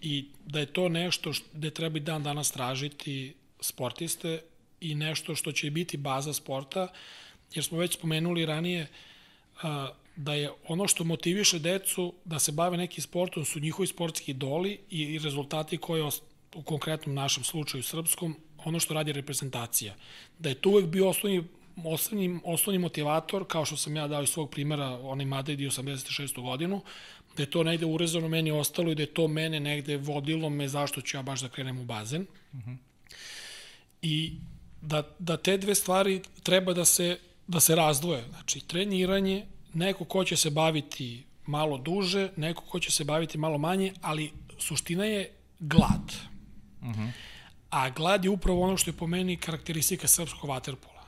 i 0.00 0.28
da 0.46 0.58
je 0.58 0.66
to 0.66 0.88
nešto 0.88 1.32
što, 1.32 1.46
gde 1.52 1.70
treba 1.70 1.96
i 1.96 2.00
dan 2.00 2.22
danas 2.22 2.50
tražiti 2.52 3.34
sportiste 3.60 4.40
i 4.80 4.94
nešto 4.94 5.34
što 5.34 5.52
će 5.52 5.70
biti 5.70 5.96
baza 5.96 6.32
sporta, 6.32 6.88
jer 7.54 7.64
smo 7.64 7.78
već 7.78 7.94
spomenuli 7.94 8.46
ranije 8.46 8.86
uh, 9.56 9.62
da 10.16 10.34
je 10.34 10.50
ono 10.68 10.88
što 10.88 11.04
motiviše 11.04 11.58
decu 11.58 12.12
da 12.24 12.38
se 12.38 12.52
bave 12.52 12.76
nekim 12.76 13.02
sportom 13.02 13.44
su 13.44 13.60
njihovi 13.60 13.86
sportski 13.86 14.30
idoli 14.30 14.78
i, 14.90 15.18
rezultati 15.18 15.78
koje 15.78 16.04
u 16.54 16.62
konkretnom 16.62 17.14
našem 17.14 17.44
slučaju 17.44 17.82
srpskom, 17.82 18.36
ono 18.64 18.80
što 18.80 18.94
radi 18.94 19.12
reprezentacija. 19.12 19.94
Da 20.38 20.48
je 20.48 20.54
to 20.54 20.70
uvek 20.70 20.86
bio 20.86 21.08
osnovni, 21.08 21.44
osnovni, 21.84 22.40
osnovni 22.44 22.78
motivator, 22.78 23.44
kao 23.48 23.64
što 23.64 23.76
sam 23.76 23.96
ja 23.96 24.08
dao 24.08 24.22
iz 24.22 24.28
svog 24.28 24.50
primjera, 24.50 24.98
onaj 25.02 25.26
Madrid 25.26 25.60
i 25.60 25.68
86. 25.68 26.42
godinu, 26.42 26.80
da 27.36 27.42
je 27.42 27.50
to 27.50 27.62
negde 27.62 27.86
urezano 27.86 28.28
meni 28.28 28.50
ostalo 28.50 28.90
i 28.90 28.94
da 28.94 29.02
je 29.02 29.14
to 29.14 29.28
mene 29.28 29.60
negde 29.60 29.96
vodilo 29.96 30.50
me 30.50 30.68
zašto 30.68 31.00
ću 31.00 31.16
ja 31.16 31.22
baš 31.22 31.40
da 31.40 31.48
krenem 31.48 31.78
u 31.78 31.84
bazen. 31.84 32.26
I 34.02 34.32
da, 34.82 35.02
da 35.18 35.36
te 35.36 35.56
dve 35.56 35.74
stvari 35.74 36.22
treba 36.42 36.72
da 36.72 36.84
se, 36.84 37.18
da 37.48 37.60
se 37.60 37.74
razdvoje. 37.74 38.24
Znači, 38.30 38.60
treniranje, 38.60 39.46
neko 39.74 40.04
ko 40.04 40.24
će 40.24 40.36
se 40.36 40.50
baviti 40.50 41.24
malo 41.46 41.78
duže, 41.78 42.30
neko 42.36 42.62
ko 42.62 42.80
će 42.80 42.90
se 42.90 43.04
baviti 43.04 43.38
malo 43.38 43.58
manje, 43.58 43.92
ali 44.00 44.32
suština 44.58 45.04
je 45.04 45.32
glad. 45.60 46.12
Uh 46.80 46.88
-huh. 46.88 47.10
A 47.70 47.90
glad 47.90 48.24
je 48.24 48.30
upravo 48.30 48.62
ono 48.62 48.76
što 48.76 48.90
je 48.90 48.96
po 48.96 49.06
meni 49.06 49.36
karakteristika 49.36 50.08
srpskog 50.08 50.50
vaterpola. 50.50 51.04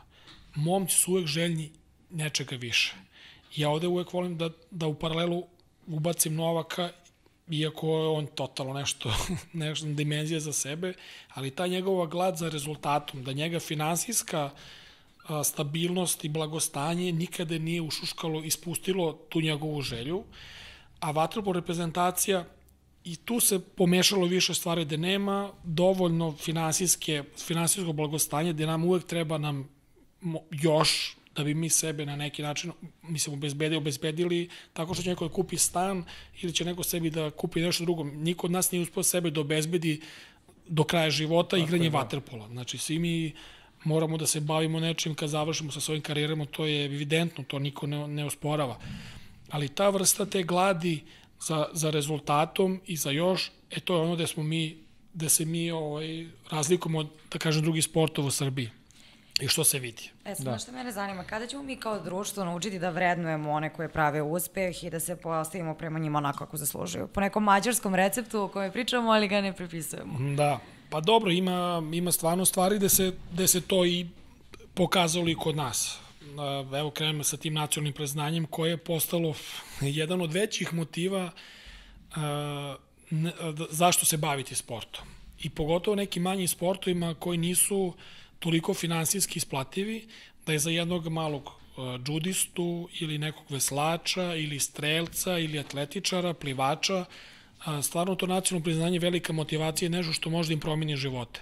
Momci 0.54 0.94
su 0.94 1.12
uvek 1.12 1.26
željni 1.26 1.70
nečega 2.10 2.56
više. 2.56 2.94
Ja 3.56 3.70
ovde 3.70 3.86
uvek 3.86 4.12
volim 4.12 4.38
da, 4.38 4.50
da 4.70 4.86
u 4.86 4.94
paralelu 4.94 5.46
ubacim 5.86 6.34
Novaka, 6.34 6.90
iako 7.50 7.86
je 7.86 8.08
on 8.08 8.26
totalno 8.26 8.72
nešto, 8.72 9.14
nešto 9.52 9.86
dimenzija 9.86 10.40
za 10.40 10.52
sebe, 10.52 10.94
ali 11.28 11.50
ta 11.50 11.66
njegova 11.66 12.06
glad 12.06 12.36
za 12.36 12.48
rezultatom, 12.48 13.24
da 13.24 13.32
njega 13.32 13.60
finansijska 13.60 14.40
a, 14.40 14.50
stabilnost 15.44 16.24
i 16.24 16.28
blagostanje 16.28 17.12
nikada 17.12 17.58
nije 17.58 17.82
ušuškalo, 17.82 18.42
ispustilo 18.44 19.12
tu 19.28 19.40
njegovu 19.40 19.82
želju, 19.82 20.24
a 21.00 21.10
vaterpolo 21.10 21.60
reprezentacija 21.60 22.44
i 23.04 23.16
tu 23.16 23.40
se 23.40 23.58
pomešalo 23.58 24.26
više 24.26 24.54
stvari 24.54 24.84
da 24.84 24.96
nema 24.96 25.52
dovoljno 25.64 26.32
finansijske, 26.32 27.24
finansijsko 27.38 27.92
blagostanje, 27.92 28.52
gde 28.52 28.66
nam 28.66 28.84
uvek 28.84 29.06
treba 29.06 29.38
nam 29.38 29.68
još 30.50 31.16
da 31.36 31.44
bi 31.44 31.54
mi 31.54 31.68
sebe 31.68 32.06
na 32.06 32.16
neki 32.16 32.42
način, 32.42 32.72
mislim, 33.02 33.34
obezbedili, 33.34 33.76
obezbedili 33.76 34.48
tako 34.72 34.94
što 34.94 35.02
će 35.02 35.10
neko 35.10 35.28
da 35.28 35.34
kupi 35.34 35.56
stan 35.56 36.04
ili 36.40 36.52
će 36.52 36.64
neko 36.64 36.82
sebi 36.82 37.10
da 37.10 37.30
kupi 37.30 37.60
nešto 37.60 37.84
drugo. 37.84 38.04
Niko 38.04 38.46
od 38.46 38.50
nas 38.50 38.72
nije 38.72 38.82
uspio 38.82 39.02
sebe 39.02 39.30
da 39.30 39.40
obezbedi 39.40 40.00
do 40.66 40.84
kraja 40.84 41.10
života 41.10 41.56
tako 41.56 41.62
igranje 41.62 41.90
da. 41.90 41.98
vaterpola. 41.98 42.48
Znači, 42.48 42.78
svi 42.78 42.98
mi 42.98 43.32
moramo 43.84 44.16
da 44.16 44.26
se 44.26 44.40
bavimo 44.40 44.80
nečim 44.80 45.14
kad 45.14 45.28
završimo 45.28 45.72
sa 45.72 45.80
svojim 45.80 46.02
karijerama, 46.02 46.46
to 46.46 46.66
je 46.66 46.84
evidentno, 46.84 47.44
to 47.44 47.58
niko 47.58 47.86
ne, 47.86 48.08
ne 48.08 48.24
osporava. 48.24 48.78
Ali 49.50 49.68
ta 49.68 49.88
vrsta 49.88 50.26
te 50.26 50.42
gladi 50.42 51.02
za, 51.40 51.66
za 51.72 51.90
rezultatom 51.90 52.80
i 52.86 52.96
za 52.96 53.10
još, 53.10 53.52
e 53.70 53.80
to 53.80 53.94
je 53.94 54.00
ono 54.00 54.14
gde 54.14 54.26
smo 54.26 54.42
mi, 54.42 54.76
gde 55.14 55.28
se 55.28 55.44
mi 55.44 55.70
ovaj, 55.70 56.26
razlikujemo 56.50 56.98
od, 56.98 57.08
da 57.32 57.38
kažem, 57.38 57.62
drugih 57.62 57.84
sportova 57.84 58.28
u 58.28 58.30
Srbiji. 58.30 58.70
I 59.40 59.48
što 59.48 59.64
se 59.64 59.78
vidi. 59.78 60.10
E, 60.24 60.34
sad 60.34 60.44
da. 60.44 60.58
što 60.58 60.72
mene 60.72 60.92
zanima, 60.92 61.24
kada 61.24 61.46
ćemo 61.46 61.62
mi 61.62 61.76
kao 61.76 62.00
društvo 62.00 62.44
naučiti 62.44 62.78
da 62.78 62.90
vrednujemo 62.90 63.50
one 63.50 63.72
koje 63.72 63.88
prave 63.88 64.22
uspeh 64.22 64.84
i 64.84 64.90
da 64.90 65.00
se 65.00 65.16
postavimo 65.16 65.74
prema 65.74 65.98
njima 65.98 66.18
onako 66.18 66.38
kako 66.38 66.56
zaslužuju? 66.56 67.08
Po 67.08 67.20
nekom 67.20 67.44
mađarskom 67.44 67.94
receptu 67.94 68.42
o 68.42 68.48
kojem 68.48 68.72
pričamo, 68.72 69.10
ali 69.10 69.28
ga 69.28 69.40
ne 69.40 69.52
prepisujemo. 69.52 70.34
Da, 70.36 70.60
pa 70.90 71.00
dobro, 71.00 71.30
ima, 71.30 71.82
ima 71.92 72.12
stvarno 72.12 72.44
stvari 72.44 72.76
gde 72.76 72.88
se, 72.88 73.12
gde 73.32 73.46
se 73.48 73.60
to 73.60 73.86
i 73.86 74.06
pokazalo 74.74 75.28
i 75.28 75.34
kod 75.34 75.56
nas. 75.56 75.98
Evo 76.78 76.90
krenemo 76.90 77.24
sa 77.24 77.36
tim 77.36 77.54
nacionalnim 77.54 77.92
preznanjem 77.92 78.46
koje 78.46 78.70
je 78.70 78.76
postalo 78.76 79.34
jedan 79.80 80.20
od 80.20 80.32
većih 80.32 80.74
motiva 80.74 81.30
zašto 83.70 84.04
se 84.04 84.16
baviti 84.16 84.54
sportom. 84.54 85.04
I 85.38 85.50
pogotovo 85.50 85.94
nekim 85.94 86.22
manjim 86.22 86.48
sportovima 86.48 87.14
koji 87.14 87.38
nisu 87.38 87.94
toliko 88.38 88.74
finansijski 88.74 89.38
isplativi 89.38 90.08
da 90.46 90.52
je 90.52 90.58
za 90.58 90.70
jednog 90.70 91.08
malog 91.08 91.50
džudistu 92.04 92.88
ili 93.00 93.18
nekog 93.18 93.44
veslača 93.48 94.34
ili 94.34 94.58
strelca 94.58 95.38
ili 95.38 95.58
atletičara, 95.58 96.34
plivača, 96.34 97.04
stvarno 97.82 98.14
to 98.14 98.26
nacionalno 98.26 98.64
priznanje 98.64 98.98
velika 98.98 99.32
motivacija 99.32 99.86
je 99.86 99.90
nešto 99.90 100.12
što 100.12 100.30
može 100.30 100.48
da 100.48 100.52
im 100.52 100.60
promeni 100.60 100.96
živote. 100.96 101.40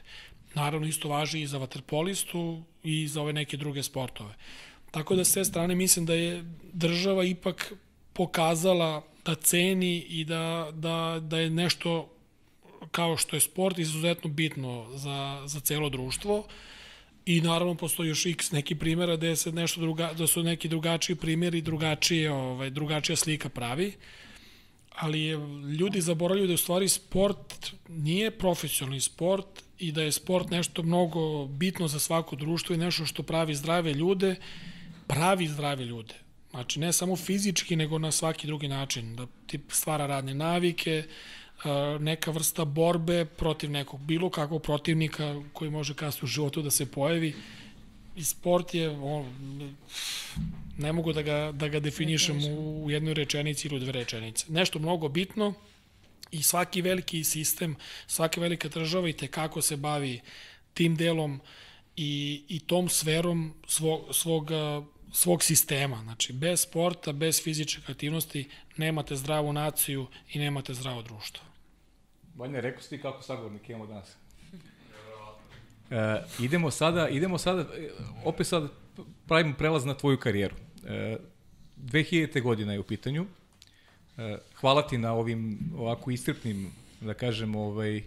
Naravno, 0.55 0.87
isto 0.87 1.09
važi 1.09 1.41
i 1.41 1.47
za 1.47 1.59
vaterpolistu 1.59 2.63
i 2.83 3.09
za 3.09 3.23
ove 3.23 3.33
neke 3.33 3.57
druge 3.57 3.83
sportove. 3.83 4.35
Tako 4.91 5.17
da 5.17 5.25
s 5.25 5.33
te 5.33 5.45
strane 5.45 5.75
mislim 5.75 6.07
da 6.07 6.15
je 6.15 6.45
država 6.73 7.25
ipak 7.25 7.73
pokazala 8.13 9.05
da 9.25 9.35
ceni 9.35 9.99
i 9.99 10.25
da, 10.25 10.71
da, 10.73 11.21
da 11.23 11.39
je 11.39 11.51
nešto 11.51 12.09
kao 12.91 13.17
što 13.17 13.37
je 13.37 13.41
sport 13.41 13.79
izuzetno 13.79 14.31
bitno 14.31 14.87
za, 14.95 15.43
za 15.47 15.61
celo 15.61 15.89
društvo. 15.89 16.39
Uh, 16.39 16.45
I 17.29 17.41
naravno 17.41 17.75
postoji 17.75 18.09
još 18.09 18.27
x 18.27 18.53
neki 18.53 18.75
primjera 18.75 19.17
gde 19.17 19.37
se 19.37 19.53
nešto 19.53 19.81
druga, 19.81 20.13
da 20.19 20.27
su 20.27 20.43
neki 20.43 20.69
drugačiji 20.69 21.17
primjeri, 21.17 21.61
drugačije, 21.61 22.31
ovaj, 22.33 22.71
drugačija 22.71 23.17
slika 23.17 23.49
pravi. 23.49 23.93
Ali 25.01 25.23
je, 25.23 25.37
ljudi 25.79 26.01
zaboravljaju 26.01 26.49
da 26.49 26.55
u 26.55 26.57
stvari 26.57 26.89
sport 26.89 27.73
nije 27.89 28.31
profesionalni 28.31 29.01
sport 29.01 29.63
i 29.79 29.93
da 29.93 30.03
je 30.03 30.13
sport 30.13 30.51
nešto 30.51 30.83
mnogo 30.83 31.47
bitno 31.47 31.89
za 31.89 31.99
svako 31.99 32.37
društvo 32.37 32.75
i 32.75 32.79
nešto 32.79 33.07
što 33.07 33.23
pravi 33.23 33.55
zdrave 33.55 33.95
ljude, 33.95 34.37
pravi 35.07 35.49
zdrave 35.49 35.85
ljude. 35.85 36.15
Znači, 36.51 36.81
ne 36.81 36.93
samo 36.93 37.17
fizički, 37.17 37.77
nego 37.77 37.99
na 37.99 38.13
svaki 38.13 38.47
drugi 38.47 38.69
način. 38.69 39.17
Da 39.17 39.27
ti 39.47 39.61
stvara 39.69 40.07
radne 40.07 40.35
navike, 40.35 41.05
neka 42.01 42.31
vrsta 42.31 42.65
borbe 42.65 43.25
protiv 43.25 43.71
nekog 43.71 44.01
bilo 44.01 44.31
kakvog 44.31 44.63
protivnika 44.63 45.43
koji 45.53 45.71
može 45.71 45.95
kasno 45.95 46.25
u 46.25 46.29
životu 46.29 46.63
da 46.63 46.71
se 46.71 46.93
pojavi 46.93 47.35
i 48.19 48.25
sport 48.25 48.75
je 48.75 48.91
on, 48.91 49.27
ne 50.79 50.93
mogu 50.93 51.13
da 51.13 51.23
ga, 51.23 51.53
da 51.53 51.69
ga 51.69 51.81
definišem 51.81 52.39
u, 52.59 52.91
jednoj 52.91 53.15
rečenici 53.15 53.69
ili 53.69 53.77
u 53.77 53.81
dve 53.81 53.93
rečenice. 53.93 54.47
Nešto 54.49 54.79
mnogo 54.79 55.09
bitno 55.09 55.55
i 56.31 56.43
svaki 56.43 56.83
veliki 56.83 57.25
sistem, 57.25 57.77
svaka 58.07 58.41
velika 58.41 58.69
država 58.69 59.09
i 59.09 59.13
te 59.13 59.27
kako 59.27 59.63
se 59.63 59.77
bavi 59.77 60.21
tim 60.75 60.97
delom 60.97 61.41
i, 61.97 62.43
i 62.49 62.61
tom 62.61 62.89
sferom 62.89 63.55
svog, 63.67 64.01
svog, 64.13 64.51
svog 65.13 65.43
sistema. 65.43 66.01
Znači, 66.03 66.33
bez 66.33 66.61
sporta, 66.61 67.13
bez 67.13 67.43
fizičke 67.43 67.83
aktivnosti 67.93 68.49
nemate 68.77 69.17
zdravu 69.17 69.53
naciju 69.53 70.07
i 70.33 70.39
nemate 70.39 70.75
zdravo 70.75 71.03
društvo. 71.03 71.45
Vanja, 72.35 72.61
rekao 72.61 72.83
si 72.83 72.89
ti 72.89 73.03
kako 73.03 73.23
sagovornik 73.23 73.69
imamo 73.69 73.87
danas. 73.87 74.17
E, 75.91 76.23
idemo 76.41 76.71
sada, 76.71 77.09
idemo 77.09 77.39
sada, 77.39 77.65
opet 78.25 78.47
sad 78.47 78.69
pravimo 79.27 79.55
prelaz 79.59 79.85
na 79.85 79.95
tvoju 79.95 80.19
karijeru. 80.19 80.55
E, 80.87 81.17
2000. 81.77 82.43
godina 82.43 82.73
je 82.73 82.81
u 82.81 82.83
pitanju. 82.83 83.27
E, 84.19 84.39
hvala 84.55 84.87
ti 84.87 84.99
na 84.99 85.13
ovim 85.13 85.59
ovako 85.77 86.11
istrpnim, 86.11 86.71
da 87.01 87.15
kažem, 87.15 87.55
ovaj, 87.55 88.03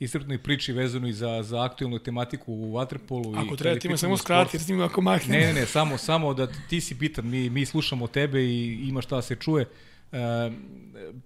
istrpnoj 0.00 0.38
priči 0.38 0.72
vezano 0.72 1.08
i 1.08 1.12
za, 1.12 1.42
za 1.42 1.64
aktualnu 1.64 1.98
tematiku 1.98 2.52
u 2.52 2.72
Waterpolu. 2.72 3.46
Ako 3.46 3.56
treba 3.56 3.78
ti 3.78 3.88
me 3.88 3.96
samo 3.96 4.16
skrati, 4.16 4.56
jer 4.56 4.62
snimam 4.62 4.86
ako 4.86 5.00
mahne. 5.00 5.38
Ne, 5.38 5.46
ne, 5.46 5.52
ne, 5.52 5.66
samo, 5.66 5.98
samo 5.98 6.34
da 6.34 6.48
ti 6.68 6.80
si 6.80 6.94
bitan, 6.94 7.28
mi, 7.28 7.50
mi 7.50 7.66
slušamo 7.66 8.06
tebe 8.06 8.42
i 8.42 8.88
ima 8.88 9.02
šta 9.02 9.22
se 9.22 9.36
čuje. 9.36 9.66
Uh, 10.12 10.18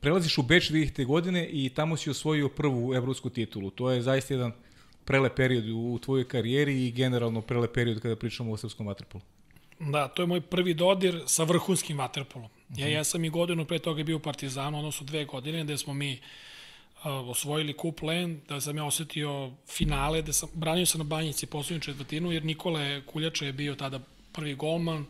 prelaziš 0.01 0.39
u 0.39 0.43
Beč 0.43 0.71
2000. 0.71 1.07
godine 1.07 1.49
i 1.49 1.71
tamo 1.75 1.97
si 1.97 2.11
osvojio 2.11 2.49
prvu 2.49 2.95
evropsku 2.95 3.31
titulu. 3.31 3.71
To 3.71 3.91
je 3.91 4.03
zaista 4.03 4.35
jedan 4.35 4.53
prelep 5.05 5.35
period 5.35 5.69
u 5.69 5.99
tvojoj 5.99 6.29
karijeri 6.29 6.87
i 6.87 6.93
generalno 6.93 7.41
prelep 7.41 7.75
period 7.75 8.01
kada 8.01 8.17
pričamo 8.17 8.53
o 8.53 8.57
srpskom 8.57 8.87
vaterpolu. 8.87 9.25
Da, 9.79 10.09
to 10.09 10.23
je 10.23 10.27
moj 10.27 10.41
prvi 10.41 10.75
dodir 10.75 11.23
sa 11.27 11.45
vrhunskim 11.45 11.99
vaterpolom. 11.99 12.49
Ja, 12.77 12.87
mhm. 12.87 12.95
ja 12.95 13.05
sam 13.05 13.25
i 13.25 13.31
godinu 13.31 13.65
pre 13.65 13.79
toga 13.79 14.03
bio 14.03 14.17
u 14.17 14.21
Partizanu, 14.21 14.79
odnosno 14.79 15.07
dve 15.07 15.25
godine, 15.25 15.65
gde 15.65 15.79
smo 15.79 15.95
mi 15.95 16.13
uh, 16.13 17.05
osvojili 17.05 17.73
kup 17.73 18.03
Len, 18.03 18.41
da 18.49 18.61
sam 18.61 18.77
ja 18.77 18.85
osetio 18.85 19.51
finale, 19.69 20.23
da 20.23 20.33
sam, 20.33 20.49
branio 20.55 20.87
sam 20.87 20.99
na 20.99 21.05
banjici 21.05 21.47
poslednju 21.47 21.81
četvrtinu, 21.81 22.33
jer 22.33 22.45
Nikola 22.45 23.01
Kuljača 23.07 23.47
je 23.47 23.53
bio 23.53 23.75
tada 23.75 24.01
prvi 24.33 24.55
golman, 24.55 25.07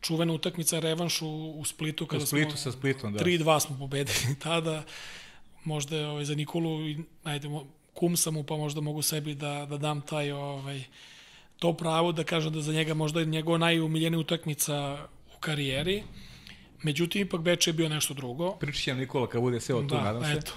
čuvena 0.00 0.32
utakmica 0.32 0.78
revanš 0.78 1.22
u, 1.22 1.54
u 1.58 1.64
Splitu 1.64 2.06
kada 2.06 2.22
u 2.22 2.26
Splitu 2.26 2.50
smo, 2.50 2.58
sa 2.58 2.72
Splitom, 2.72 3.12
da. 3.12 3.24
3-2 3.24 3.60
smo 3.60 3.78
pobedili 3.78 4.36
tada. 4.42 4.84
Možda 5.64 5.96
je 5.96 6.06
ovaj, 6.06 6.24
za 6.24 6.34
Nikolu, 6.34 6.80
ajde, 7.24 7.48
kum 7.98 8.16
sam 8.16 8.34
mu, 8.34 8.42
pa 8.42 8.56
možda 8.56 8.80
mogu 8.80 9.02
sebi 9.02 9.34
da, 9.34 9.66
da 9.70 9.78
dam 9.78 10.00
taj 10.00 10.30
ovaj, 10.30 10.82
to 11.58 11.72
pravo 11.72 12.12
da 12.12 12.24
kažem 12.24 12.52
da 12.52 12.60
za 12.60 12.72
njega 12.72 12.94
možda 12.94 13.20
je 13.20 13.26
njegova 13.26 13.58
najumiljenija 13.58 14.20
utakmica 14.20 15.06
u 15.36 15.40
karijeri. 15.40 16.02
Međutim, 16.82 17.22
ipak 17.22 17.40
Beč 17.40 17.66
je 17.66 17.72
bio 17.72 17.88
nešto 17.88 18.14
drugo. 18.14 18.50
Pričat 18.50 18.82
će 18.82 18.94
Nikola 18.94 19.26
kad 19.26 19.40
bude 19.40 19.60
seo 19.60 19.80
tu, 19.80 19.94
da, 19.94 20.02
nadam 20.02 20.24
se. 20.24 20.32
eto, 20.32 20.52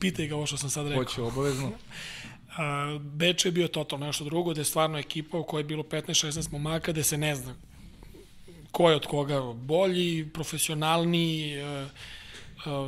pitaj 0.00 0.26
ga 0.26 0.36
ovo 0.36 0.46
što 0.46 0.56
sam 0.56 0.70
sad 0.70 0.86
rekao. 0.86 1.04
Hoće 1.04 1.22
obavezno. 1.22 1.72
Beč 3.18 3.44
je 3.44 3.52
bio 3.52 3.68
totalno 3.68 4.06
nešto 4.06 4.24
drugo, 4.24 4.50
gde 4.50 4.60
je 4.60 4.64
stvarno 4.64 4.98
ekipa 4.98 5.38
u 5.38 5.44
kojoj 5.44 5.60
je 5.60 5.64
bilo 5.64 5.82
15-16 5.82 6.52
momaka, 6.52 6.92
gde 6.92 7.02
se 7.02 7.18
ne 7.18 7.34
zna 7.34 7.54
ko 8.74 8.90
je 8.90 8.96
od 8.96 9.06
koga 9.06 9.40
bolji, 9.54 10.26
profesionalni, 10.32 11.54
e, 11.54 11.86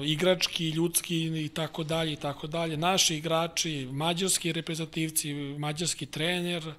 igrački, 0.05 0.71
ljudski 0.71 1.45
i 1.45 1.49
tako 1.49 1.85
dalje 1.85 2.13
i 2.13 2.17
tako 2.17 2.47
dalje. 2.47 2.77
Naši 2.77 3.17
igrači, 3.17 3.89
mađarski 3.93 4.53
reprezentativci, 4.53 5.35
mađarski 5.35 6.07
trener, 6.07 6.63
e, 6.69 6.73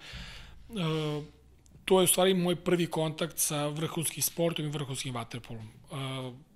to 1.86 2.00
je 2.00 2.04
u 2.04 2.08
stvari 2.08 2.34
moj 2.34 2.56
prvi 2.56 2.88
kontakt 2.88 3.40
sa 3.40 3.68
vrhunskim 3.68 4.24
sportom 4.24 4.66
i 4.66 4.70
vrhunskim 4.70 5.16
vaterpolom. 5.16 5.70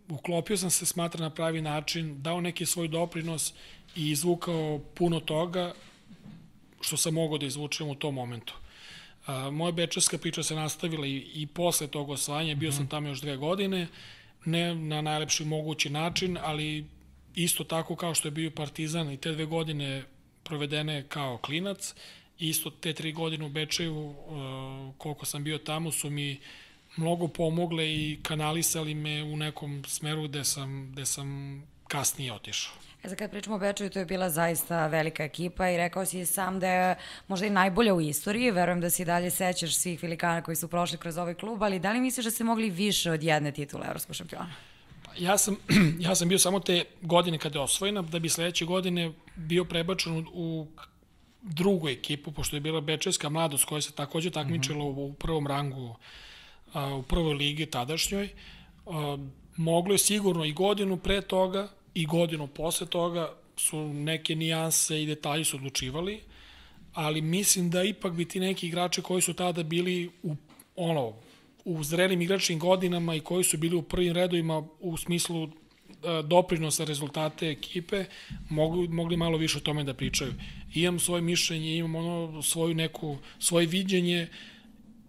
Uklopio 0.09 0.57
sam 0.57 0.69
se, 0.69 0.85
smatra 0.85 1.21
na 1.21 1.29
pravi 1.29 1.61
način, 1.61 2.21
dao 2.21 2.41
neki 2.41 2.65
svoj 2.65 2.87
doprinos 2.87 3.53
i 3.95 4.09
izvukao 4.09 4.79
puno 4.95 5.19
toga 5.19 5.73
što 6.81 6.97
sam 6.97 7.13
mogao 7.13 7.37
da 7.37 7.45
izvučem 7.45 7.87
u 7.87 7.95
tom 7.95 8.13
momentu. 8.15 8.53
Moja 9.51 9.71
bečarska 9.71 10.17
priča 10.17 10.43
se 10.43 10.55
nastavila 10.55 11.07
i, 11.07 11.17
i 11.33 11.47
posle 11.47 11.87
tog 11.87 12.09
osvajanja, 12.09 12.55
bio 12.55 12.71
sam 12.71 12.83
mhm. 12.83 12.89
tamo 12.89 13.07
još 13.07 13.21
dve 13.21 13.37
godine, 13.37 13.87
ne 14.45 14.75
na 14.75 15.01
najlepši 15.01 15.45
mogući 15.45 15.89
način, 15.89 16.37
ali 16.41 16.85
isto 17.35 17.63
tako 17.63 17.95
kao 17.95 18.15
što 18.15 18.27
je 18.27 18.31
bio 18.31 18.51
Partizan 18.51 19.11
i 19.11 19.17
te 19.17 19.31
dve 19.31 19.45
godine 19.45 20.03
provedene 20.43 21.05
kao 21.09 21.37
klinac, 21.37 21.93
isto 22.39 22.69
te 22.69 22.93
tri 22.93 23.11
godine 23.11 23.45
u 23.45 23.49
Bečeju, 23.49 24.15
koliko 24.97 25.25
sam 25.25 25.43
bio 25.43 25.57
tamo, 25.57 25.91
su 25.91 26.09
mi 26.09 26.39
mnogo 26.97 27.27
pomogle 27.27 27.93
i 27.93 28.19
kanalisali 28.23 28.93
me 28.93 29.23
u 29.23 29.37
nekom 29.37 29.83
smeru 29.87 30.27
gde 30.27 30.43
sam, 30.43 30.91
gde 30.91 31.05
sam 31.05 31.61
kasnije 31.87 32.33
otišao. 32.33 32.73
E 33.03 33.09
sad 33.09 33.17
kad 33.17 33.31
pričamo 33.31 33.55
o 33.55 33.59
Bečaju, 33.59 33.89
to 33.89 33.99
je 33.99 34.05
bila 34.05 34.29
zaista 34.29 34.87
velika 34.87 35.23
ekipa 35.23 35.69
i 35.69 35.77
rekao 35.77 36.05
si 36.05 36.25
sam 36.25 36.59
da 36.59 36.67
je 36.67 36.95
možda 37.27 37.45
i 37.45 37.49
najbolja 37.49 37.93
u 37.93 38.01
istoriji, 38.01 38.51
verujem 38.51 38.81
da 38.81 38.89
si 38.89 39.05
dalje 39.05 39.29
sećaš 39.29 39.75
svih 39.75 40.03
velikana 40.03 40.41
koji 40.41 40.55
su 40.55 40.67
prošli 40.67 40.97
kroz 40.97 41.17
ovaj 41.17 41.33
klub, 41.33 41.63
ali 41.63 41.79
da 41.79 41.91
li 41.91 41.99
misliš 41.99 42.25
da 42.25 42.31
ste 42.31 42.43
mogli 42.43 42.69
više 42.69 43.11
od 43.11 43.23
jedne 43.23 43.51
titule 43.51 43.85
evropskog 43.87 44.15
šampiona? 44.15 44.53
Ja 45.19 45.37
sam, 45.37 45.57
ja 46.07 46.15
sam 46.15 46.29
bio 46.29 46.39
samo 46.39 46.59
te 46.59 46.83
godine 47.01 47.37
kada 47.37 47.59
je 47.59 47.63
osvojena, 47.63 48.01
da 48.01 48.19
bi 48.19 48.29
sledeće 48.29 48.65
godine 48.65 49.11
bio 49.35 49.65
prebačen 49.65 50.25
u, 50.33 50.67
drugu 51.41 51.89
ekipu, 51.89 52.31
pošto 52.31 52.55
je 52.55 52.59
bila 52.59 52.81
Bečejska 52.81 53.29
mladost 53.29 53.65
koja 53.65 53.81
se 53.81 53.91
takođe 53.91 54.29
takmičila 54.29 54.85
uh 54.85 54.95
-huh. 54.95 55.09
u 55.09 55.13
prvom 55.13 55.47
rangu 55.47 55.95
u 56.99 57.01
prvoj 57.01 57.33
ligi 57.33 57.65
tadašnjoj. 57.65 58.29
Moglo 59.57 59.93
je 59.93 59.97
sigurno 59.97 60.45
i 60.45 60.53
godinu 60.53 60.97
pre 60.97 61.21
toga 61.21 61.67
i 61.93 62.05
godinu 62.05 62.47
posle 62.47 62.87
toga 62.87 63.33
su 63.57 63.93
neke 63.93 64.35
nijanse 64.35 65.03
i 65.03 65.05
detalji 65.05 65.45
su 65.45 65.57
odlučivali, 65.57 66.21
ali 66.93 67.21
mislim 67.21 67.69
da 67.69 67.83
ipak 67.83 68.13
bi 68.13 68.25
ti 68.25 68.39
neki 68.39 68.67
igrači 68.67 69.01
koji 69.01 69.21
su 69.21 69.33
tada 69.33 69.63
bili 69.63 70.09
u 70.23 70.35
ono 70.75 71.13
u 71.65 71.83
zrelim 71.83 72.21
igračnim 72.21 72.59
godinama 72.59 73.15
i 73.15 73.19
koji 73.19 73.43
su 73.43 73.57
bili 73.57 73.75
u 73.75 73.81
prvim 73.81 74.13
redovima 74.13 74.63
u 74.79 74.97
smislu 74.97 75.49
doprinosa 76.23 76.83
rezultate 76.83 77.49
ekipe 77.49 78.05
mogli, 78.49 78.87
mogli 78.87 79.17
malo 79.17 79.37
više 79.37 79.57
o 79.57 79.61
tome 79.61 79.83
da 79.83 79.93
pričaju. 79.93 80.33
Imam 80.73 80.99
svoje 80.99 81.21
mišljenje, 81.21 81.77
imam 81.77 81.95
ono 81.95 82.41
svoju 82.41 82.73
neku, 82.73 83.17
svoje 83.39 83.67
viđenje 83.67 84.27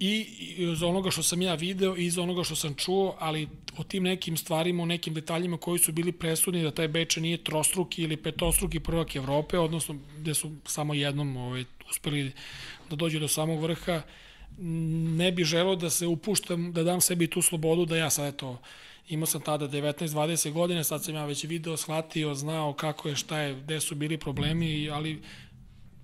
i 0.02 0.26
iz 0.56 0.82
onoga 0.82 1.10
što 1.10 1.22
sam 1.22 1.42
ja 1.42 1.54
video 1.54 1.96
i 1.96 2.06
iz 2.06 2.18
onoga 2.18 2.44
što 2.44 2.56
sam 2.56 2.74
čuo, 2.74 3.16
ali 3.18 3.48
o 3.76 3.84
tim 3.84 4.02
nekim 4.02 4.36
stvarima, 4.36 4.82
o 4.82 4.86
nekim 4.86 5.14
detaljima 5.14 5.56
koji 5.56 5.78
su 5.78 5.92
bili 5.92 6.12
presudni 6.12 6.62
da 6.62 6.70
taj 6.70 6.88
Beče 6.88 7.20
nije 7.20 7.44
trostruki 7.44 8.02
ili 8.02 8.16
petostruki 8.16 8.80
prvak 8.80 9.16
Evrope, 9.16 9.58
odnosno 9.58 9.94
gde 10.18 10.34
su 10.34 10.50
samo 10.66 10.94
jednom 10.94 11.36
ovaj, 11.36 11.64
uspeli 11.90 12.32
da 12.90 12.96
dođu 12.96 13.20
do 13.20 13.28
samog 13.28 13.62
vrha, 13.62 14.02
ne 15.18 15.32
bi 15.32 15.44
želeo 15.44 15.76
da 15.76 15.90
se 15.90 16.06
upuštam, 16.06 16.72
da 16.72 16.82
dam 16.82 17.00
sebi 17.00 17.26
tu 17.26 17.42
slobodu 17.42 17.84
da 17.86 17.96
ja 17.96 18.10
sad 18.10 18.34
eto, 18.34 18.58
imao 19.08 19.26
sam 19.26 19.40
tada 19.40 19.68
19-20 19.68 20.52
godine, 20.52 20.84
sad 20.84 21.04
sam 21.04 21.14
ja 21.14 21.24
već 21.24 21.44
video, 21.44 21.76
shvatio, 21.76 22.34
znao 22.34 22.72
kako 22.72 23.08
je, 23.08 23.16
šta 23.16 23.38
je, 23.38 23.54
gde 23.54 23.80
su 23.80 23.94
bili 23.94 24.18
problemi, 24.18 24.90
ali 24.90 25.22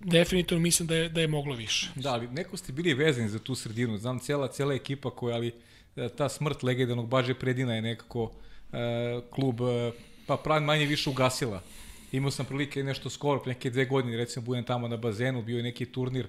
definitivno 0.00 0.62
mislim 0.62 0.86
da 0.86 0.94
je, 0.94 1.08
da 1.08 1.20
je 1.20 1.28
moglo 1.28 1.54
više. 1.54 1.90
Da, 1.94 2.12
ali 2.12 2.28
neko 2.28 2.56
ste 2.56 2.72
bili 2.72 2.94
vezani 2.94 3.28
za 3.28 3.38
tu 3.38 3.54
sredinu, 3.54 3.98
znam 3.98 4.18
cijela, 4.18 4.48
cijela 4.48 4.74
ekipa 4.74 5.10
koja, 5.10 5.36
ali 5.36 5.52
e, 5.96 6.08
ta 6.08 6.28
smrt 6.28 6.62
legendarnog 6.62 7.08
Baže 7.08 7.34
Predina 7.34 7.74
je 7.74 7.82
nekako 7.82 8.32
e, 8.72 9.20
klub, 9.30 9.60
e, 9.60 9.92
pa 10.26 10.36
pravi 10.36 10.64
manje 10.64 10.86
više 10.86 11.10
ugasila. 11.10 11.62
Imao 12.12 12.30
sam 12.30 12.46
prilike 12.46 12.82
nešto 12.82 13.10
skoro, 13.10 13.42
neke 13.46 13.70
dve 13.70 13.84
godine, 13.84 14.16
recimo 14.16 14.46
budem 14.46 14.64
tamo 14.64 14.88
na 14.88 14.96
bazenu, 14.96 15.42
bio 15.42 15.56
je 15.56 15.62
neki 15.62 15.86
turnir, 15.86 16.26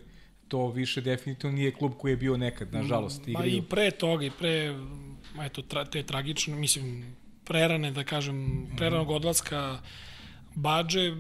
to 0.47 0.67
više 0.67 1.01
definitivno 1.01 1.55
nije 1.55 1.71
klub 1.71 1.93
koji 1.97 2.11
je 2.11 2.17
bio 2.17 2.37
nekad, 2.37 2.73
nažalost. 2.73 3.27
Ma 3.27 3.45
i 3.45 3.61
pre 3.61 3.91
toga, 3.91 4.25
i 4.25 4.31
pre 4.31 4.75
eto, 5.45 5.61
tra, 5.61 5.85
te 5.85 6.03
tragične, 6.03 6.55
mislim, 6.55 7.15
prerane, 7.45 7.91
da 7.91 8.03
kažem, 8.03 8.67
preranog 8.77 9.09
odlaska 9.09 9.79
Bađe, 10.55 11.15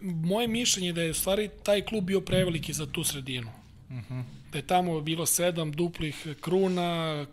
moje 0.00 0.48
mišljenje 0.48 0.88
je 0.88 0.92
da 0.92 1.02
je 1.02 1.10
u 1.10 1.14
stvari 1.14 1.50
taj 1.62 1.82
klub 1.82 2.04
bio 2.04 2.20
preveliki 2.20 2.72
za 2.72 2.86
tu 2.86 3.04
sredinu. 3.04 3.50
Uh 3.90 3.96
-huh. 3.96 4.22
Da 4.52 4.58
je 4.58 4.66
tamo 4.66 5.00
bilo 5.00 5.26
sedam 5.26 5.72
duplih 5.72 6.26
kruna, 6.40 7.26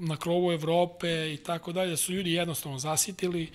na 0.00 0.16
krovu 0.16 0.52
Evrope 0.52 1.34
i 1.34 1.36
tako 1.36 1.72
dalje, 1.72 1.90
da 1.90 1.96
su 1.96 2.12
ljudi 2.12 2.32
jednostavno 2.32 2.78
zasitili. 2.78 3.50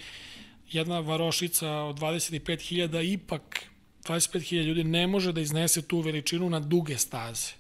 Jedna 0.71 0.99
varošica 0.99 1.71
od 1.71 1.99
25.000 1.99 3.13
ipak 3.13 3.65
25.000 4.03 4.63
ljudi 4.63 4.83
ne 4.83 5.07
može 5.07 5.33
da 5.33 5.41
iznese 5.41 5.81
tu 5.81 5.99
veličinu 5.99 6.49
na 6.49 6.59
duge 6.59 6.97
staze. 6.97 7.51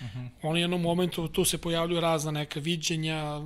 Uh 0.00 0.06
-huh. 0.06 0.28
Oni 0.42 0.60
jednom 0.60 0.80
momentu, 0.80 1.28
tu 1.28 1.44
se 1.44 1.58
pojavljuju 1.58 2.00
razna 2.00 2.30
neka 2.30 2.60
viđenja, 2.60 3.40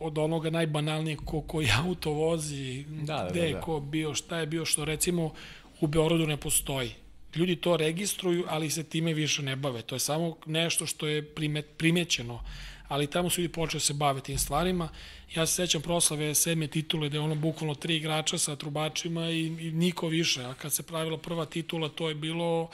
od 0.00 0.18
onoga 0.18 0.50
najbanalnijeg 0.50 1.18
ko 1.24 1.40
koji 1.40 1.68
auto 1.84 2.10
vozi, 2.10 2.84
da, 2.88 3.16
da, 3.16 3.28
gde 3.30 3.46
da, 3.46 3.52
da. 3.52 3.60
ko 3.60 3.80
bio, 3.80 4.14
šta 4.14 4.38
je 4.38 4.46
bio, 4.46 4.64
što 4.64 4.84
recimo 4.84 5.32
u 5.80 5.86
Beorodu 5.86 6.26
ne 6.26 6.36
postoji. 6.36 6.94
Ljudi 7.34 7.56
to 7.56 7.76
registruju, 7.76 8.44
ali 8.48 8.70
se 8.70 8.84
time 8.84 9.14
više 9.14 9.42
ne 9.42 9.56
bave. 9.56 9.82
To 9.82 9.94
je 9.94 9.98
samo 9.98 10.36
nešto 10.46 10.86
što 10.86 11.06
je 11.06 11.22
primet, 11.22 11.66
primećeno, 11.76 12.40
ali 12.88 13.06
tamo 13.06 13.30
su 13.30 13.40
ljudi 13.40 13.52
počeli 13.52 13.80
da 13.80 13.84
se 13.84 13.94
bave 13.94 14.20
tim 14.20 14.38
stvarima. 14.38 14.88
Ja 15.34 15.46
se 15.46 15.54
sećam 15.54 15.82
proslave 15.82 16.34
sedme 16.34 16.66
titule 16.66 17.08
gde 17.08 17.16
je 17.16 17.20
ono 17.20 17.34
bukvalno 17.34 17.74
tri 17.74 17.96
igrača 17.96 18.38
sa 18.38 18.56
trubačima 18.56 19.30
i, 19.30 19.46
i 19.46 19.70
niko 19.72 20.08
više. 20.08 20.44
A 20.44 20.54
kad 20.54 20.72
se 20.72 20.82
pravila 20.82 21.18
prva 21.18 21.46
titula, 21.46 21.88
to 21.88 22.08
je 22.08 22.14
bilo 22.14 22.70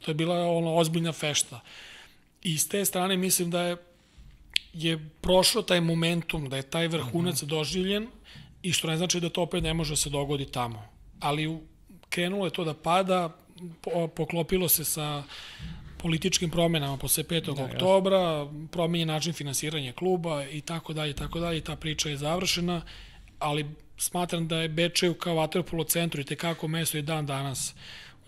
to 0.00 0.10
je 0.10 0.14
bila 0.14 0.48
ono 0.48 0.76
ozbiljna 0.76 1.12
fešta. 1.12 1.60
I 2.42 2.58
s 2.58 2.68
te 2.68 2.84
strane 2.84 3.16
mislim 3.16 3.50
da 3.50 3.62
je 3.62 3.76
je 4.72 5.10
prošlo 5.20 5.62
taj 5.62 5.80
momentum, 5.80 6.48
da 6.48 6.56
je 6.56 6.62
taj 6.62 6.88
vrhunac 6.88 7.42
mm 7.42 7.46
-hmm. 7.46 7.48
doživljen 7.48 8.08
i 8.62 8.72
što 8.72 8.88
ne 8.88 8.96
znači 8.96 9.20
da 9.20 9.28
to 9.28 9.42
opet 9.42 9.62
ne 9.62 9.74
može 9.74 9.92
da 9.92 9.96
se 9.96 10.10
dogodi 10.10 10.44
tamo. 10.44 10.82
Ali 11.20 11.58
krenulo 12.08 12.44
je 12.44 12.50
to 12.50 12.64
da 12.64 12.74
pada, 12.74 13.36
poklopilo 14.16 14.68
se 14.68 14.84
sa 14.84 15.22
političkim 15.98 16.50
promenama 16.50 16.96
posle 16.96 17.24
5. 17.24 17.54
Da, 17.54 17.64
oktobra, 17.64 18.46
promenje 18.70 19.06
način 19.06 19.32
finansiranja 19.32 19.92
kluba 19.92 20.44
i 20.44 20.60
tako 20.60 20.92
dalje, 20.92 21.12
tako 21.12 21.40
dalje, 21.40 21.60
ta 21.60 21.76
priča 21.76 22.08
je 22.08 22.16
završena, 22.16 22.82
ali 23.38 23.66
smatram 23.96 24.48
da 24.48 24.56
je 24.56 24.68
Bečeju 24.68 25.14
kao 25.14 25.34
vaterpolo 25.34 25.84
centru 25.84 26.20
i 26.20 26.24
tekako 26.24 26.68
mesto 26.68 26.98
i 26.98 27.02
dan 27.02 27.26
danas 27.26 27.74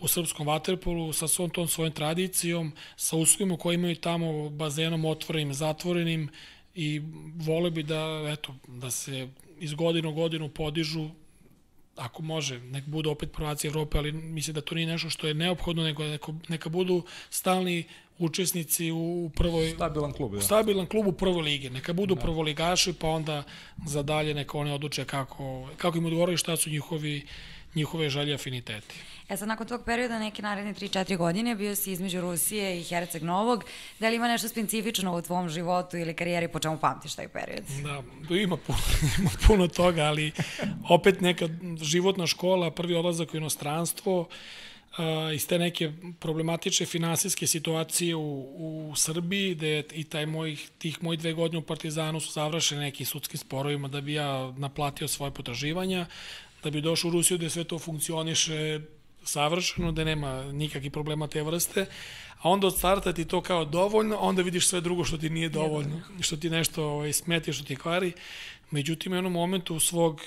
u 0.03 0.09
srpskom 0.09 0.47
vaterpolu 0.47 1.13
sa 1.13 1.29
svom 1.29 1.51
tom 1.51 1.69
svojom 1.69 1.93
tradicijom, 1.93 2.73
sa 2.97 3.17
uslovima 3.17 3.57
koji 3.57 3.75
imaju 3.75 3.97
tamo 3.97 4.51
bazenom 4.51 5.05
otvorenim, 5.05 5.55
zatvorenim 5.55 6.29
i 6.75 7.01
vole 7.37 7.71
bi 7.71 7.83
da, 7.83 8.29
eto, 8.33 8.55
da 8.69 8.91
se 8.91 9.29
iz 9.59 9.75
godinu 9.75 10.11
u 10.11 10.15
godinu 10.15 10.49
podižu 10.49 11.09
ako 11.97 12.23
može, 12.23 12.61
nek 12.61 12.85
budu 12.87 13.11
opet 13.11 13.33
prvaci 13.33 13.67
Evrope, 13.67 13.99
ali 13.99 14.13
mislim 14.13 14.55
da 14.55 14.61
to 14.61 14.75
nije 14.75 14.87
nešto 14.87 15.11
što 15.11 15.27
je 15.27 15.35
neophodno, 15.35 15.83
nego 15.83 16.05
neka, 16.05 16.33
neka 16.49 16.69
budu 16.69 17.03
stalni 17.31 17.85
učesnici 18.19 18.91
u 18.91 19.31
prvoj... 19.35 19.71
Stabilan 19.71 20.13
klub, 20.13 20.35
da. 20.35 20.41
Stabilan 20.41 20.87
klub 20.87 21.07
u 21.07 21.13
prvoj 21.13 21.43
ligi. 21.43 21.71
Neka 21.71 21.93
budu 21.93 22.15
da. 22.15 22.21
prvoligaši, 22.21 22.93
pa 22.93 23.09
onda 23.09 23.43
za 23.87 24.03
dalje 24.03 24.35
neka 24.35 24.59
oni 24.59 24.73
odluče 24.73 25.05
kako, 25.05 25.69
kako 25.77 25.99
im 25.99 26.07
odgovoraju 26.07 26.39
šta 26.39 26.57
su 26.57 26.71
njihovi 26.71 27.27
njihove 27.75 28.11
želje 28.11 28.35
afiniteti. 28.35 28.95
E 29.29 29.37
sad, 29.37 29.49
nakon 29.49 29.67
tog 29.67 29.83
perioda, 29.85 30.19
neke 30.19 30.43
naredne 30.43 30.75
3-4 30.75 31.17
godine, 31.17 31.55
bio 31.55 31.77
si 31.77 31.93
između 31.93 32.21
Rusije 32.21 32.81
i 32.81 32.85
Herceg 32.85 33.23
Novog. 33.23 33.65
Da 33.99 34.09
li 34.09 34.17
ima 34.17 34.29
nešto 34.29 34.49
specifično 34.49 35.17
u 35.17 35.23
tvom 35.23 35.49
životu 35.49 35.97
ili 35.97 36.15
karijeri 36.15 36.49
po 36.49 36.59
čemu 36.59 36.79
pamtiš 36.79 37.15
taj 37.15 37.29
period? 37.29 37.65
Da, 37.83 38.03
ima 38.37 38.57
puno, 38.57 38.79
ima 39.19 39.31
puno 39.47 39.69
toga, 39.69 40.03
ali 40.03 40.33
opet 40.89 41.21
neka 41.21 41.49
životna 41.83 42.27
škola, 42.27 42.71
prvi 42.71 42.95
odlazak 42.95 43.35
u 43.35 43.37
inostranstvo, 43.37 44.21
uh, 44.21 44.27
iz 45.35 45.47
te 45.47 45.59
neke 45.59 45.93
problematične 46.21 46.87
finansijske 46.87 47.47
situacije 47.47 48.17
u, 48.17 48.89
u 48.91 48.97
Srbiji, 48.97 49.55
gde 49.55 49.85
i 49.93 50.05
taj 50.05 50.27
moj, 50.27 50.57
tih 50.79 51.03
mojih 51.03 51.21
dve 51.21 51.33
godine 51.33 51.59
u 51.59 51.63
Partizanu 51.67 52.21
su 52.21 52.33
završene 52.33 52.81
nekim 52.81 53.07
sudskim 53.07 53.39
sporovima 53.39 53.89
da 53.89 54.01
bi 54.01 54.15
ja 54.15 54.53
naplatio 54.57 55.09
svoje 55.09 55.31
potraživanja 55.31 56.07
da 56.63 56.71
bi 56.71 56.81
došao 56.81 57.09
u 57.09 57.13
Rusiju 57.13 57.39
gde 57.39 57.51
sve 57.51 57.65
to 57.65 57.79
funkcioniše 57.79 58.81
savršeno, 59.25 59.93
da 59.93 60.05
nema 60.05 60.53
nikakvih 60.53 60.93
problema 60.93 61.27
te 61.27 61.43
vrste, 61.43 61.87
a 62.39 62.51
onda 62.51 62.67
od 62.67 62.79
starta 62.79 63.13
ti 63.13 63.25
to 63.25 63.41
kao 63.41 63.65
dovoljno, 63.65 64.17
onda 64.17 64.43
vidiš 64.43 64.67
sve 64.69 64.81
drugo 64.81 65.05
što 65.05 65.19
ti 65.19 65.31
nije 65.31 65.49
dovoljno, 65.49 66.01
što 66.21 66.37
ti 66.37 66.51
nešto 66.51 66.85
ovaj, 66.85 67.13
smeti, 67.13 67.53
što 67.53 67.65
ti 67.65 67.77
kvari. 67.77 68.13
Međutim, 68.71 69.13
u 69.13 69.15
jednom 69.15 69.33
momentu 69.33 69.81
svog 69.81 70.21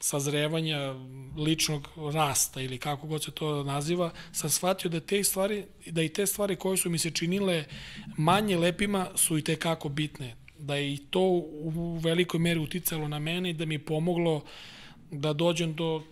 sazrevanja, 0.00 0.94
ličnog 1.36 1.88
rasta 2.12 2.60
ili 2.60 2.78
kako 2.78 3.06
god 3.06 3.24
se 3.24 3.30
to 3.30 3.64
naziva, 3.64 4.10
sam 4.32 4.50
shvatio 4.50 4.90
da 4.90 5.00
te 5.00 5.24
stvari, 5.24 5.64
da 5.86 6.02
i 6.02 6.08
te 6.08 6.26
stvari 6.26 6.56
koje 6.56 6.76
su 6.76 6.90
mi 6.90 6.98
se 6.98 7.10
činile 7.10 7.64
manje 8.16 8.56
lepima 8.58 9.08
su 9.14 9.38
i 9.38 9.42
te 9.42 9.56
kako 9.56 9.88
bitne. 9.88 10.36
Da 10.58 10.74
je 10.74 10.94
i 10.94 10.98
to 11.10 11.20
u 11.20 11.98
velikoj 12.02 12.40
meri 12.40 12.60
uticalo 12.60 13.08
na 13.08 13.18
mene 13.18 13.50
i 13.50 13.52
da 13.52 13.64
mi 13.66 13.78
pomoglo 13.78 14.36
uh, 14.36 14.42
da 15.20 15.32
dođem 15.32 15.74
do, 15.74 16.02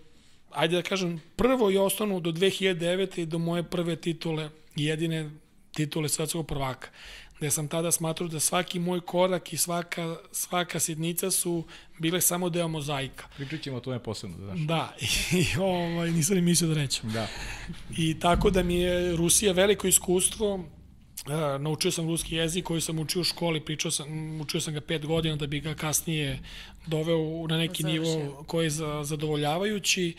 ajde 0.51 0.75
da 0.75 0.81
kažem, 0.81 1.21
prvo 1.35 1.71
i 1.71 1.77
osnovno 1.77 2.19
do 2.19 2.31
2009. 2.31 3.21
i 3.21 3.25
do 3.25 3.37
moje 3.37 3.63
prve 3.63 3.95
titule, 3.95 4.49
jedine 4.75 5.29
titule 5.71 6.09
svetskog 6.09 6.47
prvaka 6.47 6.89
gde 7.43 7.51
sam 7.51 7.67
tada 7.67 7.91
smatrao 7.91 8.29
da 8.29 8.39
svaki 8.39 8.79
moj 8.79 9.01
korak 9.01 9.53
i 9.53 9.57
svaka, 9.57 10.15
svaka 10.31 10.79
sitnica 10.79 11.31
su 11.31 11.63
bile 11.99 12.21
samo 12.21 12.49
deo 12.49 12.67
mozaika. 12.67 13.27
Pričat 13.35 13.61
ćemo 13.61 13.77
o 13.77 13.79
tome 13.79 13.99
posebno, 13.99 14.37
da 14.37 14.45
znaš. 14.45 14.59
Da, 14.59 14.93
i, 15.01 15.05
i 15.41 15.45
ovaj, 15.59 16.11
nisam 16.11 16.35
ni 16.35 16.41
mislio 16.41 16.69
da 16.69 16.75
nećem. 16.75 17.09
Da. 17.09 17.27
I 17.97 18.19
tako 18.19 18.49
da 18.49 18.63
mi 18.63 18.75
je 18.75 19.15
Rusija 19.15 19.53
veliko 19.53 19.87
iskustvo, 19.87 20.65
Uh, 21.25 21.61
naučio 21.61 21.91
sam 21.91 22.07
ruski 22.07 22.35
jezik 22.35 22.65
koji 22.65 22.81
sam 22.81 22.99
učio 22.99 23.21
u 23.21 23.23
školi, 23.23 23.59
pričao 23.59 23.91
sam, 23.91 24.41
učio 24.41 24.61
sam 24.61 24.73
ga 24.73 24.81
pet 24.81 25.05
godina 25.05 25.35
da 25.35 25.47
bi 25.47 25.59
ga 25.59 25.73
kasnije 25.73 26.39
doveo 26.87 27.47
na 27.47 27.57
neki 27.57 27.83
nivo 27.83 28.43
koji 28.47 28.65
je 28.65 28.69
zadovoljavajući. 29.03 30.15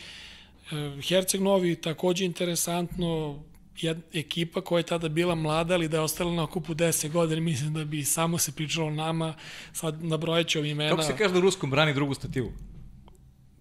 Uh, 0.72 1.05
Herceg 1.05 1.40
Novi 1.40 1.76
takođe 1.76 2.24
interesantno, 2.24 3.43
jedna 3.76 4.02
ekipa 4.12 4.60
koja 4.60 4.78
je 4.78 4.82
tada 4.82 5.09
bila 5.09 5.35
mlada, 5.35 5.74
ali 5.74 5.89
da 5.89 5.97
je 5.97 6.01
ostala 6.01 6.32
na 6.32 6.43
okupu 6.43 6.74
10 6.74 7.10
godina, 7.10 7.40
mislim 7.51 7.74
da 7.74 7.85
bi 7.85 8.05
samo 8.05 8.39
se 8.39 8.52
pričalo 8.52 8.90
nama, 8.90 9.35
sad 9.72 10.05
nabrojat 10.05 10.47
ću 10.47 10.59
vam 10.59 10.66
imena. 10.66 10.90
Kako 10.90 11.02
se 11.02 11.16
kaže 11.16 11.35
na 11.35 11.40
ruskom 11.40 11.70
brani 11.70 11.94
drugu 11.94 12.14
stativu? 12.14 12.52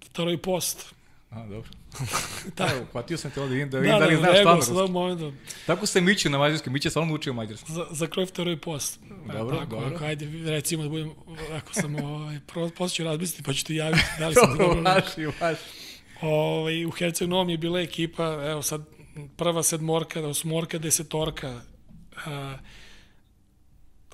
Vtoroj 0.05 0.37
post. 0.37 0.93
A, 1.33 1.47
dobro. 1.47 1.69
da, 2.57 2.69
uhvatio 2.81 3.17
sam 3.17 3.31
te 3.31 3.41
ovde, 3.41 3.53
vidim 3.55 3.69
da, 3.69 3.79
Da, 3.79 3.83
vidim 3.83 3.99
da, 3.99 3.99
da, 3.99 4.07
li 4.07 4.15
da, 4.15 4.21
znaš 4.21 4.37
stvarno 4.63 4.75
da, 4.75 4.81
ruski. 4.81 4.91
momentom. 4.93 5.37
Tako 5.65 5.85
se 5.85 6.01
Miću 6.01 6.29
na 6.29 6.37
mađarskom, 6.37 6.73
Mića 6.73 6.89
stvarno 6.89 7.13
učio 7.13 7.33
mađarski. 7.33 7.71
Za, 7.71 7.85
za 7.91 8.07
kroj 8.07 8.25
vtoroj 8.25 8.57
post. 8.61 8.99
E, 9.29 9.33
Dobro, 9.33 9.57
tako, 9.57 9.69
dobro. 9.69 9.95
Ako, 9.95 10.05
ajde, 10.05 10.51
recimo 10.51 10.83
da 10.83 10.89
budem, 10.89 11.11
ako 11.53 11.73
sam, 11.73 11.95
ovaj, 12.05 12.39
prvo, 12.47 12.69
posle 12.77 12.95
ću 12.95 13.03
razmisliti, 13.03 13.43
pa 13.43 13.53
ću 13.53 13.65
ti 13.65 13.75
javiti 13.75 14.03
da 14.19 14.27
li 14.27 14.35
sam 14.45 14.57
dobro. 14.57 14.81
vaši, 14.81 15.25
vaši. 15.41 15.61
Ovaj, 16.21 16.85
u 16.85 16.91
Herceg 16.91 17.29
Novom 17.29 17.49
je 17.49 17.57
bila 17.57 17.79
ekipa, 17.81 18.23
evo 18.49 18.61
sad, 18.61 18.81
prva 19.37 19.63
sedmorka, 19.63 20.27
osmorka, 20.27 20.77
desetorka. 20.77 21.61
A, 22.25 22.57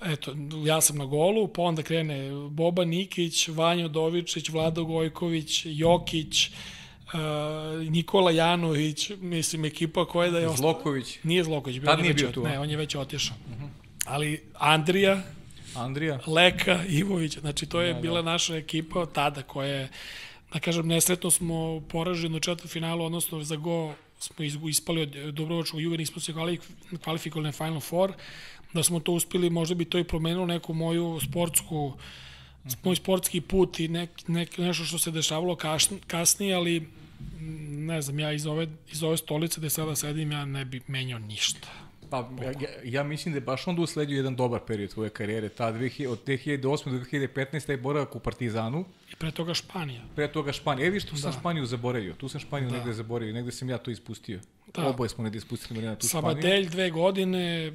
eto, 0.05 0.35
ja 0.65 0.81
sam 0.81 0.97
na 0.97 1.05
golu, 1.05 1.47
pa 1.47 1.61
onda 1.61 1.83
krene 1.83 2.31
Boba 2.49 2.85
Nikić, 2.85 3.47
Vanja 3.47 3.87
Dovičić, 3.87 4.49
Vlado 4.49 4.85
Gojković, 4.85 5.61
Jokić, 5.65 6.51
a, 7.13 7.19
Nikola 7.89 8.31
Janović, 8.31 9.11
mislim, 9.21 9.65
ekipa 9.65 10.05
koja 10.05 10.25
je 10.25 10.31
da 10.31 10.39
je. 10.39 10.49
Zloković, 10.49 11.17
Nije 11.23 11.43
Zloković, 11.43 11.79
bio, 11.79 11.85
Tad 11.85 11.99
nije 12.01 12.13
bio 12.13 12.31
tu? 12.31 12.41
Mhm. 12.41 12.49
Ne, 12.49 12.59
on 12.59 12.69
je 12.69 12.77
već 12.77 12.95
otišao. 12.95 13.35
Ali 14.05 14.41
Andrija, 14.53 15.21
Andrija. 15.75 16.19
Leka, 16.27 16.79
Ivović, 16.89 17.37
znači 17.37 17.65
to 17.65 17.81
je 17.81 17.93
Da, 17.93 17.99
bila 17.99 18.21
naša 18.21 18.55
ekipa 18.55 18.99
od 18.99 19.11
tada 19.11 19.41
koja 19.41 19.67
je, 19.67 19.89
da 20.53 20.59
kažem, 20.59 20.87
nesretno 20.87 21.31
smo 21.31 21.81
poraženi 21.81 22.37
u 22.37 22.39
četvrtfinalu, 22.39 23.05
odnosno 23.05 23.43
za 23.43 23.55
go 23.55 23.93
smo 24.19 24.45
ispali 24.69 25.01
od 25.01 25.09
Dobrovačkog 25.09 25.81
juga, 25.81 25.97
nismo 25.97 26.21
se 26.21 26.33
kvali- 26.33 26.59
kvalifikovali 27.03 27.47
na 27.47 27.51
Final 27.51 27.79
Four, 27.79 28.13
da 28.73 28.83
smo 28.83 28.99
to 28.99 29.11
uspeli, 29.11 29.49
možda 29.49 29.75
bi 29.75 29.85
to 29.85 29.99
i 29.99 30.03
promenilo 30.03 30.45
neku 30.45 30.73
moju 30.73 31.19
sportsku 31.21 31.93
moj 32.83 32.95
sportski 32.95 33.41
put 33.41 33.79
i 33.79 33.87
nek, 33.87 34.09
nek, 34.27 34.57
nešto 34.57 34.83
što 34.83 34.99
se 34.99 35.11
dešavalo 35.11 35.57
kasnije, 36.07 36.55
ali 36.55 36.89
ne 37.69 38.01
znam, 38.01 38.19
ja 38.19 38.33
iz 38.33 38.45
ove, 38.45 38.67
iz 38.91 39.03
ove 39.03 39.17
stolice 39.17 39.59
gde 39.59 39.69
sada 39.69 39.95
sedim, 39.95 40.31
ja 40.31 40.45
ne 40.45 40.65
bi 40.65 40.81
menjao 40.87 41.19
ništa. 41.19 41.67
Pa, 42.09 42.29
ja, 42.43 42.69
ja, 42.83 43.03
mislim 43.03 43.33
da 43.33 43.37
je 43.37 43.41
baš 43.41 43.67
onda 43.67 43.81
usledio 43.81 44.17
jedan 44.17 44.35
dobar 44.35 44.59
period 44.67 44.89
tvoje 44.89 45.09
karijere. 45.09 45.49
Ta 45.49 45.73
2000, 45.73 46.07
od 46.07 46.19
2008. 46.25 46.59
do 46.91 47.05
2015. 47.05 47.69
je 47.71 47.77
boravak 47.77 48.15
u 48.15 48.19
Partizanu, 48.19 48.85
I 49.11 49.15
pre 49.15 49.31
toga 49.31 49.53
Španija. 49.53 50.01
pre 50.15 50.27
toga 50.31 50.51
Španija. 50.51 50.87
E, 50.87 50.89
viš, 50.89 51.05
tu 51.05 51.17
sam 51.17 51.31
Da. 51.31 51.39
Španiju 51.39 51.65
zaboravio. 51.65 52.13
Tu 52.13 52.27
sam 52.29 52.39
Španiju 52.41 52.69
Da. 52.69 52.77
negde 52.77 52.93
zaboravio, 52.93 53.33
negde 53.33 53.51
sam 53.51 53.69
ja 53.69 53.77
to 53.77 53.91
ispustio. 53.91 54.39
Da. 54.75 54.87
Oboje 54.87 55.09
smo 55.09 55.23
negde 55.23 55.37
ispustili 55.37 55.77
Marina 55.79 55.95
tu 55.95 56.07
Španiju. 56.07 56.21
Sabadelj 56.31 56.69
dve 56.69 56.89
godine, 56.89 57.67
e, 57.67 57.71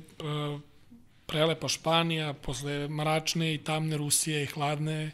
prelepa 1.26 1.68
Španija, 1.68 2.32
posle 2.32 2.88
mračne 2.88 3.54
i 3.54 3.58
tamne 3.58 3.96
Rusije 3.96 4.42
i 4.42 4.46
hladne, 4.46 5.10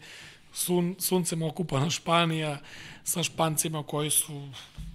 sun, 0.52 0.97
suncem 0.98 1.43
okupana 1.43 1.90
Španija 1.90 2.59
sa 3.05 3.22
Špancima 3.22 3.82
koji 3.82 4.10
su 4.10 4.48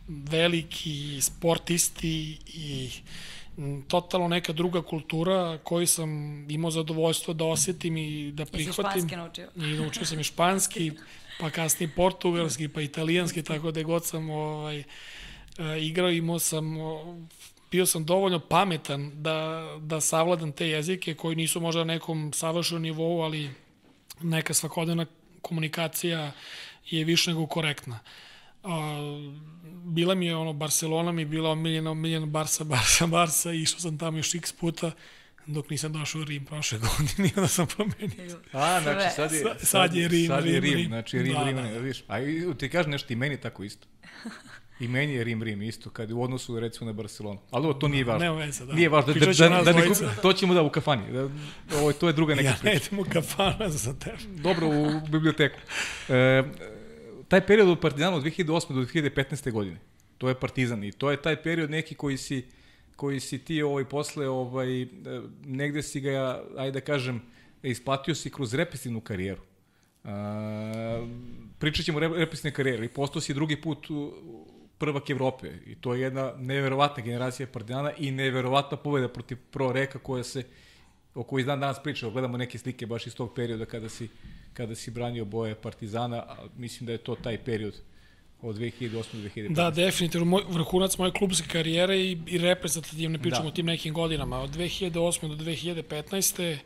veliki 0.07 1.21
sportisti 1.21 2.37
i 2.47 2.89
totalno 3.87 4.27
neka 4.27 4.53
druga 4.53 4.81
kultura 4.81 5.57
koju 5.63 5.87
sam 5.87 6.09
imao 6.49 6.71
zadovoljstvo 6.71 7.33
da 7.33 7.45
osetim 7.45 7.97
i 7.97 8.31
da 8.31 8.45
prihvatim. 8.45 8.73
španski 8.73 9.15
naučio? 9.15 9.49
I 9.55 9.59
naučio 9.59 10.05
sam 10.05 10.19
i 10.19 10.23
španski, 10.23 10.91
pa 11.39 11.49
kasnije 11.49 11.91
portugalski, 11.95 12.67
pa 12.67 12.81
italijanski, 12.81 13.43
tako 13.43 13.71
da 13.71 13.83
god 13.83 14.05
sam 14.05 14.29
ovaj, 14.29 14.79
e, 14.79 14.83
igrao, 15.79 16.09
imao 16.09 16.39
sam, 16.39 16.75
bio 17.71 17.85
sam 17.85 18.05
dovoljno 18.05 18.39
pametan 18.39 19.11
da, 19.13 19.67
da 19.81 20.01
savladam 20.01 20.51
te 20.51 20.67
jezike 20.67 21.13
koji 21.13 21.35
nisu 21.35 21.61
možda 21.61 21.83
na 21.83 21.93
nekom 21.93 22.33
savršenom 22.33 22.83
nivou, 22.83 23.21
ali 23.21 23.49
neka 24.21 24.53
svakodnevna 24.53 25.05
komunikacija 25.45 26.31
je 26.85 27.03
više 27.03 27.29
nego 27.29 27.47
korektna. 27.47 27.99
A, 28.63 28.97
bila 29.85 30.15
mi 30.15 30.25
je 30.25 30.35
ono, 30.35 30.53
Barcelona 30.53 31.11
mi 31.11 31.21
je 31.21 31.25
bila 31.25 31.49
omiljena, 31.49 31.91
omiljena 31.91 32.25
Barsa, 32.25 32.63
Barsa, 32.63 33.07
Barsa 33.07 33.51
i 33.51 33.61
išao 33.61 33.79
sam 33.79 33.97
tamo 33.97 34.17
još 34.17 34.35
x 34.35 34.51
puta 34.51 34.91
dok 35.47 35.69
nisam 35.69 35.93
došao 35.93 36.21
u 36.21 36.25
Rim 36.25 36.45
prošle 36.45 36.79
godine 36.87 37.29
onda 37.35 37.47
sam 37.47 37.67
promenio. 37.67 38.39
A, 38.51 38.81
znači 38.81 39.15
sad 39.15 39.31
je, 39.31 39.39
Sa- 39.39 39.65
sad 39.65 39.95
je 39.95 40.07
Rim, 40.07 40.27
sad 40.27 40.45
je 40.45 40.51
Rim, 40.53 40.63
Rim, 40.63 40.73
Rim. 40.73 40.87
znači 40.87 41.19
Rim, 41.19 41.33
Da, 41.33 41.43
Rim, 41.43 41.55
da, 41.55 41.61
Rim, 41.61 41.73
da. 41.73 41.79
viš. 41.79 42.03
A 42.07 42.15
ti 42.53 42.69
kažeš 42.69 42.91
nešto, 42.91 43.13
i 43.13 43.15
meni 43.15 43.37
tako 43.37 43.63
isto. 43.63 43.87
I 44.79 44.87
meni 44.87 45.13
je 45.13 45.23
Rim, 45.23 45.43
Rim 45.43 45.61
isto, 45.61 45.89
kad 45.89 46.11
u 46.11 46.21
odnosu 46.21 46.59
recimo 46.59 46.85
na 46.85 46.93
Barcelonu. 46.93 47.39
Ali 47.51 47.65
ovo 47.65 47.73
to 47.73 47.87
nije 47.87 48.03
važno. 48.03 48.25
Nema 48.25 48.37
veze, 48.37 48.65
da. 48.65 48.73
Nije 48.73 48.89
važno, 48.89 49.13
da, 49.13 49.19
da, 49.19 49.25
da, 49.63 49.73
da, 49.73 49.79
ne, 49.79 49.85
to 50.21 50.33
ćemo 50.33 50.53
da 50.53 50.61
u 50.61 50.69
kafani. 50.69 51.11
Da, 51.13 51.29
ovo, 51.77 51.93
to 51.93 52.07
je 52.07 52.13
druga 52.13 52.35
neka 52.35 52.47
Ja 52.49 52.55
priča. 52.61 52.69
ne 52.69 52.75
idem 52.75 52.99
u 52.99 53.05
kafana 53.13 53.69
za 53.69 53.93
tebe. 53.93 54.17
Dobro, 54.35 54.67
u 54.67 55.07
biblioteku. 55.11 55.59
E, 56.09 56.43
taj 57.27 57.45
period 57.47 57.69
od 57.69 57.79
Partizana 57.79 58.17
od 58.17 58.23
2008. 58.23 58.45
do 58.73 58.81
2015. 58.81 59.51
godine, 59.51 59.77
to 60.17 60.29
je 60.29 60.35
Partizan 60.39 60.83
i 60.83 60.91
to 60.91 61.11
je 61.11 61.21
taj 61.21 61.43
period 61.43 61.69
neki 61.71 61.95
koji 61.95 62.17
si 62.17 62.45
koji 62.95 63.19
si 63.19 63.37
ti 63.37 63.61
ovaj 63.61 63.85
posle 63.85 64.27
ovaj 64.29 64.81
e, 64.81 64.87
negde 65.45 65.81
si 65.83 65.99
ga 65.99 66.43
ajde 66.57 66.71
da 66.71 66.85
kažem 66.85 67.21
isplatio 67.63 68.15
si 68.15 68.29
kroz 68.29 68.53
represivnu 68.53 69.01
karijeru. 69.01 69.41
A, 70.03 71.07
pričat 71.59 71.85
ćemo 71.85 71.97
o 71.97 72.01
rep- 72.01 72.17
represivne 72.17 72.53
karijere 72.53 72.85
i 72.85 72.89
postao 72.89 73.21
si 73.21 73.33
drugi 73.33 73.61
put 73.61 73.89
u 73.89 74.13
prvak 74.77 75.09
Evrope 75.09 75.51
i 75.65 75.75
to 75.75 75.93
je 75.93 76.01
jedna 76.01 76.33
neverovatna 76.37 77.03
generacija 77.03 77.47
Partizana 77.47 77.91
i 77.97 78.11
neverovatna 78.11 78.77
pobeda 78.77 79.07
protiv 79.07 79.37
Pro 79.51 79.71
Reka 79.71 79.99
koja 79.99 80.23
se 80.23 80.43
o 81.15 81.23
kojoj 81.23 81.43
dan 81.43 81.59
danas 81.59 81.83
pričamo, 81.83 82.11
gledamo 82.11 82.37
neke 82.37 82.57
slike 82.57 82.85
baš 82.85 83.07
iz 83.07 83.15
tog 83.15 83.33
perioda 83.35 83.65
kada 83.65 83.89
si, 83.89 84.07
kada 84.53 84.75
si 84.75 84.91
branio 84.91 85.25
boje 85.25 85.55
Partizana, 85.55 86.17
a 86.17 86.35
mislim 86.57 86.85
da 86.85 86.91
je 86.91 86.97
to 86.97 87.15
taj 87.15 87.37
period 87.37 87.73
od 88.41 88.55
2008. 88.55 88.91
do 88.91 89.29
2015. 89.29 89.53
Da, 89.53 89.71
definitivno, 89.71 90.25
moj, 90.25 90.41
vrhunac 90.49 90.97
moje 90.97 91.11
klubske 91.11 91.47
karijere 91.47 91.97
i, 91.97 92.17
i 92.27 92.37
reprezentativne 92.37 93.19
pričamo 93.19 93.43
Da. 93.43 93.47
o 93.47 93.51
tim 93.51 93.65
nekim 93.65 93.93
godinama. 93.93 94.39
Od 94.39 94.49
2008. 94.49 95.35
do 95.35 95.43
2015. 95.43 96.57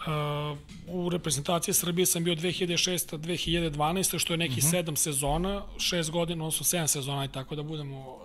Uh, 0.00 0.58
u 0.86 1.08
reprezentaciji 1.08 1.74
Srbije 1.74 2.06
sam 2.06 2.24
bio 2.24 2.34
2006. 2.34 3.18
2012. 3.18 4.18
što 4.18 4.32
je 4.32 4.36
neki 4.36 4.52
uh 4.52 4.58
-huh. 4.58 4.70
sedam 4.70 4.96
sezona, 4.96 5.62
šest 5.78 6.10
godina, 6.10 6.44
odnosno 6.44 6.64
sedam 6.64 6.88
sezona, 6.88 7.24
i 7.24 7.28
tako 7.28 7.56
da 7.56 7.62
budemo 7.62 8.18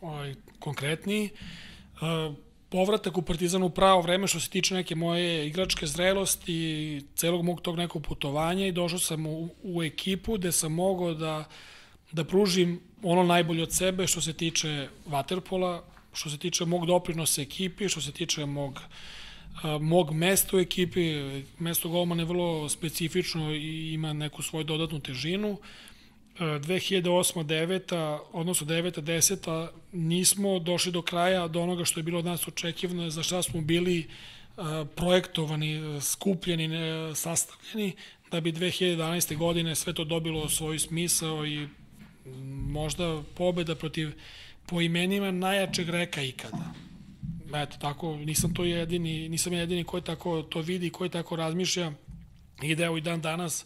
ovaj, 0.00 0.34
konkretniji. 0.58 1.30
Uh, 1.94 2.34
povratak 2.68 3.18
u 3.18 3.22
Partizan 3.22 3.62
u 3.62 3.70
pravo 3.70 4.00
vreme 4.00 4.26
što 4.26 4.40
se 4.40 4.50
tiče 4.50 4.74
neke 4.74 4.94
moje 4.94 5.46
igračke 5.46 5.86
zrelosti 5.86 6.54
i 6.54 7.02
celog 7.14 7.44
mog 7.44 7.60
tog 7.60 7.76
nekog 7.76 8.02
putovanja 8.02 8.66
i 8.66 8.72
došao 8.72 8.98
sam 8.98 9.26
u, 9.26 9.48
u 9.62 9.82
ekipu 9.82 10.32
gde 10.32 10.52
sam 10.52 10.72
mogao 10.72 11.14
da 11.14 11.44
da 12.12 12.24
pružim 12.24 12.80
ono 13.02 13.22
najbolje 13.22 13.62
od 13.62 13.72
sebe 13.72 14.06
što 14.06 14.20
se 14.20 14.32
tiče 14.32 14.88
vaterpola, 15.06 15.84
što 16.12 16.30
se 16.30 16.38
tiče 16.38 16.64
mog 16.64 16.86
doprinosa 16.86 17.42
ekipi, 17.42 17.88
što 17.88 18.00
se 18.00 18.12
tiče 18.12 18.46
mog 18.46 18.80
a, 18.80 19.21
mog 19.80 20.12
mesta 20.12 20.56
u 20.56 20.60
ekipi, 20.60 21.14
mesto 21.58 21.88
golmana 21.88 22.22
je 22.22 22.26
vrlo 22.26 22.68
specifično 22.68 23.54
i 23.54 23.92
ima 23.92 24.12
neku 24.12 24.42
svoju 24.42 24.64
dodatnu 24.64 25.00
težinu. 25.00 25.58
E, 26.38 26.44
2008. 26.44 27.44
9. 27.44 28.18
odnosno 28.32 28.66
9. 28.66 29.00
10. 29.00 29.68
nismo 29.92 30.58
došli 30.58 30.92
do 30.92 31.02
kraja 31.02 31.48
do 31.48 31.62
onoga 31.62 31.84
što 31.84 32.00
je 32.00 32.04
bilo 32.04 32.18
od 32.18 32.24
nas 32.24 32.48
očekivano, 32.48 33.10
za 33.10 33.22
šta 33.22 33.42
smo 33.42 33.60
bili 33.60 34.08
projektovani, 34.94 36.00
skupljeni, 36.00 36.68
ne, 36.68 37.14
sastavljeni, 37.14 37.92
da 38.30 38.40
bi 38.40 38.52
2011. 38.52 39.36
godine 39.36 39.74
sve 39.74 39.92
to 39.92 40.04
dobilo 40.04 40.48
svoj 40.48 40.78
smisao 40.78 41.46
i 41.46 41.68
možda 42.68 43.22
pobeda 43.34 43.74
protiv 43.74 44.12
po 44.66 44.80
imenima 44.80 45.30
najjačeg 45.30 45.88
reka 45.88 46.22
ikada. 46.22 46.74
Eto, 47.54 47.76
tako, 47.80 48.16
nisam 48.16 48.54
to 48.54 48.64
jedini, 48.64 49.28
nisam 49.28 49.52
jedini 49.52 49.84
koji 49.84 50.02
tako 50.02 50.42
to 50.42 50.60
vidi, 50.60 50.90
koji 50.90 51.10
tako 51.10 51.36
razmišlja. 51.36 51.92
I 52.62 52.74
da 52.74 52.84
evo 52.84 52.96
i 52.96 53.00
dan 53.00 53.20
danas, 53.20 53.64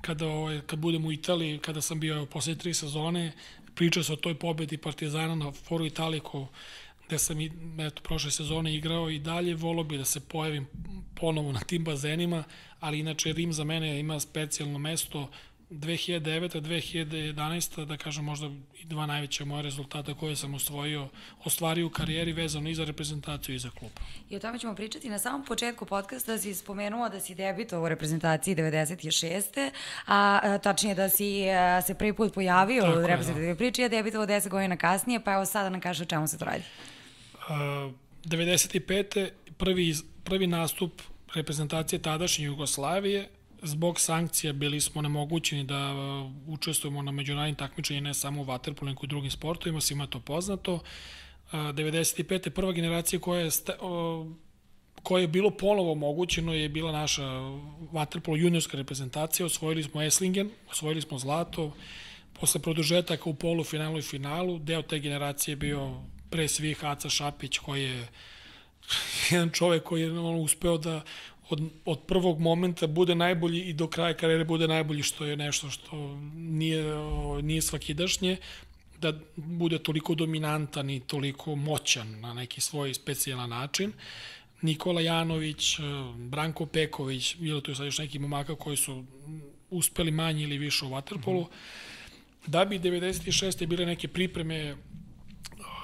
kada, 0.00 0.26
ovaj, 0.26 0.60
kad 0.66 0.78
budem 0.78 1.04
u 1.04 1.12
Italiji, 1.12 1.58
kada 1.58 1.80
sam 1.80 2.00
bio 2.00 2.16
evo, 2.16 2.26
posle 2.26 2.54
tri 2.54 2.74
sezone, 2.74 3.32
priča 3.74 4.02
se 4.02 4.12
o 4.12 4.16
toj 4.16 4.34
pobedi 4.34 4.76
Partizana 4.76 5.34
na 5.34 5.52
Foru 5.52 5.86
Italiko, 5.86 6.48
gde 7.06 7.18
sam 7.18 7.40
i, 7.40 7.50
eto, 7.78 8.02
prošle 8.02 8.30
sezone 8.30 8.74
igrao 8.74 9.10
i 9.10 9.18
dalje, 9.18 9.54
volao 9.54 9.84
bi 9.84 9.98
da 9.98 10.04
se 10.04 10.20
pojavim 10.20 10.66
ponovo 11.14 11.52
na 11.52 11.60
tim 11.60 11.84
bazenima, 11.84 12.44
ali 12.80 12.98
inače 12.98 13.32
Rim 13.32 13.52
za 13.52 13.64
mene 13.64 14.00
ima 14.00 14.20
specijalno 14.20 14.78
mesto 14.78 15.30
2009. 15.72 16.60
2011. 16.60 17.84
da 17.84 17.96
kažem 17.96 18.24
možda 18.24 18.50
i 18.80 18.84
dva 18.84 19.06
najveća 19.06 19.44
moja 19.44 19.62
rezultata 19.62 20.14
koje 20.14 20.36
sam 20.36 20.54
osvojio, 20.54 21.08
ostvario 21.44 21.86
u 21.86 21.90
karijeri 21.90 22.32
vezano 22.32 22.68
i 22.68 22.74
za 22.74 22.84
reprezentaciju 22.84 23.54
i 23.54 23.58
za 23.58 23.70
klub. 23.70 23.90
I 24.30 24.36
o 24.36 24.38
tome 24.38 24.58
ćemo 24.58 24.74
pričati. 24.74 25.10
Na 25.10 25.18
samom 25.18 25.44
početku 25.44 25.86
podcasta 25.86 26.38
si 26.38 26.54
spomenuo 26.54 27.08
da 27.08 27.20
si 27.20 27.34
debitovao 27.34 27.84
u 27.84 27.88
reprezentaciji 27.88 28.56
96. 28.56 29.70
A, 30.06 30.40
a 30.42 30.58
tačnije 30.58 30.94
da 30.94 31.08
si 31.08 31.50
a, 31.50 31.82
se 31.82 31.94
prvi 31.94 32.12
put 32.12 32.34
pojavio 32.34 32.82
Tako 32.82 32.98
u 32.98 33.00
je, 33.00 33.06
reprezentativnoj 33.06 33.56
priči, 33.56 33.84
a 33.84 33.88
debitovao 33.88 34.26
10 34.26 34.48
godina 34.48 34.76
kasnije, 34.76 35.24
pa 35.24 35.32
evo 35.32 35.44
sada 35.44 35.68
nam 35.68 35.80
kaže 35.80 36.02
o 36.02 36.06
čemu 36.06 36.28
se 36.28 36.38
to 36.38 36.44
radi. 36.44 36.62
Uh, 37.34 37.92
95. 38.24 39.28
Prvi, 39.58 39.94
prvi 40.24 40.46
nastup 40.46 41.02
reprezentacije 41.34 42.02
tadašnje 42.02 42.44
Jugoslavije, 42.44 43.28
zbog 43.62 44.00
sankcija 44.00 44.52
bili 44.52 44.80
smo 44.80 45.02
nemogućeni 45.02 45.64
da 45.64 45.94
uh, 45.94 46.32
učestvujemo 46.46 47.02
na 47.02 47.12
međunarodnim 47.12 47.56
takmičenjima 47.56 48.08
ne 48.08 48.14
samo 48.14 48.40
u 48.40 48.44
vaterpolu, 48.44 48.88
nego 48.88 49.00
i 49.04 49.06
drugim 49.06 49.30
sportovima, 49.30 49.80
svima 49.80 50.06
to 50.06 50.20
poznato. 50.20 50.74
Uh, 50.74 50.80
95. 51.52 52.50
prva 52.50 52.72
generacija 52.72 53.20
koja 53.20 53.40
je, 53.40 53.50
koje 55.02 55.22
je 55.22 55.28
bilo 55.28 55.50
ponovo 55.50 55.92
omogućeno 55.92 56.54
je 56.54 56.68
bila 56.68 56.92
naša 56.92 57.24
vaterpolo 57.92 58.36
juniorska 58.36 58.76
reprezentacija. 58.76 59.46
Osvojili 59.46 59.82
smo 59.82 60.02
Eslingen, 60.02 60.50
osvojili 60.70 61.02
smo 61.02 61.18
zlato, 61.18 61.72
posle 62.40 62.60
produžetaka 62.60 63.30
u 63.30 63.34
polufinalu 63.34 63.98
i 63.98 64.02
finalu. 64.02 64.58
Deo 64.58 64.82
te 64.82 64.98
generacije 64.98 65.52
je 65.52 65.56
bio 65.56 65.94
pre 66.30 66.48
svih 66.48 66.84
Aca 66.84 67.08
Šapić 67.08 67.58
koji 67.58 67.82
je 67.82 68.08
jedan 69.30 69.50
čovek 69.50 69.82
koji 69.82 70.02
je 70.02 70.10
uspeo 70.20 70.78
da 70.78 71.04
od, 71.52 71.62
od 71.84 72.00
prvog 72.06 72.40
momenta 72.40 72.86
bude 72.86 73.14
najbolji 73.14 73.60
i 73.60 73.72
do 73.72 73.86
kraja 73.86 74.14
karijere 74.14 74.44
bude 74.44 74.68
najbolji, 74.68 75.02
što 75.02 75.24
je 75.24 75.36
nešto 75.36 75.70
što 75.70 76.16
nije, 76.34 76.84
nije 77.42 77.62
svakidašnje, 77.62 78.36
da 79.00 79.12
bude 79.36 79.78
toliko 79.78 80.14
dominantan 80.14 80.90
i 80.90 81.00
toliko 81.00 81.54
moćan 81.56 82.20
na 82.20 82.34
neki 82.34 82.60
svoj 82.60 82.94
specijalan 82.94 83.50
način. 83.50 83.92
Nikola 84.62 85.00
Janović, 85.00 85.78
Branko 86.16 86.66
Peković, 86.66 87.36
bilo 87.36 87.60
tu 87.60 87.74
sad 87.74 87.86
još 87.86 87.98
neki 87.98 88.18
momaka 88.18 88.54
koji 88.54 88.76
su 88.76 89.04
uspeli 89.70 90.10
manje 90.10 90.42
ili 90.42 90.58
više 90.58 90.84
u 90.84 90.88
Waterpolu. 90.88 91.42
Mm 91.42 91.44
-hmm. 91.44 92.46
Da 92.46 92.64
bi 92.64 92.78
96. 92.78 93.66
bile 93.66 93.86
neke 93.86 94.08
pripreme 94.08 94.76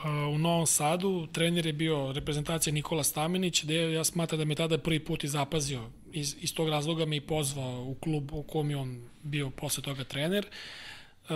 u 0.04 0.38
Novom 0.38 0.66
Sadu, 0.66 1.26
trener 1.32 1.66
je 1.66 1.72
bio 1.72 2.12
reprezentacija 2.12 2.72
Nikola 2.72 3.04
Stamenić, 3.04 3.64
gde 3.64 3.92
ja 3.92 4.04
smatram 4.04 4.38
da 4.38 4.44
me 4.44 4.54
tada 4.54 4.78
prvi 4.78 5.00
put 5.00 5.24
i 5.24 5.28
zapazio. 5.28 5.82
Iz, 6.12 6.36
iz 6.40 6.54
tog 6.54 6.68
razloga 6.68 7.04
me 7.04 7.16
i 7.16 7.20
pozvao 7.20 7.84
u 7.84 7.94
klub 7.94 8.32
u 8.32 8.42
kom 8.42 8.70
je 8.70 8.76
on 8.76 9.08
bio 9.22 9.50
posle 9.50 9.82
toga 9.82 10.04
trener. 10.04 10.46
Uh, 11.24 11.34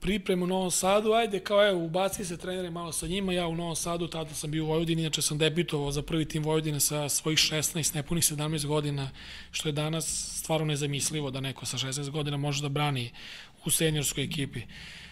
priprem 0.00 0.42
u 0.42 0.46
Novom 0.46 0.70
Sadu, 0.70 1.12
ajde 1.12 1.40
kao 1.40 1.68
evo, 1.68 1.84
ubaci 1.84 2.24
se 2.24 2.36
trenere 2.36 2.70
malo 2.70 2.92
sa 2.92 3.06
njima, 3.06 3.32
ja 3.32 3.46
u 3.46 3.56
Novom 3.56 3.76
Sadu, 3.76 4.06
tada 4.08 4.34
sam 4.34 4.50
bio 4.50 4.64
u 4.64 4.68
Vojvodini, 4.68 5.02
inače 5.02 5.22
sam 5.22 5.38
debitovao 5.38 5.92
za 5.92 6.02
prvi 6.02 6.24
tim 6.24 6.42
Vojvodine 6.42 6.80
sa 6.80 7.08
svojih 7.08 7.38
16, 7.38 7.94
nepunih 7.94 8.24
17 8.24 8.66
godina, 8.66 9.10
što 9.50 9.68
je 9.68 9.72
danas 9.72 10.38
stvarno 10.38 10.66
nezamislivo 10.66 11.30
da 11.30 11.40
neko 11.40 11.66
sa 11.66 11.78
16 11.78 12.10
godina 12.10 12.36
može 12.36 12.62
da 12.62 12.68
brani 12.68 13.10
u 13.64 13.70
seniorskoj 13.70 14.24
ekipi. 14.24 14.58
Uh, 14.58 15.03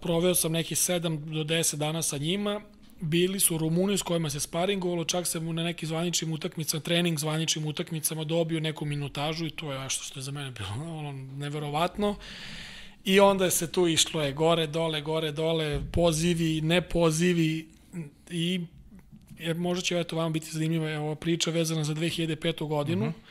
proveo 0.00 0.34
sam 0.34 0.52
neki 0.52 0.74
7 0.74 1.18
do 1.18 1.44
10 1.44 1.76
dana 1.76 2.02
sa 2.02 2.18
njima, 2.18 2.60
bili 3.00 3.40
su 3.40 3.58
Rumuni 3.58 3.98
s 3.98 4.02
kojima 4.02 4.30
se 4.30 4.40
sparingovalo, 4.40 5.04
čak 5.04 5.26
sam 5.26 5.44
mu 5.44 5.52
na 5.52 5.64
nekim 5.64 5.88
zvaničnim 5.88 6.32
utakmicama, 6.32 6.82
trening 6.82 7.18
zvaničnim 7.18 7.66
utakmicama 7.66 8.24
dobio 8.24 8.60
neku 8.60 8.84
minutažu 8.84 9.46
i 9.46 9.50
to 9.50 9.72
je 9.72 9.78
nešto 9.78 10.04
što 10.04 10.18
je 10.18 10.22
za 10.22 10.32
mene 10.32 10.50
bilo 10.50 10.68
ono, 10.98 11.12
neverovatno. 11.12 12.16
I 13.04 13.20
onda 13.20 13.50
se 13.50 13.72
tu 13.72 13.88
išlo 13.88 14.22
je 14.22 14.32
gore, 14.32 14.66
dole, 14.66 15.00
gore, 15.00 15.32
dole, 15.32 15.80
pozivi, 15.92 16.60
ne 16.60 16.80
pozivi 16.80 17.68
i 18.30 18.60
jer 19.38 19.56
možda 19.56 19.82
će 19.82 20.00
eto 20.00 20.16
vama 20.16 20.30
biti 20.30 20.50
zanimljiva 20.50 21.00
ova 21.00 21.14
priča 21.14 21.50
vezana 21.50 21.84
za 21.84 21.94
2005. 21.94 22.68
godinu, 22.68 23.06
mhm. 23.06 23.14
-huh. 23.14 23.22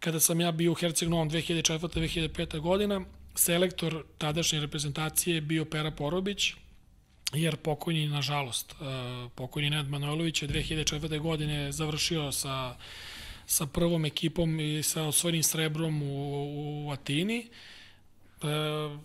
kada 0.00 0.20
sam 0.20 0.40
ja 0.40 0.52
bio 0.52 0.72
u 0.72 0.74
Herceg 0.74 1.08
Novom 1.08 1.30
2004. 1.30 1.78
2005. 1.78 2.60
godina, 2.60 3.04
selektor 3.36 4.04
tadašnje 4.18 4.60
reprezentacije 4.60 5.34
je 5.34 5.40
bio 5.40 5.64
Pera 5.64 5.90
Porobić, 5.90 6.54
jer 7.32 7.56
pokojni, 7.56 8.08
nažalost, 8.08 8.72
e, 8.72 8.74
pokojni 9.34 9.70
Ned 9.70 9.88
Manojlović 9.88 10.42
je 10.42 10.48
2004. 10.48 11.18
godine 11.18 11.72
završio 11.72 12.32
sa, 12.32 12.76
sa 13.46 13.66
prvom 13.66 14.04
ekipom 14.04 14.60
i 14.60 14.82
sa 14.82 15.02
osvojenim 15.02 15.42
srebrom 15.42 16.02
u, 16.02 16.86
u 16.86 16.90
Atini. 16.90 17.38
E, 17.38 17.46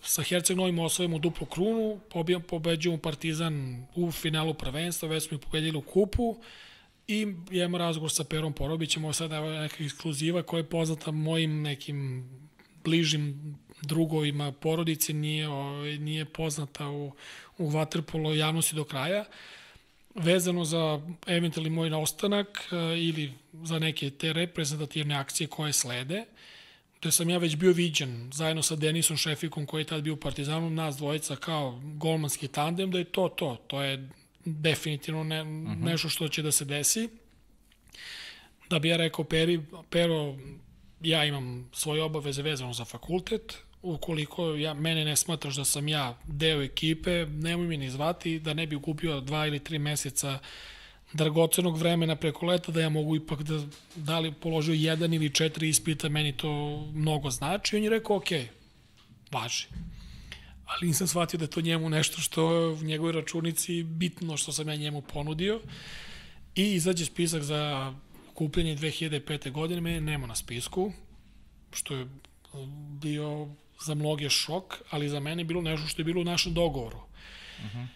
sa 0.04 0.24
Herceg 0.24 0.58
Novim 0.58 0.80
osvojimo 0.80 1.20
duplu 1.20 1.48
krunu, 1.48 2.00
pobeđujemo 2.48 3.02
Partizan 3.02 3.86
u 3.96 4.12
finalu 4.12 4.54
prvenstva, 4.54 5.10
već 5.10 5.28
smo 5.28 5.36
ih 5.38 5.44
pobedili 5.44 5.78
u 5.78 5.82
kupu 5.82 6.42
i 7.08 7.28
imamo 7.52 7.78
razgovor 7.78 8.12
sa 8.12 8.24
Perom 8.24 8.54
Porobićem, 8.54 9.04
ovo 9.04 9.14
sada 9.14 9.36
je 9.36 9.60
neka 9.60 9.84
ekskluziva 9.84 10.44
koja 10.44 10.60
je 10.60 10.70
poznata 10.70 11.12
mojim 11.12 11.62
nekim 11.62 12.30
bližim 12.84 13.56
drugovima 13.82 14.52
porodice 14.52 15.14
nije, 15.14 15.50
ovaj, 15.50 15.98
nije 15.98 16.26
poznata 16.26 16.90
u, 16.90 17.12
u 17.58 17.70
vaterpolo 17.70 18.34
javnosti 18.34 18.76
do 18.76 18.84
kraja, 18.84 19.26
vezano 20.16 20.66
za 20.66 21.02
eventualni 21.28 21.70
moj 21.70 21.94
ostanak 21.94 22.48
eh, 22.72 22.76
ili 23.00 23.34
za 23.64 23.80
neke 23.80 24.10
te 24.10 24.34
reprezentativne 24.34 25.16
akcije 25.16 25.48
koje 25.48 25.74
slede, 25.74 26.26
gde 27.00 27.12
sam 27.12 27.30
ja 27.30 27.38
već 27.38 27.56
bio 27.56 27.74
viđen 27.74 28.30
zajedno 28.34 28.62
sa 28.62 28.76
Denisom 28.76 29.18
Šefikom 29.18 29.66
koji 29.66 29.82
je 29.82 29.86
tad 29.86 30.04
bio 30.04 30.14
u 30.14 30.18
Partizanu, 30.18 30.70
nas 30.70 30.98
dvojica 30.98 31.36
kao 31.36 31.82
golmanski 31.84 32.48
tandem, 32.48 32.92
da 32.92 32.98
je 32.98 33.04
to 33.04 33.30
to. 33.30 33.56
To 33.68 33.82
je 33.84 34.10
definitivno 34.46 35.24
ne, 35.24 35.42
uh 35.42 35.48
mhm. 35.48 35.68
-huh. 35.68 35.86
nešto 35.86 36.10
što 36.10 36.28
će 36.28 36.42
da 36.42 36.52
se 36.52 36.66
desi. 36.66 37.10
Da 38.70 38.80
bi 38.80 38.90
ja 38.90 38.98
rekao 38.98 39.26
Peri, 39.26 39.62
Pero, 39.90 40.38
ja 41.02 41.26
imam 41.26 41.70
svoje 41.74 42.04
obaveze 42.04 42.42
vezano 42.42 42.74
za 42.74 42.86
fakultet, 42.86 43.58
ukoliko 43.82 44.56
ja, 44.56 44.74
mene 44.74 45.06
ne 45.06 45.16
smatraš 45.16 45.56
da 45.56 45.66
sam 45.66 45.88
ja 45.88 46.18
deo 46.28 46.62
ekipe, 46.62 47.26
nemoj 47.26 47.68
mi 47.68 47.78
ni 47.78 47.90
zvati 47.90 48.40
da 48.40 48.54
ne 48.54 48.68
bi 48.68 48.76
gubio 48.76 49.22
dva 49.22 49.48
ili 49.48 49.60
tri 49.60 49.80
meseca 49.80 50.40
dragocenog 51.14 51.78
vremena 51.78 52.16
preko 52.16 52.46
leta, 52.46 52.72
da 52.72 52.82
ja 52.82 52.90
mogu 52.90 53.16
ipak 53.16 53.44
da, 53.44 53.62
da 53.96 54.20
li 54.20 54.32
položio 54.32 54.74
jedan 54.74 55.14
ili 55.14 55.34
četiri 55.34 55.70
ispita, 55.70 56.10
meni 56.10 56.38
to 56.38 56.78
mnogo 56.94 57.30
znači. 57.30 57.76
I 57.76 57.78
on 57.78 57.84
je 57.84 57.90
rekao, 57.90 58.16
ok, 58.16 58.28
važi. 59.32 59.68
Ali 60.66 60.88
nisam 60.88 61.08
shvatio 61.08 61.38
da 61.38 61.44
je 61.44 61.50
to 61.50 61.62
njemu 61.62 61.90
nešto 61.90 62.22
što 62.22 62.54
je 62.54 62.68
u 62.68 62.84
njegovoj 62.84 63.12
računici 63.12 63.84
bitno 63.84 64.38
što 64.38 64.52
sam 64.52 64.70
ja 64.70 64.76
njemu 64.76 65.02
ponudio. 65.02 65.62
I 66.56 66.74
izađe 66.74 67.06
spisak 67.06 67.44
za 67.44 67.94
kupljenje 68.34 68.76
2005. 68.76 69.52
godine, 69.52 69.82
mene 69.82 70.02
nema 70.02 70.28
na 70.28 70.36
spisku, 70.36 70.92
što 71.74 71.96
je 71.96 72.08
bio 73.02 73.48
za 73.84 73.96
mnoge 73.96 74.30
šok, 74.30 74.82
ali 74.90 75.10
za 75.10 75.20
mene 75.20 75.42
je 75.42 75.46
bilo 75.46 75.62
nešto 75.62 75.88
što 75.88 76.02
je 76.02 76.06
bilo 76.06 76.22
u 76.22 76.24
našem 76.24 76.54
dogovoru. 76.54 76.98
Uh 76.98 77.66
-huh. 77.66 77.88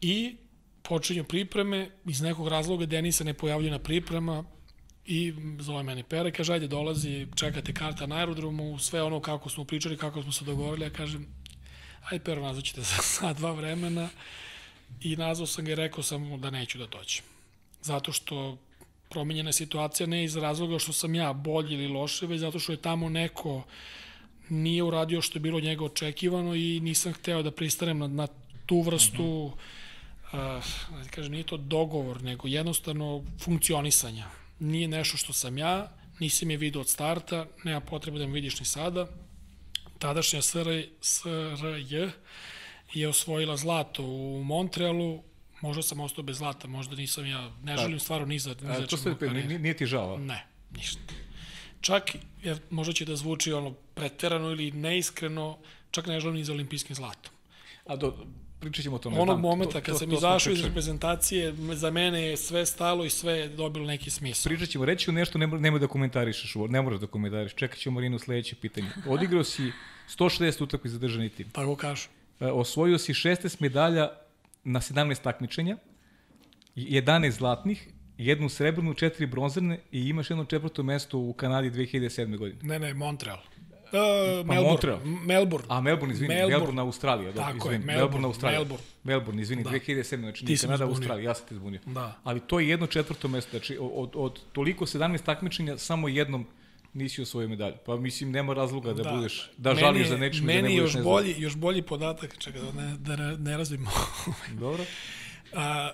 I 0.00 0.36
počinju 0.82 1.24
pripreme, 1.24 1.90
iz 2.06 2.20
nekog 2.20 2.48
razloga 2.48 2.86
Denisa 2.86 3.24
ne 3.24 3.34
pojavljuje 3.34 3.70
na 3.70 3.78
priprema 3.78 4.44
i 5.06 5.34
zove 5.58 5.82
meni 5.82 6.02
Pere, 6.02 6.32
kaže, 6.32 6.52
ajde 6.52 6.68
dolazi, 6.68 7.26
čekate 7.34 7.74
karta 7.74 8.06
na 8.06 8.16
aerodromu, 8.16 8.78
sve 8.78 9.02
ono 9.02 9.20
kako 9.20 9.50
smo 9.50 9.64
pričali, 9.64 9.96
kako 9.96 10.22
smo 10.22 10.32
se 10.32 10.44
dogovorili, 10.44 10.86
ja 10.86 10.90
kažem, 10.90 11.26
ajde 12.10 12.24
Pero, 12.24 12.42
nazvaćete 12.42 12.80
za 12.90 13.02
sat, 13.02 13.36
dva 13.36 13.52
vremena 13.52 14.08
i 15.00 15.16
nazvao 15.16 15.46
sam 15.46 15.64
ga 15.64 15.72
i 15.72 15.74
rekao 15.74 16.02
sam 16.02 16.22
mu 16.22 16.38
da 16.38 16.50
neću 16.50 16.78
da 16.78 16.86
dođem. 16.86 17.24
Zato 17.82 18.12
što 18.12 18.58
promenjena 19.10 19.52
situacija 19.52 20.06
ne 20.06 20.24
iz 20.24 20.36
razloga 20.36 20.78
što 20.78 20.92
sam 20.92 21.14
ja 21.14 21.32
bolji 21.32 21.74
ili 21.74 21.88
loše, 21.88 22.26
već 22.26 22.40
zato 22.40 22.58
što 22.58 22.72
je 22.72 22.82
tamo 22.82 23.08
neko 23.08 23.56
uh, 23.56 23.64
nije 24.52 24.82
uradio 24.82 25.22
što 25.22 25.38
je 25.38 25.40
bilo 25.40 25.60
njega 25.60 25.84
očekivano 25.84 26.54
i 26.54 26.80
nisam 26.80 27.12
hteo 27.12 27.42
da 27.42 27.50
pristanem 27.50 27.98
na, 27.98 28.08
na 28.08 28.26
tu 28.66 28.80
vrstu, 28.80 29.24
uh 29.24 29.52
-huh. 30.32 30.58
uh, 30.58 31.10
kaže, 31.10 31.30
nije 31.30 31.44
to 31.44 31.56
dogovor, 31.56 32.22
nego 32.22 32.48
jednostavno 32.48 33.24
funkcionisanja. 33.40 34.26
Nije 34.58 34.88
nešto 34.88 35.16
što 35.16 35.32
sam 35.32 35.58
ja, 35.58 35.90
nisi 36.18 36.46
mi 36.46 36.56
vidio 36.56 36.80
od 36.80 36.88
starta, 36.88 37.46
nema 37.64 37.80
potreba 37.80 38.18
da 38.18 38.26
mi 38.26 38.32
vidiš 38.32 38.60
ni 38.60 38.66
sada. 38.66 39.06
Tadašnja 39.98 40.42
SRJ, 40.42 40.84
SRJ 41.00 42.10
je 42.94 43.08
osvojila 43.08 43.56
zlato 43.56 44.02
u 44.02 44.42
Montrealu, 44.44 45.22
možda 45.60 45.82
sam 45.82 46.00
ostao 46.00 46.24
bez 46.24 46.38
zlata, 46.38 46.68
možda 46.68 46.96
nisam 46.96 47.26
ja, 47.26 47.50
ne 47.62 47.76
želim 47.76 48.00
stvarno 48.00 48.26
ni 48.26 48.38
za, 48.38 48.54
ni 48.60 48.76
za 48.76 48.86
to 48.86 48.96
sve, 48.96 49.16
nije, 49.20 49.58
nije 49.58 49.76
ti 49.76 49.86
žao? 49.86 50.18
Ne, 50.18 50.46
ništa 50.70 51.00
čak, 51.82 52.16
jer 52.42 52.58
možda 52.70 52.92
će 52.92 53.04
da 53.04 53.16
zvuči 53.16 53.52
ono 53.52 53.70
preterano 53.94 54.50
ili 54.50 54.70
neiskreno, 54.70 55.58
čak 55.90 56.06
ne 56.06 56.20
želim 56.20 56.36
ni 56.36 56.44
za 56.44 56.52
olimpijskim 56.52 56.96
zlatom. 56.96 57.32
A 57.86 57.96
do, 57.96 58.14
pričat 58.60 58.82
ćemo 58.82 58.96
o 58.96 58.98
tome. 58.98 59.20
Onog 59.20 59.40
momenta 59.40 59.80
kad 59.80 59.94
to, 59.94 59.98
sam 59.98 60.12
izašao 60.12 60.52
iz 60.52 60.64
reprezentacije, 60.64 61.54
za 61.74 61.90
mene 61.90 62.22
je 62.22 62.36
sve 62.36 62.66
stalo 62.66 63.04
i 63.04 63.10
sve 63.10 63.32
je 63.32 63.48
dobilo 63.48 63.86
neki 63.86 64.10
smisla. 64.10 64.48
Pričat 64.48 64.68
ćemo, 64.68 64.84
reći 64.84 65.04
ću 65.04 65.12
nešto, 65.12 65.38
nemoj, 65.38 65.60
nemoj 65.60 65.80
da 65.80 65.86
komentarišeš, 65.86 66.54
ne 66.68 66.82
moraš 66.82 67.00
da 67.00 67.06
komentariš. 67.06 67.54
Čekat 67.54 67.78
ćemo 67.78 67.94
Marinu 67.94 68.18
sledeće 68.18 68.56
pitanje. 68.56 68.88
Odigrao 69.06 69.44
si 69.44 69.72
160 70.18 70.62
utakmi 70.62 70.90
za 70.90 70.98
državni 70.98 71.28
tim. 71.28 71.50
Tako 71.50 71.76
kažu. 71.76 72.08
E, 72.40 72.46
osvojio 72.46 72.98
si 72.98 73.12
16 73.12 73.56
medalja 73.60 74.10
na 74.64 74.80
17 74.80 75.22
takmičenja, 75.22 75.76
11 76.76 77.30
zlatnih 77.30 77.88
jednu 78.22 78.48
srebrnu, 78.48 78.94
četiri 78.94 79.26
bronzane 79.26 79.78
i 79.92 80.00
imaš 80.00 80.30
jedno 80.30 80.44
četvrto 80.44 80.82
mesto 80.82 81.18
u 81.18 81.32
Kanadi 81.32 81.70
2007. 81.70 82.36
godine. 82.36 82.58
Ne, 82.62 82.78
ne, 82.78 82.94
Montreal. 82.94 83.38
Uh, 83.38 83.46
Pa 83.92 83.98
Melbourne. 84.44 84.62
Montreal. 84.62 84.98
Melbourne. 85.04 85.66
A, 85.70 85.80
Melbourne, 85.80 86.14
izvini, 86.14 86.28
Melbourne. 86.28 86.56
Melbourne, 86.56 86.80
Australija. 86.82 87.32
Da, 87.32 87.40
Tako 87.42 87.50
je, 87.50 87.56
izvini, 87.68 87.84
Melbourne, 87.86 87.96
Melbourne, 87.96 88.26
Australija. 88.26 88.58
Melbourne. 88.58 88.84
Melbourne, 89.04 89.42
izvini, 89.42 89.62
Da. 89.62 89.70
2007. 89.70 90.18
Znači, 90.18 90.44
Ti 90.46 90.56
Kanada. 90.58 90.84
Australija, 90.84 91.24
ja 91.24 91.34
sam 91.34 91.46
te 91.48 91.54
zbunio. 91.54 91.80
Da. 91.86 92.18
Ali 92.24 92.40
to 92.40 92.60
je 92.60 92.68
jedno 92.68 92.86
četvrto 92.86 93.28
mesto, 93.28 93.50
znači 93.50 93.78
od, 93.80 94.10
od 94.14 94.40
toliko 94.52 94.86
17 94.86 95.22
takmičenja, 95.22 95.78
samo 95.78 96.08
jednom 96.08 96.46
nisi 96.94 97.22
osvojio 97.22 97.48
medalju. 97.48 97.74
Pa 97.86 97.96
mislim, 97.96 98.30
nema 98.30 98.54
razloga 98.54 98.92
da, 98.94 99.10
budeš, 99.10 99.50
da 99.56 99.70
Meni 99.70 99.80
žališ 99.80 100.00
je- 100.00 100.08
za 100.08 100.16
nečim 100.16 100.40
da 100.40 100.46
Meni 100.46 100.62
ne 100.62 100.68
je 100.68 100.72
budeš 100.72 100.82
još 100.82 100.94
nezadovoljan. 100.94 101.24
bolji, 101.26 101.42
još 101.42 101.56
bolji 101.56 101.82
podatak, 101.82 102.38
čekaj 102.38 102.60
da 102.62 102.72
ne, 102.74 102.96
da 102.98 103.16
ne, 103.16 103.36
ne 103.38 103.56
razvimo. 103.56 103.90
Dobro. 104.54 104.84
A, 105.54 105.90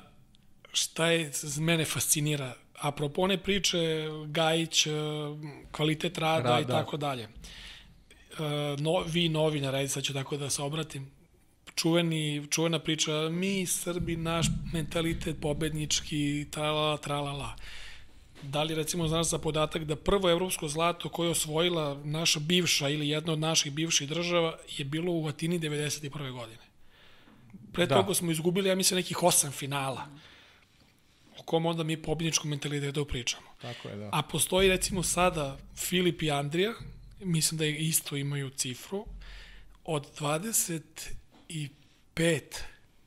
šta 0.79 1.07
je 1.07 1.31
mene 1.61 1.85
fascinira? 1.85 2.55
Apropo 2.75 3.23
one 3.23 3.39
priče, 3.39 3.79
Gajić, 4.27 4.87
e, 4.87 4.91
kvalitet 5.73 6.19
rada 6.19 6.49
Rad, 6.49 6.63
i 6.63 6.67
tako 6.67 6.97
dalje. 6.97 7.23
E, 7.23 7.29
No, 8.79 9.03
vi 9.07 9.29
novinar, 9.29 9.75
ajde 9.75 9.89
sad 9.89 10.03
ću 10.03 10.13
tako 10.13 10.37
da 10.37 10.51
se 10.51 10.63
obratim, 10.63 11.11
čuveni, 11.75 12.47
čuvena 12.51 12.79
priča, 12.79 13.29
mi 13.31 13.67
Srbi, 13.67 14.17
naš 14.17 14.47
mentalitet 14.73 15.37
pobednički, 15.41 16.47
tralala, 16.51 16.97
tralala. 16.97 17.57
Da 18.43 18.63
li 18.63 18.75
recimo 18.75 19.09
znaš 19.09 19.27
za 19.27 19.39
podatak 19.39 19.85
da 19.85 19.97
prvo 19.97 20.31
evropsko 20.31 20.69
zlato 20.69 21.09
koje 21.09 21.27
je 21.27 21.31
osvojila 21.31 22.01
naša 22.05 22.41
bivša 22.41 22.89
ili 22.89 23.09
jedna 23.09 23.33
od 23.33 23.39
naših 23.39 23.73
bivših 23.73 24.09
država 24.09 24.59
je 24.77 24.85
bilo 24.85 25.13
u 25.13 25.27
Atini 25.27 25.59
91. 25.59 26.33
godine. 26.33 26.63
Pre 27.73 27.87
Da. 27.87 27.95
toga 27.95 28.15
smo 28.15 28.31
izgubili, 28.31 28.69
ja 28.69 28.75
mislim, 28.75 28.97
nekih 28.97 29.23
osam 29.23 29.51
finala. 29.51 30.07
O 31.39 31.43
kom 31.43 31.67
onda 31.67 31.83
mi 31.83 32.03
pobjedničkom 32.03 32.51
mentalitetu 32.51 33.05
pričamo. 33.05 33.47
Tako 33.63 33.89
je, 33.89 33.97
da. 33.97 34.09
A 34.13 34.23
postoji 34.23 34.69
recimo 34.69 35.03
sada 35.03 35.59
Filip 35.77 36.23
i 36.23 36.31
Andrija, 36.31 36.73
mislim 37.21 37.59
da 37.59 37.67
isto 37.67 38.17
imaju 38.17 38.51
cifru, 38.51 39.07
od 39.85 40.21
25 40.21 42.41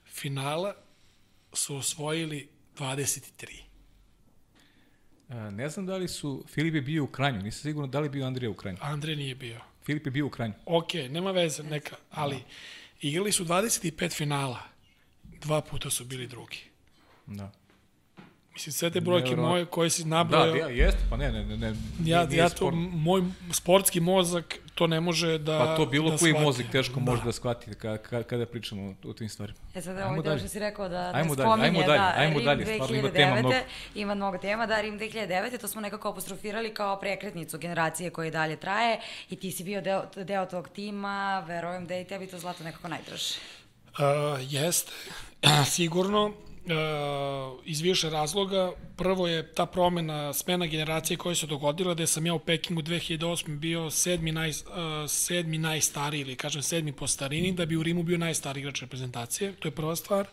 finala 0.06 0.76
su 1.54 1.76
osvojili 1.76 2.50
23. 2.78 3.62
E, 5.30 5.52
ne 5.52 5.70
znam 5.70 5.86
da 5.86 5.98
li 5.98 6.08
su, 6.08 6.46
Filip 6.48 6.76
je 6.76 6.82
bio 6.82 7.04
u 7.04 7.08
Kranju, 7.08 7.42
nisam 7.42 7.62
sigurno 7.62 7.88
da 7.88 8.00
li 8.00 8.06
je 8.06 8.10
bio 8.10 8.26
Andrija 8.26 8.50
u 8.50 8.54
Kranju. 8.54 8.78
Andrej 8.82 9.16
nije 9.16 9.36
bio. 9.36 9.60
Filip 9.86 10.06
je 10.06 10.12
bio 10.12 10.26
u 10.26 10.30
Kranju. 10.30 10.54
Ok, 10.66 10.94
nema 10.94 11.32
veze, 11.32 11.64
neka, 11.64 11.96
ali 12.12 12.38
igrali 13.02 13.32
su 13.32 13.46
25 13.46 14.16
finala, 14.16 14.60
dva 15.24 15.62
puta 15.62 15.90
su 15.90 16.06
bili 16.06 16.28
drugi. 16.28 16.60
Da. 17.28 17.52
Mislim, 18.54 18.74
sve 18.74 18.90
te 18.90 19.02
brojke 19.02 19.24
Nevjerovatno. 19.24 19.50
moje 19.50 19.66
koje 19.66 19.90
si 19.90 20.04
Da, 20.04 20.10
nabrojao, 20.10 20.56
ja, 20.56 20.68
jeste, 20.68 21.00
pa 21.10 21.18
ne, 21.18 21.32
ne, 21.32 21.46
ne, 21.46 21.58
ne 21.58 21.68
ja, 22.06 22.26
nije 22.26 22.38
ja 22.38 22.50
to, 22.50 22.72
moj 22.72 23.24
sportski 23.52 24.00
mozak 24.00 24.58
to 24.76 24.88
ne 24.88 25.02
može 25.02 25.38
da 25.38 25.60
Pa 25.60 25.76
to 25.76 25.86
bilo 25.86 26.10
da 26.12 26.18
koji 26.18 26.32
shvati. 26.32 26.46
mozak 26.46 26.66
teško 26.72 27.00
može 27.00 27.24
da 27.24 27.32
shvati 27.32 27.76
kada, 27.76 28.24
kada, 28.24 28.46
pričamo 28.46 28.96
o, 29.06 29.14
tim 29.14 29.30
stvarima. 29.30 29.58
E 29.76 29.82
sad 29.82 29.98
ovaj 29.98 30.14
deo 30.14 30.22
dalje. 30.22 30.40
što 30.40 30.48
si 30.48 30.60
rekao 30.60 30.90
da 30.90 31.12
Ajmo 31.14 31.36
dalje, 31.36 31.48
spominje, 31.48 31.68
ajmo 31.68 31.80
dalje, 31.80 32.00
da, 32.00 32.14
ajmo 32.18 32.38
Rim 32.38 32.46
dalje, 32.46 32.66
stvarno 32.66 32.96
ima 32.96 33.10
tema 33.10 33.36
2009, 33.36 33.40
mnogo. 33.40 33.56
Ima 33.96 34.16
mnogo 34.16 34.38
tema, 34.38 34.66
da, 34.66 34.82
Rim 34.82 35.00
2009, 35.00 35.62
to 35.62 35.68
smo 35.68 35.82
nekako 35.82 36.10
apostrofirali 36.10 36.74
kao 36.74 37.00
prekretnicu 37.00 37.58
generacije 37.58 38.10
koja 38.10 38.28
i 38.28 38.32
dalje 38.32 38.56
traje 38.56 39.00
i 39.30 39.36
ti 39.36 39.52
si 39.52 39.64
bio 39.64 39.82
deo, 39.82 40.04
deo 40.16 40.46
tog 40.46 40.70
tima, 40.70 41.40
verujem 41.48 41.88
da 41.88 41.94
je 41.94 42.02
i 42.02 42.06
tebi 42.06 42.28
to 42.28 42.40
zlato 42.40 42.64
nekako 42.64 42.88
najdraže. 42.88 43.36
Uh, 43.88 44.40
jeste, 44.50 44.92
sigurno, 45.76 46.34
iz 47.66 47.82
više 47.82 48.10
razloga. 48.10 48.72
Prvo 48.98 49.28
je 49.28 49.54
ta 49.54 49.66
promena, 49.66 50.34
smena 50.34 50.66
generacije 50.66 51.18
koja 51.18 51.36
se 51.36 51.48
dogodila, 51.48 51.94
da 51.94 52.08
sam 52.08 52.26
ja 52.26 52.34
u 52.34 52.40
Pekingu 52.40 52.82
2008. 52.82 53.58
bio 53.58 53.90
sedmi, 53.90 54.32
naj, 54.32 54.50
uh, 54.50 54.56
sedmi 55.08 55.58
najstariji, 55.58 56.22
ili 56.22 56.36
kažem 56.36 56.62
sedmi 56.62 56.92
po 56.92 57.08
starini, 57.08 57.52
da 57.52 57.66
bi 57.66 57.78
u 57.78 57.84
Rimu 57.84 58.04
bio 58.04 58.18
najstariji 58.18 58.62
igrač 58.62 58.82
reprezentacije, 58.82 59.54
to 59.54 59.68
je 59.68 59.72
prva 59.72 59.96
stvar. 59.96 60.28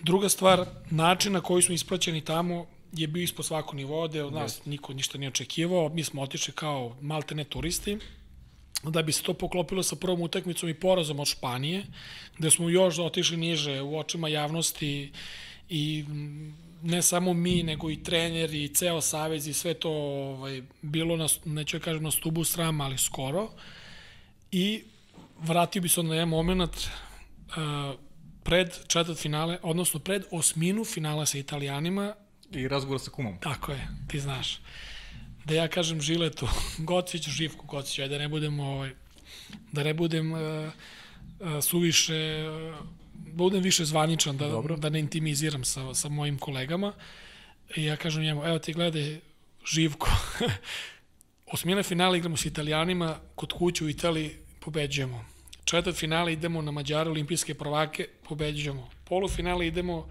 Druga 0.00 0.28
stvar, 0.28 0.66
način 0.90 1.32
na 1.32 1.40
koji 1.40 1.62
smo 1.62 1.74
ispraćeni 1.74 2.20
tamo 2.20 2.66
je 2.92 3.06
bio 3.06 3.22
ispod 3.22 3.46
svako 3.46 3.76
nivoa, 3.76 4.04
od 4.04 4.32
nas 4.32 4.64
niko 4.64 4.92
ništa 4.92 5.18
nije 5.18 5.28
očekivao, 5.28 5.88
mi 5.88 6.04
smo 6.04 6.22
otišli 6.22 6.54
kao 6.54 6.96
maltene 7.00 7.44
turisti, 7.44 7.98
da 8.82 9.02
bi 9.02 9.12
se 9.12 9.22
to 9.22 9.34
poklopilo 9.34 9.82
sa 9.82 9.96
prvom 9.96 10.20
utakmicom 10.20 10.68
i 10.68 10.74
porazom 10.74 11.20
od 11.20 11.28
Španije, 11.28 11.84
gde 12.38 12.50
smo 12.50 12.68
još 12.68 12.98
otišli 12.98 13.36
niže 13.36 13.80
u 13.80 13.98
očima 13.98 14.28
javnosti 14.28 15.12
i 15.68 16.04
ne 16.82 17.02
samo 17.02 17.34
mi, 17.34 17.62
nego 17.62 17.90
i 17.90 18.02
trener 18.02 18.54
i 18.54 18.68
ceo 18.68 19.00
savez 19.00 19.46
i 19.46 19.52
sve 19.52 19.74
to 19.74 19.90
ovaj, 19.90 20.62
bilo, 20.82 21.16
na, 21.16 21.26
neću 21.44 21.78
da 21.78 21.84
kažem 21.84 22.02
na 22.02 22.10
stubu 22.10 22.44
srama, 22.44 22.84
ali 22.84 22.98
skoro. 22.98 23.50
I 24.52 24.82
vratio 25.40 25.82
bi 25.82 25.88
se 25.88 26.02
na 26.02 26.14
jedan 26.14 26.28
moment 26.28 26.76
uh, 26.76 27.98
pred 28.42 28.78
četvrt 28.86 29.18
finale, 29.18 29.58
odnosno 29.62 30.00
pred 30.00 30.24
osminu 30.30 30.84
finala 30.84 31.26
sa 31.26 31.38
Italijanima, 31.38 32.14
I 32.54 32.68
razgovor 32.68 33.00
sa 33.00 33.10
kumom. 33.10 33.38
Tako 33.40 33.72
je, 33.72 33.88
ti 34.08 34.20
znaš. 34.20 34.58
Da 35.44 35.54
ja 35.54 35.68
kažem 35.68 36.00
Žiletu, 36.00 36.48
Gocić, 36.88 37.28
Živku 37.28 37.66
Gocić, 37.66 37.98
ajde 37.98 38.14
da 38.14 38.22
ne 38.22 38.28
budem, 38.28 38.60
ovaj, 38.60 38.90
da 39.72 39.82
ne 39.82 39.94
budem 39.94 40.32
uh, 40.32 40.38
uh, 40.38 41.64
suviše, 41.64 42.48
uh, 42.48 42.76
da 43.14 43.32
budem 43.32 43.62
više 43.62 43.84
zvaničan, 43.84 44.36
da, 44.36 44.48
Dobro. 44.48 44.76
da 44.76 44.88
ne 44.88 45.00
intimiziram 45.00 45.64
sa, 45.64 45.94
sa 45.94 46.08
mojim 46.08 46.38
kolegama. 46.38 46.92
I 47.76 47.84
ja 47.84 47.96
kažem 47.96 48.22
njemu, 48.22 48.44
evo 48.44 48.58
ti 48.58 48.72
gledaj, 48.72 49.20
Živko, 49.72 50.10
osmina 51.52 51.82
finala 51.82 52.16
igramo 52.16 52.36
s 52.36 52.44
Italijanima, 52.44 53.18
kod 53.34 53.52
kuće 53.52 53.84
u 53.84 53.88
Italiji 53.88 54.36
pobeđujemo. 54.60 55.24
Četvrt 55.64 55.96
finale 55.96 56.32
idemo 56.32 56.62
na 56.62 56.70
Mađare, 56.70 57.10
olimpijske 57.10 57.54
prvake, 57.54 58.08
pobeđujemo. 58.28 58.90
Polufinale 59.04 59.66
idemo 59.66 60.08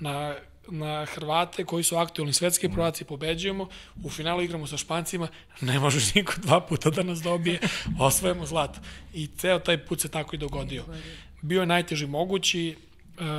na 0.00 0.34
na 0.68 1.04
Hrvate 1.04 1.64
koji 1.64 1.84
su 1.84 1.96
aktualni 1.96 2.32
svetski 2.32 2.68
prvaci 2.68 3.04
pobeđujemo, 3.04 3.68
u 4.04 4.10
finalu 4.10 4.42
igramo 4.42 4.66
sa 4.66 4.76
Špancima, 4.76 5.28
ne 5.60 5.78
može 5.78 6.00
niko 6.14 6.32
dva 6.36 6.60
puta 6.60 6.90
da 6.90 7.02
nas 7.02 7.22
dobije, 7.22 7.58
osvojimo 8.00 8.46
zlato. 8.46 8.80
I 9.14 9.26
ceo 9.26 9.58
taj 9.58 9.86
put 9.86 10.00
se 10.00 10.08
tako 10.08 10.36
i 10.36 10.38
dogodio. 10.38 10.84
Bio 11.42 11.60
je 11.60 11.66
najteži 11.66 12.06
mogući, 12.06 12.76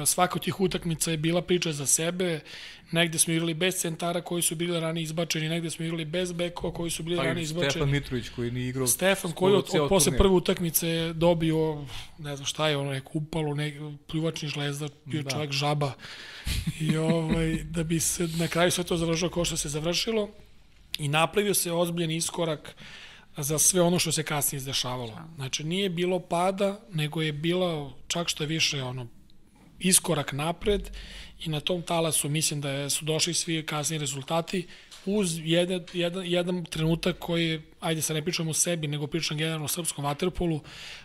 svaka 0.05 0.35
od 0.35 0.43
tih 0.43 0.59
utakmica 0.59 1.11
je 1.11 1.17
bila 1.17 1.41
priča 1.41 1.71
za 1.71 1.85
sebe, 1.85 2.39
negde 2.91 3.17
smo 3.17 3.33
igrali 3.33 3.53
bez 3.53 3.75
centara 3.75 4.21
koji 4.21 4.41
su 4.41 4.55
bili 4.55 4.79
ranije 4.79 5.03
izbačeni, 5.03 5.49
negde 5.49 5.69
smo 5.69 5.85
igrali 5.85 6.05
bez 6.05 6.31
bekova 6.31 6.73
koji 6.73 6.91
su 6.91 7.03
bili 7.03 7.17
Pa 7.17 7.23
ranije 7.23 7.41
i 7.41 7.43
izbačeni. 7.43 7.71
Stefan 7.71 7.89
Mitrović 7.89 8.29
koji 8.29 8.51
nije 8.51 8.69
igrao 8.69 8.87
Stefan 8.87 9.31
koji 9.31 9.55
od, 9.55 9.65
od 9.73 9.89
posle 9.89 10.17
prve 10.17 10.33
utakmice 10.33 10.87
je 10.87 11.13
dobio, 11.13 11.85
ne 12.17 12.35
znam 12.35 12.45
šta 12.45 12.69
je, 12.69 12.77
ono 12.77 12.91
neku 12.91 13.17
upalu, 13.17 13.55
nek, 13.55 13.73
pljuvačni 14.07 14.49
žlezda, 14.49 14.87
bio 15.05 15.23
Da. 15.23 15.29
čovjek 15.29 15.51
žaba. 15.51 15.93
I 16.79 16.97
ovaj, 16.97 17.63
da 17.63 17.83
bi 17.83 17.99
se 17.99 18.27
na 18.27 18.47
kraju 18.47 18.71
sve 18.71 18.83
to 18.83 18.97
završilo 18.97 19.29
kao 19.29 19.45
što 19.45 19.57
se 19.57 19.69
završilo 19.69 20.29
i 20.99 21.07
napravio 21.07 21.53
se 21.53 21.71
ozbiljen 21.71 22.11
iskorak 22.11 22.75
za 23.37 23.59
sve 23.59 23.81
ono 23.81 23.99
što 23.99 24.11
se 24.11 24.23
kasnije 24.23 24.57
izdešavalo. 24.57 25.19
Znači, 25.35 25.63
nije 25.63 25.89
bilo 25.89 26.19
pada, 26.19 26.79
nego 26.91 27.21
je 27.21 27.31
bilo 27.33 27.97
čak 28.07 28.27
što 28.29 28.43
je 28.43 28.47
više 28.47 28.83
ono, 28.83 29.07
iskorak 29.83 30.33
napred 30.33 30.89
i 31.39 31.49
na 31.49 31.59
tom 31.59 31.81
talasu 31.81 32.29
mislim 32.29 32.61
da 32.61 32.69
je, 32.69 32.89
su 32.89 33.05
došli 33.05 33.33
svi 33.33 33.65
kasniji 33.65 33.99
rezultati 33.99 34.67
uz 35.05 35.39
jedan, 35.43 35.85
jedan, 35.93 36.25
jedan 36.25 36.65
trenutak 36.65 37.19
koji 37.19 37.61
ajde 37.79 38.01
sad 38.01 38.15
ne 38.15 38.21
pričam 38.21 38.47
o 38.47 38.53
sebi, 38.53 38.87
nego 38.87 39.07
pričam 39.07 39.37
generalno 39.37 39.65
o 39.65 39.67
srpskom 39.67 40.05
vaterpolu, 40.05 40.61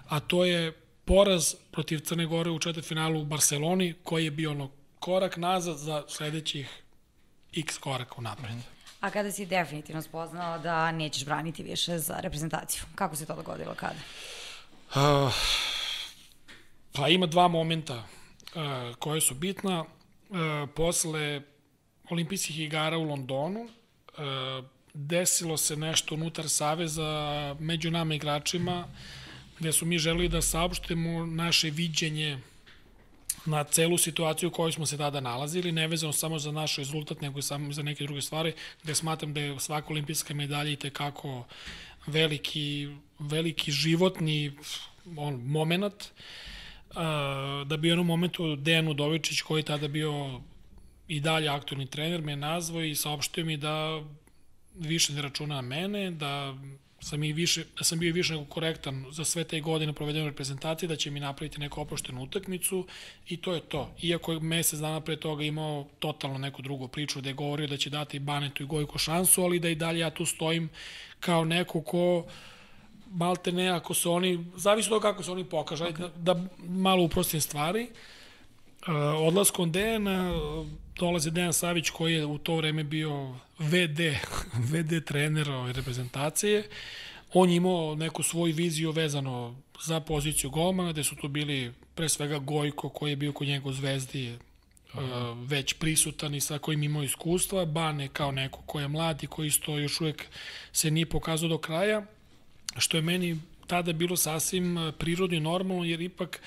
a 0.08 0.20
to 0.20 0.44
je 0.44 0.72
poraz 1.04 1.54
protiv 1.70 1.98
Crne 1.98 2.26
Gore 2.26 2.50
u 2.50 2.58
četvrtfinalu 2.58 3.20
u 3.20 3.24
Barceloni, 3.24 3.94
koji 4.02 4.24
je 4.24 4.30
bio 4.30 4.50
ono 4.50 4.70
korak 4.98 5.36
nazad 5.36 5.76
za 5.76 6.04
sledećih 6.08 6.82
x 7.56 7.78
koraka 7.78 8.14
u 8.18 8.22
napred. 8.22 8.56
A 9.00 9.10
kada 9.10 9.32
si 9.32 9.46
definitivno 9.46 10.02
spoznao 10.02 10.58
da 10.58 10.92
nećeš 10.92 11.24
braniti 11.24 11.62
više 11.62 11.98
za 11.98 12.16
reprezentaciju? 12.20 12.82
Kako 12.94 13.16
se 13.16 13.26
to 13.26 13.36
dogodilo 13.36 13.74
kada? 13.74 13.98
Uh, 14.94 15.34
pa 16.92 17.08
ima 17.08 17.26
dva 17.26 17.48
momenta 17.48 18.04
uh, 18.58 18.94
koje 18.96 19.20
su 19.20 19.34
bitna. 19.34 19.80
Uh, 19.80 20.36
posle 20.74 21.42
olimpijskih 22.10 22.60
igara 22.60 22.98
u 22.98 23.04
Londonu 23.04 23.60
uh, 23.60 24.64
desilo 24.94 25.56
se 25.56 25.76
nešto 25.76 26.14
unutar 26.14 26.48
Saveza 26.48 27.56
među 27.60 27.90
nama 27.90 28.14
igračima 28.14 28.88
gde 29.58 29.72
su 29.72 29.86
mi 29.86 29.98
želeli 29.98 30.28
da 30.28 30.42
saopštimo 30.42 31.26
naše 31.26 31.70
viđenje 31.70 32.38
na 33.46 33.64
celu 33.64 33.98
situaciju 33.98 34.48
u 34.48 34.52
kojoj 34.52 34.72
smo 34.72 34.86
se 34.86 34.96
tada 34.96 35.20
nalazili, 35.20 35.72
nevezano 35.72 36.12
samo 36.12 36.38
za 36.38 36.52
naš 36.52 36.76
rezultat, 36.76 37.20
nego 37.20 37.38
i 37.38 37.42
samo 37.42 37.72
za 37.72 37.82
neke 37.82 38.04
druge 38.04 38.22
stvari, 38.22 38.52
gde 38.82 38.94
smatram 38.94 39.34
da 39.34 39.40
je 39.40 39.60
svaka 39.60 39.90
olimpijska 39.90 40.34
medalja 40.34 40.70
i 40.70 40.76
tekako 40.76 41.44
veliki, 42.06 42.88
veliki 43.18 43.72
životni 43.72 44.52
on, 45.16 45.34
moment, 45.34 45.94
uh, 46.02 46.08
da 47.66 47.76
bi 47.76 47.88
u 47.88 47.90
jednom 47.90 48.06
momentu 48.06 48.56
Dejan 48.56 48.88
Udovičić, 48.88 49.40
koji 49.40 49.60
je 49.60 49.64
tada 49.64 49.88
bio 49.88 50.40
i 51.08 51.20
dalje 51.20 51.48
aktualni 51.48 51.86
trener, 51.86 52.22
me 52.22 52.36
nazvao 52.36 52.82
i 52.82 52.94
saopštio 52.94 53.44
mi 53.44 53.56
da 53.56 54.02
više 54.74 55.12
ne 55.12 55.22
računa 55.22 55.54
na 55.54 55.62
mene, 55.62 56.10
da 56.10 56.54
sam 57.00 57.24
i 57.24 57.32
više, 57.32 57.64
da 57.78 57.84
sam 57.84 57.98
bio 57.98 58.12
više 58.12 58.32
nego 58.32 58.44
korektan 58.44 59.06
za 59.10 59.24
sve 59.24 59.44
te 59.44 59.60
godine 59.60 59.92
provedene 59.92 60.24
reprezentacije, 60.24 60.88
da 60.88 60.96
će 60.96 61.10
mi 61.10 61.20
napraviti 61.20 61.60
neku 61.60 61.80
oproštenu 61.80 62.22
utakmicu 62.22 62.86
i 63.28 63.36
to 63.36 63.54
je 63.54 63.60
to. 63.60 63.94
Iako 64.02 64.32
je 64.32 64.40
mesec 64.40 64.80
dana 64.80 65.00
pre 65.00 65.16
toga 65.16 65.44
imao 65.44 65.86
totalno 65.98 66.38
neku 66.38 66.62
drugu 66.62 66.88
priču 66.88 67.20
da 67.20 67.28
je 67.28 67.34
govorio 67.34 67.66
da 67.66 67.76
će 67.76 67.90
dati 67.90 68.18
Banetu 68.18 68.62
i 68.62 68.66
Gojko 68.66 68.98
šansu, 68.98 69.42
ali 69.42 69.60
da 69.60 69.68
i 69.68 69.74
dalje 69.74 69.98
ja 69.98 70.10
tu 70.10 70.26
stojim 70.26 70.68
kao 71.20 71.44
neko 71.44 71.82
ko 71.82 72.26
malte 73.10 73.52
ne, 73.52 73.68
ako 73.68 73.94
se 73.94 74.08
oni, 74.08 74.44
zavisi 74.56 74.92
od 74.92 75.02
kako 75.02 75.22
se 75.22 75.30
oni 75.30 75.44
pokažu, 75.44 75.84
okay. 75.84 75.98
da, 75.98 76.34
da 76.34 76.44
malo 76.58 77.02
uprostim 77.02 77.40
stvari. 77.40 77.88
Uh, 78.86 78.94
odlaskom 79.26 79.72
Dejana 79.72 80.32
dolazi 80.98 81.30
Dejan 81.30 81.52
Savić 81.52 81.90
koji 81.90 82.14
je 82.14 82.26
u 82.26 82.38
to 82.38 82.56
vreme 82.56 82.84
bio 82.84 83.34
VD, 83.58 84.00
VD 84.72 85.04
trener 85.04 85.50
ove 85.50 85.72
reprezentacije. 85.72 86.68
On 87.32 87.50
je 87.50 87.56
imao 87.56 87.94
neku 87.94 88.22
svoju 88.22 88.54
viziju 88.54 88.90
vezano 88.90 89.56
za 89.84 90.00
poziciju 90.00 90.50
golmana, 90.50 90.92
gde 90.92 91.04
su 91.04 91.16
tu 91.16 91.28
bili 91.28 91.72
pre 91.94 92.08
svega 92.08 92.38
Gojko 92.38 92.88
koji 92.88 93.10
je 93.10 93.16
bio 93.16 93.32
kod 93.32 93.46
njega 93.46 93.68
u 93.68 93.72
Zvezdi 93.72 94.34
uh, 94.94 95.00
već 95.46 95.72
prisutan 95.72 96.34
i 96.34 96.40
sa 96.40 96.58
kojim 96.58 96.82
imao 96.82 97.02
iskustva, 97.02 97.64
Bane 97.64 98.08
kao 98.08 98.32
neko 98.32 98.62
ko 98.66 98.80
je 98.80 98.88
mlad 98.88 99.22
i 99.22 99.26
koji 99.26 99.46
isto 99.46 99.78
još 99.78 100.00
uvek 100.00 100.24
se 100.72 100.90
nije 100.90 101.06
pokazao 101.06 101.48
do 101.48 101.58
kraja, 101.58 102.02
što 102.76 102.96
je 102.96 103.02
meni 103.02 103.40
tada 103.66 103.92
bilo 103.92 104.16
sasvim 104.16 104.92
prirodno 104.98 105.36
i 105.36 105.40
normalno, 105.40 105.84
jer 105.84 106.00
ipak 106.00 106.40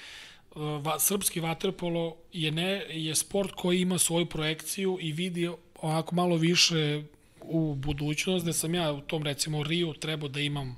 va, 0.55 0.99
srpski 0.99 1.39
vaterpolo 1.39 2.15
je, 2.33 2.51
ne, 2.51 2.85
je 2.89 3.15
sport 3.15 3.51
koji 3.51 3.81
ima 3.81 3.97
svoju 3.97 4.25
projekciju 4.25 4.97
i 5.01 5.11
vidi 5.11 5.49
onako 5.81 6.15
malo 6.15 6.35
više 6.35 7.03
u 7.41 7.75
budućnost, 7.75 8.45
da 8.45 8.53
sam 8.53 8.75
ja 8.75 8.91
u 8.91 9.01
tom 9.01 9.23
recimo 9.23 9.63
Rio 9.63 9.93
trebao 9.93 10.29
da 10.29 10.39
imam 10.39 10.77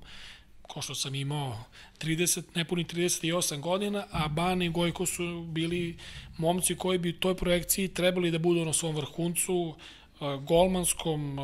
ko 0.62 0.82
što 0.82 0.96
sam 0.96 1.16
imao 1.16 1.64
30, 2.00 2.42
nepuni 2.56 2.84
38 2.84 3.60
godina, 3.60 4.06
a 4.12 4.28
Bane 4.28 4.66
i 4.66 4.70
Gojko 4.70 5.06
su 5.06 5.44
bili 5.44 5.98
momci 6.38 6.76
koji 6.76 6.98
bi 6.98 7.10
u 7.10 7.20
toj 7.20 7.36
projekciji 7.36 7.88
trebali 7.88 8.32
da 8.32 8.40
budu 8.40 8.66
na 8.66 8.74
svom 8.74 8.96
vrhuncu, 8.96 9.76
golmanskom, 10.42 11.38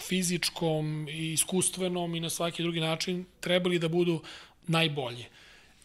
fizičkom 0.00 1.08
i 1.08 1.32
iskustvenom 1.32 2.14
i 2.14 2.20
na 2.20 2.30
svaki 2.30 2.62
drugi 2.62 2.80
način 2.80 3.24
trebali 3.40 3.78
da 3.78 3.88
budu 3.88 4.22
najbolje. 4.66 5.24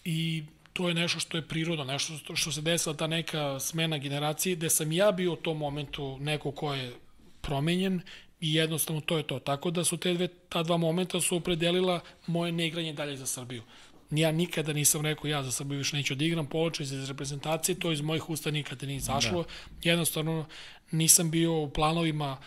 I 0.06 0.44
to 0.74 0.88
je 0.88 0.94
nešto 0.94 1.20
što 1.20 1.38
je 1.38 1.48
prirodno, 1.48 1.84
nešto 1.84 2.36
što 2.36 2.52
se 2.52 2.62
desila 2.62 2.96
ta 2.96 3.08
neka 3.08 3.60
smena 3.60 3.98
generacije, 3.98 4.56
gde 4.56 4.70
sam 4.70 4.92
ja 4.92 5.12
bio 5.12 5.34
u 5.34 5.36
tom 5.36 5.58
momentu 5.58 6.18
neko 6.20 6.52
ko 6.52 6.74
je 6.74 6.94
promenjen 7.42 8.02
i 8.42 8.54
jednostavno 8.54 9.02
to 9.02 9.18
je 9.18 9.24
to. 9.24 9.40
Tako 9.40 9.72
da 9.72 9.84
su 9.84 9.98
te 9.98 10.14
dve, 10.14 10.28
ta 10.28 10.64
dva 10.64 10.78
momenta 10.78 11.22
su 11.22 11.36
opredelila 11.36 12.00
moje 12.28 12.52
neigranje 12.52 12.94
dalje 12.94 13.18
za 13.18 13.26
Srbiju. 13.26 13.64
Ja 14.12 14.32
nikada 14.32 14.74
nisam 14.74 15.02
rekao 15.02 15.28
ja 15.28 15.44
za 15.44 15.52
Srbiju 15.52 15.78
više 15.78 15.98
neću 15.98 16.16
da 16.16 16.26
igram, 16.26 16.46
poločaj 16.46 16.84
iz 16.84 17.10
reprezentacije, 17.10 17.80
to 17.80 17.92
iz 17.92 18.02
mojih 18.02 18.30
usta 18.30 18.52
nikada 18.52 18.86
nije 18.86 19.00
zašlo. 19.00 19.44
Da. 19.44 19.90
Jednostavno 19.90 20.46
nisam 20.92 21.32
bio 21.32 21.54
u 21.54 21.70
planovima 21.70 22.38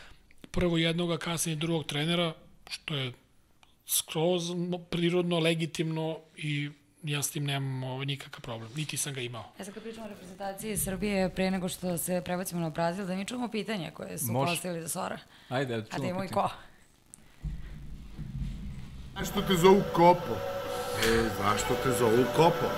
prvo 0.50 0.78
jednog, 0.78 1.12
a 1.12 1.18
kasnije 1.18 1.56
drugog 1.56 1.86
trenera, 1.86 2.32
što 2.70 2.94
je 2.94 3.12
skroz 3.86 4.42
prirodno, 4.90 5.38
legitimno 5.38 6.18
i 6.36 6.70
ja 7.02 7.22
s 7.22 7.30
tim 7.30 7.44
nemam 7.44 7.82
ovaj, 7.84 8.06
nikakav 8.06 8.40
problem, 8.40 8.70
niti 8.76 8.96
sam 8.96 9.14
ga 9.14 9.20
imao. 9.20 9.44
Ja 9.58 9.64
sad 9.64 9.74
kad 9.74 9.82
pričamo 9.82 10.06
o 10.06 10.08
reprezentaciji 10.08 10.76
Srbije, 10.76 11.28
pre 11.28 11.50
nego 11.50 11.68
što 11.68 11.98
se 11.98 12.22
prebacimo 12.24 12.60
na 12.60 12.70
Brazil, 12.70 13.06
da 13.06 13.14
mi 13.16 13.24
čujemo 13.24 13.48
pitanje 13.48 13.90
koje 13.90 14.18
su 14.18 14.32
Može. 14.32 14.52
postavili 14.52 14.82
za 14.82 14.88
Sora. 14.88 15.18
Ajde, 15.48 15.76
da 15.76 15.82
čujemo 15.82 15.96
A 15.96 15.98
da 15.98 16.08
imamo 16.08 16.24
i 16.24 16.28
ko? 16.28 16.50
Zašto 19.18 19.42
te 19.42 19.54
zovu 19.56 19.82
Kopo? 19.92 20.36
E, 21.06 21.28
zašto 21.38 21.74
te 21.82 21.90
zovu 21.98 22.24
Kopo? 22.36 22.70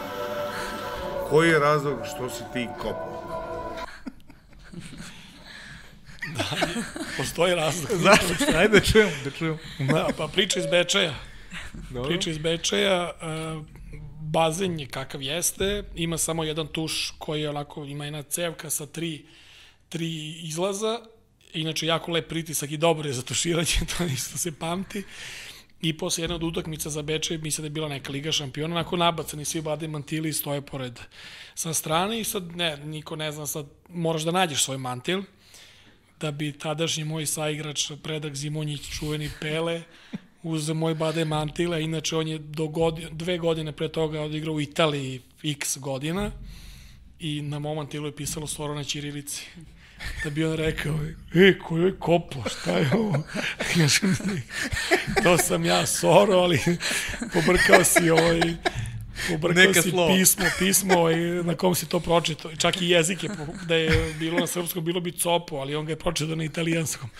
Koji 1.30 1.48
je 1.48 1.58
razlog 1.58 1.98
što 2.14 2.30
si 2.30 2.42
ti 2.52 2.68
Kopo? 2.78 3.11
Da, 6.36 6.44
postoji 7.16 7.54
razlog. 7.54 7.98
Zašto? 8.04 8.58
Ajde 8.58 8.80
da 8.80 8.84
čujemo, 8.84 9.12
da 9.24 9.30
čujemo. 9.30 9.58
Da, 9.78 10.08
pa 10.16 10.28
priča 10.28 10.60
iz 10.60 10.66
Bečeja. 10.66 11.14
Dobro. 11.90 12.08
Priča 12.08 12.30
iz 12.30 12.38
Bečeja, 12.38 13.10
uh, 13.56 13.66
bazen 14.20 14.80
je 14.80 14.86
kakav 14.86 15.22
jeste, 15.22 15.84
ima 15.94 16.18
samo 16.18 16.44
jedan 16.44 16.66
tuš 16.66 17.14
koji 17.18 17.42
je 17.42 17.50
onako, 17.50 17.84
ima 17.84 18.04
jedna 18.04 18.22
cevka 18.22 18.70
sa 18.70 18.86
tri, 18.86 19.24
tri 19.88 20.32
izlaza, 20.42 21.00
inače 21.52 21.86
jako 21.86 22.12
lep 22.12 22.28
pritisak 22.28 22.70
i 22.70 22.76
dobro 22.76 23.08
je 23.08 23.12
za 23.12 23.22
tuširanje, 23.22 23.80
to 23.98 24.04
isto 24.04 24.38
se 24.38 24.52
pamti. 24.52 25.04
I 25.80 25.98
posle 25.98 26.24
jedna 26.24 26.36
od 26.36 26.42
utakmica 26.42 26.90
za 26.90 27.02
Bečej, 27.02 27.38
misle 27.38 27.62
da 27.62 27.66
je 27.66 27.70
bila 27.70 27.88
neka 27.88 28.12
Liga 28.12 28.32
šampiona, 28.32 28.74
onako 28.74 28.96
nabacani 28.96 29.44
svi 29.44 29.60
bade 29.60 29.88
mantili 29.88 30.32
stoje 30.32 30.60
pored 30.60 31.00
sa 31.54 31.74
strane 31.74 32.20
i 32.20 32.24
sad 32.24 32.56
ne, 32.56 32.76
niko 32.76 33.16
ne 33.16 33.32
zna, 33.32 33.46
sad 33.46 33.66
moraš 33.88 34.22
da 34.22 34.30
nađeš 34.30 34.64
svoj 34.64 34.78
mantil 34.78 35.22
da 36.22 36.30
bi 36.30 36.52
tadašnji 36.52 37.04
moj 37.04 37.26
saigrač 37.26 37.90
Predak 38.02 38.34
Zimonjić, 38.34 38.80
čuveni 38.98 39.30
Pele, 39.40 39.82
uz 40.42 40.68
moj 40.70 40.94
bade 40.94 41.24
mantila, 41.24 41.78
inače 41.78 42.16
on 42.16 42.28
je 42.28 42.38
do 42.38 42.66
godin, 42.68 43.08
dve 43.12 43.38
godine 43.38 43.72
pre 43.72 43.88
toga 43.88 44.20
odigrao 44.20 44.54
u 44.54 44.60
Italiji 44.60 45.20
x 45.44 45.78
godina 45.78 46.30
i 47.18 47.42
na 47.42 47.58
mom 47.58 47.76
mantilu 47.76 48.06
je 48.06 48.16
pisalo 48.16 48.46
Soro 48.46 48.74
na 48.74 48.84
Ćirilici. 48.84 49.46
Da 50.24 50.30
bi 50.30 50.44
on 50.44 50.56
rekao, 50.56 50.98
e, 51.34 51.58
koji 51.58 51.82
je 51.84 51.98
kopo, 51.98 52.42
šta 52.46 52.78
je 52.78 52.90
ovo? 52.94 53.22
to 55.24 55.38
sam 55.38 55.64
ja, 55.64 55.86
Soro, 55.86 56.38
ali 56.38 56.58
pobrkao 57.32 57.84
si 57.84 58.10
ovaj, 58.10 58.40
Pobrkao 59.30 59.64
Neka 59.64 59.82
si 59.82 59.90
slovo. 59.90 60.14
pismo, 60.16 60.44
pismo 60.58 60.94
ovaj, 60.98 61.16
na 61.44 61.54
kom 61.54 61.74
si 61.74 61.88
to 61.88 62.00
pročito. 62.00 62.50
Čak 62.58 62.82
i 62.82 62.88
jezik 62.88 63.24
je, 63.24 63.30
da 63.68 63.74
je 63.74 64.14
bilo 64.18 64.40
na 64.40 64.46
srpskom, 64.46 64.84
bilo 64.84 65.00
bi 65.00 65.12
copo, 65.12 65.56
ali 65.56 65.74
on 65.74 65.84
ga 65.86 65.92
je 65.92 65.96
pročito 65.96 66.36
na 66.36 66.44
italijanskom. 66.44 67.10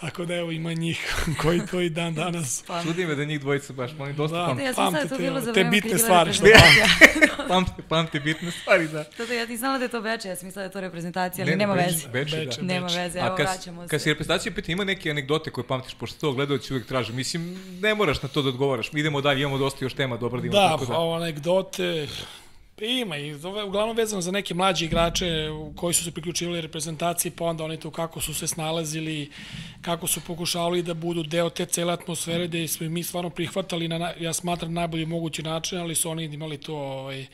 Tako 0.00 0.24
da 0.24 0.34
evo 0.34 0.50
ima 0.50 0.72
njih 0.72 1.14
koji 1.42 1.60
to 1.70 1.80
i 1.80 1.90
dan 1.90 2.14
danas. 2.14 2.64
Pa. 2.66 2.82
Čudi 2.82 3.06
me 3.06 3.14
da 3.14 3.24
njih 3.24 3.40
dvojica 3.40 3.72
baš, 3.72 3.90
oni 3.98 4.12
dosta 4.12 4.36
da, 4.36 4.46
pamte. 4.46 4.64
Ja 4.64 4.74
sam 4.74 4.92
sad 4.92 5.08
to 5.08 5.18
bilo 5.18 5.40
za 5.40 5.52
te 5.52 5.64
bitne 5.64 5.98
stvari 5.98 6.32
što 6.32 6.44
pamte. 6.44 7.28
pamte, 7.48 7.82
pamte 7.88 8.20
bitne 8.20 8.50
stvari, 8.50 8.88
da. 8.88 9.04
To, 9.04 9.26
to 9.26 9.32
ja 9.32 9.46
ti 9.46 9.56
znala 9.56 9.78
da 9.78 9.84
je 9.84 9.88
to 9.88 10.00
Beče, 10.00 10.28
ja 10.28 10.36
sam 10.36 10.46
mislila 10.46 10.62
da 10.62 10.66
je 10.66 10.72
to 10.72 10.80
reprezentacija, 10.80 11.44
ali 11.44 11.50
ne, 11.50 11.56
nema 11.56 11.74
veze. 11.74 12.08
Beče, 12.08 12.36
beče, 12.36 12.60
da. 12.60 12.66
Nema 12.66 12.86
veze, 12.86 13.18
evo 13.18 13.36
kad, 13.36 13.46
vraćamo 13.46 13.82
se. 13.82 13.88
Kad 13.88 14.02
si 14.02 14.08
reprezentacija 14.08 14.52
pita, 14.54 14.72
ima 14.72 14.84
neke 14.84 15.10
anegdote 15.10 15.50
koje 15.50 15.66
pamtiš, 15.66 15.94
pošto 15.94 16.20
to 16.20 16.32
gledalci 16.32 16.72
uvek 16.72 16.86
traže. 16.86 17.12
Mislim, 17.12 17.58
ne 17.80 17.94
moraš 17.94 18.22
na 18.22 18.28
to 18.28 18.42
da 18.42 18.48
odgovaraš. 18.48 18.90
Idemo 18.92 19.20
dalje, 19.20 19.40
imamo 19.40 19.58
dosta 19.58 19.84
još 19.84 19.94
tema 19.94 20.16
dobro 20.16 20.40
da 20.40 20.46
imamo. 20.46 20.62
Da, 20.62 20.68
tako 20.68 20.84
da. 20.84 20.92
Pa 20.92 21.16
anegdote, 21.16 22.06
Ima 22.80 23.16
i 23.16 23.34
uglavnom 23.66 23.96
vezano 23.96 24.22
za 24.22 24.30
neke 24.30 24.54
mlađe 24.54 24.84
igrače 24.84 25.48
koji 25.76 25.94
su 25.94 26.04
se 26.04 26.10
priključivali 26.10 26.60
reprezentaciji, 26.60 27.32
pa 27.32 27.44
onda 27.44 27.64
oni 27.64 27.80
to 27.80 27.90
kako 27.90 28.20
su 28.20 28.34
se 28.34 28.46
snalazili, 28.46 29.30
kako 29.82 30.06
su 30.06 30.20
pokušavali 30.20 30.82
da 30.82 30.94
budu 30.94 31.22
deo 31.22 31.50
te 31.50 31.66
cele 31.66 31.92
atmosfere 31.92 32.46
gde 32.46 32.68
smo 32.68 32.88
mi 32.88 33.02
stvarno 33.02 33.30
prihvatali 33.30 33.88
na, 33.88 34.12
ja 34.20 34.32
smatram, 34.32 34.72
najbolji 34.72 35.06
mogući 35.06 35.42
način, 35.42 35.78
ali 35.78 35.94
su 35.94 36.10
oni 36.10 36.24
imali 36.24 36.58
to 36.58 36.76
ovaj, 36.76 37.26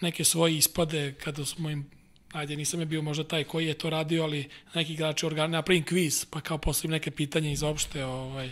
neke 0.00 0.24
svoje 0.24 0.56
ispade 0.56 1.14
kada 1.14 1.44
smo 1.44 1.70
im 1.70 1.90
ajde, 2.32 2.56
nisam 2.56 2.80
je 2.80 2.86
bio 2.86 3.02
možda 3.02 3.24
taj 3.24 3.44
koji 3.44 3.66
je 3.66 3.74
to 3.74 3.90
radio, 3.90 4.22
ali 4.22 4.48
neki 4.74 4.92
igrači 4.92 5.26
organ, 5.26 5.50
napravim 5.50 5.84
kviz, 5.84 6.24
pa 6.24 6.40
kao 6.40 6.58
postavim 6.58 6.90
neke 6.90 7.10
pitanja 7.10 7.50
iz 7.50 7.62
opšte, 7.62 8.04
ovaj, 8.04 8.50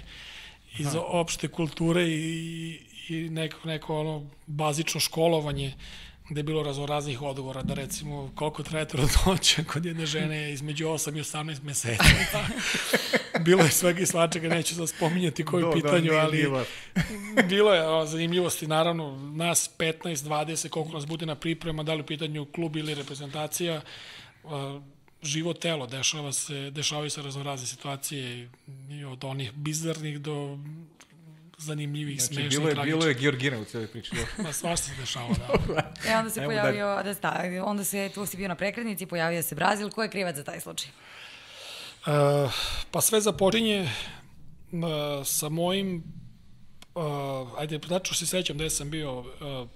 iz 0.78 0.86
Aha. 0.86 1.00
opšte 1.00 1.48
kulture 1.48 2.02
i, 2.08 2.78
i 3.08 3.14
neko, 3.30 3.68
neko 3.68 4.00
ono 4.00 4.30
bazično 4.46 5.00
školovanje 5.00 5.74
gde 6.32 6.38
je 6.38 6.44
bilo 6.44 6.62
raznoraznih 6.62 7.22
odgovora, 7.22 7.62
da 7.62 7.74
recimo 7.74 8.32
koliko 8.34 8.62
traje 8.62 8.88
trudnoća 8.88 9.64
kod 9.72 9.84
jedne 9.84 10.06
žene 10.06 10.52
između 10.52 10.86
8 10.86 11.16
i 11.16 11.20
18 11.20 11.62
meseci. 11.62 12.04
bilo 13.46 13.62
je 13.62 13.70
svega 13.70 14.00
i 14.00 14.06
svačega, 14.06 14.48
neću 14.48 14.74
sad 14.74 14.88
spominjati 14.88 15.44
koju 15.44 15.66
Do, 15.66 15.72
pitanju, 15.72 16.12
da, 16.12 16.18
ali 16.18 16.50
bilo 17.48 17.74
je 17.74 17.88
o, 17.88 18.06
zanimljivosti, 18.06 18.66
naravno, 18.66 19.32
nas 19.34 19.70
15, 19.78 20.16
20, 20.16 20.68
koliko 20.68 20.92
nas 20.92 21.06
bude 21.06 21.26
na 21.26 21.34
priprema, 21.34 21.82
da 21.82 21.94
li 21.94 22.00
u 22.00 22.06
pitanju 22.06 22.46
klub 22.54 22.76
ili 22.76 22.94
reprezentacija, 22.94 23.80
o, 24.44 24.80
živo 25.22 25.54
telo, 25.54 25.86
dešava 25.86 26.32
se, 26.32 26.70
dešavaju 26.70 27.10
se 27.10 27.22
raznorazne 27.22 27.66
situacije 27.66 28.50
od 29.12 29.24
onih 29.24 29.52
bizarnih 29.52 30.20
do 30.20 30.58
zanimljivih, 31.62 32.20
znači, 32.20 32.34
smešnih, 32.34 32.50
bilo 32.50 32.68
je, 32.68 32.74
tragičnih. 32.74 32.98
Bilo 32.98 33.08
je 33.08 33.14
Georgina 33.14 33.58
u 33.58 33.64
cijeloj 33.64 33.88
priči. 33.88 34.10
Ma 34.38 34.52
svašta 34.52 34.86
se 34.86 34.92
dešava, 35.00 35.34
da. 35.68 35.92
e, 36.08 36.16
onda 36.16 36.30
se 36.30 36.40
Evo 36.40 36.48
pojavio, 36.48 36.86
da, 36.86 37.02
da 37.02 37.14
sta, 37.14 37.42
onda 37.64 37.84
se, 37.84 38.10
tu 38.14 38.26
si 38.26 38.36
bio 38.36 38.48
na 38.48 38.54
prekrednici, 38.54 39.06
pojavio 39.06 39.42
se 39.42 39.54
Brazil. 39.54 39.90
Ko 39.90 40.02
je 40.02 40.10
krivac 40.10 40.36
za 40.36 40.44
taj 40.44 40.60
slučaj? 40.60 40.90
Uh, 42.06 42.52
pa 42.90 43.00
sve 43.00 43.20
započinje 43.20 43.82
uh, 43.82 43.90
sa 45.26 45.48
mojim, 45.48 46.02
uh, 46.94 47.02
ajde, 47.58 47.80
znači 47.86 48.14
se 48.14 48.26
sećam 48.26 48.58
da 48.58 48.70
sam 48.70 48.90
bio, 48.90 49.18
uh, 49.20 49.68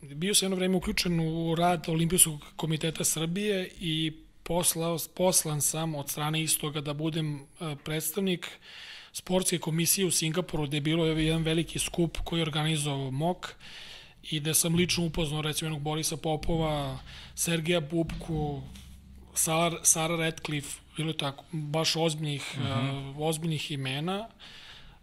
bio 0.00 0.34
sam 0.34 0.46
jedno 0.46 0.56
vreme 0.56 0.76
uključen 0.76 1.20
u 1.20 1.54
rad 1.54 1.84
Olimpijskog 1.88 2.44
komiteta 2.56 3.04
Srbije 3.04 3.70
i 3.80 4.12
poslao, 4.42 4.98
poslan 5.14 5.60
sam 5.60 5.94
od 5.94 6.10
strane 6.10 6.42
istoga 6.42 6.80
da 6.80 6.92
budem 6.94 7.34
uh, 7.34 7.78
predstavnik 7.84 8.46
uh, 8.46 8.87
sportske 9.18 9.58
komisije 9.58 10.06
u 10.06 10.10
Singapuru 10.10 10.66
gde 10.66 10.76
je 10.76 10.80
bilo 10.80 11.06
jedan 11.06 11.42
veliki 11.42 11.78
skup 11.78 12.18
koji 12.24 12.40
je 12.40 12.42
organizovao 12.42 13.10
MOK 13.10 13.54
i 14.30 14.40
gde 14.40 14.54
sam 14.54 14.74
lično 14.74 15.04
upoznao 15.04 15.42
recimo 15.42 15.66
jednog 15.66 15.82
Borisa 15.82 16.16
Popova, 16.16 16.98
Sergeja 17.34 17.80
Bubku, 17.80 18.62
Sara, 19.34 19.84
Sara 19.84 20.16
Radcliffe, 20.16 20.80
bilo 20.96 21.10
je 21.10 21.16
tako, 21.16 21.44
baš 21.52 21.96
ozbiljnih, 21.96 22.44
uh 22.56 22.62
-huh. 22.62 23.10
uh, 23.10 23.20
ozbiljnih 23.20 23.70
imena. 23.70 24.28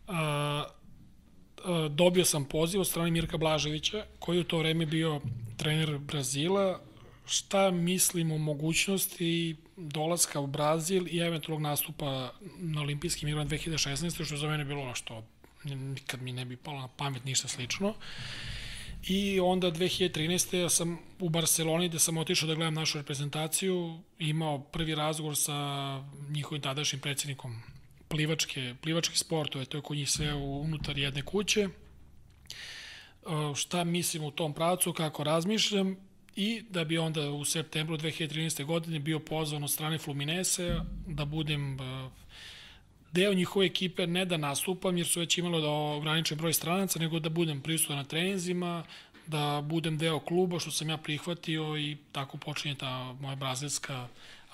Uh, 0.07 0.15
uh, 0.15 1.91
dobio 1.91 2.25
sam 2.25 2.45
poziv 2.45 2.81
od 2.81 2.87
strane 2.87 3.11
Mirka 3.11 3.37
Blaževića, 3.37 4.05
koji 4.19 4.39
u 4.39 4.43
to 4.43 4.57
vreme 4.57 4.85
bio 4.85 5.21
trener 5.57 5.97
Brazila, 5.97 6.79
šta 7.25 7.71
mislim 7.71 8.31
o 8.31 8.37
mogućnosti 8.37 9.55
dolaska 9.77 10.39
u 10.39 10.47
Brazil 10.47 11.07
i 11.07 11.19
eventualnog 11.19 11.61
nastupa 11.61 12.34
na 12.57 12.81
olimpijskim 12.81 13.30
igrama 13.30 13.49
2016. 13.49 14.26
što 14.26 14.38
za 14.38 14.47
mene 14.47 14.65
bilo 14.65 14.95
što 14.95 15.23
nikad 15.64 16.22
mi 16.22 16.34
ne 16.34 16.45
bi 16.45 16.57
palo 16.57 16.80
na 16.80 16.88
pamet 16.88 17.26
ništa 17.26 17.47
slično. 17.47 17.93
I 19.07 19.39
onda 19.39 19.72
2013. 19.72 20.57
ja 20.57 20.69
sam 20.69 20.99
u 21.19 21.30
Barceloni 21.30 21.89
gde 21.89 21.99
sam 21.99 22.18
otišao 22.18 22.47
da 22.47 22.56
gledam 22.56 22.73
našu 22.73 22.97
reprezentaciju, 22.97 23.99
imao 24.19 24.60
prvi 24.60 24.95
razgovor 24.95 25.35
sa 25.35 25.53
njihovim 26.30 26.61
tadašnjim 26.61 27.02
predsjednikom 27.02 27.61
plivačke, 28.07 28.76
plivačke 28.81 29.18
sportove, 29.18 29.65
to 29.65 29.77
je 29.77 29.81
kod 29.81 29.97
njih 29.97 30.10
sve 30.10 30.34
unutar 30.34 30.97
jedne 30.97 31.22
kuće. 31.22 31.69
Šta 33.56 33.84
mislim 33.84 34.23
u 34.23 34.31
tom 34.31 34.53
pravcu, 34.53 34.93
kako 34.93 35.23
razmišljam 35.23 35.97
i 36.36 36.64
da 36.70 36.84
bi 36.84 36.98
onda 36.98 37.30
u 37.30 37.45
septembru 37.45 37.98
2013. 37.98 38.66
godine 38.66 38.99
bio 38.99 39.20
pozvan 39.20 39.64
od 39.64 39.72
strane 39.72 39.98
Fluminese 39.98 40.76
da 41.07 41.26
budem 41.26 41.74
uh, 41.74 42.12
deo 43.12 43.34
njihove 43.34 43.66
ekipe, 43.66 44.07
ne 44.07 44.26
da 44.26 44.38
nastupam 44.38 44.98
jer 44.98 45.07
su 45.07 45.20
već 45.20 45.38
imalo 45.38 45.62
da 45.62 45.70
ograničen 45.70 46.38
broj 46.38 46.53
stranaca, 46.53 46.99
nego 46.99 47.20
da 47.20 47.30
budem 47.30 47.62
prisutan 47.62 47.98
na 47.98 48.03
treninzima, 48.03 48.84
da 49.28 49.62
budem 49.64 49.98
deo 49.98 50.20
kluba, 50.20 50.60
što 50.60 50.72
sam 50.72 50.90
ja 50.90 50.98
prihvatio 50.98 51.78
i 51.78 51.98
tako 52.12 52.38
počinje 52.38 52.76
ta 52.76 53.16
moja 53.20 53.36
brazilska 53.36 54.07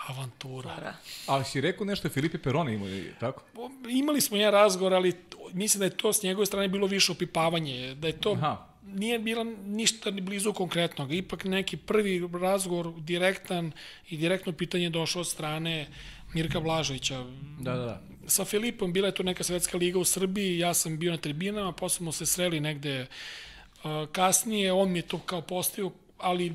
avantura. 0.07 0.93
Ali 1.27 1.45
si 1.45 1.61
rekao 1.61 1.85
nešto 1.85 2.09
Filipe 2.09 2.37
Peroni 2.37 2.73
imao, 2.73 2.87
tako? 3.19 3.43
Imali 3.89 4.21
smo 4.21 4.37
jedan 4.37 4.51
razgovor, 4.51 4.93
ali 4.93 5.13
mislim 5.53 5.79
da 5.79 5.85
je 5.85 5.97
to 5.97 6.13
s 6.13 6.23
njegove 6.23 6.45
strane 6.45 6.67
bilo 6.67 6.87
više 6.87 7.11
opipavanje, 7.11 7.95
da 7.95 8.07
je 8.07 8.17
to 8.17 8.31
Aha 8.31 8.70
nije 8.83 9.19
bila 9.19 9.43
ništa 9.65 10.11
ni 10.11 10.21
blizu 10.21 10.53
konkretnog. 10.53 11.13
Ipak 11.13 11.43
neki 11.43 11.77
prvi 11.77 12.29
razgovor 12.41 12.93
direktan 12.97 13.71
i 14.09 14.17
direktno 14.17 14.53
pitanje 14.53 14.89
došlo 14.89 15.21
od 15.21 15.27
strane 15.27 15.87
Mirka 16.33 16.59
Blaževića. 16.59 17.25
Da, 17.59 17.75
da, 17.75 17.85
da. 17.85 18.01
Sa 18.27 18.45
Filipom 18.45 18.93
bila 18.93 19.07
je 19.07 19.13
to 19.13 19.23
neka 19.23 19.43
svetska 19.43 19.77
liga 19.77 19.99
u 19.99 20.03
Srbiji, 20.03 20.59
ja 20.59 20.73
sam 20.73 20.99
bio 20.99 21.11
na 21.11 21.17
tribinama, 21.17 21.71
posle 21.71 21.97
smo 21.97 22.11
se 22.11 22.25
sreli 22.25 22.59
negde 22.59 23.01
uh, 23.01 23.91
kasnije, 24.11 24.73
on 24.73 24.91
mi 24.91 24.99
je 24.99 25.03
to 25.03 25.19
kao 25.19 25.41
postavio 25.41 25.91
ali 26.21 26.49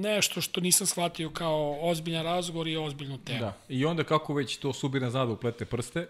nešto 0.00 0.40
što 0.40 0.60
nisam 0.60 0.86
shvatio 0.86 1.30
kao 1.30 1.78
ozbiljan 1.80 2.24
razgovor 2.24 2.68
i 2.68 2.76
ozbiljnu 2.76 3.18
temu. 3.18 3.38
Da. 3.38 3.56
I 3.68 3.84
onda 3.84 4.04
kako 4.04 4.34
već 4.34 4.56
to 4.56 4.72
Subina 4.72 5.10
zada 5.10 5.32
uplete 5.32 5.64
prste, 5.64 6.08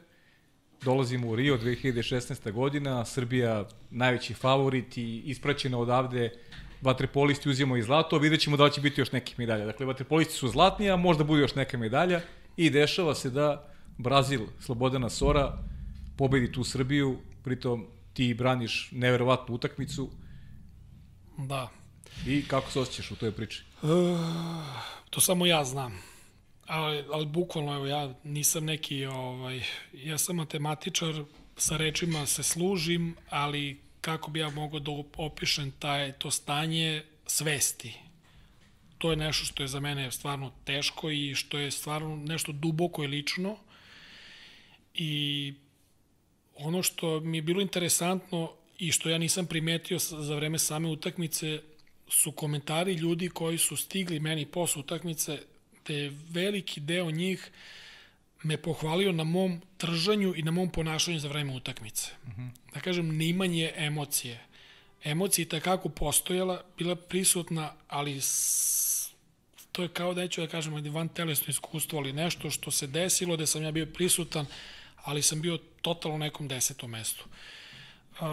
dolazimo 0.84 1.28
u 1.28 1.36
Rio 1.36 1.58
2016. 1.58 2.52
godina, 2.52 3.04
Srbija 3.04 3.68
najveći 3.90 4.34
favorit 4.34 4.96
i 4.96 5.22
ispraćena 5.24 5.78
odavde 5.78 6.30
vaterpolisti 6.80 7.48
uzimamo 7.48 7.76
i 7.76 7.82
zlato, 7.82 8.18
vidjet 8.18 8.40
ćemo 8.40 8.56
da 8.56 8.64
li 8.64 8.72
će 8.72 8.80
biti 8.80 9.00
još 9.00 9.12
nekih 9.12 9.38
medalja. 9.38 9.64
Dakle, 9.64 9.86
vaterpolisti 9.86 10.34
su 10.34 10.48
zlatni, 10.48 10.90
a 10.90 10.96
možda 10.96 11.24
bude 11.24 11.40
još 11.40 11.54
neka 11.54 11.78
medalja 11.78 12.20
i 12.56 12.70
dešava 12.70 13.14
se 13.14 13.30
da 13.30 13.68
Brazil, 13.98 14.40
Slobodana 14.60 15.10
Sora, 15.10 15.58
pobedi 16.16 16.52
tu 16.52 16.64
Srbiju, 16.64 17.18
pritom 17.44 17.86
ti 18.12 18.34
braniš 18.34 18.88
neverovatnu 18.92 19.54
utakmicu. 19.54 20.10
Da. 21.38 21.68
I 22.26 22.44
kako 22.48 22.70
se 22.70 22.80
osjećaš 22.80 23.10
u 23.10 23.16
toj 23.16 23.32
priči? 23.32 23.64
Uh, 23.82 23.90
to 25.10 25.20
samo 25.20 25.46
ja 25.46 25.64
znam 25.64 26.02
ali, 26.68 27.04
ali 27.12 27.26
bukvalno, 27.26 27.74
evo, 27.74 27.86
ja 27.86 28.14
nisam 28.24 28.64
neki, 28.64 29.06
ovaj, 29.06 29.62
ja 29.92 30.18
sam 30.18 30.36
matematičar, 30.36 31.24
sa 31.56 31.76
rečima 31.76 32.26
se 32.26 32.42
služim, 32.42 33.16
ali 33.28 33.80
kako 34.00 34.30
bi 34.30 34.40
ja 34.40 34.50
mogao 34.50 34.80
da 34.80 34.92
opišem 35.16 35.70
taj, 35.78 36.12
to 36.12 36.30
stanje 36.30 37.02
svesti. 37.26 37.94
To 38.98 39.10
je 39.10 39.16
nešto 39.16 39.44
što 39.44 39.62
je 39.62 39.68
za 39.68 39.80
mene 39.80 40.10
stvarno 40.12 40.52
teško 40.64 41.10
i 41.10 41.34
što 41.34 41.58
je 41.58 41.70
stvarno 41.70 42.16
nešto 42.16 42.52
duboko 42.52 43.04
i 43.04 43.06
lično. 43.06 43.56
I 44.94 45.54
ono 46.54 46.82
što 46.82 47.20
mi 47.20 47.38
je 47.38 47.42
bilo 47.42 47.60
interesantno 47.60 48.52
i 48.78 48.92
što 48.92 49.08
ja 49.08 49.18
nisam 49.18 49.46
primetio 49.46 49.98
za 49.98 50.34
vreme 50.34 50.58
same 50.58 50.88
utakmice 50.88 51.60
su 52.08 52.32
komentari 52.32 52.92
ljudi 52.92 53.28
koji 53.28 53.58
su 53.58 53.76
stigli 53.76 54.20
meni 54.20 54.46
posle 54.46 54.80
utakmice 54.80 55.38
te 55.88 56.10
veliki 56.30 56.80
deo 56.80 57.10
njih 57.10 57.50
me 58.42 58.56
pohvalio 58.56 59.12
na 59.12 59.24
mom 59.24 59.60
tržanju 59.78 60.34
i 60.36 60.42
na 60.42 60.50
mom 60.50 60.70
ponašanju 60.70 61.18
za 61.18 61.28
vreme 61.28 61.54
utakmice. 61.56 62.10
Uh 62.26 62.32
-huh. 62.32 62.50
Da 62.74 62.80
kažem, 62.80 63.16
neimanje 63.16 63.72
emocije. 63.76 64.44
Emocija 65.04 65.42
je 65.42 65.48
takako 65.48 65.88
postojala, 65.88 66.62
bila 66.78 66.96
prisutna, 66.96 67.72
ali 67.88 68.20
s... 68.20 69.10
to 69.72 69.82
je 69.82 69.88
kao 69.88 70.14
da 70.14 70.20
neću 70.20 70.40
da 70.40 70.46
kažem 70.46 70.92
van 70.92 71.08
telesno 71.08 71.50
iskustvo, 71.50 71.98
ali 71.98 72.12
nešto 72.12 72.50
što 72.50 72.70
se 72.70 72.86
desilo, 72.86 73.36
da 73.36 73.46
sam 73.46 73.62
ja 73.62 73.70
bio 73.70 73.86
prisutan, 73.86 74.46
ali 75.04 75.22
sam 75.22 75.40
bio 75.40 75.58
totalno 75.82 76.16
u 76.16 76.18
nekom 76.18 76.48
desetom 76.48 76.90
mestu. 76.90 77.24
Uh, 78.20 78.26